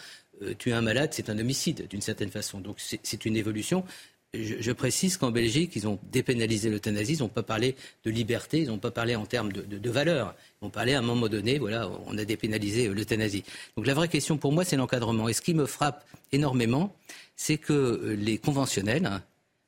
tuer 0.59 0.73
un 0.73 0.81
malade, 0.81 1.11
c'est 1.13 1.29
un 1.29 1.39
homicide 1.39 1.87
d'une 1.89 2.01
certaine 2.01 2.31
façon. 2.31 2.61
Donc 2.61 2.79
c'est 2.79 3.25
une 3.27 3.37
évolution 3.37 3.85
je, 4.33 4.73
précise 4.73 5.17
qu'en 5.17 5.31
Belgique, 5.31 5.73
ils 5.75 5.89
ont 5.89 5.99
dépénalisé 6.13 6.71
l'euthanasie, 6.71 7.15
ils 7.15 7.21
n'ont 7.21 7.29
pas 7.29 7.43
parlé 7.43 7.75
de 8.05 8.11
liberté, 8.11 8.59
ils 8.59 8.69
n'ont 8.69 8.79
pas 8.79 8.91
parlé 8.91 9.17
en 9.17 9.27
termes 9.27 9.53
de, 9.53 9.63
de, 9.63 9.91
valeur. 9.91 10.35
Ils 10.61 10.67
ont 10.67 10.71
parlé 10.71 10.95
à 10.95 11.01
un 11.01 11.03
moment 11.03 11.29
donné, 11.29 11.59
voilà, 11.59 11.91
on 12.07 12.17
a 12.17 12.25
dépénalisé 12.25 12.89
l'euthanasie. 12.89 13.45
Donc 13.77 13.87
la 13.87 13.95
vraie 13.95 14.09
question 14.09 14.39
pour 14.39 14.53
moi, 14.53 14.65
c'est 14.65 14.77
l'encadrement. 14.77 15.29
Et 15.29 15.33
ce 15.33 15.43
qui 15.43 15.55
me 15.55 15.67
frappe 15.67 16.05
énormément, 16.31 16.95
c'est 17.35 17.59
que 17.59 18.17
les 18.19 18.39
conventionnels 18.39 19.21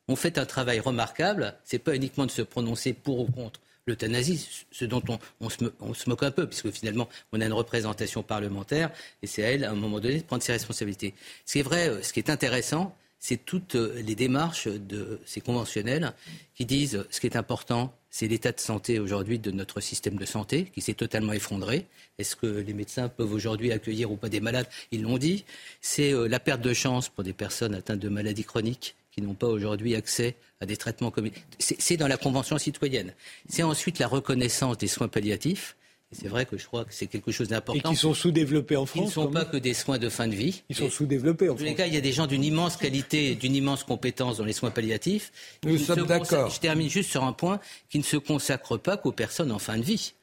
ont 0.09 0.16
fait 0.16 0.39
un 0.39 0.47
travail 0.47 0.78
remarquable. 0.78 1.55
Ce 1.64 1.74
n'est 1.74 1.80
pas 1.80 1.97
uniquement 1.97 2.26
de 2.26 2.30
se 2.30 2.43
prononcer 2.43 2.93
pour 2.93 3.20
ou 3.20 3.24
contre 3.26 3.60
l'euthanasie, 3.86 4.48
ce 4.70 4.84
dont 4.84 5.02
on, 5.40 5.51
se, 5.51 6.09
moque 6.09 6.22
un 6.22 6.30
peu, 6.30 6.47
puisque 6.47 6.70
finalement, 6.70 7.09
on 7.32 7.40
a 7.40 7.47
une 7.47 7.52
représentation 7.52 8.22
parlementaire, 8.22 8.93
et 9.22 9.26
c'est 9.26 9.44
à 9.44 9.51
elle, 9.51 9.64
à 9.64 9.72
un 9.72 9.74
moment 9.74 9.98
donné, 9.98 10.18
de 10.18 10.22
prendre 10.22 10.43
ses 10.43 10.52
responsabilités. 10.52 11.14
Ce 11.47 11.55
qui 11.55 11.59
est 11.59 11.62
vrai, 11.62 11.89
euh, 11.89 12.02
ce 12.02 12.12
qui 12.12 12.20
est 12.20 12.30
intéressant, 12.30 12.97
c'est 13.23 13.36
toutes 13.36 13.77
euh, 13.77 14.03
les 14.03 14.16
démarches 14.16 14.66
de 14.66 15.20
ces 15.24 15.40
conventionnels 15.40 16.12
qui 16.57 16.66
disent 16.66 17.07
ce 17.09 17.20
qui 17.20 17.28
est 17.28 17.36
important, 17.36 17.94
c'est 18.11 18.27
l'état 18.27 18.51
de 18.51 18.59
santé 18.59 18.99
aujourd'hui 18.99 19.39
de 19.39 19.53
notre 19.53 19.81
système 19.81 20.16
de 20.16 20.24
santé 20.24 20.65
qui 20.74 20.81
s'est 20.81 20.94
totalement 20.94 21.32
effondré. 21.32 21.86
Est-ce 22.19 22.35
que 22.35 22.49
les 22.49 22.74
médecins 22.74 23.09
peuvent 23.09 23.32
aujourd'hui 23.32 23.70
accueillir 23.70 24.11
ou 24.11 24.16
pas 24.16 24.28
des 24.28 24.40
malades? 24.40 24.66
Ils 24.90 25.03
l'ont 25.03 25.19
dit. 25.19 25.44
C'est 25.81 26.12
euh, 26.12 26.27
la 26.27 26.40
perte 26.40 26.62
de 26.62 26.74
chance 26.74 27.09
pour 27.09 27.23
des 27.23 27.32
personnes 27.32 27.77
atteintes 27.77 28.01
de 28.01 28.09
maladies 28.09 28.43
chroniques 28.43 28.97
qui 29.12 29.23
n'ont 29.23 29.35
pas 29.35 29.47
aujourd'hui 29.47 29.94
accès 29.94 30.35
à 30.61 30.66
des 30.66 30.77
traitements 30.77 31.12
comme... 31.12 31.31
C'est 31.61 31.97
dans 31.97 32.09
la 32.09 32.16
Convention 32.16 32.59
citoyenne. 32.59 33.15
C'est 33.49 33.62
ensuite 33.62 34.01
la 34.01 34.09
reconnaissance 34.09 34.78
des 34.78 34.89
soins 34.89 35.07
palliatifs. 35.07 35.77
C'est 36.12 36.28
vrai 36.28 36.44
que 36.44 36.59
je 36.59 36.66
crois 36.66 36.84
que 36.84 36.93
c'est 36.93 37.06
quelque 37.06 37.32
chose 37.32 37.48
d'important. 37.48 37.90
Et 37.90 37.94
qui 37.94 37.97
sont 37.98 38.14
sous-développés 38.14 38.76
en 38.76 38.86
France. 38.86 39.02
Ils 39.02 39.06
ne 39.06 39.12
sont 39.12 39.30
pas 39.30 39.44
que 39.44 39.56
des 39.56 39.74
soins 39.74 39.98
de 39.98 40.09
fin 40.09 40.28
de 40.28 40.34
vie. 40.34 40.62
Ils 40.68 40.76
sont 40.76 40.90
sous-développés 40.90 41.48
en 41.48 41.56
France. 41.56 41.62
En 41.62 41.64
tous 41.64 41.70
les 41.70 41.74
cas, 41.74 41.86
il 41.86 41.94
y 41.94 41.97
a 41.97 42.02
des 42.02 42.12
gens 42.12 42.26
d'une 42.26 42.44
immense 42.44 42.76
qualité, 42.76 43.34
d'une 43.34 43.56
immense 43.56 43.82
compétence 43.82 44.36
dans 44.36 44.44
les 44.44 44.52
soins 44.52 44.70
palliatifs. 44.70 45.32
Nous 45.64 45.78
sommes 45.78 46.06
d'accord. 46.06 46.51
Je 46.51 46.60
termine 46.60 46.89
juste 46.89 47.10
sur 47.10 47.24
un 47.24 47.32
point 47.32 47.60
qui 47.89 47.98
ne 47.98 48.05
se 48.05 48.16
consacre 48.16 48.76
pas 48.76 48.97
qu'aux 48.97 49.12
personnes 49.12 49.51
en 49.51 49.59
fin 49.59 49.78
de 49.78 49.82
vie. 49.82 50.14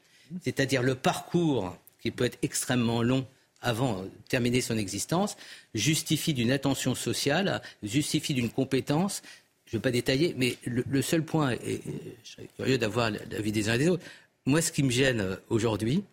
C'est-à-dire 0.44 0.84
le 0.84 0.96
parcours 0.96 1.76
qui 2.02 2.12
peut 2.12 2.26
être 2.26 2.38
extrêmement 2.44 3.02
long 3.02 3.26
avant 3.62 4.04
de 4.04 4.10
terminer 4.30 4.62
son 4.62 4.78
existence, 4.78 5.36
justifie 5.74 6.34
d'une 6.34 6.52
attention 6.52 6.96
sociale, 6.96 7.62
justifie 7.84 8.34
d'une 8.34 8.50
compétence. 8.50 9.22
Je 9.66 9.76
ne 9.76 9.80
vais 9.80 9.84
pas 9.84 9.92
détailler, 9.92 10.34
mais 10.38 10.58
le, 10.66 11.02
seul 11.02 11.24
point, 11.24 11.52
et 11.52 11.82
je 12.24 12.32
serais 12.32 12.48
curieux 12.56 12.78
d'avoir 12.78 13.12
l'avis 13.12 13.52
des 13.52 13.70
uns 13.70 13.74
et 13.74 13.80
des 13.80 13.90
autres, 13.90 14.04
moi 14.46 14.62
ce 14.62 14.72
qui 14.72 14.84
me 14.84 14.90
gêne 14.90 15.22
euh, 15.22 15.36
aujourd'hui, 15.50 16.04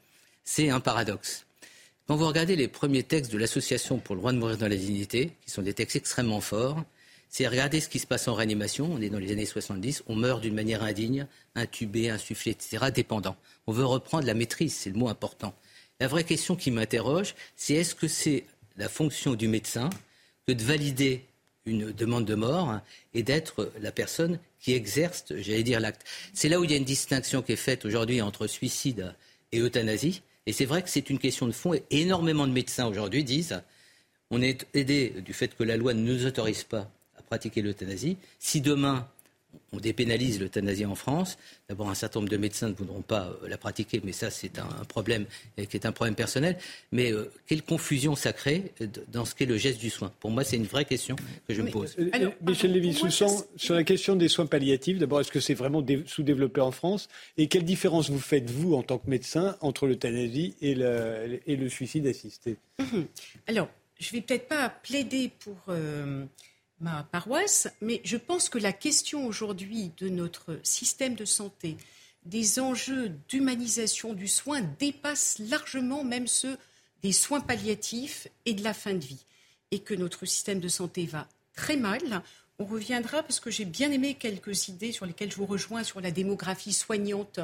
c'est 0.44 0.70
un 0.70 0.80
paradoxe. 0.80 1.46
Quand 2.06 2.16
vous 2.16 2.26
regardez 2.26 2.54
les 2.54 2.68
premiers 2.68 3.02
textes 3.02 3.32
de 3.32 3.38
l'Association 3.38 3.98
pour 3.98 4.14
le 4.14 4.20
droit 4.20 4.32
de 4.32 4.38
mourir 4.38 4.56
dans 4.58 4.68
la 4.68 4.76
dignité, 4.76 5.32
qui 5.44 5.50
sont 5.50 5.62
des 5.62 5.74
textes 5.74 5.96
extrêmement 5.96 6.40
forts, 6.40 6.84
c'est 7.28 7.48
regarder 7.48 7.80
ce 7.80 7.88
qui 7.88 7.98
se 7.98 8.06
passe 8.06 8.28
en 8.28 8.34
réanimation, 8.34 8.88
on 8.92 9.00
est 9.00 9.10
dans 9.10 9.18
les 9.18 9.32
années 9.32 9.44
70, 9.44 10.04
on 10.06 10.14
meurt 10.14 10.40
d'une 10.40 10.54
manière 10.54 10.84
indigne, 10.84 11.26
intubé, 11.54 12.08
insufflé, 12.08 12.52
etc., 12.52 12.86
dépendant. 12.94 13.36
On 13.66 13.72
veut 13.72 13.84
reprendre 13.84 14.24
la 14.24 14.34
maîtrise, 14.34 14.74
c'est 14.74 14.90
le 14.90 14.96
mot 14.96 15.08
important. 15.08 15.52
La 15.98 16.06
vraie 16.06 16.24
question 16.24 16.54
qui 16.54 16.70
m'interroge, 16.70 17.34
c'est 17.56 17.74
est-ce 17.74 17.94
que 17.94 18.06
c'est 18.06 18.44
la 18.76 18.88
fonction 18.88 19.34
du 19.34 19.48
médecin 19.48 19.90
que 20.46 20.52
de 20.52 20.62
valider 20.62 21.24
une 21.64 21.90
demande 21.90 22.24
de 22.24 22.36
mort 22.36 22.78
et 23.14 23.22
d'être 23.22 23.72
la 23.80 23.90
personne 23.90 24.38
qui 24.66 24.72
exerce, 24.72 25.26
j'allais 25.28 25.62
dire, 25.62 25.78
l'acte. 25.78 26.02
C'est 26.34 26.48
là 26.48 26.58
où 26.58 26.64
il 26.64 26.72
y 26.72 26.74
a 26.74 26.76
une 26.76 26.82
distinction 26.82 27.40
qui 27.40 27.52
est 27.52 27.56
faite 27.56 27.84
aujourd'hui 27.84 28.20
entre 28.20 28.48
suicide 28.48 29.14
et 29.52 29.60
euthanasie. 29.60 30.22
Et 30.44 30.52
c'est 30.52 30.64
vrai 30.64 30.82
que 30.82 30.88
c'est 30.88 31.08
une 31.08 31.20
question 31.20 31.46
de 31.46 31.52
fond. 31.52 31.72
Et 31.72 31.84
énormément 31.90 32.48
de 32.48 32.52
médecins 32.52 32.86
aujourd'hui 32.86 33.22
disent 33.22 33.62
on 34.32 34.42
est 34.42 34.66
aidé 34.74 35.14
du 35.24 35.32
fait 35.32 35.54
que 35.54 35.62
la 35.62 35.76
loi 35.76 35.94
ne 35.94 36.00
nous 36.00 36.26
autorise 36.26 36.64
pas 36.64 36.90
à 37.16 37.22
pratiquer 37.22 37.62
l'euthanasie. 37.62 38.16
Si 38.40 38.60
demain 38.60 39.08
on 39.72 39.78
dépénalise 39.78 40.40
l'euthanasie 40.40 40.86
en 40.86 40.94
France. 40.94 41.38
D'abord, 41.68 41.88
un 41.90 41.94
certain 41.94 42.20
nombre 42.20 42.30
de 42.30 42.36
médecins 42.36 42.68
ne 42.68 42.74
voudront 42.74 43.02
pas 43.02 43.36
euh, 43.42 43.48
la 43.48 43.58
pratiquer, 43.58 44.00
mais 44.04 44.12
ça, 44.12 44.30
c'est 44.30 44.58
un, 44.58 44.84
problème 44.88 45.26
qui 45.56 45.76
est 45.76 45.86
un 45.86 45.92
problème 45.92 46.14
personnel. 46.14 46.56
Mais 46.92 47.12
euh, 47.12 47.30
quelle 47.46 47.62
confusion 47.62 48.16
ça 48.16 48.32
crée 48.32 48.72
euh, 48.80 48.86
dans 49.08 49.24
ce 49.24 49.34
qu'est 49.34 49.46
le 49.46 49.56
geste 49.56 49.78
du 49.80 49.90
soin? 49.90 50.12
Pour 50.20 50.30
moi, 50.30 50.44
c'est 50.44 50.56
une 50.56 50.66
vraie 50.66 50.84
question 50.84 51.16
que 51.48 51.54
je 51.54 51.62
me 51.62 51.70
pose. 51.70 51.96
Michel 52.46 52.72
Lévy-Soussan, 52.72 53.44
sur 53.56 53.74
la 53.74 53.84
question 53.84 54.16
des 54.16 54.28
soins 54.28 54.46
palliatifs, 54.46 54.98
d'abord, 54.98 55.20
est-ce 55.20 55.32
que 55.32 55.40
c'est 55.40 55.54
vraiment 55.54 55.84
sous-développé 56.06 56.60
en 56.60 56.70
France? 56.70 57.08
Et 57.36 57.48
quelle 57.48 57.64
différence 57.64 58.10
vous 58.10 58.20
faites, 58.20 58.50
vous, 58.50 58.74
en 58.74 58.82
tant 58.82 58.98
que 58.98 59.08
médecin, 59.10 59.56
entre 59.60 59.86
l'euthanasie 59.86 60.54
et 60.62 60.74
le, 60.74 61.40
et 61.46 61.56
le 61.56 61.68
suicide 61.68 62.06
assisté? 62.06 62.56
Mhm. 62.78 63.06
Alors, 63.46 63.68
je 63.98 64.08
ne 64.08 64.12
vais 64.12 64.20
peut-être 64.20 64.48
pas 64.48 64.68
plaider 64.68 65.30
pour 65.40 65.56
ma 66.80 67.04
paroisse, 67.04 67.68
mais 67.80 68.00
je 68.04 68.16
pense 68.16 68.48
que 68.48 68.58
la 68.58 68.72
question 68.72 69.26
aujourd'hui 69.26 69.92
de 69.96 70.08
notre 70.08 70.58
système 70.62 71.14
de 71.14 71.24
santé, 71.24 71.76
des 72.24 72.58
enjeux 72.58 73.12
d'humanisation 73.28 74.12
du 74.12 74.28
soin 74.28 74.60
dépasse 74.78 75.38
largement 75.38 76.04
même 76.04 76.26
ceux 76.26 76.58
des 77.02 77.12
soins 77.12 77.40
palliatifs 77.40 78.28
et 78.44 78.54
de 78.54 78.64
la 78.64 78.74
fin 78.74 78.94
de 78.94 79.04
vie. 79.04 79.24
Et 79.70 79.80
que 79.80 79.94
notre 79.94 80.26
système 80.26 80.60
de 80.60 80.68
santé 80.68 81.06
va 81.06 81.28
très 81.54 81.76
mal. 81.76 82.22
On 82.58 82.64
reviendra 82.64 83.22
parce 83.22 83.40
que 83.40 83.50
j'ai 83.50 83.64
bien 83.64 83.90
aimé 83.90 84.14
quelques 84.14 84.68
idées 84.68 84.92
sur 84.92 85.06
lesquelles 85.06 85.30
je 85.30 85.36
vous 85.36 85.46
rejoins 85.46 85.84
sur 85.84 86.00
la 86.00 86.10
démographie 86.10 86.72
soignante 86.72 87.40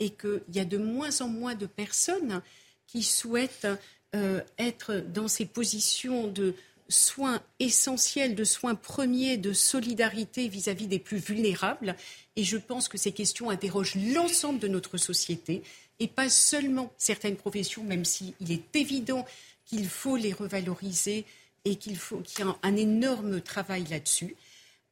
et 0.00 0.10
qu'il 0.10 0.42
y 0.52 0.60
a 0.60 0.64
de 0.64 0.78
moins 0.78 1.20
en 1.20 1.28
moins 1.28 1.54
de 1.54 1.66
personnes 1.66 2.42
qui 2.86 3.02
souhaitent 3.02 3.68
euh, 4.14 4.40
être 4.58 4.96
dans 4.96 5.28
ces 5.28 5.46
positions 5.46 6.26
de, 6.26 6.54
soins 6.90 7.40
essentiels, 7.58 8.34
de 8.34 8.44
soins 8.44 8.74
premiers, 8.74 9.36
de 9.36 9.52
solidarité 9.52 10.48
vis-à-vis 10.48 10.86
des 10.86 10.98
plus 10.98 11.18
vulnérables. 11.18 11.96
Et 12.36 12.44
je 12.44 12.56
pense 12.56 12.88
que 12.88 12.98
ces 12.98 13.12
questions 13.12 13.50
interrogent 13.50 13.96
l'ensemble 13.96 14.58
de 14.58 14.68
notre 14.68 14.98
société 14.98 15.62
et 15.98 16.08
pas 16.08 16.28
seulement 16.28 16.92
certaines 16.98 17.36
professions, 17.36 17.84
même 17.84 18.04
s'il 18.04 18.34
est 18.50 18.74
évident 18.76 19.24
qu'il 19.66 19.88
faut 19.88 20.16
les 20.16 20.32
revaloriser 20.32 21.24
et 21.64 21.76
qu'il 21.76 21.96
faut 21.96 22.18
qu'il 22.18 22.44
y 22.44 22.48
ait 22.48 22.52
un, 22.62 22.76
énorme 22.76 23.40
travail 23.40 23.84
là-dessus. 23.90 24.34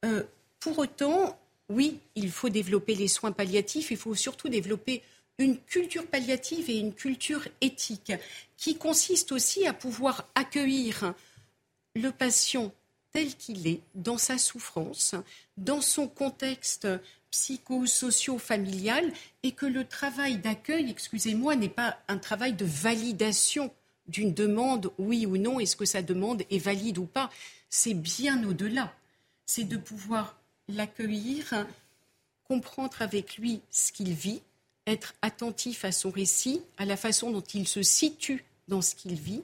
Euh, 0.05 0.23
pour 0.61 0.79
autant, 0.79 1.39
oui, 1.69 1.99
il 2.15 2.31
faut 2.31 2.49
développer 2.49 2.95
les 2.95 3.09
soins 3.09 3.33
palliatifs, 3.33 3.91
il 3.91 3.97
faut 3.97 4.15
surtout 4.15 4.49
développer 4.49 5.03
une 5.39 5.59
culture 5.59 6.07
palliative 6.07 6.69
et 6.69 6.79
une 6.79 6.93
culture 6.93 7.47
éthique 7.61 8.13
qui 8.57 8.77
consiste 8.77 9.33
aussi 9.33 9.67
à 9.67 9.73
pouvoir 9.73 10.29
accueillir 10.35 11.15
le 11.95 12.11
patient 12.11 12.73
tel 13.13 13.35
qu'il 13.35 13.67
est, 13.67 13.81
dans 13.95 14.19
sa 14.19 14.39
souffrance, 14.39 15.15
dans 15.57 15.81
son 15.81 16.09
contexte 16.09 16.87
psycho-socio-familial, 17.31 19.13
et 19.43 19.53
que 19.53 19.67
le 19.67 19.87
travail 19.87 20.39
d'accueil, 20.39 20.91
excusez-moi, 20.91 21.57
n'est 21.57 21.69
pas 21.69 21.99
un 22.09 22.19
travail 22.19 22.55
de 22.55 22.65
validation 22.65 23.73
d'une 24.07 24.33
demande, 24.33 24.91
oui 24.99 25.27
ou 25.27 25.37
non, 25.37 25.61
est-ce 25.61 25.77
que 25.77 25.85
sa 25.85 26.03
demande 26.03 26.43
est 26.51 26.59
valide 26.59 26.99
ou 26.99 27.05
pas. 27.05 27.31
C'est 27.69 27.95
bien 27.95 28.43
au-delà. 28.45 28.95
C'est 29.45 29.65
de 29.65 29.77
pouvoir 29.77 30.39
l'accueillir, 30.69 31.67
comprendre 32.45 33.01
avec 33.01 33.37
lui 33.37 33.61
ce 33.71 33.93
qu'il 33.93 34.15
vit, 34.15 34.41
être 34.87 35.15
attentif 35.21 35.85
à 35.85 35.93
son 35.93 36.11
récit, 36.11 36.63
à 36.79 36.87
la 36.87 36.97
façon 36.97 37.31
dont 37.31 37.43
il 37.43 37.69
se 37.69 37.83
situe 37.83 38.45
dans 38.69 38.81
ce 38.81 38.95
qu'il 38.95 39.15
vit, 39.15 39.43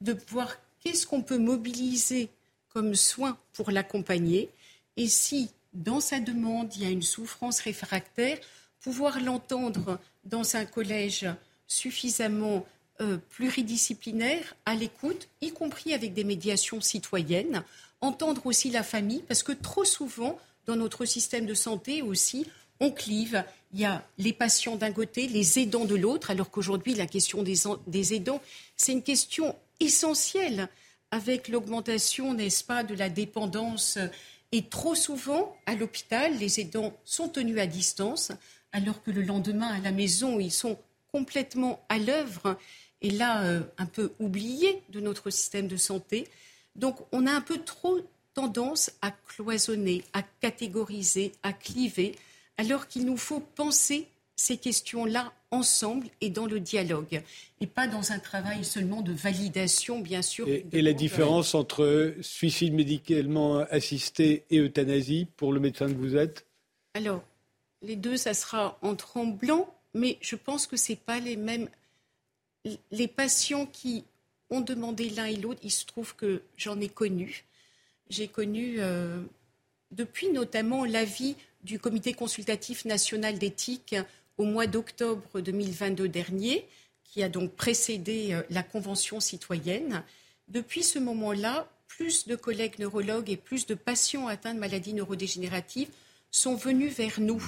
de 0.00 0.12
pouvoir 0.12 0.56
qu'est-ce 0.84 1.06
qu'on 1.06 1.22
peut 1.22 1.38
mobiliser 1.38 2.28
comme 2.68 2.94
soin 2.94 3.38
pour 3.52 3.70
l'accompagner 3.70 4.50
et 4.96 5.08
si 5.08 5.50
dans 5.72 6.00
sa 6.00 6.20
demande 6.20 6.74
il 6.76 6.82
y 6.82 6.86
a 6.86 6.90
une 6.90 7.02
souffrance 7.02 7.60
réfractaire, 7.60 8.38
pouvoir 8.80 9.20
l'entendre 9.20 9.98
dans 10.24 10.56
un 10.56 10.64
collège 10.64 11.26
suffisamment 11.66 12.64
euh, 13.00 13.18
pluridisciplinaire, 13.30 14.54
à 14.66 14.74
l'écoute, 14.74 15.28
y 15.40 15.50
compris 15.50 15.94
avec 15.94 16.14
des 16.14 16.22
médiations 16.22 16.80
citoyennes, 16.80 17.64
entendre 18.00 18.46
aussi 18.46 18.70
la 18.70 18.84
famille, 18.84 19.24
parce 19.26 19.42
que 19.42 19.52
trop 19.52 19.84
souvent, 19.84 20.38
dans 20.66 20.76
notre 20.76 21.04
système 21.04 21.46
de 21.46 21.54
santé 21.54 22.02
aussi, 22.02 22.46
on 22.80 22.90
clive. 22.90 23.44
Il 23.72 23.80
y 23.80 23.84
a 23.84 24.04
les 24.18 24.32
patients 24.32 24.76
d'un 24.76 24.92
côté, 24.92 25.26
les 25.26 25.58
aidants 25.58 25.84
de 25.84 25.96
l'autre, 25.96 26.30
alors 26.30 26.50
qu'aujourd'hui, 26.50 26.94
la 26.94 27.06
question 27.06 27.42
des, 27.42 27.62
des 27.86 28.14
aidants, 28.14 28.40
c'est 28.76 28.92
une 28.92 29.02
question 29.02 29.56
essentiel 29.80 30.68
avec 31.10 31.48
l'augmentation, 31.48 32.34
n'est-ce 32.34 32.64
pas, 32.64 32.82
de 32.82 32.94
la 32.94 33.08
dépendance. 33.08 33.98
Et 34.52 34.62
trop 34.62 34.94
souvent, 34.94 35.56
à 35.66 35.74
l'hôpital, 35.74 36.36
les 36.38 36.60
aidants 36.60 36.92
sont 37.04 37.28
tenus 37.28 37.58
à 37.58 37.66
distance, 37.66 38.32
alors 38.72 39.02
que 39.02 39.10
le 39.10 39.22
lendemain, 39.22 39.68
à 39.68 39.78
la 39.78 39.92
maison, 39.92 40.40
ils 40.40 40.52
sont 40.52 40.78
complètement 41.12 41.84
à 41.88 41.98
l'œuvre 41.98 42.58
et 43.00 43.10
là, 43.10 43.42
euh, 43.44 43.60
un 43.78 43.86
peu 43.86 44.12
oubliés 44.18 44.82
de 44.88 44.98
notre 44.98 45.30
système 45.30 45.68
de 45.68 45.76
santé. 45.76 46.26
Donc, 46.74 46.96
on 47.12 47.26
a 47.26 47.32
un 47.32 47.40
peu 47.40 47.58
trop 47.58 48.00
tendance 48.32 48.90
à 49.02 49.10
cloisonner, 49.10 50.02
à 50.12 50.22
catégoriser, 50.22 51.32
à 51.42 51.52
cliver, 51.52 52.16
alors 52.56 52.88
qu'il 52.88 53.04
nous 53.04 53.16
faut 53.16 53.40
penser 53.40 54.08
ces 54.36 54.56
questions-là 54.56 55.32
ensemble 55.54 56.08
et 56.20 56.30
dans 56.30 56.46
le 56.46 56.60
dialogue, 56.60 57.22
et 57.60 57.66
pas 57.66 57.86
dans 57.86 58.12
un 58.12 58.18
travail 58.18 58.64
seulement 58.64 59.02
de 59.02 59.12
validation, 59.12 60.00
bien 60.00 60.22
sûr. 60.22 60.46
Et, 60.48 60.82
la 60.82 60.92
différence 60.92 61.54
entre 61.54 62.14
suicide 62.20 62.74
médicalement 62.74 63.58
assisté 63.70 64.44
et 64.50 64.58
euthanasie 64.58 65.26
pour 65.36 65.52
le 65.52 65.60
médecin 65.60 65.86
que 65.86 65.94
vous 65.94 66.16
êtes? 66.16 66.46
Alors, 66.94 67.22
les 67.82 67.96
deux, 67.96 68.16
ça 68.16 68.34
sera 68.34 68.78
en 68.82 68.94
tremblant, 68.94 69.72
mais 69.94 70.18
je 70.20 70.36
pense 70.36 70.66
que 70.66 70.76
ce 70.76 70.92
n'est 70.92 70.96
pas 70.96 71.20
les 71.20 71.36
mêmes. 71.36 71.68
Les 72.90 73.08
patients 73.08 73.66
qui 73.66 74.04
ont 74.50 74.60
demandé 74.60 75.10
l'un 75.10 75.26
et 75.26 75.36
l'autre, 75.36 75.60
il 75.62 75.70
se 75.70 75.84
trouve 75.84 76.14
que 76.16 76.42
j'en 76.56 76.80
ai 76.80 76.88
connu. 76.88 77.44
J'ai 78.10 78.28
connu, 78.28 78.76
euh, 78.78 79.20
depuis 79.90 80.28
notamment 80.30 80.84
l'avis 80.84 81.36
du 81.62 81.78
Comité 81.78 82.12
consultatif 82.12 82.84
national 82.84 83.38
d'éthique 83.38 83.96
au 84.38 84.44
mois 84.44 84.66
d'octobre 84.66 85.40
2022 85.40 86.08
dernier, 86.08 86.66
qui 87.04 87.22
a 87.22 87.28
donc 87.28 87.52
précédé 87.52 88.32
euh, 88.32 88.42
la 88.50 88.62
Convention 88.62 89.20
citoyenne. 89.20 90.02
Depuis 90.48 90.82
ce 90.82 90.98
moment-là, 90.98 91.68
plus 91.86 92.26
de 92.26 92.34
collègues 92.34 92.78
neurologues 92.78 93.30
et 93.30 93.36
plus 93.36 93.66
de 93.66 93.74
patients 93.74 94.26
atteints 94.26 94.54
de 94.54 94.58
maladies 94.58 94.94
neurodégénératives 94.94 95.90
sont 96.30 96.56
venus 96.56 96.92
vers 96.92 97.20
nous 97.20 97.42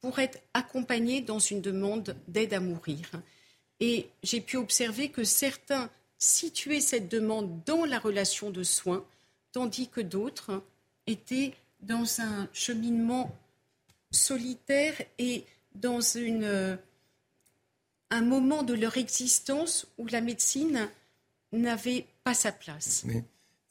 pour 0.00 0.18
être 0.18 0.40
accompagnés 0.52 1.20
dans 1.20 1.38
une 1.38 1.60
demande 1.60 2.16
d'aide 2.26 2.54
à 2.54 2.60
mourir. 2.60 3.08
Et 3.78 4.08
j'ai 4.22 4.40
pu 4.40 4.56
observer 4.56 5.10
que 5.10 5.22
certains 5.22 5.88
situaient 6.18 6.80
cette 6.80 7.08
demande 7.08 7.62
dans 7.64 7.84
la 7.84 7.98
relation 7.98 8.50
de 8.50 8.64
soins, 8.64 9.04
tandis 9.52 9.88
que 9.88 10.00
d'autres 10.00 10.62
étaient 11.06 11.54
dans 11.80 12.20
un 12.20 12.48
cheminement 12.52 13.36
solitaire 14.10 14.94
et 15.18 15.44
dans 15.74 16.00
une, 16.00 16.78
un 18.10 18.22
moment 18.22 18.62
de 18.62 18.74
leur 18.74 18.96
existence 18.96 19.86
où 19.98 20.06
la 20.06 20.20
médecine 20.20 20.88
n'avait 21.52 22.06
pas 22.24 22.34
sa 22.34 22.52
place. 22.52 23.02
Mais, 23.06 23.24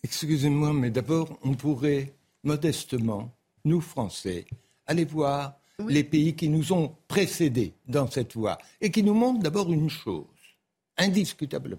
excusez-moi, 0.04 0.74
mais 0.74 0.90
d'abord, 0.92 1.38
on 1.44 1.54
pourrait 1.54 2.14
modestement, 2.44 3.32
nous 3.66 3.82
Français, 3.82 4.46
aller 4.88 5.06
voir 5.06 5.58
les 5.88 6.04
pays 6.04 6.36
qui 6.36 6.50
nous 6.50 6.74
ont 6.74 6.96
précédés 7.08 7.74
dans 7.88 8.10
cette 8.10 8.36
voie 8.36 8.58
et 8.80 8.92
qui 8.92 9.04
nous 9.04 9.14
montrent 9.14 9.42
d'abord 9.42 9.72
une 9.72 9.90
chose, 9.90 10.26
indiscutablement. 10.98 11.78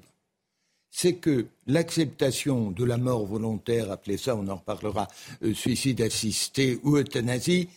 C'est 0.91 1.15
que 1.15 1.47
l'acceptation 1.67 2.71
de 2.71 2.85
la 2.85 2.99
mort 2.99 3.25
volontaire, 3.25 3.91
appelez 3.91 4.19
ça, 4.19 4.37
on 4.37 4.47
en 4.49 4.57
reparlera, 4.57 5.09
euh, 5.43 5.55
suicide 5.55 6.03
assisté 6.03 6.79
ou 6.83 6.99
euthanasie, 6.99 7.69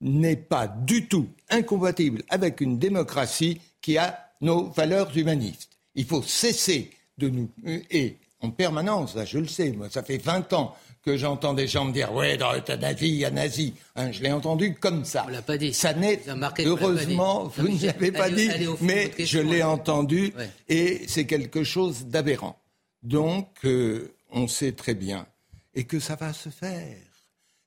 n'est 0.00 0.36
pas 0.36 0.68
du 0.68 1.08
tout 1.08 1.28
incompatible 1.50 2.22
avec 2.28 2.60
une 2.60 2.78
démocratie 2.78 3.60
qui 3.80 3.98
a 3.98 4.18
nos 4.40 4.70
valeurs 4.70 5.16
humanistes. 5.16 5.70
Il 5.94 6.04
faut 6.04 6.22
cesser 6.22 6.90
de 7.16 7.28
nous. 7.28 7.50
Et 7.90 8.16
en 8.40 8.50
permanence, 8.50 9.16
je 9.24 9.38
le 9.38 9.48
sais, 9.48 9.72
moi, 9.72 9.88
ça 9.90 10.02
fait 10.02 10.18
20 10.18 10.52
ans 10.52 10.76
que 11.04 11.16
j'entends 11.16 11.54
des 11.54 11.66
gens 11.66 11.84
me 11.84 11.92
dire 11.92 12.12
Ouais, 12.12 12.36
dans 12.36 12.52
l'euthanasie, 12.52 13.08
il 13.08 13.14
y 13.16 13.24
a 13.24 13.30
nazi. 13.30 13.74
Hein, 13.96 14.12
je 14.12 14.22
l'ai 14.22 14.32
entendu 14.32 14.74
comme 14.74 15.04
ça. 15.04 15.24
On 15.26 15.30
l'a 15.30 15.42
pas 15.42 15.56
dit. 15.56 15.72
Ça 15.72 15.94
n'est. 15.94 16.20
Heureusement, 16.60 17.44
vous 17.56 17.68
ne 17.68 17.86
l'avez 17.86 18.12
pas 18.12 18.30
dit, 18.30 18.50
mais 18.80 19.12
je 19.18 19.38
l'ai 19.38 19.62
entendu 19.62 20.32
et 20.68 21.02
c'est 21.08 21.24
quelque 21.24 21.64
chose 21.64 22.06
d'aberrant. 22.06 22.60
Donc, 23.02 23.48
euh, 23.64 24.12
on 24.30 24.48
sait 24.48 24.72
très 24.72 24.94
bien. 24.94 25.26
Et 25.74 25.84
que 25.84 26.00
ça 26.00 26.16
va 26.16 26.32
se 26.32 26.48
faire. 26.48 26.96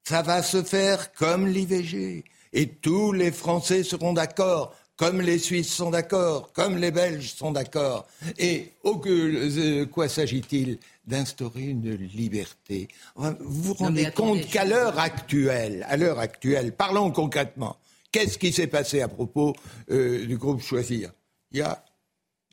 Ça 0.03 0.21
va 0.21 0.43
se 0.43 0.63
faire 0.63 1.13
comme 1.13 1.47
l'IVG. 1.47 2.23
Et 2.53 2.67
tous 2.67 3.13
les 3.13 3.31
Français 3.31 3.83
seront 3.83 4.13
d'accord, 4.13 4.75
comme 4.97 5.21
les 5.21 5.39
Suisses 5.39 5.73
sont 5.73 5.89
d'accord, 5.89 6.51
comme 6.53 6.77
les 6.77 6.91
Belges 6.91 7.33
sont 7.33 7.51
d'accord. 7.51 8.07
Et 8.37 8.73
au 8.83 8.97
que, 8.97 9.85
quoi 9.85 10.09
s'agit-il 10.09 10.79
D'instaurer 11.07 11.63
une 11.63 11.95
liberté? 11.95 12.87
Vous 13.15 13.33
vous 13.39 13.73
rendez 13.73 14.11
compte 14.11 14.45
qu'à 14.47 14.65
l'heure 14.65 14.99
actuelle, 14.99 15.85
à 15.89 15.97
l'heure 15.97 16.19
actuelle, 16.19 16.73
parlons 16.73 17.09
concrètement, 17.11 17.77
qu'est-ce 18.11 18.37
qui 18.37 18.51
s'est 18.51 18.67
passé 18.67 19.01
à 19.01 19.07
propos 19.07 19.55
euh, 19.89 20.25
du 20.25 20.37
groupe 20.37 20.61
Choisir? 20.61 21.11
Il 21.51 21.57
y 21.57 21.61
a 21.63 21.83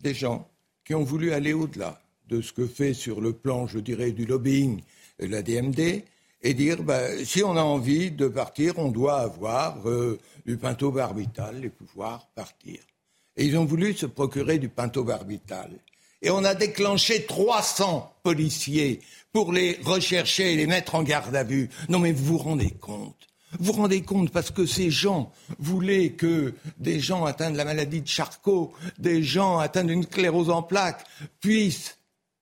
des 0.01 0.15
gens 0.15 0.49
qui 0.85 0.95
ont 0.95 1.05
voulu 1.05 1.33
aller 1.33 1.53
au-delà 1.53 2.01
de 2.29 2.41
ce 2.41 2.53
que 2.53 2.67
fait 2.67 2.95
sur 2.95 3.21
le 3.21 3.33
plan, 3.33 3.67
je 3.67 3.79
dirais, 3.79 4.13
du 4.13 4.25
lobbying 4.25 4.81
la 5.19 5.43
DMD, 5.43 6.03
et 6.43 6.55
dire 6.55 6.83
ben, 6.83 7.25
si 7.25 7.43
on 7.43 7.57
a 7.57 7.63
envie 7.63 8.11
de 8.11 8.29
partir, 8.29 8.79
on 8.79 8.91
doit 8.91 9.21
avoir 9.21 9.89
euh, 9.89 10.19
du 10.47 10.57
pinto 10.57 10.91
barbital 10.91 11.65
et 11.65 11.71
pouvoir 11.71 12.29
partir. 12.35 12.79
Et 13.37 13.45
ils 13.47 13.57
ont 13.57 13.65
voulu 13.65 13.95
se 13.95 14.07
procurer 14.07 14.59
du 14.59 14.69
pinto 14.69 15.05
barbital. 15.05 15.71
Et 16.23 16.31
on 16.31 16.45
a 16.45 16.55
déclenché 16.55 17.25
300 17.27 18.13
policiers 18.23 19.01
pour 19.33 19.53
les 19.53 19.79
rechercher 19.85 20.53
et 20.53 20.57
les 20.57 20.67
mettre 20.67 20.95
en 20.97 21.03
garde 21.03 21.35
à 21.37 21.45
vue. 21.45 21.71
Non 21.89 22.01
mais 22.01 22.13
vous 22.13 22.25
vous 22.25 22.39
rendez 22.39 22.71
compte? 22.71 23.29
Vous 23.53 23.73
vous 23.73 23.81
rendez 23.81 24.03
compte 24.03 24.31
parce 24.31 24.51
que 24.51 24.67
ces 24.67 24.91
gens 24.91 25.33
voulaient 25.59 26.11
que 26.11 26.55
des 26.79 27.01
gens 27.01 27.25
atteints 27.25 27.51
de 27.51 27.57
la 27.57 27.65
maladie 27.65 28.03
de 28.03 28.09
Charcot, 28.09 28.73
des 28.99 29.23
gens 29.23 29.59
atteints 29.59 29.85
d'une 29.85 30.03
sclérose 30.03 30.51
en 30.51 30.63
plaques 30.63 31.07
puissent 31.41 31.99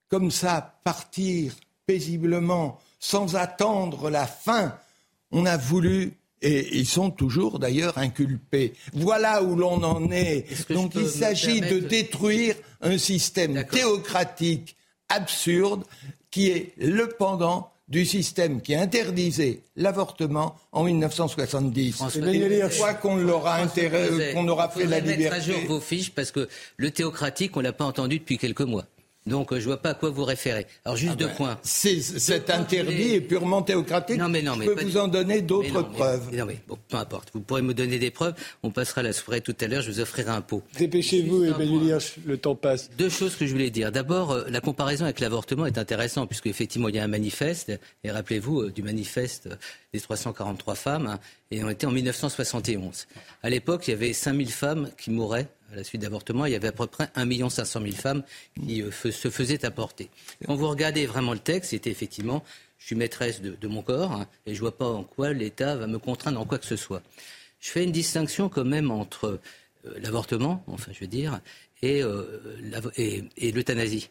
comme 0.08 0.30
ça 0.30 0.80
partir 0.84 1.54
paisiblement 1.86 2.80
sans 2.98 3.36
attendre 3.36 4.10
la 4.10 4.26
fin. 4.26 4.76
On 5.30 5.46
a 5.46 5.56
voulu 5.56 6.12
et 6.42 6.76
ils 6.76 6.86
sont 6.86 7.10
toujours 7.10 7.58
d'ailleurs 7.58 7.98
inculpés. 7.98 8.74
Voilà 8.92 9.42
où 9.42 9.56
l'on 9.56 9.82
en 9.82 10.10
est. 10.10 10.70
Donc 10.70 10.94
il 10.94 11.08
s'agit 11.08 11.60
de 11.60 11.78
détruire 11.78 12.54
un 12.80 12.98
système 12.98 13.64
théocratique 13.64 14.76
absurde 15.08 15.84
qui 16.30 16.48
est 16.48 16.72
le 16.78 17.08
pendant 17.08 17.70
du 17.88 18.04
système 18.04 18.60
qui 18.60 18.74
interdisait 18.74 19.60
l'avortement 19.76 20.56
en 20.72 20.84
1970. 20.84 22.02
Une 22.16 22.68
fois 22.68 22.94
qu'on 22.94 23.16
l'aura 23.16 23.56
intérêt, 23.56 24.34
qu'on 24.34 24.48
aura 24.48 24.68
fait 24.68 24.86
la 24.86 24.98
liberté. 24.98 25.22
Mettre 25.22 25.34
à 25.34 25.40
jour 25.40 25.60
vos 25.68 25.80
fiches 25.80 26.10
parce 26.10 26.32
que 26.32 26.48
le 26.76 26.90
théocratique, 26.90 27.56
on 27.56 27.60
l'a 27.60 27.72
pas 27.72 27.84
entendu 27.84 28.18
depuis 28.18 28.38
quelques 28.38 28.62
mois. 28.62 28.84
Donc 29.26 29.52
euh, 29.52 29.56
je 29.56 29.62
ne 29.62 29.66
vois 29.66 29.78
pas 29.78 29.90
à 29.90 29.94
quoi 29.94 30.10
vous 30.10 30.24
référez. 30.24 30.66
Alors 30.84 30.96
juste 30.96 31.12
ah 31.14 31.16
deux 31.16 31.26
ben, 31.26 31.34
points. 31.34 31.58
cet 31.62 32.50
interdit 32.50 33.14
est 33.14 33.20
purement 33.20 33.62
théocratique. 33.62 34.18
Non 34.18 34.28
mais 34.28 34.42
non, 34.42 34.56
mais 34.56 34.66
je 34.66 34.70
peux 34.70 34.84
vous 34.84 34.96
en 34.96 35.08
donner 35.08 35.42
d'autres 35.42 35.82
preuves. 35.82 36.34
non 36.34 36.46
mais 36.46 36.58
bon, 36.68 36.78
peu 36.88 36.96
importe. 36.96 37.30
Vous 37.34 37.40
pourrez 37.40 37.62
me 37.62 37.74
donner 37.74 37.98
des 37.98 38.10
preuves. 38.10 38.34
On 38.62 38.70
passera 38.70 39.02
la 39.02 39.12
soirée 39.12 39.40
tout 39.40 39.56
à 39.60 39.66
l'heure. 39.66 39.82
Je 39.82 39.90
vous 39.90 40.00
offrirai 40.00 40.30
un 40.30 40.40
pot. 40.40 40.62
Dépêchez-vous, 40.78 41.44
Emmanuel 41.44 41.98
le 42.26 42.36
temps 42.36 42.54
passe. 42.54 42.90
Deux 42.98 43.08
choses 43.08 43.36
que 43.36 43.46
je 43.46 43.52
voulais 43.52 43.70
dire. 43.70 43.92
D'abord, 43.92 44.32
euh, 44.32 44.44
la 44.48 44.60
comparaison 44.60 45.04
avec 45.04 45.20
l'avortement 45.20 45.66
est 45.66 45.78
intéressante 45.78 46.28
puisque 46.28 46.46
effectivement 46.46 46.88
il 46.88 46.96
y 46.96 46.98
a 46.98 47.04
un 47.04 47.08
manifeste. 47.08 47.72
Et 48.04 48.10
rappelez-vous 48.10 48.62
euh, 48.62 48.70
du 48.70 48.82
manifeste 48.82 49.48
des 49.92 50.00
343 50.00 50.74
femmes. 50.74 51.06
Hein, 51.06 51.18
et 51.50 51.62
on 51.62 51.68
était 51.68 51.86
en 51.86 51.92
1971. 51.92 53.06
À 53.42 53.50
l'époque, 53.50 53.88
il 53.88 53.92
y 53.92 53.94
avait 53.94 54.12
5000 54.12 54.50
femmes 54.50 54.90
qui 54.98 55.10
mouraient 55.10 55.48
à 55.72 55.76
la 55.76 55.84
suite 55.84 56.02
d'avortement, 56.02 56.46
il 56.46 56.52
y 56.52 56.54
avait 56.54 56.68
à 56.68 56.72
peu 56.72 56.86
près 56.86 57.08
1 57.14 57.48
500 57.48 57.80
000 57.80 57.92
femmes 57.94 58.22
qui 58.66 58.82
euh, 58.82 58.90
se 58.90 59.30
faisaient 59.30 59.64
apporter. 59.64 60.08
Quand 60.46 60.54
vous 60.54 60.68
regardez 60.68 61.06
vraiment 61.06 61.32
le 61.32 61.38
texte, 61.38 61.70
c'était 61.70 61.90
effectivement, 61.90 62.44
je 62.78 62.86
suis 62.86 62.96
maîtresse 62.96 63.40
de, 63.40 63.68
mon 63.68 63.82
corps 63.82 64.12
hein, 64.12 64.26
et 64.46 64.54
je 64.54 64.58
ne 64.58 64.60
vois 64.60 64.76
pas 64.76 64.86
en 64.86 65.02
quoi 65.02 65.32
l'État 65.32 65.76
va 65.76 65.86
me 65.86 65.98
contraindre 65.98 66.40
en 66.40 66.44
quoi 66.44 66.58
que 66.58 66.66
ce 66.66 66.76
soit. 66.76 67.02
Je 67.60 67.70
fais 67.70 67.84
une 67.84 67.92
distinction 67.92 68.48
quand 68.48 68.64
même 68.64 68.90
entre 68.90 69.40
euh, 69.86 69.94
l'avortement, 69.98 70.62
enfin 70.66 70.92
je 70.92 71.00
veux 71.00 71.06
dire, 71.06 71.40
et, 71.82 72.02
euh, 72.02 72.24
l'euthanasie. 73.38 74.08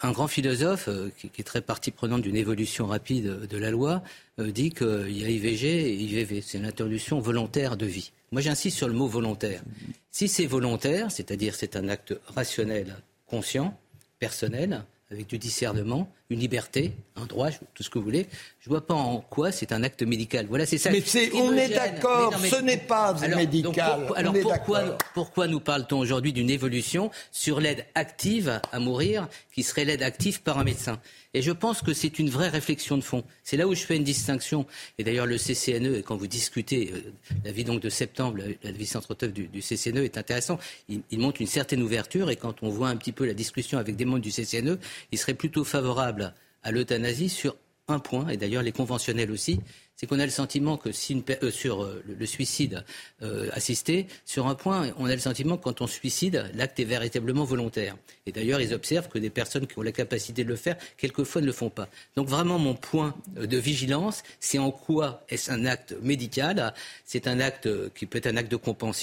un 0.00 0.12
grand 0.12 0.26
philosophe, 0.26 0.88
qui, 1.18 1.30
est 1.38 1.44
très 1.44 1.60
partie 1.60 1.90
prenante 1.90 2.22
d'une 2.22 2.36
évolution 2.36 2.86
rapide 2.86 3.46
de 3.46 3.58
la 3.58 3.70
loi, 3.70 4.02
dit 4.38 4.70
qu'il 4.70 5.16
y 5.16 5.24
a 5.24 5.28
IVG 5.28 5.66
et 5.66 5.94
IVV. 5.94 6.40
C'est 6.40 6.56
une 6.56 6.64
interruption 6.64 7.20
volontaire 7.20 7.76
de 7.76 7.84
vie. 7.84 8.12
Moi, 8.32 8.40
j'insiste 8.40 8.78
sur 8.78 8.88
le 8.88 8.94
mot 8.94 9.06
volontaire. 9.06 9.62
Si 10.10 10.26
c'est 10.26 10.46
volontaire, 10.46 11.10
c'est-à-dire 11.10 11.54
c'est 11.54 11.76
un 11.76 11.88
acte 11.88 12.18
rationnel, 12.26 12.96
conscient, 13.26 13.78
personnel, 14.18 14.84
avec 15.10 15.26
du 15.26 15.38
discernement, 15.38 16.10
une 16.32 16.40
liberté, 16.40 16.92
un 17.16 17.26
droit, 17.26 17.50
tout 17.74 17.82
ce 17.82 17.90
que 17.90 17.98
vous 17.98 18.04
voulez. 18.04 18.26
Je 18.60 18.68
ne 18.68 18.74
vois 18.74 18.86
pas 18.86 18.94
en 18.94 19.20
quoi 19.20 19.52
c'est 19.52 19.72
un 19.72 19.82
acte 19.82 20.02
médical. 20.02 20.46
Voilà, 20.48 20.66
c'est 20.66 20.78
ça. 20.78 20.90
Mais 20.90 21.02
on 21.34 21.52
est 21.52 21.68
d'accord, 21.68 22.34
ce 22.38 22.60
n'est 22.60 22.76
pas 22.78 23.14
médical. 23.36 24.08
alors 24.16 24.34
pourquoi, 24.40 24.98
pourquoi 25.14 25.46
nous 25.46 25.60
parle-t-on 25.60 25.98
aujourd'hui 25.98 26.32
d'une 26.32 26.50
évolution 26.50 27.10
sur 27.30 27.60
l'aide 27.60 27.86
active 27.94 28.60
à 28.72 28.78
mourir, 28.78 29.28
qui 29.52 29.62
serait 29.62 29.84
l'aide 29.84 30.02
active 30.02 30.42
par 30.42 30.58
un 30.58 30.64
médecin? 30.64 31.00
Et 31.34 31.40
je 31.40 31.50
pense 31.50 31.80
que 31.80 31.94
c'est 31.94 32.18
une 32.18 32.28
vraie 32.28 32.50
réflexion 32.50 32.98
de 32.98 33.02
fond. 33.02 33.24
C'est 33.42 33.56
là 33.56 33.66
où 33.66 33.74
je 33.74 33.80
fais 33.80 33.96
une 33.96 34.04
distinction. 34.04 34.66
Et 34.98 35.04
d'ailleurs, 35.04 35.24
le 35.24 35.38
CCNE, 35.38 36.02
quand 36.02 36.16
vous 36.16 36.26
discutez, 36.26 36.92
euh, 36.92 37.12
la 37.44 37.52
vie 37.52 37.64
donc 37.64 37.80
de 37.80 37.88
septembre, 37.88 38.38
la, 38.62 38.70
vie 38.70 38.86
centre 38.86 39.14
du, 39.26 39.48
du 39.48 39.60
CCNE 39.60 40.04
est 40.04 40.18
intéressant. 40.18 40.58
Il, 40.90 41.00
il, 41.10 41.18
montre 41.18 41.40
une 41.40 41.46
certaine 41.46 41.82
ouverture 41.82 42.30
et 42.30 42.36
quand 42.36 42.62
on 42.62 42.68
voit 42.68 42.88
un 42.88 42.96
petit 42.96 43.12
peu 43.12 43.24
la 43.24 43.32
discussion 43.32 43.78
avec 43.78 43.96
des 43.96 44.04
membres 44.04 44.20
du 44.20 44.30
CCNE, 44.30 44.78
il 45.10 45.18
serait 45.18 45.34
plutôt 45.34 45.64
favorable 45.64 46.21
à 46.62 46.70
l'euthanasie 46.70 47.28
sur 47.28 47.56
un 47.88 47.98
point, 47.98 48.28
et 48.28 48.36
d'ailleurs 48.36 48.62
les 48.62 48.72
conventionnels 48.72 49.30
aussi, 49.30 49.60
c'est 50.02 50.06
qu'on 50.06 50.18
a 50.18 50.24
le 50.24 50.32
sentiment 50.32 50.76
que 50.76 50.88
euh, 50.88 51.50
sur 51.50 51.84
euh, 51.84 52.02
le, 52.06 52.26
suicide 52.26 52.84
euh, 53.22 53.48
assisté, 53.52 54.06
sur 54.24 54.48
un 54.48 54.54
point, 54.54 54.92
on 54.98 55.06
a 55.06 55.14
le 55.14 55.20
sentiment 55.20 55.56
que 55.56 55.62
quand 55.62 55.80
on 55.80 55.86
suicide, 55.86 56.50
l'acte 56.54 56.80
est 56.80 56.84
véritablement 56.84 57.44
volontaire. 57.44 57.96
Et 58.26 58.32
d'ailleurs, 58.32 58.60
ils 58.60 58.74
observent 58.74 59.08
que 59.08 59.18
des 59.18 59.30
personnes 59.30 59.66
qui 59.66 59.78
ont 59.78 59.82
la 59.82 59.92
capacité 59.92 60.42
de 60.44 60.48
le 60.48 60.56
faire, 60.56 60.76
quelquefois 60.96 61.40
ne 61.40 61.46
le 61.46 61.52
font 61.52 61.70
pas. 61.70 61.88
Donc 62.16 62.26
vraiment, 62.28 62.58
mon 62.58 62.74
point 62.74 63.14
de 63.36 63.56
vigilance, 63.56 64.22
c'est 64.40 64.58
en 64.58 64.72
quoi 64.72 65.24
est-ce 65.28 65.52
un 65.52 65.66
acte 65.66 65.94
médical? 66.02 66.74
C'est 67.04 67.28
un 67.28 67.38
acte 67.38 67.68
qui 67.94 68.06
peut 68.06 68.18
être 68.18 68.26
un 68.26 68.36
acte 68.36 68.50
de, 68.50 68.58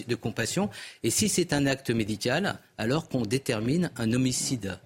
de 0.06 0.16
compassion. 0.16 0.70
Et 1.04 1.12
si 1.12 1.30
c'est 1.30 1.54
un 1.54 1.66
acte 1.66 1.91
médical, 1.91 2.60
alors 2.78 3.08
qu'on 3.08 3.22
détermine 3.22 3.91
un 3.96 4.12
homicide 4.12 4.80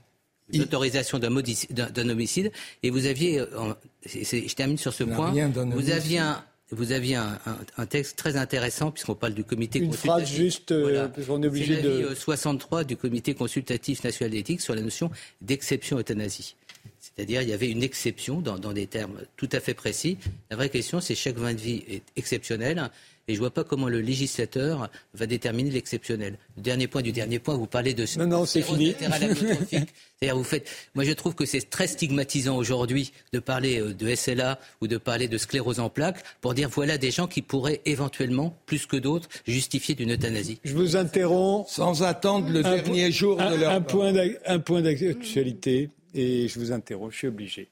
l'autorisation 0.54 1.20
d'un 1.20 2.10
homicide 2.10 2.52
et 2.84 2.90
vous 2.90 3.06
aviez, 3.06 3.40
euh, 3.40 3.74
je 4.06 4.54
termine 4.56 4.78
sur 4.78 4.94
ce 4.94 5.04
point, 5.04 5.32
vous 5.72 5.92
aviez 5.92 6.20
un, 6.20 6.44
vous 6.74 6.92
aviez 6.92 7.16
un, 7.16 7.86
texte 7.86 8.18
très 8.18 8.36
intéressant, 8.36 8.92
puisqu'on 8.92 9.16
parle 9.16 9.34
du 9.34 9.44
comité 9.44 9.80
Une 9.80 9.92
consultatif. 9.92 10.10
phrase 10.10 10.32
juste, 10.32 10.72
euh, 10.72 11.08
est 11.18 11.30
obligé 11.30 11.82
de... 11.82 12.14
63 12.16 12.84
du 12.84 12.98
comité 12.98 13.34
consultatif 13.34 14.04
national 14.04 14.32
d'éthique 14.32 14.62
sur 14.62 14.76
la 14.76 14.82
notion 14.82 15.12
d'exception 15.42 16.00
euthanasie. 16.00 16.56
C'est-à-dire, 17.00 17.42
il 17.42 17.50
y 17.50 17.54
avait 17.54 17.70
une 17.70 17.84
exception 17.84 18.42
dans, 18.42 18.58
dans, 18.58 18.74
des 18.74 18.88
termes 18.88 19.20
tout 19.38 19.50
à 19.52 19.60
fait 19.60 19.74
précis. 19.74 20.18
La 20.50 20.58
vraie 20.58 20.70
question, 20.70 21.00
c'est 21.00 21.16
chaque 21.16 21.38
fin 21.38 21.54
de 21.54 21.60
vie 21.60 21.84
est 21.88 22.02
exceptionnel. 22.16 22.90
Et 23.28 23.34
je 23.34 23.38
ne 23.38 23.40
vois 23.40 23.52
pas 23.52 23.64
comment 23.64 23.88
le 23.88 24.02
législateur 24.02 24.90
va 25.14 25.26
déterminer 25.26 25.72
l'exceptionnel. 25.72 26.38
Le 26.58 26.62
dernier 26.62 26.88
point 26.88 27.02
du 27.02 27.12
dernier 27.12 27.40
point, 27.40 27.56
vous 27.56 27.68
parlez 27.68 27.94
de 27.94 28.06
non, 28.18 28.28
non, 28.28 28.46
c'est 28.46 28.62
fini. 28.62 28.94
C'est-à-dire, 29.00 30.36
vous 30.36 30.44
faites. 30.44 30.70
Moi, 30.94 31.04
je 31.04 31.12
trouve 31.12 31.34
que 31.34 31.46
c'est 31.46 31.70
très 31.70 31.88
stigmatisant 31.88 32.58
aujourd'hui 32.58 33.14
de 33.32 33.40
parler 33.40 33.80
euh, 33.80 33.94
de 33.94 34.14
SLA 34.14 34.60
ou 34.82 34.88
de 34.88 34.98
parler 34.98 35.28
de 35.28 35.38
sclérose 35.38 35.80
en 35.80 35.90
plaques 35.90 36.24
pour 36.42 36.54
dire 36.54 36.70
voilà 36.70 36.98
des 36.98 37.12
gens 37.12 37.28
qui 37.28 37.42
pourraient 37.42 37.82
éventuellement, 37.86 38.58
plus 38.66 38.86
que 38.86 38.98
d'autres, 38.98 39.30
justifier 39.48 39.96
d'une 39.96 40.14
euthanasie. 40.14 40.60
Je 40.64 40.74
vous 40.74 40.96
interromps. 40.96 41.70
Sans 41.72 42.04
attendre 42.04 42.50
le 42.50 42.62
dernier 42.62 43.12
jour 43.12 43.38
de 43.38 43.56
leur. 43.56 43.72
Un 43.72 43.82
point, 43.82 44.14
un 44.46 44.60
point 44.60 44.82
d'actualité 44.82 45.90
et 46.14 46.48
je 46.48 46.60
vous 46.60 46.72
interroge, 46.72 47.14
je 47.14 47.18
suis 47.20 47.28
obligé. 47.28 47.70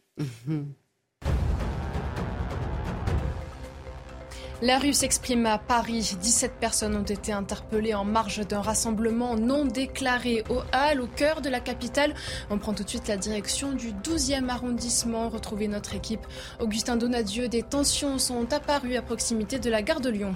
La 4.64 4.78
rue 4.78 4.94
s'exprime 4.94 5.48
à 5.48 5.58
Paris. 5.58 6.16
17 6.22 6.54
personnes 6.60 6.96
ont 6.96 7.02
été 7.02 7.32
interpellées 7.32 7.96
en 7.96 8.06
marge 8.06 8.46
d'un 8.46 8.62
rassemblement 8.62 9.36
non 9.36 9.66
déclaré 9.66 10.44
au 10.52 10.60
Hall, 10.72 11.02
au 11.02 11.08
cœur 11.08 11.42
de 11.42 11.50
la 11.50 11.60
capitale. 11.60 12.14
On 12.52 12.60
prend 12.60 12.76
tout 12.76 12.84
de 12.84 12.90
suite 12.90 13.08
la 13.08 13.18
direction 13.18 13.72
du 13.72 13.92
12e 13.92 14.50
arrondissement. 14.50 15.30
Retrouvez 15.30 15.68
notre 15.68 15.96
équipe. 15.96 16.28
Augustin 16.60 16.96
Donadieu, 16.96 17.48
des 17.48 17.64
tensions 17.64 18.20
sont 18.20 18.54
apparues 18.54 18.98
à 18.98 19.02
proximité 19.02 19.58
de 19.58 19.72
la 19.72 19.82
gare 19.82 20.00
de 20.00 20.12
Lyon. 20.12 20.36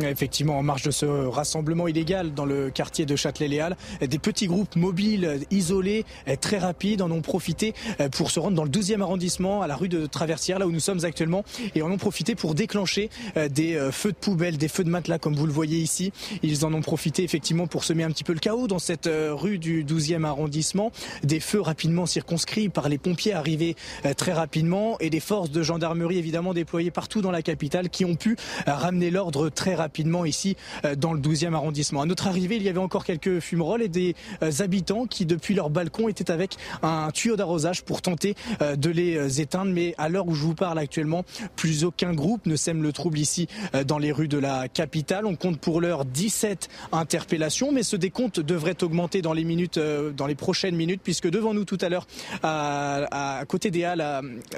Effectivement, 0.00 0.58
en 0.58 0.62
marge 0.62 0.82
de 0.82 0.90
ce 0.90 1.04
rassemblement 1.04 1.86
illégal 1.86 2.32
dans 2.32 2.46
le 2.46 2.70
quartier 2.70 3.04
de 3.04 3.14
Châtelet-Léal, 3.14 3.76
des 4.00 4.18
petits 4.18 4.46
groupes 4.46 4.74
mobiles 4.74 5.40
isolés, 5.50 6.06
très 6.40 6.58
rapides, 6.58 7.02
en 7.02 7.10
ont 7.10 7.20
profité 7.20 7.74
pour 8.12 8.30
se 8.30 8.40
rendre 8.40 8.56
dans 8.56 8.64
le 8.64 8.70
12e 8.70 9.02
arrondissement, 9.02 9.60
à 9.60 9.66
la 9.66 9.76
rue 9.76 9.90
de 9.90 10.06
Traversière, 10.06 10.58
là 10.58 10.66
où 10.66 10.72
nous 10.72 10.80
sommes 10.80 11.04
actuellement, 11.04 11.44
et 11.74 11.82
en 11.82 11.90
ont 11.90 11.98
profité 11.98 12.34
pour 12.34 12.54
déclencher 12.54 13.10
des 13.50 13.78
feux 13.92 14.12
de 14.12 14.16
poubelle, 14.16 14.56
des 14.56 14.68
feux 14.68 14.84
de 14.84 14.88
matelas, 14.88 15.18
comme 15.18 15.34
vous 15.34 15.46
le 15.46 15.52
voyez 15.52 15.78
ici. 15.78 16.10
Ils 16.42 16.64
en 16.64 16.72
ont 16.72 16.80
profité 16.80 17.22
effectivement 17.22 17.66
pour 17.66 17.84
semer 17.84 18.04
un 18.04 18.10
petit 18.10 18.24
peu 18.24 18.32
le 18.32 18.40
chaos 18.40 18.68
dans 18.68 18.78
cette 18.78 19.10
rue 19.12 19.58
du 19.58 19.84
12e 19.84 20.24
arrondissement. 20.24 20.90
Des 21.22 21.40
feux 21.40 21.60
rapidement 21.60 22.06
circonscrits 22.06 22.70
par 22.70 22.88
les 22.88 22.98
pompiers 22.98 23.34
arrivés 23.34 23.76
très 24.16 24.32
rapidement 24.32 24.96
et 25.00 25.10
des 25.10 25.20
forces 25.20 25.50
de 25.50 25.62
gendarmerie 25.62 26.18
évidemment 26.18 26.54
déployées 26.54 26.90
partout 26.90 27.20
dans 27.20 27.30
la 27.30 27.42
capitale 27.42 27.90
qui 27.90 28.06
ont 28.06 28.14
pu 28.14 28.36
ramener 28.66 29.10
l'ordre 29.10 29.50
très 29.50 29.74
rapidement 29.74 29.81
rapidement 29.82 30.24
ici 30.24 30.56
euh, 30.84 30.94
dans 30.94 31.12
le 31.12 31.20
12e 31.20 31.54
arrondissement. 31.54 32.02
À 32.02 32.06
notre 32.06 32.28
arrivée, 32.28 32.56
il 32.56 32.62
y 32.62 32.68
avait 32.68 32.78
encore 32.78 33.04
quelques 33.04 33.40
fumerolles 33.40 33.82
et 33.82 33.88
des 33.88 34.14
euh, 34.42 34.50
habitants 34.60 35.06
qui, 35.06 35.26
depuis 35.26 35.54
leur 35.54 35.70
balcon, 35.70 36.08
étaient 36.08 36.30
avec 36.30 36.56
un 36.82 37.10
tuyau 37.10 37.36
d'arrosage 37.36 37.82
pour 37.82 38.00
tenter 38.00 38.34
euh, 38.60 38.76
de 38.76 38.90
les 38.90 39.40
éteindre. 39.40 39.72
Mais 39.72 39.94
à 39.98 40.08
l'heure 40.08 40.28
où 40.28 40.34
je 40.34 40.42
vous 40.42 40.54
parle 40.54 40.78
actuellement, 40.78 41.24
plus 41.56 41.84
aucun 41.84 42.14
groupe 42.14 42.46
ne 42.46 42.56
sème 42.56 42.82
le 42.82 42.92
trouble 42.92 43.18
ici 43.18 43.48
dans 43.86 43.98
les 43.98 44.12
rues 44.12 44.28
de 44.28 44.38
la 44.38 44.68
capitale. 44.68 45.26
On 45.26 45.36
compte 45.36 45.58
pour 45.58 45.80
l'heure 45.80 46.04
17 46.04 46.68
interpellations, 46.92 47.72
mais 47.72 47.82
ce 47.82 47.96
décompte 47.96 48.40
devrait 48.40 48.82
augmenter 48.82 49.22
dans 49.22 49.32
les 49.32 49.44
minutes, 49.44 49.78
dans 49.78 50.26
les 50.26 50.34
prochaines 50.34 50.76
minutes, 50.76 51.00
puisque 51.02 51.28
devant 51.28 51.54
nous 51.54 51.64
tout 51.64 51.78
à 51.80 51.88
l'heure, 51.88 52.06
à, 52.42 53.42
côté 53.48 53.70
des 53.70 53.84
halles, 53.84 54.04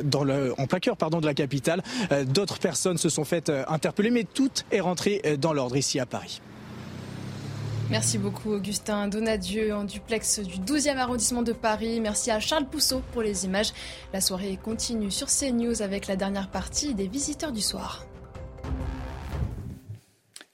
dans 0.02 0.24
le, 0.24 0.54
en 0.58 0.66
plaqueur 0.66 0.96
pardon 0.96 1.20
de 1.20 1.26
la 1.26 1.34
capitale, 1.34 1.82
d'autres 2.26 2.58
personnes 2.58 2.98
se 2.98 3.08
sont 3.08 3.24
faites 3.24 3.50
interpeller, 3.68 4.10
mais 4.10 4.24
tout 4.24 4.50
est 4.70 4.80
rentré 4.80 5.13
euh, 5.24 5.36
dans 5.36 5.52
l'ordre 5.52 5.76
ici 5.76 6.00
à 6.00 6.06
Paris. 6.06 6.40
Merci 7.90 8.16
beaucoup 8.16 8.52
Augustin 8.52 9.08
Donadieu 9.08 9.74
en 9.74 9.84
duplex 9.84 10.40
du 10.40 10.58
12e 10.58 10.96
arrondissement 10.96 11.42
de 11.42 11.52
Paris. 11.52 12.00
Merci 12.00 12.30
à 12.30 12.40
Charles 12.40 12.64
Pousseau 12.64 13.02
pour 13.12 13.22
les 13.22 13.44
images. 13.44 13.72
La 14.12 14.22
soirée 14.22 14.58
continue 14.62 15.10
sur 15.10 15.26
CNews 15.28 15.82
avec 15.82 16.06
la 16.06 16.16
dernière 16.16 16.48
partie 16.48 16.94
des 16.94 17.06
visiteurs 17.06 17.52
du 17.52 17.60
soir. 17.60 18.06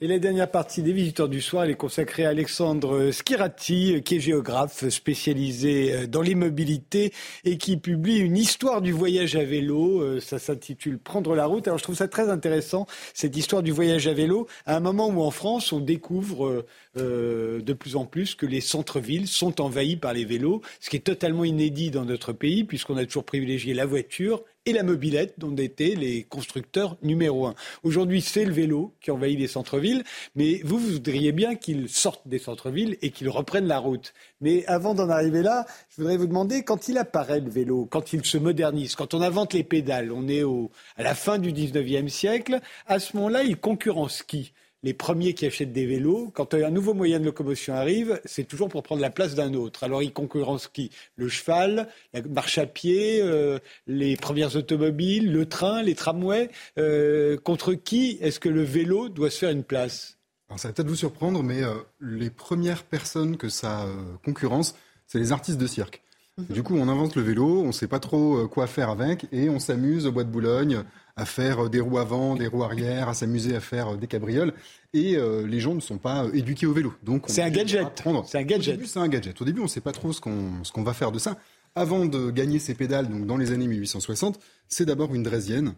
Et 0.03 0.07
la 0.07 0.19
dernière 0.19 0.51
partie 0.51 0.81
des 0.81 0.95
visiteurs 0.95 1.29
du 1.29 1.43
soir, 1.43 1.65
est 1.65 1.75
consacrée 1.75 2.25
à 2.25 2.31
Alexandre 2.31 3.11
Skirati, 3.11 4.01
qui 4.03 4.17
est 4.17 4.21
géographe 4.21 4.89
spécialisé 4.89 5.93
euh, 5.93 6.07
dans 6.07 6.23
l'immobilité 6.23 7.13
et 7.45 7.59
qui 7.59 7.77
publie 7.77 8.17
une 8.17 8.39
histoire 8.39 8.81
du 8.81 8.93
voyage 8.93 9.37
à 9.37 9.45
vélo. 9.45 10.01
Euh, 10.01 10.19
ça 10.19 10.39
s'intitule 10.39 10.99
Prendre 10.99 11.35
la 11.35 11.45
route. 11.45 11.69
Alors 11.69 11.77
je 11.77 11.83
trouve 11.83 11.97
ça 11.97 12.09
très 12.09 12.31
intéressant, 12.31 12.87
cette 13.13 13.37
histoire 13.37 13.63
du 13.63 13.73
voyage 13.73 14.07
à 14.07 14.15
vélo, 14.15 14.47
à 14.65 14.75
un 14.75 14.81
moment 14.81 15.09
où 15.09 15.21
en 15.21 15.31
France, 15.31 15.71
on 15.71 15.81
découvre 15.81 16.65
euh, 16.97 17.61
de 17.61 17.73
plus 17.75 17.95
en 17.95 18.07
plus 18.07 18.35
que 18.35 18.47
les 18.47 18.63
centres-villes 18.63 19.29
sont 19.29 19.61
envahis 19.61 19.97
par 19.97 20.15
les 20.15 20.25
vélos, 20.25 20.63
ce 20.81 20.89
qui 20.89 20.97
est 20.97 21.01
totalement 21.01 21.45
inédit 21.45 21.91
dans 21.91 22.07
notre 22.07 22.33
pays, 22.33 22.65
puisqu'on 22.65 22.97
a 22.97 23.05
toujours 23.05 23.25
privilégié 23.25 23.75
la 23.75 23.85
voiture 23.85 24.45
et 24.71 24.73
la 24.73 24.83
mobilette, 24.83 25.35
dont 25.39 25.55
étaient 25.57 25.95
les 25.97 26.25
constructeurs 26.25 26.97
numéro 27.03 27.47
un. 27.47 27.55
Aujourd'hui, 27.83 28.21
c'est 28.21 28.45
le 28.45 28.53
vélo 28.53 28.95
qui 29.01 29.11
envahit 29.11 29.39
les 29.39 29.49
centres-villes, 29.49 30.05
mais 30.35 30.61
vous, 30.65 30.79
voudriez 30.79 31.33
bien 31.33 31.57
qu'ils 31.57 31.89
sortent 31.89 32.27
des 32.27 32.39
centres-villes 32.39 32.97
et 33.03 33.11
qu'ils 33.11 33.29
reprennent 33.29 33.67
la 33.67 33.79
route. 33.79 34.15
Mais 34.41 34.65
avant 34.67 34.95
d'en 34.95 35.11
arriver 35.11 35.43
là, 35.43 35.67
je 35.91 35.97
voudrais 35.97 36.17
vous 36.17 36.27
demander, 36.27 36.63
quand 36.63 36.89
il 36.89 36.99
apparaît 36.99 37.41
le 37.41 37.51
vélo, 37.51 37.87
quand 37.91 38.13
il 38.13 38.25
se 38.25 38.39
modernise, 38.39 38.95
quand 38.95 39.15
on 39.15 39.21
invente 39.21 39.53
les 39.53 39.65
pédales, 39.65 40.13
on 40.13 40.29
est 40.29 40.43
au, 40.43 40.71
à 40.97 41.03
la 41.03 41.15
fin 41.15 41.39
du 41.39 41.53
19e 41.53 42.09
siècle, 42.09 42.61
à 42.87 42.99
ce 42.99 43.17
moment-là, 43.17 43.43
il 43.43 43.57
concurrence 43.57 44.23
qui? 44.23 44.53
Les 44.83 44.95
premiers 44.95 45.35
qui 45.35 45.47
achètent 45.47 45.73
des 45.73 45.87
vélos, 45.87 46.31
quand 46.35 46.55
un 46.55 46.71
nouveau 46.71 46.95
moyen 46.95 47.21
de 47.21 47.27
locomotion 47.27 47.75
arrive, 47.75 48.21
c'est 48.25 48.45
toujours 48.45 48.69
pour 48.69 48.83
prendre 48.83 49.03
la 49.03 49.11
place 49.11 49.35
d'un 49.35 49.53
autre. 49.55 49.85
Alors 49.85 50.03
ils 50.03 50.13
concurrencent 50.13 50.69
qui? 50.69 50.91
Le 51.17 51.29
cheval, 51.29 51.89
la 52.15 52.23
marche 52.23 52.59
à 52.59 52.67
pied, 52.67 53.21
euh, 53.21 53.59
les 53.87 54.17
premières 54.17 54.57
automobiles, 54.57 55.33
le 55.33 55.47
train, 55.47 55.83
les 55.83 55.95
tramways. 55.95 56.51
Euh, 56.79 57.37
contre 57.37 57.75
qui 57.75 58.19
est-ce 58.21 58.41
que 58.41 58.49
le 58.49 58.63
vélo 58.63 59.09
doit 59.09 59.31
se 59.31 59.39
faire 59.39 59.51
une 59.51 59.65
place? 59.65 60.17
Alors 60.49 60.59
ça 60.59 60.69
va 60.69 60.75
peut-être 60.75 60.89
vous 60.89 60.97
surprendre, 60.97 61.43
mais 61.43 61.63
euh, 61.63 61.75
les 62.01 62.31
premières 62.31 62.85
personnes 62.85 63.37
que 63.37 63.49
ça 63.49 63.87
concurrence, 64.25 64.75
c'est 65.07 65.19
les 65.19 65.33
artistes 65.33 65.59
de 65.59 65.67
cirque. 65.67 66.03
Mhm. 66.39 66.47
Du 66.47 66.63
coup, 66.63 66.77
on 66.77 66.89
invente 66.89 67.17
le 67.17 67.23
vélo, 67.23 67.61
on 67.61 67.69
ne 67.69 67.73
sait 67.73 67.87
pas 67.87 68.01
trop 68.01 68.49
quoi 68.49 68.67
faire 68.67 68.89
avec, 68.89 69.27
et 69.31 69.51
on 69.51 69.59
s'amuse 69.59 70.07
au 70.07 70.13
bois 70.13 70.25
de 70.25 70.31
Boulogne 70.31 70.85
à 71.17 71.25
faire 71.25 71.67
euh, 71.67 71.69
des 71.69 71.81
roues 71.81 71.99
avant, 71.99 72.37
des 72.37 72.47
roues 72.47 72.65
arrière, 72.65 73.09
à 73.09 73.15
s'amuser 73.15 73.55
à 73.55 73.61
faire 73.61 73.95
euh, 73.95 73.97
des 73.97 74.07
cabrioles. 74.07 74.53
Et 74.93 75.17
euh, 75.17 75.47
les 75.47 75.61
gens 75.61 75.75
ne 75.75 75.81
sont 75.81 75.99
pas 75.99 76.27
éduqués 76.33 76.67
au 76.67 76.73
vélo. 76.73 76.95
Donc 77.03 77.25
c'est 77.29 77.43
un 77.43 77.51
gadget. 77.51 78.03
C'est 78.27 78.39
un 78.39 78.43
gadget. 78.43 78.75
Au 78.75 78.77
début, 78.77 78.87
c'est 78.87 78.99
un 78.99 79.09
gadget. 79.09 79.41
Au 79.41 79.45
début, 79.45 79.61
on 79.61 79.65
ne 79.65 79.69
sait 79.69 79.81
pas 79.81 79.93
trop 79.93 80.13
ce 80.13 80.21
qu'on 80.21 80.65
ce 80.65 80.73
qu'on 80.73 80.83
va 80.83 80.95
faire 80.95 81.13
de 81.13 81.19
ça. 81.19 81.39
Avant 81.77 82.05
de 82.05 82.31
gagner 82.31 82.59
ces 82.59 82.75
pédales, 82.75 83.09
donc 83.09 83.27
dans 83.27 83.37
les 83.37 83.53
années 83.53 83.69
1860, 83.69 84.41
c'est 84.69 84.87
d'abord 84.87 85.15
une 85.15 85.23
draisienne 85.23 85.75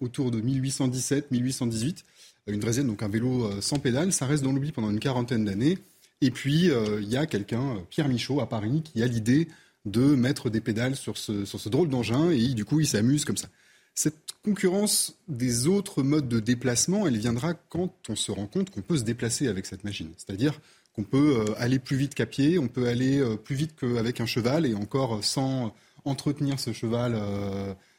autour 0.00 0.30
de 0.30 0.40
1817-1818. 0.40 2.04
Une 2.46 2.60
draisienne, 2.60 2.86
donc 2.86 3.02
un 3.02 3.08
vélo 3.08 3.50
sans 3.60 3.80
pédales, 3.80 4.12
ça 4.12 4.26
reste 4.26 4.44
dans 4.44 4.52
l'oubli 4.52 4.70
pendant 4.70 4.90
une 4.90 5.00
quarantaine 5.00 5.44
d'années. 5.44 5.78
Et 6.20 6.30
puis, 6.30 6.70
il 7.00 7.08
y 7.08 7.16
a 7.16 7.26
quelqu'un, 7.26 7.78
Pierre 7.90 8.08
Michaud, 8.08 8.40
à 8.40 8.48
Paris, 8.48 8.82
qui 8.84 9.02
a 9.02 9.06
l'idée 9.08 9.48
de 9.84 10.14
mettre 10.14 10.48
des 10.48 10.60
pédales 10.60 10.94
sur 10.94 11.18
ce, 11.18 11.44
sur 11.44 11.58
ce 11.58 11.68
drôle 11.68 11.88
d'engin 11.88 12.30
et 12.30 12.48
du 12.54 12.64
coup, 12.64 12.78
il 12.78 12.86
s'amuse 12.86 13.24
comme 13.24 13.36
ça. 13.36 13.48
Cette 13.94 14.32
concurrence 14.44 15.16
des 15.28 15.66
autres 15.66 16.02
modes 16.02 16.28
de 16.28 16.40
déplacement, 16.40 17.06
elle 17.06 17.18
viendra 17.18 17.54
quand 17.54 17.92
on 18.08 18.16
se 18.16 18.32
rend 18.32 18.46
compte 18.46 18.70
qu'on 18.70 18.80
peut 18.80 18.96
se 18.96 19.04
déplacer 19.04 19.48
avec 19.48 19.66
cette 19.66 19.84
machine. 19.84 20.10
C'est-à-dire 20.16 20.60
qu'on 20.94 21.04
peut 21.04 21.44
euh, 21.46 21.54
aller 21.58 21.78
plus 21.78 21.96
vite 21.96 22.14
qu'à 22.14 22.26
pied, 22.26 22.58
on 22.58 22.68
peut 22.68 22.86
aller 22.86 23.18
euh, 23.18 23.36
plus 23.36 23.54
vite 23.54 23.74
qu'avec 23.78 24.20
un 24.20 24.26
cheval 24.26 24.66
et 24.66 24.74
encore 24.74 25.16
euh, 25.16 25.22
sans 25.22 25.74
entretenir 26.04 26.58
ce 26.58 26.72
cheval, 26.72 27.16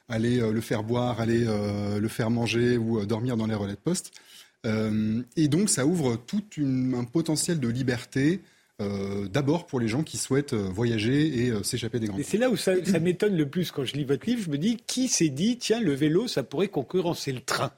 aller 0.10 0.40
le 0.40 0.60
faire 0.60 0.84
boire, 0.84 1.22
aller 1.22 1.45
le 1.45 2.07
faire 2.10 2.30
manger 2.30 2.78
ou 2.78 3.06
dormir 3.06 3.38
dans 3.38 3.48
les 3.48 3.56
relais 3.56 3.76
de 3.76 3.78
poste. 3.78 4.11
et 4.65 5.48
donc 5.48 5.70
ça 5.70 5.86
ouvre 5.86 6.18
tout 6.18 6.44
un 6.57 7.06
potentiel 7.06 7.61
de 7.61 7.70
liberté 7.70 8.41
euh, 8.84 9.27
d'abord 9.27 9.65
pour 9.65 9.80
les 9.80 9.88
gens 9.88 10.03
qui 10.03 10.18
souhaitent 10.18 10.53
euh, 10.53 10.69
voyager 10.69 11.45
et 11.45 11.49
euh, 11.49 11.64
s'échapper 11.64 11.99
des 11.99 12.07
grands. 12.07 12.18
Et 12.18 12.23
c'est 12.23 12.38
là 12.38 12.49
où 12.49 12.57
ça 12.57 12.73
m'étonne 13.01 13.35
le 13.35 13.47
plus 13.47 13.72
quand 13.72 13.85
je 13.85 13.93
lis 13.93 14.03
votre 14.03 14.26
livre. 14.26 14.43
Je 14.43 14.49
me 14.49 14.57
dis 14.57 14.77
qui 14.85 15.07
s'est 15.07 15.30
dit 15.30 15.57
tiens 15.57 15.81
le 15.81 15.93
vélo 15.93 16.27
ça 16.27 16.43
pourrait 16.43 16.68
concurrencer 16.68 17.31
le 17.31 17.41
train? 17.41 17.72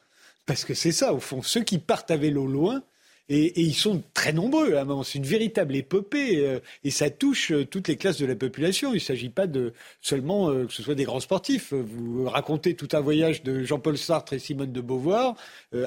Parce 0.46 0.66
que 0.66 0.74
c'est 0.74 0.92
ça 0.92 1.14
au 1.14 1.20
fond 1.20 1.42
ceux 1.42 1.64
qui 1.64 1.78
partent 1.78 2.12
à 2.12 2.18
vélo 2.18 2.48
loin 2.48 2.82
et, 3.30 3.62
ils 3.62 3.74
sont 3.74 4.04
très 4.14 4.34
nombreux. 4.34 4.76
Hein, 4.76 5.02
c'est 5.04 5.18
une 5.18 5.26
véritable 5.26 5.76
épopée 5.76 6.46
euh, 6.46 6.60
et 6.84 6.92
ça 6.92 7.10
touche 7.10 7.52
euh, 7.52 7.66
toutes 7.66 7.88
les 7.88 7.98
classes 7.98 8.20
de 8.20 8.26
la 8.26 8.36
population. 8.36 8.92
Il 8.92 8.96
ne 8.96 9.00
s'agit 9.00 9.30
pas 9.30 9.48
de 9.48 9.74
seulement 10.02 10.50
euh, 10.50 10.66
que 10.66 10.74
ce 10.74 10.84
soit 10.84 10.96
des 10.96 11.06
grands 11.06 11.20
sportifs. 11.20 11.74
Vous 11.74 12.26
racontez 12.30 12.76
tout 12.76 12.90
un 12.94 13.00
voyage 13.00 13.44
de 13.44 13.64
Jean-Paul 13.64 13.98
Sartre 13.98 14.34
et 14.34 14.40
Simone 14.40 14.72
de 14.72 14.82
Beauvoir 14.82 15.36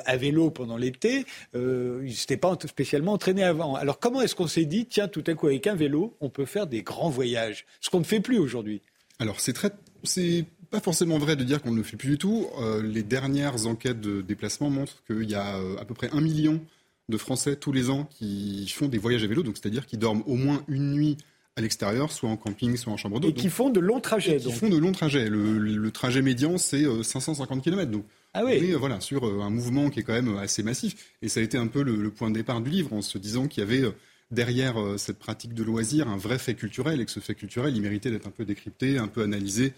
à 0.05 0.17
vélo 0.17 0.51
pendant 0.51 0.77
l'été. 0.77 1.25
ils 1.55 2.05
n'étaient 2.05 2.37
pas 2.37 2.57
spécialement 2.67 3.13
entraînés 3.13 3.45
avant. 3.45 3.75
Alors 3.75 3.99
comment 3.99 4.21
est-ce 4.21 4.35
qu'on 4.35 4.47
s'est 4.47 4.65
dit, 4.65 4.87
tiens, 4.87 5.09
tout 5.09 5.25
à 5.27 5.35
coup 5.35 5.47
avec 5.47 5.67
un 5.67 5.75
vélo, 5.75 6.17
on 6.21 6.29
peut 6.29 6.45
faire 6.45 6.67
des 6.67 6.83
grands 6.83 7.11
voyages? 7.11 7.65
Ce 7.81 7.91
qu'on 7.91 8.01
ne 8.01 8.05
fait 8.05 8.21
plus 8.21 8.39
aujourd'hui. 8.39 8.83
Alors 9.19 9.41
c'est 9.41 9.53
très 9.53 9.71
c'est 10.05 10.45
pas 10.71 10.81
forcément 10.81 11.19
vrai 11.19 11.37
de 11.37 11.45
dire 11.45 11.63
qu'on 11.63 11.73
ne 11.73 11.79
le 11.79 11.83
fait 11.83 11.97
plus 11.97 12.11
du 12.11 12.19
tout. 12.19 12.47
Les 12.83 13.03
dernières 13.03 13.67
enquêtes 13.67 14.01
de 14.01 14.21
déplacement 14.21 14.71
montrent 14.71 15.03
qu'il 15.07 15.29
y 15.29 15.35
a 15.35 15.57
à 15.81 15.85
peu 15.85 15.95
près 15.95 16.11
un 16.13 16.21
million 16.21 16.61
de 17.09 17.17
Français 17.17 17.57
tous 17.57 17.73
les 17.73 17.91
ans 17.91 18.05
qui 18.05 18.69
font 18.69 18.89
des 18.89 18.99
voyages 18.99 19.25
à 19.25 19.27
vélo, 19.27 19.43
donc 19.43 19.57
c'est-à-dire 19.57 19.87
qui 19.87 19.97
dorment 19.97 20.23
au 20.27 20.35
moins 20.35 20.63
une 20.69 20.93
nuit 20.93 21.17
à 21.57 21.61
l'extérieur, 21.61 22.13
soit 22.13 22.31
en 22.31 22.37
camping, 22.37 22.77
soit 22.77 22.93
en 22.93 22.97
chambre 22.97 23.19
d'hôte. 23.19 23.31
Et 23.31 23.35
qui 23.41 23.51
font 23.51 23.69
de 23.69 23.81
longs 23.81 24.01
trajets. 24.01 24.37
Qui 24.37 24.53
font 24.53 24.69
de 24.69 24.77
longs 24.77 24.93
trajets. 24.93 25.29
Le, 25.29 25.91
trajet 25.91 26.23
médian, 26.23 26.57
c'est 26.57 26.85
550 27.03 27.63
km. 27.63 27.91
Donc, 27.91 28.05
ah 28.33 28.45
oui. 28.45 28.73
voilà, 28.75 29.01
sur 29.01 29.25
un 29.25 29.51
mouvement 29.51 29.91
qui 29.91 30.01
est 30.01 30.03
quand 30.05 30.13
même 30.13 30.37
assez 30.37 30.63
massif. 30.63 31.15
Et 31.21 31.29
ça 31.29 31.41
a 31.41 31.43
été 31.43 31.59
un 31.59 31.67
peu 31.67 31.83
le, 31.83 32.11
point 32.11 32.31
de 32.31 32.37
départ 32.37 32.61
du 32.61 32.71
livre, 32.71 32.93
en 32.93 33.03
se 33.03 33.19
disant 33.19 33.49
qu'il 33.49 33.65
y 33.65 33.67
avait 33.67 33.93
derrière 34.31 34.77
cette 34.99 35.19
pratique 35.19 35.53
de 35.53 35.65
loisir 35.65 36.07
un 36.07 36.17
vrai 36.17 36.39
fait 36.39 36.55
culturel 36.55 37.01
et 37.01 37.05
que 37.05 37.11
ce 37.11 37.19
fait 37.19 37.35
culturel, 37.35 37.75
il 37.75 37.83
méritait 37.83 38.11
d'être 38.11 38.29
un 38.29 38.33
peu 38.33 38.45
décrypté, 38.45 38.99
un 38.99 39.09
peu 39.09 39.23
analysé 39.23 39.73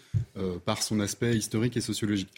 par 0.66 0.82
son 0.82 1.01
aspect 1.01 1.35
historique 1.35 1.78
et 1.78 1.81
sociologique. 1.81 2.28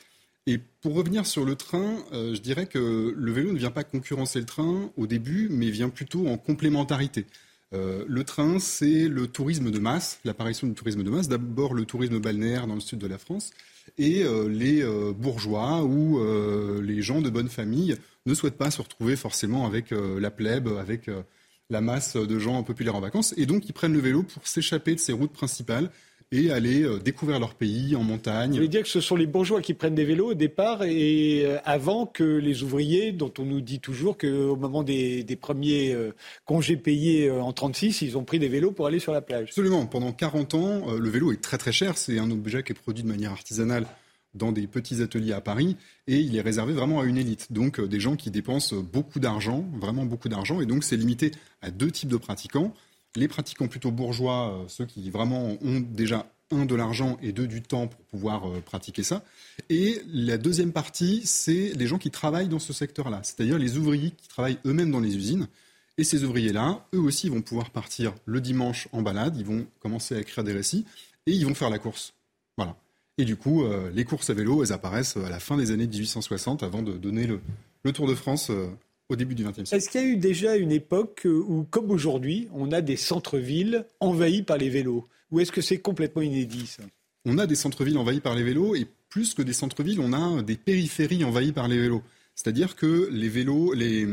Et 0.46 0.58
pour 0.80 0.94
revenir 0.94 1.24
sur 1.24 1.44
le 1.44 1.54
train, 1.54 2.04
je 2.12 2.40
dirais 2.40 2.66
que 2.66 3.14
le 3.16 3.32
vélo 3.32 3.52
ne 3.52 3.58
vient 3.58 3.70
pas 3.70 3.84
concurrencer 3.84 4.40
le 4.40 4.44
train 4.46 4.90
au 4.96 5.06
début, 5.06 5.48
mais 5.50 5.70
vient 5.70 5.88
plutôt 5.88 6.26
en 6.26 6.36
complémentarité. 6.36 7.26
Euh, 7.74 8.04
le 8.06 8.24
train, 8.24 8.58
c'est 8.58 9.08
le 9.08 9.26
tourisme 9.26 9.70
de 9.70 9.78
masse, 9.78 10.20
l'apparition 10.24 10.66
du 10.66 10.74
tourisme 10.74 11.02
de 11.02 11.10
masse. 11.10 11.28
D'abord 11.28 11.74
le 11.74 11.84
tourisme 11.84 12.18
balnéaire 12.18 12.66
dans 12.66 12.74
le 12.74 12.80
sud 12.80 12.98
de 12.98 13.06
la 13.06 13.18
France 13.18 13.50
et 13.98 14.22
euh, 14.24 14.48
les 14.48 14.82
euh, 14.82 15.12
bourgeois 15.12 15.82
ou 15.82 16.20
les 16.80 17.02
gens 17.02 17.20
de 17.20 17.30
bonne 17.30 17.48
famille 17.48 17.96
ne 18.26 18.34
souhaitent 18.34 18.58
pas 18.58 18.70
se 18.70 18.82
retrouver 18.82 19.16
forcément 19.16 19.66
avec 19.66 19.90
la 19.90 20.30
plèbe, 20.30 20.68
avec 20.78 21.10
la 21.70 21.80
masse 21.80 22.16
de 22.16 22.38
gens 22.38 22.62
populaires 22.62 22.94
en 22.94 23.00
vacances. 23.00 23.34
Et 23.36 23.46
donc 23.46 23.68
ils 23.68 23.72
prennent 23.72 23.92
le 23.92 24.00
vélo 24.00 24.22
pour 24.22 24.46
s'échapper 24.46 24.94
de 24.94 25.00
ces 25.00 25.12
routes 25.12 25.32
principales 25.32 25.90
et 26.32 26.50
aller 26.50 26.82
euh, 26.82 26.98
découvrir 26.98 27.38
leur 27.38 27.54
pays 27.54 27.94
en 27.94 28.02
montagne. 28.02 28.50
Vous 28.50 28.56
voulez 28.56 28.68
dire 28.68 28.82
que 28.82 28.88
ce 28.88 29.00
sont 29.00 29.16
les 29.16 29.26
bourgeois 29.26 29.60
qui 29.60 29.74
prennent 29.74 29.94
des 29.94 30.04
vélos 30.04 30.30
au 30.30 30.34
départ 30.34 30.82
et 30.82 31.44
euh, 31.44 31.58
avant 31.64 32.06
que 32.06 32.24
les 32.24 32.62
ouvriers, 32.62 33.12
dont 33.12 33.32
on 33.38 33.44
nous 33.44 33.60
dit 33.60 33.78
toujours 33.78 34.16
qu'au 34.16 34.56
moment 34.56 34.82
des, 34.82 35.24
premiers 35.40 35.92
euh, 35.92 36.12
congés 36.46 36.76
payés 36.76 37.30
en 37.30 37.52
36, 37.52 38.02
ils 38.02 38.16
ont 38.18 38.24
pris 38.24 38.38
des 38.38 38.48
vélos 38.48 38.72
pour 38.72 38.86
aller 38.86 38.98
sur 38.98 39.12
la 39.12 39.20
plage. 39.20 39.48
Absolument. 39.48 39.86
Pendant 39.86 40.12
40 40.12 40.54
ans, 40.54 40.94
le 40.94 41.10
vélo 41.10 41.32
est 41.32 41.40
très 41.40 41.58
très 41.58 41.72
cher. 41.72 41.98
C'est 41.98 42.18
un 42.18 42.30
objet 42.30 42.62
qui 42.62 42.72
est 42.72 42.74
produit 42.74 43.02
de 43.02 43.08
manière 43.08 43.32
artisanale 43.32 43.86
dans 44.34 44.52
des 44.52 44.66
petits 44.66 45.02
ateliers 45.02 45.34
à 45.34 45.42
Paris 45.42 45.76
et 46.06 46.18
il 46.18 46.34
est 46.36 46.40
réservé 46.40 46.72
vraiment 46.72 47.00
à 47.00 47.04
une 47.04 47.18
élite. 47.18 47.52
Donc 47.52 47.80
des 47.80 48.00
gens 48.00 48.16
qui 48.16 48.30
dépensent 48.30 48.74
beaucoup 48.76 49.20
d'argent, 49.20 49.66
vraiment 49.78 50.06
beaucoup 50.06 50.30
d'argent. 50.30 50.60
Et 50.62 50.66
donc 50.66 50.84
c'est 50.84 50.96
limité 50.96 51.32
à 51.60 51.70
deux 51.70 51.90
types 51.90 52.08
de 52.08 52.16
pratiquants 52.16 52.72
les 53.16 53.28
pratiquants 53.28 53.68
plutôt 53.68 53.90
bourgeois, 53.90 54.52
euh, 54.52 54.68
ceux 54.68 54.86
qui 54.86 55.10
vraiment 55.10 55.56
ont 55.62 55.80
déjà 55.80 56.26
un 56.52 56.66
de 56.66 56.74
l'argent 56.74 57.18
et 57.22 57.32
deux 57.32 57.46
du 57.46 57.62
temps 57.62 57.88
pour 57.88 58.00
pouvoir 58.06 58.48
euh, 58.48 58.60
pratiquer 58.60 59.02
ça. 59.02 59.24
Et 59.70 60.02
la 60.12 60.38
deuxième 60.38 60.72
partie, 60.72 61.22
c'est 61.24 61.72
les 61.74 61.86
gens 61.86 61.98
qui 61.98 62.10
travaillent 62.10 62.48
dans 62.48 62.58
ce 62.58 62.72
secteur-là, 62.72 63.20
c'est-à-dire 63.22 63.58
les 63.58 63.76
ouvriers 63.76 64.10
qui 64.10 64.28
travaillent 64.28 64.58
eux-mêmes 64.66 64.90
dans 64.90 65.00
les 65.00 65.16
usines. 65.16 65.48
Et 65.98 66.04
ces 66.04 66.24
ouvriers-là, 66.24 66.86
eux 66.94 67.00
aussi, 67.00 67.28
vont 67.28 67.42
pouvoir 67.42 67.70
partir 67.70 68.14
le 68.24 68.40
dimanche 68.40 68.88
en 68.92 69.02
balade, 69.02 69.36
ils 69.36 69.44
vont 69.44 69.66
commencer 69.80 70.14
à 70.16 70.20
écrire 70.20 70.44
des 70.44 70.52
récits 70.52 70.86
et 71.26 71.32
ils 71.32 71.46
vont 71.46 71.54
faire 71.54 71.70
la 71.70 71.78
course. 71.78 72.14
Voilà. 72.56 72.76
Et 73.18 73.24
du 73.24 73.36
coup, 73.36 73.64
euh, 73.64 73.90
les 73.92 74.04
courses 74.04 74.30
à 74.30 74.34
vélo, 74.34 74.64
elles 74.64 74.72
apparaissent 74.72 75.18
à 75.18 75.28
la 75.28 75.38
fin 75.38 75.56
des 75.56 75.70
années 75.70 75.86
1860 75.86 76.62
avant 76.62 76.82
de 76.82 76.92
donner 76.92 77.26
le, 77.26 77.40
Tour 77.92 78.06
de 78.06 78.14
France 78.14 78.50
au 79.12 79.16
début 79.16 79.34
du 79.34 79.44
XXe 79.44 79.68
siècle. 79.68 79.74
Est-ce 79.74 79.88
qu'il 79.88 80.00
y 80.00 80.04
a 80.04 80.06
eu 80.06 80.16
déjà 80.16 80.56
une 80.56 80.72
époque 80.72 81.26
où, 81.26 81.64
comme 81.70 81.90
aujourd'hui, 81.90 82.48
on 82.52 82.72
a 82.72 82.80
des 82.80 82.96
centres-villes 82.96 83.86
envahis 84.00 84.42
par 84.42 84.58
les 84.58 84.68
vélos? 84.68 85.08
Ou 85.30 85.40
est-ce 85.40 85.52
que 85.52 85.60
c'est 85.60 85.78
complètement 85.78 86.22
inédit 86.22 86.66
ça? 86.66 86.82
On 87.24 87.38
a 87.38 87.46
des 87.46 87.54
centres-villes 87.54 87.98
envahis 87.98 88.20
par 88.20 88.34
les 88.34 88.42
vélos 88.42 88.74
et 88.74 88.86
plus 89.08 89.34
que 89.34 89.42
des 89.42 89.52
centres-villes, 89.52 90.00
on 90.00 90.12
a 90.12 90.42
des 90.42 90.56
périphéries 90.56 91.24
envahies 91.24 91.52
par 91.52 91.68
les 91.68 91.78
vélos. 91.78 92.02
C'est-à-dire 92.34 92.76
que 92.76 93.08
les 93.12 93.28
vélos, 93.28 93.74
les, 93.74 94.06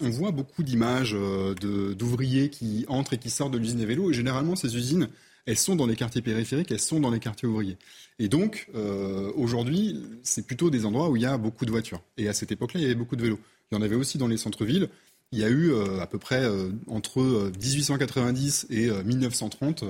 on 0.00 0.10
voit 0.10 0.32
beaucoup 0.32 0.62
d'images 0.62 1.14
euh, 1.14 1.54
d'ouvriers 1.94 2.48
qui 2.48 2.84
entrent 2.88 3.14
et 3.14 3.18
qui 3.18 3.30
sortent 3.30 3.52
de 3.52 3.58
l'usine 3.58 3.78
des 3.78 3.86
vélos 3.86 4.10
et 4.10 4.14
généralement 4.14 4.56
ces 4.56 4.76
usines 4.76 5.08
elles 5.46 5.58
sont 5.58 5.76
dans 5.76 5.86
les 5.86 5.96
quartiers 5.96 6.22
périphériques, 6.22 6.70
elles 6.70 6.80
sont 6.80 7.00
dans 7.00 7.10
les 7.10 7.18
quartiers 7.18 7.48
ouvriers. 7.48 7.76
Et 8.18 8.28
donc, 8.28 8.68
euh, 8.74 9.32
aujourd'hui, 9.34 10.00
c'est 10.22 10.46
plutôt 10.46 10.70
des 10.70 10.84
endroits 10.84 11.08
où 11.10 11.16
il 11.16 11.22
y 11.22 11.26
a 11.26 11.36
beaucoup 11.38 11.64
de 11.64 11.70
voitures. 11.70 12.02
Et 12.16 12.28
à 12.28 12.32
cette 12.32 12.52
époque-là, 12.52 12.80
il 12.80 12.82
y 12.82 12.86
avait 12.86 12.94
beaucoup 12.94 13.16
de 13.16 13.22
vélos. 13.22 13.40
Il 13.70 13.76
y 13.76 13.78
en 13.78 13.82
avait 13.82 13.96
aussi 13.96 14.18
dans 14.18 14.28
les 14.28 14.36
centres-villes. 14.36 14.88
Il 15.32 15.38
y 15.38 15.44
a 15.44 15.48
eu 15.48 15.72
euh, 15.72 16.00
à 16.00 16.06
peu 16.06 16.18
près 16.18 16.42
euh, 16.44 16.70
entre 16.88 17.22
1890 17.62 18.66
et 18.70 18.90
1930 18.90 19.84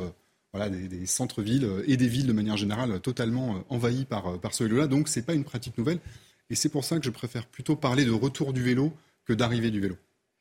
voilà, 0.52 0.68
des, 0.68 1.06
centres-villes 1.06 1.68
et 1.86 1.96
des 1.96 2.08
villes 2.08 2.26
de 2.26 2.32
manière 2.32 2.56
générale 2.56 3.00
totalement 3.00 3.62
envahies 3.68 4.04
par, 4.04 4.38
par 4.40 4.52
ce 4.52 4.64
vélo-là. 4.64 4.88
Donc, 4.88 5.08
ce 5.08 5.18
n'est 5.18 5.24
pas 5.24 5.34
une 5.34 5.44
pratique 5.44 5.78
nouvelle. 5.78 6.00
Et 6.50 6.56
c'est 6.56 6.68
pour 6.68 6.84
ça 6.84 6.98
que 6.98 7.04
je 7.04 7.10
préfère 7.10 7.46
plutôt 7.46 7.76
parler 7.76 8.04
de 8.04 8.10
retour 8.10 8.52
du 8.52 8.62
vélo 8.62 8.92
que 9.24 9.32
d'arrivée 9.32 9.70
du 9.70 9.80
vélo. 9.80 9.96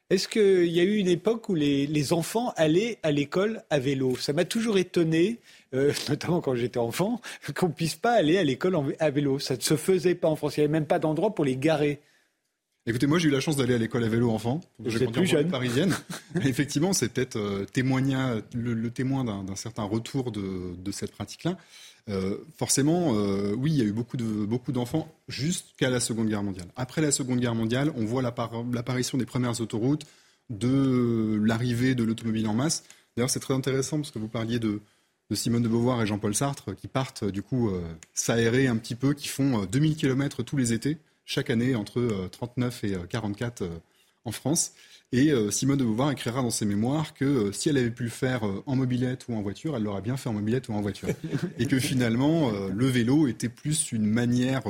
Est-ce 0.10 0.28
qu'il 0.28 0.72
y 0.72 0.80
a 0.80 0.84
eu 0.84 0.96
une 0.96 1.08
époque 1.08 1.50
où 1.50 1.56
les, 1.56 2.14
enfants 2.14 2.52
allaient 2.58 2.98
à 3.04 3.12
l'école 3.12 3.62
à 3.70 3.78
vélo? 3.78 4.18
Ça 4.18 4.34
m'a 4.34 4.44
toujours 4.44 4.80
étonné, 4.80 5.38
euh, 5.76 5.94
notamment 6.10 6.42
quand 6.42 6.56
j'étais 6.56 6.80
enfant, 6.80 7.22
qu'on 7.56 7.68
ne 7.68 7.74
puisse 7.74 7.96
pas 7.96 8.14
aller 8.14 8.40
à 8.40 8.44
l'école 8.44 8.76
à 8.98 9.10
vélo. 9.12 9.38
Ça 9.38 9.56
ne 9.56 9.62
se 9.62 9.78
faisait 9.78 10.16
pas 10.16 10.28
en 10.28 10.36
France. 10.36 10.58
Il 10.58 10.62
n'y 10.62 10.64
avait 10.66 10.72
même 10.72 10.88
pas 10.88 10.98
d'endroit 10.98 11.36
pour 11.36 11.46
les 11.46 11.56
garer. 11.56 12.02
Écoutez, 12.90 13.08
moi 13.08 13.20
j'ai 13.20 13.28
eu 13.28 13.32
la 13.32 13.40
chance 13.40 13.56
d'aller 13.56 13.76
à 13.76 13.78
l'école 13.78 14.04
à 14.04 14.10
vélo 14.10 14.32
enfant. 14.32 14.62
J'ai 14.84 15.06
plus 15.06 15.28
jeune. 15.28 15.50
Parisienne. 15.50 15.96
Effectivement, 16.44 16.92
c'est 16.92 17.10
peut-être 17.10 17.38
euh, 17.38 17.66
le, 18.56 18.90
témoin 18.90 19.24
d'un 19.24 19.56
certain 19.56 19.84
retour 19.84 20.32
de, 20.32 20.76
de 20.76 20.92
cette 20.92 21.12
pratique-là. 21.12 21.58
Euh, 22.10 22.38
forcément, 22.58 23.14
euh, 23.14 23.54
oui, 23.56 23.72
il 23.72 23.78
y 23.78 23.82
a 23.82 23.84
eu 23.84 23.92
beaucoup, 23.92 24.18
de, 24.18 24.24
beaucoup 24.24 24.72
d'enfants 24.72 25.14
jusqu'à 25.28 25.90
la 25.90 26.00
Seconde 26.00 26.30
Guerre 26.30 26.44
mondiale. 26.44 26.68
Après 26.76 27.02
la 27.02 27.12
Seconde 27.12 27.40
Guerre 27.40 27.56
mondiale, 27.56 27.92
on 27.96 28.06
voit 28.06 28.22
l'apparition 28.24 29.18
des 29.18 29.26
premières 29.26 29.62
autoroutes, 29.62 30.06
de 30.50 31.40
l'arrivée 31.44 31.94
de 31.94 32.04
l'automobile 32.04 32.48
en 32.48 32.56
masse. 32.56 32.84
D'ailleurs, 33.16 33.30
c'est 33.30 33.40
très 33.40 33.54
intéressant 33.54 33.98
parce 33.98 34.10
que 34.10 34.18
vous 34.18 34.28
parliez 34.28 34.58
de, 34.58 34.82
Simone 35.32 35.62
de 35.62 35.68
Beauvoir 35.68 36.02
et 36.02 36.08
Jean-Paul 36.08 36.34
Sartre 36.34 36.76
qui 36.76 36.88
partent 36.88 37.24
du 37.24 37.44
coup 37.44 37.70
euh, 37.70 37.84
s'aérer 38.16 38.66
un 38.66 38.78
petit 38.78 38.96
peu, 38.96 39.14
qui 39.14 39.28
font 39.28 39.66
2000 39.66 39.96
km 39.96 40.42
tous 40.42 40.58
les 40.58 40.74
étés, 40.74 40.98
chaque 41.30 41.52
année 41.52 41.76
entre 41.76 42.28
39 42.32 42.84
et 42.84 42.98
44 43.08 43.64
en 44.26 44.32
France. 44.32 44.74
Et 45.12 45.32
euh, 45.32 45.50
Simone 45.50 45.78
de 45.78 45.84
Beauvoir 45.84 46.12
écrira 46.12 46.42
dans 46.42 46.52
ses 46.52 46.66
mémoires 46.66 47.14
que 47.14 47.26
euh, 47.26 47.52
si 47.52 47.70
elle 47.70 47.78
avait 47.78 47.90
pu 47.90 48.04
le 48.04 48.10
faire 48.10 48.46
euh, 48.46 48.64
en 48.68 48.76
mobilette 48.76 49.26
ou 49.28 49.34
en 49.34 49.42
voiture, 49.42 49.76
elle 49.76 49.84
l'aurait 49.84 50.02
bien 50.02 50.18
fait 50.18 50.30
en 50.30 50.34
mobilette 50.34 50.70
ou 50.70 50.74
en 50.74 50.82
voiture. 50.82 51.10
et 51.58 51.66
que 51.66 51.80
finalement, 51.80 52.52
le 52.52 52.86
vélo 52.86 53.28
était 53.28 53.50
plus 53.50 53.92
une 53.92 54.06
manière 54.06 54.64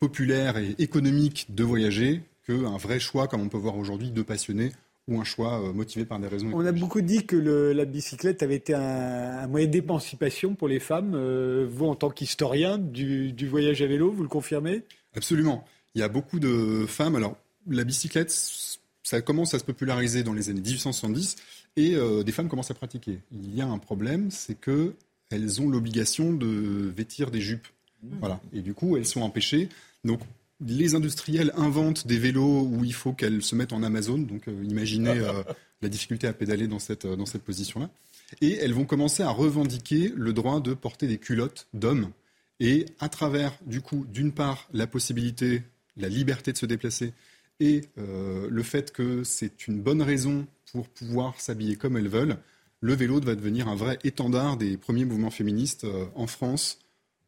populaire 0.00 0.56
et 0.56 0.74
économique 0.78 1.46
de 1.50 1.64
voyager 1.64 2.22
qu'un 2.46 2.76
vrai 2.76 2.98
choix, 2.98 3.28
comme 3.28 3.42
on 3.42 3.48
peut 3.48 3.58
voir 3.58 3.76
aujourd'hui, 3.76 4.10
de 4.10 4.22
passionnés 4.22 4.72
ou 5.06 5.20
un 5.20 5.24
choix 5.24 5.72
motivé 5.72 6.04
par 6.04 6.18
des 6.18 6.28
raisons. 6.28 6.50
On 6.52 6.66
a 6.66 6.72
beaucoup 6.72 7.00
dit 7.00 7.24
que 7.24 7.36
la 7.36 7.84
bicyclette 7.86 8.42
avait 8.42 8.56
été 8.56 8.74
un, 8.74 9.46
moyen 9.46 9.66
d'émancipation 9.66 10.54
pour 10.54 10.68
les 10.68 10.80
femmes. 10.80 11.16
vous, 11.64 11.86
en 11.86 11.94
tant 11.94 12.10
qu'historien 12.10 12.78
du, 12.78 13.32
du, 13.32 13.48
voyage 13.48 13.80
à 13.80 13.86
vélo, 13.86 14.12
vous 14.12 14.22
le 14.22 14.28
confirmez? 14.28 14.82
Absolument. 15.14 15.64
Il 15.94 16.00
y 16.00 16.04
a 16.04 16.08
beaucoup 16.08 16.38
de 16.40 16.86
femmes. 16.86 17.16
Alors, 17.16 17.36
la 17.68 17.84
bicyclette, 17.84 18.30
ça 19.02 19.20
commence 19.20 19.54
à 19.54 19.58
se 19.58 19.64
populariser 19.64 20.22
dans 20.22 20.34
les 20.34 20.50
années 20.50 20.60
1870 20.60 21.36
et 21.76 21.94
euh, 21.94 22.22
des 22.22 22.32
femmes 22.32 22.48
commencent 22.48 22.70
à 22.70 22.74
pratiquer. 22.74 23.20
Il 23.32 23.54
y 23.54 23.60
a 23.60 23.66
un 23.66 23.78
problème, 23.78 24.30
c'est 24.30 24.58
que 24.58 24.94
elles 25.30 25.60
ont 25.60 25.68
l'obligation 25.68 26.32
de 26.32 26.92
vêtir 26.94 27.30
des 27.30 27.40
jupes. 27.40 27.68
Mmh. 28.02 28.08
Voilà. 28.20 28.40
Et 28.52 28.62
du 28.62 28.74
coup, 28.74 28.96
elles 28.96 29.06
sont 29.06 29.20
empêchées. 29.20 29.68
Donc, 30.04 30.20
les 30.60 30.94
industriels 30.94 31.52
inventent 31.56 32.06
des 32.06 32.18
vélos 32.18 32.62
où 32.62 32.84
il 32.84 32.94
faut 32.94 33.12
qu'elles 33.12 33.42
se 33.42 33.54
mettent 33.54 33.72
en 33.72 33.82
Amazon. 33.82 34.18
Donc, 34.18 34.48
euh, 34.48 34.64
imaginez 34.64 35.10
euh, 35.10 35.42
la 35.82 35.88
difficulté 35.88 36.26
à 36.26 36.32
pédaler 36.32 36.66
dans 36.66 36.78
cette, 36.78 37.06
dans 37.06 37.26
cette 37.26 37.42
position-là. 37.42 37.90
Et 38.40 38.54
elles 38.56 38.74
vont 38.74 38.84
commencer 38.84 39.22
à 39.22 39.30
revendiquer 39.30 40.12
le 40.14 40.32
droit 40.32 40.60
de 40.60 40.74
porter 40.74 41.06
des 41.06 41.18
culottes 41.18 41.66
d'hommes. 41.74 42.10
Et 42.60 42.86
à 42.98 43.08
travers, 43.08 43.56
du 43.66 43.80
coup, 43.80 44.04
d'une 44.12 44.32
part, 44.32 44.68
la 44.72 44.86
possibilité, 44.86 45.62
la 45.98 46.08
liberté 46.08 46.52
de 46.52 46.56
se 46.56 46.66
déplacer 46.66 47.12
et 47.60 47.82
euh, 47.98 48.48
le 48.50 48.62
fait 48.62 48.92
que 48.92 49.24
c'est 49.24 49.66
une 49.66 49.80
bonne 49.80 50.02
raison 50.02 50.46
pour 50.72 50.88
pouvoir 50.88 51.40
s'habiller 51.40 51.76
comme 51.76 51.96
elles 51.96 52.08
veulent, 52.08 52.36
le 52.80 52.94
vélo 52.94 53.20
va 53.20 53.34
devenir 53.34 53.68
un 53.68 53.74
vrai 53.74 53.98
étendard 54.04 54.56
des 54.56 54.76
premiers 54.76 55.04
mouvements 55.04 55.30
féministes 55.30 55.84
euh, 55.84 56.06
en 56.14 56.26
France, 56.26 56.78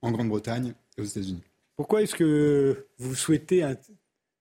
en 0.02 0.12
Grande-Bretagne 0.12 0.74
et 0.96 1.00
aux 1.00 1.04
États-Unis. 1.04 1.42
Pourquoi 1.76 2.02
est-ce 2.02 2.14
que 2.14 2.86
vous 2.98 3.14
souhaitez 3.14 3.62
un 3.62 3.76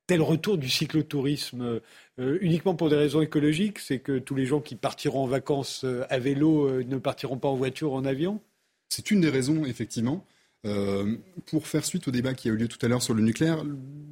tel 0.05 0.21
retour 0.21 0.57
du 0.57 0.69
cyclotourisme 0.69 1.81
euh, 2.19 2.37
uniquement 2.41 2.75
pour 2.75 2.89
des 2.89 2.95
raisons 2.95 3.21
écologiques? 3.21 3.79
C'est 3.79 3.99
que 3.99 4.19
tous 4.19 4.35
les 4.35 4.45
gens 4.45 4.61
qui 4.61 4.75
partiront 4.75 5.23
en 5.23 5.27
vacances 5.27 5.85
à 6.09 6.19
vélo 6.19 6.83
ne 6.83 6.97
partiront 6.97 7.37
pas 7.37 7.47
en 7.47 7.55
voiture, 7.55 7.93
en 7.93 8.05
avion? 8.05 8.41
C'est 8.89 9.09
une 9.09 9.21
des 9.21 9.29
raisons, 9.29 9.65
effectivement. 9.65 10.25
Euh, 10.65 11.15
pour 11.45 11.67
faire 11.67 11.85
suite 11.85 12.07
au 12.07 12.11
débat 12.11 12.33
qui 12.33 12.49
a 12.49 12.51
eu 12.51 12.57
lieu 12.57 12.67
tout 12.67 12.83
à 12.85 12.89
l'heure 12.89 13.01
sur 13.01 13.13
le 13.13 13.21
nucléaire, 13.21 13.63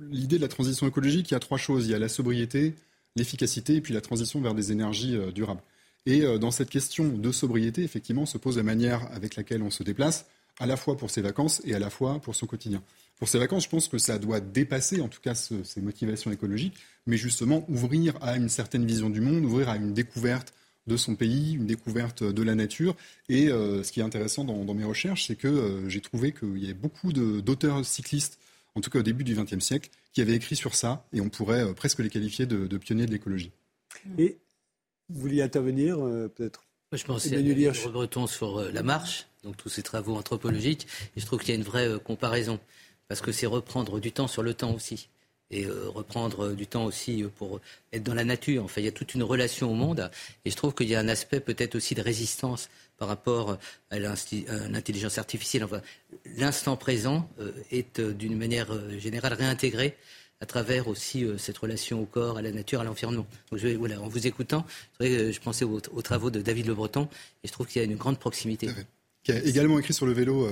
l'idée 0.10 0.38
de 0.38 0.42
la 0.42 0.48
transition 0.48 0.88
écologique, 0.88 1.30
il 1.30 1.34
y 1.34 1.38
a 1.38 1.40
trois 1.40 1.58
choses. 1.58 1.86
Il 1.88 1.92
y 1.92 1.96
a 1.96 2.00
la 2.00 2.10
sobriété, 2.10 2.76
l'efficacité 3.16 3.76
et 3.76 3.82
puis 3.82 3.94
la 3.94 4.02
transition 4.02 4.42
vers 4.42 4.54
des 4.54 4.72
énergies 4.72 5.16
euh, 5.16 5.32
durables. 5.32 5.62
Et 6.06 6.22
euh, 6.22 6.38
dans 6.38 6.52
cette 6.52 6.70
question 6.70 7.10
de 7.10 7.32
sobriété, 7.32 7.84
effectivement, 7.84 8.26
se 8.26 8.38
pose 8.38 8.58
la 8.58 8.64
manière 8.64 9.10
avec 9.12 9.36
laquelle 9.36 9.62
on 9.62 9.72
se 9.72 9.84
déplace. 9.84 10.26
à 10.60 10.66
la 10.66 10.76
fois 10.76 10.98
pour 10.98 11.12
ses 11.12 11.22
vacances 11.22 11.62
et 11.66 11.76
à 11.76 11.80
la 11.80 11.92
fois 11.92 12.20
pour 12.20 12.36
son 12.36 12.48
quotidien. 12.48 12.82
Pour 13.20 13.28
ses 13.28 13.38
vacances, 13.38 13.66
je 13.66 13.70
pense 13.70 13.88
que 13.88 14.00
ça 14.00 14.18
doit 14.18 14.40
dépasser, 14.40 15.02
en 15.02 15.08
tout 15.08 15.22
cas, 15.22 15.36
ses 15.36 15.82
motivations 15.82 16.32
écologiques, 16.32 16.74
mais 17.06 17.16
justement 17.16 17.64
ouvrir 17.70 18.18
à 18.22 18.38
une 18.38 18.50
certaine 18.50 18.84
vision 18.84 19.12
du 19.12 19.22
monde, 19.22 19.46
ouvrir 19.46 19.70
à 19.70 19.76
une 19.76 19.94
découverte 19.94 20.54
de 20.88 20.98
son 20.98 21.16
pays, 21.16 21.54
une 21.54 21.66
découverte 21.66 22.24
de 22.24 22.44
la 22.44 22.56
nature. 22.56 22.96
Et 23.30 23.50
euh, 23.50 23.84
ce 23.84 23.92
qui 23.92 24.00
est 24.00 24.04
intéressant 24.04 24.44
dans, 24.44 24.74
mes 24.74 24.84
recherches, 24.84 25.28
c'est 25.28 25.36
que 25.36 25.48
euh, 25.48 25.90
j'ai 25.90 26.02
trouvé 26.02 26.32
qu'il 26.32 26.58
y 26.58 26.66
avait 26.66 26.74
beaucoup 26.74 27.14
d'auteurs 27.14 27.86
cyclistes, 27.86 28.40
en 28.76 28.82
tout 28.82 28.90
cas 28.90 29.00
au 29.00 29.04
début 29.04 29.24
du 29.24 29.36
XXe 29.36 29.60
siècle, 29.60 29.90
qui 30.14 30.22
avaient 30.22 30.36
écrit 30.36 30.56
sur 30.56 30.76
ça, 30.76 31.06
et 31.14 31.22
on 31.22 31.30
pourrait 31.30 31.64
euh, 31.64 31.74
presque 31.74 32.00
les 32.00 32.10
qualifier 32.10 32.46
de, 32.46 32.68
de, 32.68 32.78
pionniers 32.78 33.06
de 33.06 33.12
l'écologie. 33.12 33.52
Et 34.18 34.38
vous 35.10 35.22
vouliez 35.22 35.42
intervenir, 35.42 35.98
peut-être? 36.36 36.64
Je 36.94 37.04
pensais 37.04 37.36
à 37.36 37.42
le 37.42 37.90
Breton 37.92 38.28
sur 38.28 38.62
la 38.72 38.84
marche, 38.84 39.28
donc 39.44 39.58
tous 39.58 39.70
ces 39.70 39.84
travaux 39.84 40.16
anthropologiques, 40.16 40.88
et 41.16 41.20
je 41.20 41.26
trouve 41.26 41.40
qu'il 41.40 41.50
y 41.50 41.52
a 41.54 41.56
une 41.56 41.64
vraie 41.64 42.00
comparaison, 42.04 42.60
parce 43.08 43.22
que 43.22 43.32
c'est 43.32 43.46
reprendre 43.46 44.00
du 44.00 44.12
temps 44.12 44.28
sur 44.28 44.44
le 44.44 44.54
temps 44.54 44.74
aussi 44.74 45.10
et 45.52 45.66
euh, 45.66 45.90
reprendre 45.90 46.54
du 46.54 46.68
temps 46.68 46.86
aussi 46.86 47.24
pour 47.38 47.60
être 47.94 48.04
dans 48.04 48.14
la 48.14 48.24
nature. 48.24 48.64
Enfin, 48.64 48.82
il 48.82 48.86
y 48.86 48.90
a 48.90 48.92
toute 48.92 49.14
une 49.14 49.24
relation 49.24 49.72
au 49.72 49.76
monde 49.76 50.10
et 50.46 50.50
je 50.50 50.56
trouve 50.56 50.74
qu'il 50.74 50.88
y 50.88 50.96
a 50.96 51.00
un 51.00 51.08
aspect 51.08 51.40
peut-être 51.40 51.76
aussi 51.76 51.96
de 51.96 52.02
résistance 52.02 52.70
par 52.98 53.08
rapport 53.08 53.58
à 53.90 54.00
l'intelligence 54.00 55.18
artificielle. 55.18 55.64
Enfin, 55.64 55.82
l'instant 56.38 56.76
présent 56.76 57.30
euh, 57.40 57.52
est 57.72 58.00
euh, 58.00 58.14
d'une 58.14 58.38
manière 58.38 58.68
générale 59.00 59.34
réintégré 59.34 59.96
à 60.40 60.46
travers 60.46 60.88
aussi 60.88 61.26
cette 61.40 61.58
relation 61.58 62.00
au 62.00 62.06
corps, 62.06 62.38
à 62.38 62.44
la 62.44 62.52
nature, 62.52 62.80
à 62.80 62.84
l'environnement. 62.84 63.26
Donc, 63.50 63.60
je, 63.60 63.70
voilà, 63.70 64.00
en 64.00 64.08
vous 64.08 64.28
écoutant, 64.28 64.68
je 65.00 65.40
pensais 65.40 65.66
aux, 65.66 65.80
travaux 66.04 66.30
de 66.30 66.42
David 66.42 66.68
Le 66.68 66.76
Breton 66.76 67.10
et 67.44 67.48
je 67.48 67.52
trouve 67.52 67.66
qu'il 67.66 67.82
y 67.82 67.86
a 67.86 67.88
une 67.88 67.96
grande 67.96 68.20
proximité 68.20 68.70
qui 69.24 69.32
a 69.32 69.44
également 69.44 69.78
écrit 69.80 69.94
sur 69.94 70.06
le 70.06 70.14
vélo, 70.14 70.48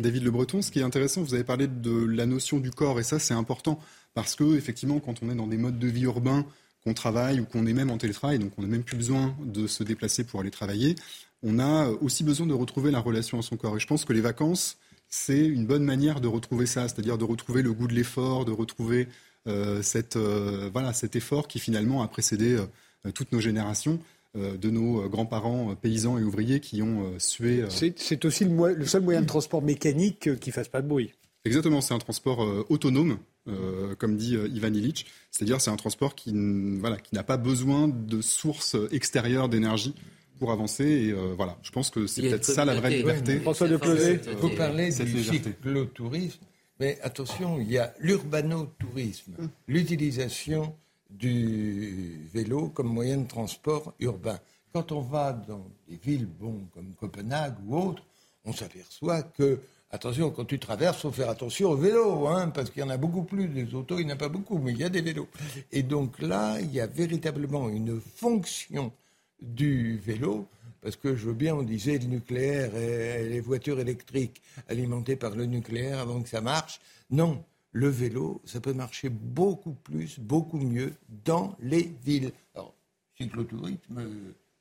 David 0.00 0.24
Le 0.24 0.30
Breton. 0.30 0.60
Ce 0.60 0.72
qui 0.72 0.80
est 0.80 0.82
intéressant, 0.82 1.22
vous 1.22 1.34
avez 1.34 1.44
parlé 1.44 1.68
de 1.68 2.04
la 2.06 2.26
notion 2.26 2.58
du 2.58 2.70
corps, 2.70 2.98
et 2.98 3.04
ça 3.04 3.18
c'est 3.18 3.34
important. 3.34 3.78
Parce 4.14 4.34
que, 4.34 4.56
effectivement, 4.56 5.00
quand 5.00 5.22
on 5.22 5.30
est 5.30 5.34
dans 5.34 5.46
des 5.46 5.58
modes 5.58 5.78
de 5.78 5.86
vie 5.86 6.02
urbains, 6.02 6.44
qu'on 6.84 6.94
travaille 6.94 7.40
ou 7.40 7.44
qu'on 7.44 7.66
est 7.66 7.72
même 7.72 7.90
en 7.90 7.98
télétravail, 7.98 8.38
donc 8.38 8.52
on 8.56 8.62
n'a 8.62 8.68
même 8.68 8.82
plus 8.82 8.96
besoin 8.96 9.36
de 9.44 9.66
se 9.66 9.82
déplacer 9.82 10.24
pour 10.24 10.40
aller 10.40 10.50
travailler, 10.50 10.94
on 11.42 11.58
a 11.58 11.88
aussi 11.88 12.24
besoin 12.24 12.46
de 12.46 12.54
retrouver 12.54 12.90
la 12.90 13.00
relation 13.00 13.38
à 13.38 13.42
son 13.42 13.56
corps. 13.56 13.76
Et 13.76 13.80
je 13.80 13.86
pense 13.86 14.04
que 14.04 14.12
les 14.12 14.20
vacances, 14.20 14.78
c'est 15.08 15.46
une 15.46 15.66
bonne 15.66 15.84
manière 15.84 16.20
de 16.20 16.28
retrouver 16.28 16.66
ça, 16.66 16.88
c'est-à-dire 16.88 17.18
de 17.18 17.24
retrouver 17.24 17.62
le 17.62 17.72
goût 17.72 17.88
de 17.88 17.94
l'effort, 17.94 18.44
de 18.44 18.52
retrouver 18.52 19.08
euh, 19.46 19.82
cette, 19.82 20.16
euh, 20.16 20.68
voilà, 20.72 20.92
cet 20.92 21.16
effort 21.16 21.48
qui 21.48 21.58
finalement 21.58 22.02
a 22.02 22.08
précédé 22.08 22.56
euh, 22.56 23.10
toutes 23.12 23.32
nos 23.32 23.40
générations 23.40 23.98
de 24.34 24.70
nos 24.70 25.08
grands-parents 25.08 25.74
paysans 25.74 26.16
et 26.16 26.22
ouvriers 26.22 26.60
qui 26.60 26.80
ont 26.80 27.18
sué. 27.18 27.64
C'est 27.70 28.24
aussi 28.24 28.44
le, 28.44 28.74
le, 28.74 28.86
seul 28.86 29.02
moyen 29.02 29.22
de 29.22 29.26
transport 29.26 29.62
mécanique 29.62 30.38
qui 30.38 30.50
ne 30.50 30.52
fasse 30.52 30.68
pas 30.68 30.80
de 30.80 30.86
bruit. 30.86 31.12
Exactement, 31.44 31.80
c'est 31.80 31.94
un 31.94 31.98
transport 31.98 32.40
autonome 32.68 33.18
euh, 33.48 33.94
comme 33.94 34.16
dit 34.16 34.36
euh, 34.36 34.48
Ivan 34.48 34.72
Illich. 34.72 35.06
C'est-à-dire 35.30 35.60
c'est 35.60 35.70
un 35.70 35.76
transport 35.76 36.14
qui, 36.14 36.32
voilà, 36.78 36.96
qui 36.96 37.14
n'a 37.14 37.22
pas 37.22 37.36
besoin 37.36 37.88
de 37.88 38.20
sources 38.20 38.76
extérieures 38.92 39.48
d'énergie 39.48 39.94
pour 40.38 40.52
avancer. 40.52 40.84
Et 40.84 41.10
euh, 41.10 41.34
voilà, 41.36 41.58
je 41.62 41.70
pense 41.70 41.90
que 41.90 42.06
c'est 42.06 42.22
peut-être 42.22 42.44
ça 42.44 42.64
la 42.64 42.74
vraie 42.74 42.96
liberté. 42.96 43.40
François 43.40 43.68
de 43.68 43.76
Vous 43.76 44.50
parlez 44.50 44.90
du 44.90 45.24
cyclotourisme, 45.24 46.40
mais 46.80 46.98
attention, 47.02 47.58
il 47.60 47.70
y 47.70 47.78
a 47.78 47.94
l'urbanotourisme, 48.00 49.32
hum. 49.38 49.48
l'utilisation 49.66 50.74
du 51.10 52.28
vélo 52.32 52.68
comme 52.68 52.88
moyen 52.88 53.18
de 53.18 53.28
transport 53.28 53.94
urbain. 53.98 54.38
Quand 54.72 54.92
on 54.92 55.00
va 55.00 55.32
dans 55.32 55.66
des 55.88 55.96
villes 55.96 56.26
bon, 56.26 56.66
comme 56.74 56.94
Copenhague 56.94 57.56
ou 57.66 57.78
autres, 57.78 58.02
on 58.44 58.52
s'aperçoit 58.52 59.22
que 59.22 59.60
Attention, 59.90 60.30
quand 60.30 60.44
tu 60.44 60.58
traverses, 60.58 61.00
faut 61.00 61.10
faire 61.10 61.30
attention 61.30 61.70
au 61.70 61.76
vélo, 61.76 62.26
hein, 62.26 62.50
parce 62.50 62.68
qu'il 62.68 62.82
y 62.82 62.84
en 62.84 62.90
a 62.90 62.98
beaucoup 62.98 63.22
plus. 63.22 63.48
Des 63.48 63.74
autos, 63.74 63.98
il 63.98 64.04
n'y 64.04 64.12
en 64.12 64.16
a 64.16 64.18
pas 64.18 64.28
beaucoup, 64.28 64.58
mais 64.58 64.72
il 64.72 64.78
y 64.78 64.84
a 64.84 64.90
des 64.90 65.00
vélos. 65.00 65.28
Et 65.72 65.82
donc 65.82 66.20
là, 66.20 66.60
il 66.60 66.70
y 66.72 66.80
a 66.80 66.86
véritablement 66.86 67.70
une 67.70 67.98
fonction 67.98 68.92
du 69.40 69.96
vélo, 69.96 70.46
parce 70.82 70.96
que 70.96 71.16
je 71.16 71.26
veux 71.26 71.32
bien, 71.32 71.54
on 71.54 71.62
disait 71.62 71.98
le 71.98 72.04
nucléaire 72.04 72.76
et 72.76 73.28
les 73.30 73.40
voitures 73.40 73.80
électriques 73.80 74.42
alimentées 74.68 75.16
par 75.16 75.34
le 75.34 75.46
nucléaire 75.46 76.00
avant 76.00 76.20
que 76.20 76.28
ça 76.28 76.42
marche. 76.42 76.80
Non, 77.10 77.42
le 77.72 77.88
vélo, 77.88 78.42
ça 78.44 78.60
peut 78.60 78.74
marcher 78.74 79.08
beaucoup 79.08 79.72
plus, 79.72 80.18
beaucoup 80.18 80.58
mieux 80.58 80.92
dans 81.24 81.56
les 81.60 81.94
villes. 82.04 82.32
Alors, 82.54 82.74
cyclotourisme, 83.16 84.06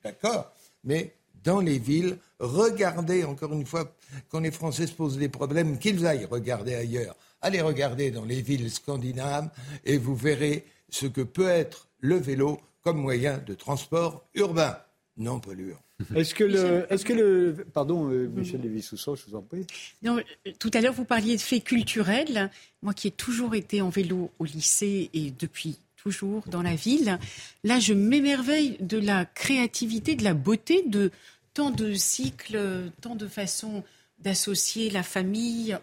d'accord, 0.04 0.54
mais 0.86 1.17
dans 1.44 1.60
les 1.60 1.80
villes. 1.80 2.18
Regardez, 2.40 3.24
encore 3.24 3.54
une 3.54 3.66
fois, 3.66 3.96
quand 4.30 4.40
les 4.40 4.52
Français 4.52 4.88
se 4.88 4.94
posent 4.94 5.18
des 5.18 5.30
problèmes, 5.30 5.80
qu'ils 5.80 6.06
aillent 6.06 6.26
regarder 6.26 6.76
ailleurs. 6.76 7.16
Allez 7.42 7.62
regarder 7.62 8.12
dans 8.12 8.26
les 8.26 8.42
villes 8.42 8.72
scandinaves 8.72 9.50
et 9.86 9.98
vous 9.98 10.16
verrez 10.16 10.66
ce 10.90 11.06
que 11.06 11.22
peut 11.22 11.48
être 11.48 11.88
le 12.00 12.16
vélo 12.16 12.60
comme 12.84 12.98
moyen 12.98 13.38
de 13.40 13.54
transport 13.54 14.26
urbain, 14.34 14.78
non 15.18 15.40
polluant. 15.40 15.78
Est-ce 16.16 16.36
que 16.36 16.44
le, 16.44 16.86
est-ce 16.92 17.04
que 17.04 17.14
le, 17.14 17.66
pardon, 17.74 18.10
euh, 18.10 18.28
Michel 18.28 18.62
Lévy-Soussan, 18.62 19.16
je 19.16 19.26
vous 19.28 19.36
en 19.36 19.42
prie. 19.42 19.66
Non, 20.04 20.20
tout 20.60 20.70
à 20.74 20.82
l'heure 20.82 20.94
vous 20.94 21.06
parliez 21.06 21.36
de 21.36 21.42
faits 21.42 21.64
culturels. 21.64 22.52
Moi, 22.84 22.94
qui 22.94 23.08
ai 23.08 23.12
toujours 23.12 23.56
été 23.56 23.82
en 23.82 23.90
vélo 23.90 24.32
au 24.38 24.46
lycée 24.46 25.10
et 25.14 25.32
depuis 25.32 25.80
toujours 25.98 26.44
dans 26.48 26.62
la 26.62 26.76
ville, 26.76 27.20
là, 27.64 27.80
je 27.80 27.94
m'émerveille 27.94 28.78
de 28.80 28.98
la 28.98 29.26
créativité, 29.26 30.16
de 30.16 30.24
la 30.24 30.34
beauté 30.34 30.84
de 30.88 31.12
tant 31.54 31.72
de 31.72 31.94
cycles, 31.94 32.92
tant 33.02 33.16
de 33.16 33.28
façons 33.28 33.84
d'associer 34.20 34.90
la 34.90 35.04
famille. 35.04 35.78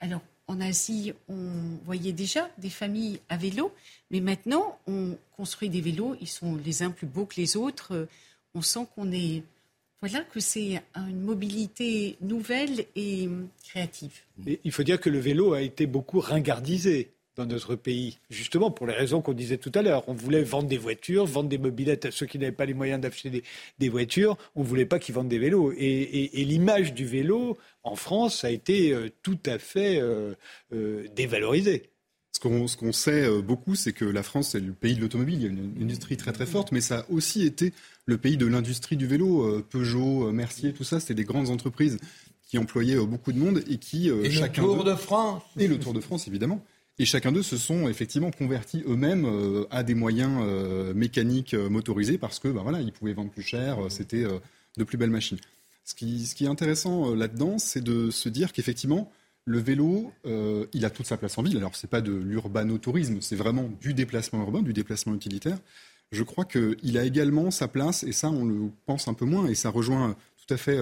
alors, 0.00 0.22
en 0.46 0.60
Asie, 0.60 1.12
on 1.28 1.78
voyait 1.84 2.12
déjà 2.12 2.50
des 2.58 2.70
familles 2.70 3.18
à 3.28 3.36
vélo, 3.36 3.72
mais 4.10 4.20
maintenant, 4.20 4.78
on 4.86 5.16
construit 5.36 5.70
des 5.70 5.80
vélos. 5.80 6.16
Ils 6.20 6.28
sont 6.28 6.56
les 6.56 6.82
uns 6.82 6.90
plus 6.90 7.06
beaux 7.06 7.24
que 7.24 7.36
les 7.36 7.56
autres. 7.56 8.06
On 8.54 8.62
sent 8.62 8.86
qu'on 8.94 9.10
est. 9.10 9.42
Voilà, 10.00 10.20
que 10.20 10.38
c'est 10.38 10.82
une 10.96 11.22
mobilité 11.22 12.18
nouvelle 12.20 12.84
et 12.94 13.26
créative. 13.64 14.20
il 14.46 14.70
faut 14.70 14.82
dire 14.82 15.00
que 15.00 15.08
le 15.08 15.18
vélo 15.18 15.54
a 15.54 15.62
été 15.62 15.86
beaucoup 15.86 16.20
ringardisé 16.20 17.13
dans 17.36 17.46
notre 17.46 17.74
pays, 17.74 18.18
justement 18.30 18.70
pour 18.70 18.86
les 18.86 18.94
raisons 18.94 19.20
qu'on 19.20 19.32
disait 19.32 19.56
tout 19.56 19.72
à 19.74 19.82
l'heure. 19.82 20.04
On 20.08 20.14
voulait 20.14 20.42
vendre 20.42 20.68
des 20.68 20.78
voitures, 20.78 21.26
vendre 21.26 21.48
des 21.48 21.58
mobilettes 21.58 22.06
à 22.06 22.10
ceux 22.10 22.26
qui 22.26 22.38
n'avaient 22.38 22.52
pas 22.52 22.64
les 22.64 22.74
moyens 22.74 23.00
d'acheter 23.00 23.42
des, 23.78 23.88
voitures. 23.88 24.36
On 24.54 24.62
ne 24.62 24.66
voulait 24.66 24.86
pas 24.86 24.98
qu'ils 24.98 25.14
vendent 25.14 25.28
des 25.28 25.38
vélos. 25.38 25.72
Et, 25.76 26.30
l'image 26.44 26.94
du 26.94 27.06
vélo 27.06 27.58
en 27.82 27.96
France 27.96 28.44
a 28.44 28.50
été 28.50 28.92
euh, 28.92 29.08
tout 29.22 29.38
à 29.46 29.58
fait 29.58 29.98
euh, 30.00 30.34
euh, 30.72 31.06
dévalorisée. 31.16 31.90
Ce 32.32 32.76
qu'on 32.76 32.92
sait 32.92 33.26
beaucoup, 33.40 33.74
c'est 33.74 33.92
que 33.92 34.04
la 34.04 34.22
France 34.22 34.54
est 34.54 34.60
le 34.60 34.72
pays 34.72 34.96
de 34.96 35.00
l'automobile. 35.00 35.36
Il 35.36 35.42
y 35.42 35.46
a 35.46 35.48
une, 35.48 35.82
industrie 35.82 36.18
très 36.18 36.32
très 36.32 36.44
forte, 36.44 36.72
mais 36.72 36.82
ça 36.82 36.98
a 36.98 37.10
aussi 37.10 37.46
été 37.46 37.72
le 38.04 38.18
pays 38.18 38.36
de 38.36 38.44
l'industrie 38.44 38.98
du 38.98 39.06
vélo. 39.06 39.62
Peugeot, 39.70 40.30
Mercier, 40.30 40.74
tout 40.74 40.84
ça, 40.84 41.00
c'était 41.00 41.14
des 41.14 41.24
grandes 41.24 41.48
entreprises 41.48 41.96
qui 42.42 42.58
employaient 42.58 42.98
beaucoup 42.98 43.32
de 43.32 43.38
monde 43.38 43.64
et 43.70 43.78
qui 43.78 44.10
et 44.10 44.30
chacun 44.30 44.60
le 44.60 44.68
Tour 44.68 44.84
de 44.84 44.94
France 44.94 45.42
et 45.56 45.66
le 45.66 45.78
Tour 45.78 45.94
de 45.94 46.00
France 46.00 46.28
évidemment 46.28 46.62
et 46.98 47.04
chacun 47.04 47.32
d'eux 47.32 47.42
se 47.42 47.56
sont 47.56 47.88
effectivement 47.88 48.30
convertis 48.30 48.84
eux-mêmes 48.86 49.24
euh, 49.24 49.66
à 49.70 49.82
des 49.82 49.94
moyens 49.94 50.40
euh, 50.42 50.94
mécaniques 50.94 51.54
euh, 51.54 51.68
motorisés 51.68 52.18
parce 52.18 52.38
que 52.38 52.48
ben 52.48 52.62
voilà, 52.62 52.80
ils 52.80 52.92
pouvaient 52.92 53.14
vendre 53.14 53.30
plus 53.30 53.42
cher, 53.42 53.78
c'était 53.88 54.24
de 54.76 54.84
plus 54.84 54.96
belles 54.96 55.10
machines. 55.10 55.38
Ce 55.84 55.94
qui, 55.94 56.24
ce 56.24 56.34
qui 56.34 56.44
est 56.44 56.48
intéressant 56.48 57.14
là-dedans, 57.14 57.58
c'est 57.58 57.82
de 57.82 58.10
se 58.10 58.28
dire 58.28 58.52
qu'effectivement, 58.52 59.10
le 59.44 59.58
vélo, 59.58 60.12
il 60.72 60.84
a 60.86 60.90
toute 60.90 61.04
sa 61.04 61.18
place 61.18 61.36
en 61.36 61.42
ville. 61.42 61.58
Alors, 61.58 61.76
ce 61.76 61.84
n'est 61.84 61.90
pas 61.90 62.00
de 62.00 62.12
l'urbanotourisme, 62.12 63.20
c'est 63.20 63.36
vraiment 63.36 63.68
du 63.82 63.92
déplacement 63.92 64.40
urbain, 64.40 64.62
du 64.62 64.72
déplacement 64.72 65.14
utilitaire. 65.14 65.58
Je 66.10 66.22
crois 66.22 66.46
qu'il 66.46 66.96
a 66.96 67.04
également 67.04 67.50
sa 67.50 67.68
place, 67.68 68.02
et 68.04 68.12
ça, 68.12 68.30
on 68.30 68.46
le 68.46 68.70
pense 68.86 69.06
un 69.06 69.14
peu 69.14 69.26
moins, 69.26 69.46
et 69.46 69.54
ça 69.54 69.68
rejoint 69.68 70.16
tout 70.38 70.54
à 70.54 70.56
fait 70.56 70.78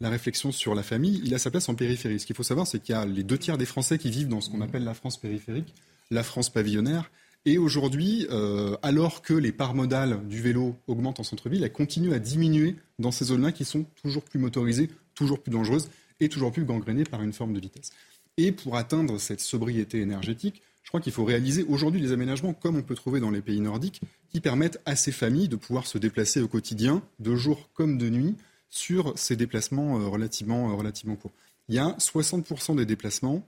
la 0.00 0.08
réflexion 0.08 0.50
sur 0.50 0.74
la 0.74 0.82
famille, 0.82 1.20
il 1.24 1.34
a 1.34 1.38
sa 1.38 1.50
place 1.50 1.68
en 1.68 1.74
périphérie. 1.74 2.20
Ce 2.20 2.26
qu'il 2.26 2.36
faut 2.36 2.42
savoir, 2.42 2.66
c'est 2.66 2.80
qu'il 2.80 2.94
y 2.94 2.98
a 2.98 3.04
les 3.04 3.22
deux 3.22 3.38
tiers 3.38 3.58
des 3.58 3.66
Français 3.66 3.98
qui 3.98 4.10
vivent 4.10 4.28
dans 4.28 4.40
ce 4.40 4.48
qu'on 4.50 4.60
appelle 4.60 4.84
la 4.84 4.94
France 4.94 5.18
périphérique, 5.18 5.74
la 6.10 6.22
France 6.22 6.50
pavillonnaire. 6.50 7.10
Et 7.46 7.58
aujourd'hui, 7.58 8.26
euh, 8.30 8.76
alors 8.82 9.22
que 9.22 9.34
les 9.34 9.52
parts 9.52 9.74
modales 9.74 10.26
du 10.28 10.40
vélo 10.40 10.76
augmentent 10.86 11.20
en 11.20 11.24
centre-ville, 11.24 11.64
elles 11.64 11.72
continuent 11.72 12.12
à 12.12 12.18
diminuer 12.18 12.76
dans 12.98 13.10
ces 13.10 13.26
zones-là 13.26 13.52
qui 13.52 13.64
sont 13.64 13.84
toujours 14.02 14.24
plus 14.24 14.38
motorisées, 14.38 14.90
toujours 15.14 15.40
plus 15.40 15.50
dangereuses 15.50 15.88
et 16.20 16.28
toujours 16.28 16.52
plus 16.52 16.64
gangrénées 16.64 17.04
par 17.04 17.22
une 17.22 17.32
forme 17.32 17.52
de 17.52 17.60
vitesse. 17.60 17.90
Et 18.36 18.52
pour 18.52 18.76
atteindre 18.76 19.18
cette 19.18 19.40
sobriété 19.40 20.00
énergétique, 20.00 20.62
je 20.82 20.88
crois 20.88 21.00
qu'il 21.00 21.12
faut 21.12 21.24
réaliser 21.24 21.62
aujourd'hui 21.64 22.00
des 22.00 22.12
aménagements 22.12 22.52
comme 22.52 22.76
on 22.76 22.82
peut 22.82 22.94
trouver 22.94 23.20
dans 23.20 23.30
les 23.30 23.42
pays 23.42 23.60
nordiques 23.60 24.00
qui 24.30 24.40
permettent 24.40 24.80
à 24.86 24.96
ces 24.96 25.12
familles 25.12 25.48
de 25.48 25.56
pouvoir 25.56 25.86
se 25.86 25.98
déplacer 25.98 26.40
au 26.40 26.48
quotidien, 26.48 27.02
de 27.20 27.36
jour 27.36 27.70
comme 27.74 27.98
de 27.98 28.08
nuit, 28.08 28.36
sur 28.70 29.18
ces 29.18 29.36
déplacements 29.36 29.98
euh, 29.98 30.06
relativement, 30.06 30.70
euh, 30.70 30.74
relativement 30.74 31.16
courts. 31.16 31.32
Il 31.68 31.74
y 31.74 31.78
a 31.78 31.96
60% 31.98 32.76
des 32.76 32.86
déplacements 32.86 33.46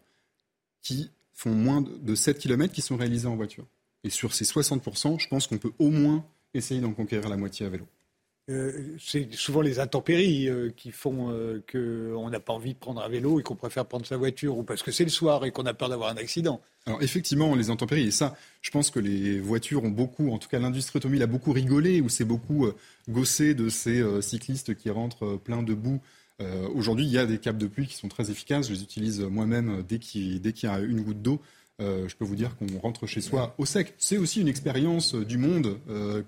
qui 0.82 1.10
font 1.32 1.54
moins 1.54 1.80
de 1.80 2.14
7 2.14 2.38
km 2.38 2.72
qui 2.72 2.82
sont 2.82 2.96
réalisés 2.96 3.28
en 3.28 3.36
voiture. 3.36 3.64
Et 4.04 4.10
sur 4.10 4.34
ces 4.34 4.44
60%, 4.44 5.18
je 5.20 5.28
pense 5.28 5.46
qu'on 5.46 5.58
peut 5.58 5.72
au 5.78 5.90
moins 5.90 6.24
essayer 6.54 6.80
d'en 6.80 6.92
conquérir 6.92 7.28
la 7.28 7.36
moitié 7.36 7.66
à 7.66 7.68
vélo. 7.68 7.86
euh, 8.50 8.96
c'est 8.98 9.32
souvent 9.32 9.60
les 9.60 9.78
intempéries 9.78 10.48
qui 10.76 10.90
font 10.90 11.62
qu'on 11.70 12.28
n'a 12.28 12.40
pas 12.40 12.52
envie 12.52 12.74
de 12.74 12.78
prendre 12.78 13.00
un 13.00 13.08
vélo 13.08 13.38
et 13.38 13.44
qu'on 13.44 13.54
préfère 13.54 13.86
prendre 13.86 14.04
sa 14.04 14.16
voiture, 14.16 14.58
ou 14.58 14.64
parce 14.64 14.82
que 14.82 14.90
c'est 14.90 15.04
le 15.04 15.10
soir 15.10 15.44
et 15.44 15.52
qu'on 15.52 15.64
a 15.64 15.74
peur 15.74 15.88
d'avoir 15.88 16.10
un 16.10 16.16
accident. 16.16 16.60
Alors 16.86 17.02
effectivement, 17.02 17.54
les 17.54 17.70
intempéries, 17.70 18.08
et 18.08 18.10
ça, 18.10 18.36
je 18.60 18.70
pense 18.70 18.90
que 18.90 18.98
les 18.98 19.38
voitures 19.38 19.84
ont 19.84 19.90
beaucoup, 19.90 20.30
en 20.30 20.38
tout 20.38 20.48
cas 20.48 20.58
l'industrie 20.58 20.96
automobile 20.96 21.22
a 21.22 21.26
beaucoup 21.26 21.52
rigolé, 21.52 22.00
ou 22.00 22.08
c'est 22.08 22.24
beaucoup 22.24 22.66
gossé 23.08 23.54
de 23.54 23.68
ces 23.68 24.02
cyclistes 24.20 24.74
qui 24.74 24.90
rentrent 24.90 25.36
plein 25.36 25.62
de 25.62 25.74
boue. 25.74 26.00
Aujourd'hui, 26.74 27.04
il 27.04 27.12
y 27.12 27.18
a 27.18 27.26
des 27.26 27.38
capes 27.38 27.58
de 27.58 27.68
pluie 27.68 27.86
qui 27.86 27.94
sont 27.94 28.08
très 28.08 28.32
efficaces, 28.32 28.66
je 28.66 28.72
les 28.72 28.82
utilise 28.82 29.20
moi-même 29.20 29.84
dès 29.88 30.00
qu'il 30.00 30.44
y 30.44 30.66
a 30.66 30.80
une 30.80 31.02
goutte 31.02 31.22
d'eau. 31.22 31.40
je 31.78 32.14
peux 32.16 32.24
vous 32.24 32.34
dire 32.34 32.56
qu'on 32.56 32.78
rentre 32.80 33.06
chez 33.06 33.20
soi 33.20 33.54
au 33.58 33.64
sec. 33.64 33.94
C'est 33.98 34.18
aussi 34.18 34.40
une 34.40 34.48
expérience 34.48 35.14
du 35.14 35.38
monde 35.38 35.78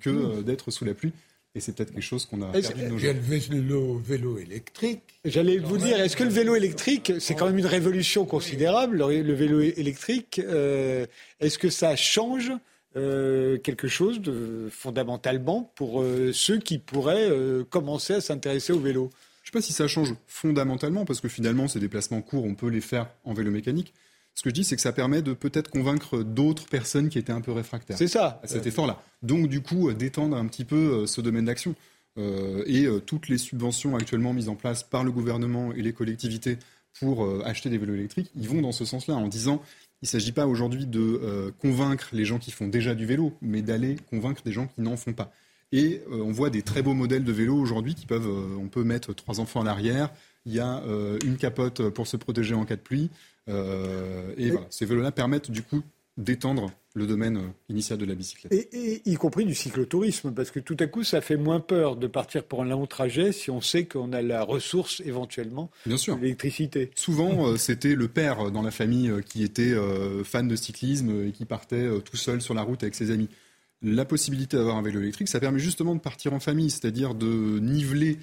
que 0.01 0.41
d'être 0.43 0.71
sous 0.71 0.85
la 0.85 0.95
pluie. 0.95 1.13
Et 1.57 1.61
c'est 1.61 1.73
peut-être 1.73 1.93
quelque 1.93 2.03
chose 2.03 2.27
qu'on 2.27 2.43
a 2.43 2.47
perdu 2.47 2.83
de 2.83 2.89
nos 2.89 2.99
jours. 2.99 2.99
Il 2.99 3.05
y 3.05 3.09
a 3.09 3.13
le 3.13 3.99
vélo, 4.01 4.39
électrique? 4.39 5.21
J'allais 5.25 5.59
vous 5.59 5.79
dire, 5.79 6.01
est-ce 6.01 6.17
que 6.17 6.25
le 6.25 6.31
vélo 6.31 6.57
électrique, 6.57 7.13
c'est 7.21 7.35
quand 7.35 7.47
même 7.47 7.59
une 7.59 7.67
révolution 7.67 8.25
considérable, 8.25 8.99
le, 8.99 9.33
vélo 9.33 9.61
électrique, 9.61 10.41
euh, 10.45 11.07
est-ce 11.39 11.59
que 11.59 11.71
ça 11.71 11.95
change 11.95 12.51
euh, 12.97 13.57
quelque 13.59 13.87
chose 13.87 14.21
de, 14.21 14.69
fondamentalement 14.71 15.73
pour 15.77 16.03
euh, 16.03 16.33
ceux 16.33 16.59
qui 16.59 16.79
pourraient 16.79 17.31
commencer 17.71 18.15
à 18.15 18.21
s'intéresser 18.21 18.73
au 18.73 18.81
vélo? 18.81 19.11
Je 19.45 19.51
ne 19.51 19.53
sais 19.53 19.59
pas 19.59 19.63
si 19.63 19.73
ça 19.73 19.87
change 19.87 20.13
fondamentalement, 20.27 21.05
parce 21.05 21.21
que 21.21 21.29
finalement, 21.29 21.69
ces 21.69 21.79
déplacements 21.79 22.21
courts, 22.21 22.45
on 22.45 22.57
peut 22.57 22.69
les 22.69 22.81
faire 22.81 23.09
en 23.23 23.33
vélo 23.33 23.53
mécanique. 23.53 23.95
Ce 24.35 24.43
que 24.43 24.51
je 24.51 24.55
dis, 24.55 24.65
c'est 24.65 24.77
que 24.77 24.83
ça 24.83 24.93
permet 24.93 25.23
de 25.23 25.33
peut-être 25.33 25.71
convaincre 25.71 26.23
d'autres 26.23 26.67
personnes 26.67 27.09
qui 27.09 27.19
étaient 27.19 27.33
un 27.33 27.41
peu 27.41 27.53
réfractaires. 27.53 27.97
C'est 27.97 28.09
ça. 28.09 28.41
À 28.43 28.49
cet 28.49 28.67
effort-là. 28.67 29.01
Donc, 29.23 29.49
du 29.49 29.61
coup, 29.61 29.89
euh, 29.89 29.95
d'étendre 29.95 30.37
un 30.37 30.47
petit 30.47 30.65
peu 30.65 30.77
euh, 30.77 31.07
ce 31.07 31.21
domaine 31.21 31.45
d'action. 31.45 31.75
Euh, 32.17 32.63
et 32.67 32.87
toutes 33.07 33.29
les 33.29 33.39
subventions 33.39 33.97
actuellement 33.97 34.33
mises 34.33 34.49
en 34.49 34.55
place 34.55 34.85
par 34.85 35.03
le 35.03 35.11
gouvernement 35.11 35.73
et 35.73 35.83
les 35.83 35.93
collectivités 35.93 36.59
pour 37.01 37.29
acheter 37.45 37.71
des 37.71 37.79
vélos 37.79 37.95
électriques, 37.95 38.31
ils 38.37 38.49
vont 38.49 38.63
dans 38.63 38.71
ce 38.71 38.85
sens-là, 38.85 39.17
en 39.17 39.27
disant 39.27 39.61
il 40.01 40.05
ne 40.05 40.09
s'agit 40.09 40.31
pas 40.31 40.47
aujourd'hui 40.47 40.87
de 40.87 41.53
convaincre 41.59 42.11
les 42.13 42.25
gens 42.25 42.39
qui 42.39 42.53
font 42.53 42.69
déjà 42.69 42.95
du 42.95 43.05
vélo, 43.05 43.33
mais 43.43 43.63
d'aller 43.63 43.97
convaincre 44.11 44.43
des 44.45 44.53
gens 44.53 44.69
qui 44.69 44.81
n'en 44.81 44.97
font 44.97 45.13
pas. 45.13 45.33
Et 45.73 46.03
on 46.09 46.31
voit 46.31 46.51
des 46.51 46.63
très 46.63 46.83
beaux 46.83 46.95
modèles 46.95 47.25
de 47.25 47.33
vélos 47.33 47.59
aujourd'hui 47.59 47.97
qui 47.97 48.07
peuvent, 48.07 48.29
on 48.29 48.69
peut 48.69 48.85
mettre 48.85 49.13
trois 49.13 49.41
enfants 49.41 49.63
à 49.63 49.65
l'arrière, 49.65 50.13
il 50.47 50.55
y 50.55 50.61
a 50.61 50.85
une 51.25 51.37
capote 51.37 51.89
pour 51.89 52.07
se 52.07 52.17
protéger 52.17 52.55
en 52.55 52.65
cas 52.65 52.77
de 52.77 52.81
pluie. 52.81 53.11
Euh, 53.49 54.33
et, 54.37 54.51
voilà, 54.51 54.67
ces 54.71 54.87
vélos-là 54.87 55.13
permettent 55.13 55.51
du 55.51 55.63
coup 55.63 55.83
d'étendre 56.17 56.71
le 56.95 57.09
domaine 57.09 57.39
euh, 57.39 57.49
initial 57.69 57.99
de 57.99 58.05
la 58.05 58.15
bicyclette. 58.15 58.53
Et, 58.53 59.03
y 59.05 59.15
compris 59.17 59.45
du 59.45 59.55
cyclotourisme, 59.55 60.33
parce 60.33 60.53
que 60.53 60.61
tout 60.61 60.77
à 60.79 60.87
coup, 60.87 61.03
ça 61.03 61.21
fait 61.21 61.37
moins 61.37 61.59
peur 61.59 61.97
de 61.97 62.07
partir 62.07 62.45
pour 62.45 62.63
un 62.63 62.67
long 62.67 62.87
trajet 62.87 63.33
si 63.33 63.51
on 63.51 63.61
sait 63.61 63.85
qu'on 63.85 64.13
a 64.13 64.23
la 64.23 64.45
ressource 64.45 65.03
éventuellement 65.05 65.71
Bien 65.87 65.97
sûr. 65.97 66.17
l'électricité. 66.17 66.93
Souvent, 66.95 67.49
euh, 67.49 67.57
c'était 67.57 67.97
le 67.97 68.07
père 68.07 68.53
dans 68.53 68.63
la 68.63 68.71
famille 68.71 69.13
qui 69.27 69.43
était 69.43 69.75
fan 70.23 70.47
de 70.47 70.57
cyclisme 70.57 71.27
et 71.27 71.33
qui 71.33 71.45
partait 71.45 71.89
tout 72.03 72.17
seul 72.17 72.41
sur 72.41 72.55
la 72.55 72.63
route 72.63 72.83
avec 72.83 72.95
ses 72.95 73.11
amis. 73.11 73.29
La 73.83 74.05
possibilité 74.05 74.57
d'avoir 74.57 74.77
un 74.77 74.83
vélo 74.83 75.01
électrique, 75.01 75.29
ça 75.29 75.41
permet 75.41 75.59
justement 75.59 75.95
de 75.95 76.01
partir 76.01 76.33
en 76.33 76.41
famille, 76.41 76.71
c'est-à-dire 76.71 77.15
de 77.15 77.59
niveler 77.59 78.19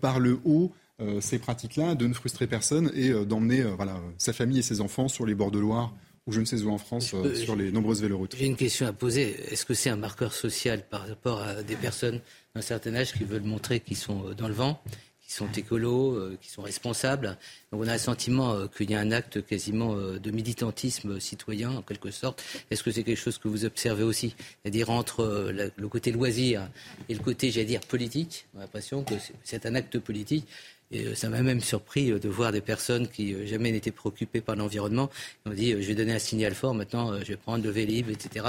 par 0.00 0.20
le 0.20 0.38
haut 0.44 0.72
ces 1.20 1.38
pratiques-là, 1.38 1.94
de 1.94 2.06
ne 2.06 2.14
frustrer 2.14 2.46
personne 2.46 2.90
et 2.94 3.10
euh, 3.10 3.24
d'emmener 3.24 3.62
euh, 3.62 3.74
voilà, 3.76 4.00
sa 4.18 4.32
famille 4.32 4.58
et 4.58 4.62
ses 4.62 4.80
enfants 4.80 5.08
sur 5.08 5.26
les 5.26 5.34
bords 5.34 5.50
de 5.50 5.58
Loire 5.58 5.92
ou 6.26 6.32
je 6.32 6.38
ne 6.38 6.44
sais 6.44 6.62
où 6.62 6.70
en 6.70 6.78
France, 6.78 7.14
sur 7.34 7.56
les 7.56 7.72
nombreuses 7.72 8.00
véloroutes. 8.00 8.36
J'ai 8.38 8.46
une 8.46 8.56
question 8.56 8.86
à 8.86 8.92
poser. 8.92 9.34
Est-ce 9.50 9.66
que 9.66 9.74
c'est 9.74 9.90
un 9.90 9.96
marqueur 9.96 10.32
social 10.32 10.84
par 10.88 11.08
rapport 11.08 11.42
à 11.42 11.64
des 11.64 11.74
personnes 11.74 12.20
d'un 12.54 12.62
certain 12.62 12.94
âge 12.94 13.12
qui 13.12 13.24
veulent 13.24 13.42
montrer 13.42 13.80
qu'ils 13.80 13.96
sont 13.96 14.30
dans 14.36 14.46
le 14.46 14.54
vent, 14.54 14.80
qui 15.20 15.32
sont 15.32 15.50
écolos, 15.50 16.36
qui 16.40 16.48
sont 16.48 16.62
responsables? 16.62 17.36
Donc 17.72 17.82
on 17.82 17.88
a 17.88 17.94
le 17.94 17.98
sentiment 17.98 18.68
qu'il 18.68 18.92
y 18.92 18.94
a 18.94 19.00
un 19.00 19.10
acte 19.10 19.44
quasiment 19.44 19.96
de 19.96 20.30
militantisme 20.30 21.18
citoyen, 21.18 21.72
en 21.72 21.82
quelque 21.82 22.12
sorte. 22.12 22.40
Est-ce 22.70 22.84
que 22.84 22.92
c'est 22.92 23.02
quelque 23.02 23.18
chose 23.18 23.38
que 23.38 23.48
vous 23.48 23.64
observez 23.64 24.04
aussi? 24.04 24.36
C'est-à-dire 24.62 24.90
entre 24.90 25.50
le 25.52 25.88
côté 25.88 26.12
loisir 26.12 26.68
et 27.08 27.14
le 27.14 27.20
côté, 27.20 27.50
j'allais 27.50 27.66
dire, 27.66 27.80
politique. 27.80 28.46
On 28.54 28.58
a 28.58 28.62
l'impression 28.62 29.02
que 29.02 29.14
c'est 29.42 29.66
un 29.66 29.74
acte 29.74 29.98
politique. 29.98 30.46
Et 30.92 31.06
euh, 31.06 31.14
ça 31.14 31.28
m'a 31.28 31.42
même 31.42 31.60
surpris 31.60 32.12
euh, 32.12 32.18
de 32.18 32.28
voir 32.28 32.52
des 32.52 32.60
personnes 32.60 33.08
qui 33.08 33.34
euh, 33.34 33.46
jamais 33.46 33.72
n'étaient 33.72 33.90
préoccupées 33.90 34.40
par 34.40 34.56
l'environnement. 34.56 35.10
On 35.46 35.50
dit, 35.50 35.70
je 35.70 35.88
vais 35.88 35.94
donner 35.94 36.12
un 36.12 36.18
signal 36.18 36.54
fort, 36.54 36.74
maintenant 36.74 37.18
je 37.20 37.28
vais 37.28 37.36
prendre 37.36 37.64
le 37.64 37.70
Vélib, 37.70 38.10
etc. 38.10 38.46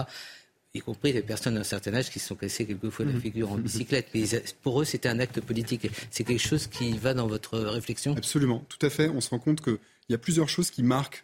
Y 0.76 0.82
compris 0.82 1.14
des 1.14 1.22
personnes 1.22 1.56
d'un 1.56 1.64
certain 1.64 1.94
âge 1.94 2.10
qui 2.10 2.20
se 2.20 2.28
sont 2.28 2.36
cassées 2.36 2.66
quelquefois 2.66 3.06
la 3.06 3.14
mmh. 3.14 3.22
figure 3.22 3.52
en 3.52 3.58
bicyclette. 3.60 4.08
Mais 4.14 4.24
pour 4.62 4.82
eux, 4.82 4.86
c'était 4.86 5.10
un 5.10 5.20
acte 5.20 5.40
politique. 5.40 5.88
C'est 6.10 6.24
quelque 6.24 6.42
chose 6.42 6.68
qui 6.68 6.98
va 6.98 7.14
dans 7.14 7.28
votre 7.28 7.60
réflexion? 7.60 8.16
Absolument, 8.18 8.66
tout 8.68 8.84
à 8.84 8.90
fait. 8.90 9.08
On 9.10 9.22
se 9.22 9.30
rend 9.30 9.40
compte 9.40 9.62
qu'il 9.62 9.78
y 10.10 10.16
a 10.16 10.18
plusieurs 10.18 10.50
choses 10.50 10.72
qui 10.72 10.82
marquent, 10.82 11.24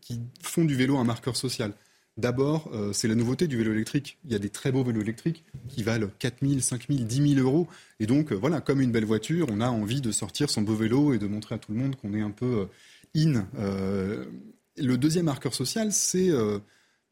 qui 0.00 0.20
font 0.42 0.64
du 0.64 0.76
vélo 0.76 0.96
un 0.96 1.04
marqueur 1.04 1.36
social. 1.36 1.72
D'abord, 2.18 2.68
euh, 2.74 2.92
c'est 2.92 3.06
la 3.06 3.14
nouveauté 3.14 3.46
du 3.46 3.56
vélo 3.56 3.72
électrique. 3.72 4.18
Il 4.24 4.32
y 4.32 4.34
a 4.34 4.40
des 4.40 4.50
très 4.50 4.72
beaux 4.72 4.82
vélos 4.82 5.02
électriques 5.02 5.44
qui 5.68 5.84
valent 5.84 6.08
4 6.18 6.38
000, 6.44 6.58
5 6.58 6.88
000, 6.88 7.04
10 7.04 7.34
000 7.34 7.46
euros. 7.46 7.68
Et 8.00 8.06
donc, 8.06 8.32
euh, 8.32 8.34
voilà, 8.34 8.60
comme 8.60 8.80
une 8.80 8.90
belle 8.90 9.04
voiture, 9.04 9.46
on 9.52 9.60
a 9.60 9.68
envie 9.68 10.00
de 10.00 10.10
sortir 10.10 10.50
son 10.50 10.62
beau 10.62 10.74
vélo 10.74 11.14
et 11.14 11.18
de 11.18 11.28
montrer 11.28 11.54
à 11.54 11.58
tout 11.58 11.70
le 11.70 11.78
monde 11.78 11.94
qu'on 11.94 12.14
est 12.14 12.20
un 12.20 12.32
peu 12.32 12.66
euh, 13.16 13.30
in. 13.30 13.46
le 14.76 14.96
deuxième 14.98 15.26
marqueur 15.26 15.54
social, 15.54 15.92
c'est, 15.92 16.32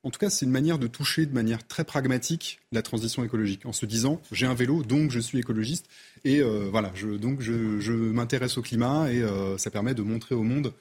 en 0.02 0.10
tout 0.10 0.18
cas, 0.18 0.28
c'est 0.28 0.44
une 0.44 0.50
manière 0.52 0.78
de 0.78 0.88
toucher 0.88 1.24
de 1.24 1.32
manière 1.32 1.64
très 1.66 1.84
pragmatique 1.84 2.60
la 2.72 2.82
transition 2.82 3.22
écologique, 3.22 3.64
en 3.64 3.72
se 3.72 3.86
disant, 3.86 4.20
j'ai 4.32 4.46
un 4.46 4.54
vélo, 4.54 4.82
donc 4.82 5.12
je 5.12 5.20
suis 5.20 5.38
écologiste. 5.38 5.86
Et 6.24 6.42
voilà, 6.42 6.92
donc 7.20 7.40
je, 7.40 7.92
m'intéresse 7.92 8.58
au 8.58 8.62
climat 8.62 9.10
et 9.10 9.24
ça 9.56 9.70
permet 9.70 9.94
de 9.94 10.02
montrer 10.02 10.34
au 10.34 10.42
monde 10.42 10.72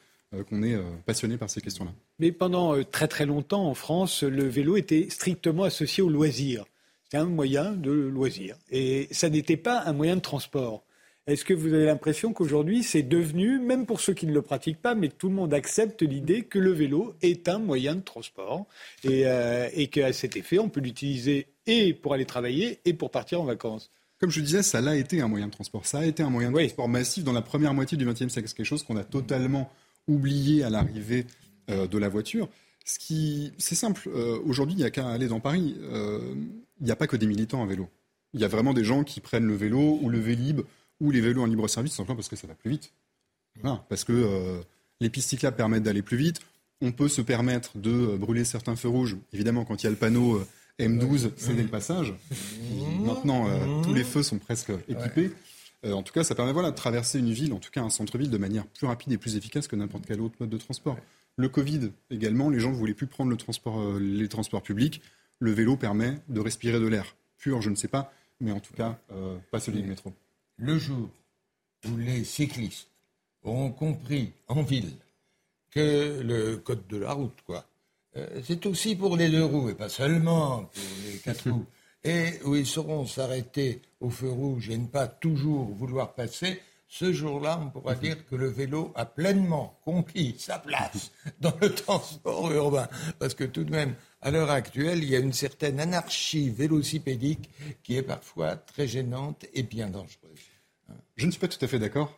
qu'on 0.44 0.64
est 0.64 0.76
euh, 0.76 0.84
passionné 1.06 1.38
par 1.38 1.49
ces 1.49 1.62
questions-là. 1.62 1.91
Mais 2.20 2.32
pendant 2.32 2.76
euh, 2.76 2.84
très 2.84 3.07
très 3.07 3.26
longtemps 3.26 3.68
en 3.68 3.74
France, 3.74 4.24
le 4.24 4.48
vélo 4.48 4.78
était 4.78 5.07
strictement 5.10 5.64
associé 5.64 6.03
au 6.03 6.10
loisir. 6.10 6.66
C'était 7.03 7.18
un 7.18 7.26
moyen 7.26 7.72
de 7.72 7.91
loisir. 7.91 8.56
Et 8.72 9.07
ça 9.12 9.30
n'était 9.30 9.57
pas 9.57 9.84
un 9.86 9.94
moyen 9.94 10.16
de 10.16 10.22
transport. 10.22 10.84
Est-ce 11.28 11.44
que 11.44 11.53
vous 11.53 11.74
avez 11.74 11.86
l'impression 11.86 12.34
qu'aujourd'hui, 12.34 12.84
c'est 12.84 13.02
devenu, 13.02 13.60
même 13.60 13.88
pour 13.88 13.99
ceux 13.99 14.14
qui 14.14 14.28
ne 14.28 14.34
le 14.34 14.44
pratiquent 14.44 14.82
pas, 14.82 14.94
mais 14.94 15.10
tout 15.10 15.30
le 15.30 15.34
monde 15.34 15.56
accepte 15.56 16.03
l'idée 16.03 16.44
que 16.44 16.60
le 16.60 16.72
vélo 16.72 17.16
est 17.24 17.49
un 17.49 17.57
moyen 17.57 17.95
de 17.95 18.02
transport 18.02 18.68
et, 19.03 19.24
et 19.74 19.88
qu'à 19.88 20.14
cet 20.14 20.38
effet, 20.38 20.60
on 20.60 20.70
peut 20.70 20.82
l'utiliser 20.82 21.48
et 21.66 21.95
pour 21.95 22.14
aller 22.14 22.26
travailler 22.26 22.80
et 22.86 22.94
pour 22.94 23.10
partir 23.10 23.41
en 23.41 23.45
vacances? 23.45 23.90
Comme 24.20 24.32
je 24.32 24.40
disais, 24.40 24.64
ça 24.64 24.80
a 24.80 24.95
été 24.95 25.22
un 25.22 25.28
moyen 25.28 25.48
de 25.48 25.52
transport. 25.52 25.86
Ça 25.86 25.99
a 25.99 26.06
été 26.06 26.24
un 26.24 26.30
moyen 26.30 26.49
de 26.49 26.56
transport 26.56 26.88
massif 26.88 27.24
dans 27.24 27.34
la 27.34 27.41
première 27.41 27.74
moitié 27.74 27.98
du 27.98 28.06
XXe 28.06 28.30
siècle. 28.30 28.48
C'est 28.48 28.56
quelque 28.56 28.64
chose 28.64 28.84
qu'on 28.84 28.95
a 28.95 29.03
totalement 29.03 29.70
oublié 30.07 30.64
à 30.64 30.69
l'arrivée 30.69 31.26
euh, 31.69 31.88
de 31.88 31.98
la 31.98 32.10
voiture. 32.10 32.49
Ce 32.86 32.99
qui, 32.99 33.53
c'est 33.57 33.76
simple. 33.76 34.07
Euh, 34.14 34.40
aujourd'hui, 34.45 34.76
il 34.76 34.77
n'y 34.77 34.84
a 34.84 34.91
qu'à 34.91 35.07
aller 35.07 35.27
dans 35.27 35.40
Paris. 35.40 35.76
Euh, 35.82 36.36
il 36.80 36.86
n'y 36.86 36.91
a 36.91 36.95
pas 36.95 37.07
que 37.07 37.15
des 37.15 37.26
militants 37.26 37.64
à 37.64 37.65
vélo. 37.65 37.90
Il 38.34 38.41
y 38.41 38.44
a 38.44 38.48
vraiment 38.48 38.73
des 38.73 38.84
gens 38.84 39.03
qui 39.03 39.22
prennent 39.22 39.48
le 39.48 39.56
vélo 39.56 39.98
ou 40.02 40.10
le 40.10 40.19
Vélib 40.19 40.61
ou 40.99 41.10
les 41.10 41.22
vélos 41.22 41.41
en 41.41 41.45
libre 41.45 41.68
service 41.68 41.94
simplement 41.94 42.18
parce 42.18 42.30
que 42.30 42.36
ça 42.36 42.48
va 42.48 42.53
plus 42.53 42.69
vite. 42.69 42.91
parce 43.90 44.03
que 44.03 44.61
les 44.99 45.10
pistes 45.10 45.30
cyclables 45.30 45.56
permettent 45.56 45.84
d'aller 45.84 46.02
plus 46.02 46.18
vite. 46.18 46.41
On 46.82 46.91
peut 46.91 47.07
se 47.07 47.22
permettre 47.22 47.77
de 47.77 48.18
brûler 48.18 48.44
certains 48.44 48.76
feux 48.76 48.90
rouges. 48.90 49.15
Évidemment, 49.32 49.64
quand 49.64 49.82
il 49.82 49.86
y 49.86 49.88
a 49.88 49.90
le 49.90 49.95
panneau 49.95 50.41
M12, 50.80 51.32
c'est 51.38 51.53
le 51.53 51.68
passage. 51.68 52.14
Maintenant, 52.99 53.48
tous 53.84 53.94
les 53.94 54.03
feux 54.03 54.22
sont 54.22 54.38
presque 54.38 54.72
équipés. 54.90 55.32
Euh, 55.85 55.93
en 55.93 56.03
tout 56.03 56.14
cas, 56.14 56.23
ça 56.23 56.35
permet 56.35 56.53
voilà, 56.53 56.72
de 56.72 56.76
traverser 56.76 57.19
une 57.19 57.31
ville, 57.31 57.53
en 57.53 57.60
tout 57.60 57.72
cas 57.72 57.81
un 57.81 57.89
centre-ville, 57.89 58.30
de 58.30 58.38
manière 58.38 58.65
plus 58.65 58.88
rapide 58.88 59.14
et 59.14 59.18
plus 59.18 59.35
efficace 59.35 59.68
que 59.68 59.76
n'importe 59.76 60.06
quel 60.06 60.22
autre 60.22 60.35
mode 60.39 60.49
de 60.49 60.57
transport. 60.57 60.97
Le 61.38 61.49
Covid 61.49 61.91
également, 62.10 62.49
les 62.49 62.60
gens 62.60 62.72
ne 62.72 62.76
voulaient 62.76 62.93
plus 62.93 63.07
prendre 63.07 63.30
le 63.30 63.38
transport, 63.38 63.80
euh, 63.80 63.99
les 63.99 64.30
transports 64.30 64.64
publics. 64.64 65.02
Le 65.39 65.52
vélo 65.52 65.76
permet 65.76 66.19
de 66.30 66.39
respirer 66.39 66.80
de 66.80 66.88
l'air 66.88 67.15
pur, 67.38 67.61
je 67.61 67.69
ne 67.69 67.76
sais 67.76 67.88
pas, 67.88 68.14
mais 68.39 68.52
en 68.52 68.60
tout 68.60 68.73
cas, 68.73 68.99
euh, 69.11 69.38
pas 69.52 69.60
celui 69.60 69.81
du 69.81 69.89
métro. 69.89 70.14
Le 70.57 70.77
jour 70.77 71.10
où 71.88 71.97
les 71.97 72.23
cyclistes 72.23 72.88
auront 73.43 73.72
compris 73.72 74.31
en 74.47 74.64
ville 74.64 74.93
que 75.72 76.22
le 76.23 76.57
code 76.57 76.88
de 76.88 76.97
la 76.97 77.11
route, 77.11 77.38
quoi, 77.45 77.65
c'est 78.43 78.65
aussi 78.65 78.95
pour 78.95 79.18
les 79.18 79.30
deux 79.30 79.43
roues 79.43 79.68
et 79.68 79.76
pas 79.76 79.89
seulement 79.89 80.64
pour 80.64 80.84
les 81.06 81.18
quatre 81.18 81.49
roues 81.52 81.65
et 82.06 82.40
où 82.45 82.56
ils 82.56 82.68
sauront 82.68 83.06
s'arrêter 83.06 83.82
au 83.99 84.10
feu 84.10 84.30
rouge 84.30 84.69
et 84.69 84.77
ne 84.77 84.88
pas 84.88 85.07
toujours 85.07 85.65
vouloir 85.73 86.14
passer, 86.14 86.61
ce 86.88 87.11
jour-là, 87.11 87.60
on 87.61 87.72
pourra 87.72 87.95
dire 87.95 88.26
que 88.27 88.36
le 88.36 88.48
vélo 88.48 88.94
a 88.95 89.06
pleinement 89.06 89.80
conquis 89.84 90.36
sa 90.38 90.60
place 90.60 91.11
dans 91.41 91.53
le 91.60 91.73
transport 91.73 92.52
urbain. 92.52 92.88
Parce 93.19 93.34
que 93.34 93.44
tout 93.44 93.64
de 93.64 93.72
même, 93.72 93.95
à 94.22 94.32
l'heure 94.32 94.52
actuelle, 94.52 95.03
il 95.03 95.10
y 95.10 95.15
a 95.15 95.19
une 95.19 95.34
certaine 95.34 95.80
anarchie 95.80 96.52
vélocipédique 96.52 97.49
qui 97.84 97.98
est 97.98 98.03
parfois 98.03 98.56
très 98.56 98.88
gênante 98.88 99.45
et 99.53 99.64
bien 99.64 99.90
dangereuse. 99.90 100.40
Je 101.15 101.26
ne 101.26 101.32
suis 101.32 101.40
pas 101.40 101.48
tout 101.48 101.64
à 101.65 101.68
fait 101.68 101.80
d'accord. 101.80 102.18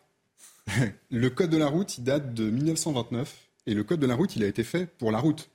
Le 1.10 1.30
code 1.30 1.50
de 1.50 1.56
la 1.56 1.66
route, 1.66 1.96
il 1.96 2.04
date 2.04 2.34
de 2.34 2.50
1929 2.50 3.36
et 3.66 3.74
le 3.74 3.84
code 3.84 4.00
de 4.00 4.06
la 4.06 4.14
route, 4.14 4.36
il 4.36 4.44
a 4.44 4.46
été 4.46 4.64
fait 4.64 4.86
pour 4.86 5.10
la 5.10 5.18
route. 5.18 5.50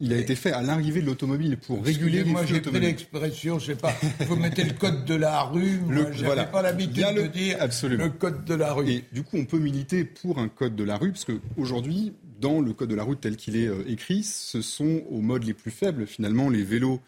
Il 0.00 0.12
a 0.12 0.16
été 0.16 0.36
fait 0.36 0.52
à 0.52 0.62
l'arrivée 0.62 1.00
de 1.00 1.06
l'automobile 1.06 1.56
pour 1.56 1.84
réguler 1.84 2.22
les 2.22 2.30
Moi, 2.30 2.44
j'ai 2.46 2.60
pris 2.60 2.78
l'expression, 2.78 3.58
je 3.58 3.66
sais 3.66 3.74
pas, 3.74 3.92
vous 4.26 4.36
mettez 4.36 4.62
le 4.64 4.72
code 4.74 5.04
de 5.04 5.14
la 5.14 5.42
rue, 5.42 5.80
Le- 5.88 6.02
moi, 6.02 6.10
voilà. 6.24 6.44
pas 6.44 6.62
l'habitude 6.62 7.04
de 7.16 7.26
dire 7.26 7.56
absolument. 7.60 8.04
le 8.04 8.10
code 8.10 8.44
de 8.44 8.54
la 8.54 8.72
rue. 8.72 8.88
Et 8.88 9.04
du 9.12 9.22
coup, 9.24 9.36
on 9.38 9.44
peut 9.44 9.58
militer 9.58 10.04
pour 10.04 10.38
un 10.38 10.48
code 10.48 10.76
de 10.76 10.84
la 10.84 10.96
rue, 10.96 11.10
parce 11.10 11.24
qu'aujourd'hui, 11.24 12.12
dans 12.40 12.60
le 12.60 12.72
code 12.72 12.90
de 12.90 12.94
la 12.94 13.02
route 13.02 13.20
tel 13.20 13.36
qu'il 13.36 13.56
est 13.56 13.66
euh, 13.66 13.82
écrit, 13.88 14.22
ce 14.22 14.62
sont 14.62 15.02
aux 15.10 15.20
modes 15.20 15.42
les 15.44 15.54
plus 15.54 15.72
faibles, 15.72 16.06
finalement, 16.06 16.48
les 16.48 16.62
vélos 16.62 17.00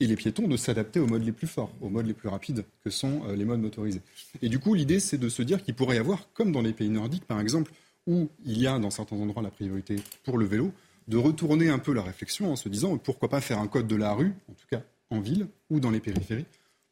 et 0.00 0.06
les 0.06 0.16
piétons, 0.16 0.48
de 0.48 0.56
s'adapter 0.56 1.00
aux 1.00 1.06
modes 1.06 1.24
les 1.24 1.32
plus 1.32 1.48
forts, 1.48 1.72
aux 1.82 1.90
modes 1.90 2.06
les 2.06 2.14
plus 2.14 2.28
rapides, 2.30 2.64
que 2.82 2.88
sont 2.88 3.20
euh, 3.28 3.36
les 3.36 3.44
modes 3.44 3.60
motorisés. 3.60 4.00
Et 4.40 4.48
du 4.48 4.58
coup, 4.58 4.72
l'idée, 4.72 5.00
c'est 5.00 5.18
de 5.18 5.28
se 5.28 5.42
dire 5.42 5.62
qu'il 5.62 5.74
pourrait 5.74 5.96
y 5.96 5.98
avoir, 5.98 6.28
comme 6.32 6.52
dans 6.52 6.62
les 6.62 6.72
pays 6.72 6.88
nordiques, 6.88 7.24
par 7.26 7.40
exemple, 7.40 7.72
où 8.06 8.30
il 8.46 8.58
y 8.58 8.66
a 8.66 8.78
dans 8.78 8.90
certains 8.90 9.16
endroits 9.16 9.42
la 9.42 9.50
priorité 9.50 9.96
pour 10.24 10.38
le 10.38 10.46
vélo, 10.46 10.72
de 11.08 11.16
retourner 11.16 11.68
un 11.68 11.78
peu 11.78 11.92
la 11.92 12.02
réflexion 12.02 12.52
en 12.52 12.56
se 12.56 12.68
disant 12.68 12.96
pourquoi 12.98 13.28
pas 13.28 13.40
faire 13.40 13.58
un 13.58 13.66
code 13.66 13.86
de 13.86 13.96
la 13.96 14.12
rue, 14.12 14.34
en 14.50 14.52
tout 14.52 14.66
cas 14.70 14.82
en 15.10 15.20
ville 15.20 15.48
ou 15.70 15.80
dans 15.80 15.90
les 15.90 16.00
périphéries, 16.00 16.46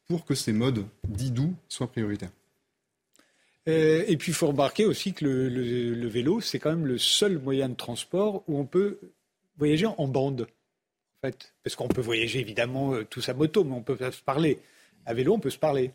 pour 0.07 0.25
que 0.25 0.35
ces 0.35 0.53
modes 0.53 0.85
dits 1.07 1.31
doux 1.31 1.53
soient 1.69 1.91
prioritaires. 1.91 2.31
Euh, 3.67 4.03
et 4.07 4.17
puis, 4.17 4.31
il 4.31 4.35
faut 4.35 4.47
remarquer 4.47 4.85
aussi 4.85 5.13
que 5.13 5.25
le, 5.25 6.07
vélo, 6.07 6.39
c'est 6.41 6.57
quand 6.57 6.69
même 6.69 6.87
le 6.87 6.97
seul 6.97 7.37
moyen 7.37 7.69
de 7.69 7.75
transport 7.75 8.43
où 8.47 8.57
on 8.57 8.65
peut 8.65 8.99
voyager 9.57 9.85
en 9.85 10.07
bande. 10.07 10.47
En 11.17 11.27
fait. 11.27 11.53
Parce 11.63 11.75
qu'on 11.75 11.87
peut 11.87 12.01
voyager 12.01 12.39
évidemment 12.39 12.93
euh, 12.93 13.03
tous 13.03 13.27
à 13.29 13.33
moto, 13.33 13.63
mais 13.63 13.73
on 13.73 13.81
peut 13.81 13.97
se 14.11 14.21
parler. 14.21 14.59
À 15.05 15.13
vélo, 15.13 15.33
on 15.33 15.39
peut 15.39 15.49
se 15.49 15.57
parler. 15.57 15.91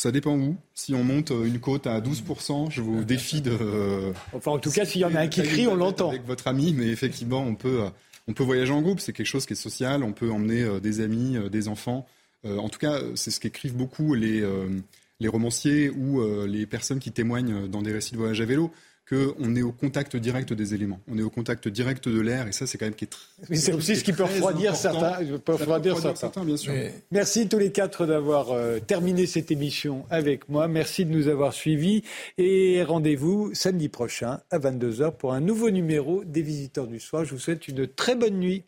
Ça 0.00 0.10
dépend 0.10 0.34
où. 0.34 0.56
Si 0.72 0.94
on 0.94 1.04
monte 1.04 1.30
euh, 1.30 1.44
une 1.44 1.60
côte 1.60 1.86
à 1.86 2.00
12%, 2.00 2.70
je 2.70 2.80
vous 2.80 3.04
défie 3.04 3.42
de. 3.42 3.52
Enfin, 4.32 4.52
en 4.52 4.58
tout 4.58 4.70
cas, 4.70 4.86
s'il 4.86 5.02
y 5.02 5.04
en 5.04 5.14
a 5.14 5.20
un 5.20 5.28
qui 5.28 5.42
crie, 5.42 5.66
on 5.66 5.74
l'entend. 5.74 6.08
Avec 6.08 6.24
votre 6.24 6.48
ami, 6.48 6.72
mais 6.72 6.86
effectivement, 6.86 7.42
on 7.42 7.54
peut, 7.54 7.82
euh, 7.82 7.90
on 8.26 8.32
peut 8.32 8.42
voyager 8.42 8.72
en 8.72 8.80
groupe. 8.80 8.98
C'est 8.98 9.12
quelque 9.12 9.26
chose 9.26 9.44
qui 9.44 9.52
est 9.52 9.56
social. 9.56 10.02
On 10.02 10.12
peut 10.12 10.30
emmener 10.30 10.62
euh, 10.62 10.80
des 10.80 11.02
amis, 11.02 11.36
des 11.50 11.68
enfants. 11.68 12.06
En 12.46 12.70
tout 12.70 12.78
cas, 12.78 12.98
c'est 13.14 13.30
ce 13.30 13.40
qu'écrivent 13.40 13.76
beaucoup 13.76 14.14
les, 14.14 14.42
les 15.20 15.28
romanciers 15.28 15.90
ou 15.90 16.22
les 16.46 16.64
personnes 16.64 16.98
qui 16.98 17.12
témoignent 17.12 17.68
dans 17.68 17.82
des 17.82 17.92
récits 17.92 18.12
de 18.12 18.16
voyage 18.16 18.40
à 18.40 18.46
vélo 18.46 18.72
qu'on 19.10 19.56
est 19.56 19.62
au 19.62 19.72
contact 19.72 20.16
direct 20.16 20.52
des 20.52 20.72
éléments. 20.74 21.00
On 21.10 21.18
est 21.18 21.22
au 21.22 21.30
contact 21.30 21.66
direct 21.68 22.08
de 22.08 22.20
l'air, 22.20 22.46
et 22.46 22.52
ça, 22.52 22.66
c'est 22.66 22.78
quand 22.78 22.86
même 22.86 22.94
qui 22.94 23.04
est 23.04 23.08
très. 23.08 23.20
Mais 23.48 23.56
c'est 23.56 23.72
aussi 23.72 23.96
ce 23.96 24.04
qui 24.04 24.12
peut 24.12 24.22
refroidir 24.22 24.72
important. 24.72 25.00
certains. 25.00 25.24
peut 25.24 25.32
Ça 25.32 25.38
peut 25.38 25.52
refroidir 25.52 25.94
refroidir 25.96 26.16
certains. 26.16 26.44
bien 26.44 26.56
sûr. 26.56 26.72
Mais- 26.72 26.94
Merci 27.10 27.48
tous 27.48 27.58
les 27.58 27.72
quatre 27.72 28.06
d'avoir 28.06 28.52
euh, 28.52 28.78
terminé 28.78 29.26
cette 29.26 29.50
émission 29.50 30.04
avec 30.10 30.48
moi. 30.48 30.68
Merci 30.68 31.04
de 31.04 31.10
nous 31.10 31.26
avoir 31.28 31.52
suivis. 31.52 32.02
Et 32.38 32.82
rendez-vous 32.84 33.50
samedi 33.52 33.88
prochain 33.88 34.40
à 34.50 34.58
22h 34.58 35.16
pour 35.16 35.32
un 35.32 35.40
nouveau 35.40 35.70
numéro 35.70 36.22
des 36.24 36.42
Visiteurs 36.42 36.86
du 36.86 37.00
Soir. 37.00 37.24
Je 37.24 37.32
vous 37.34 37.40
souhaite 37.40 37.66
une 37.68 37.86
très 37.88 38.14
bonne 38.14 38.38
nuit. 38.38 38.64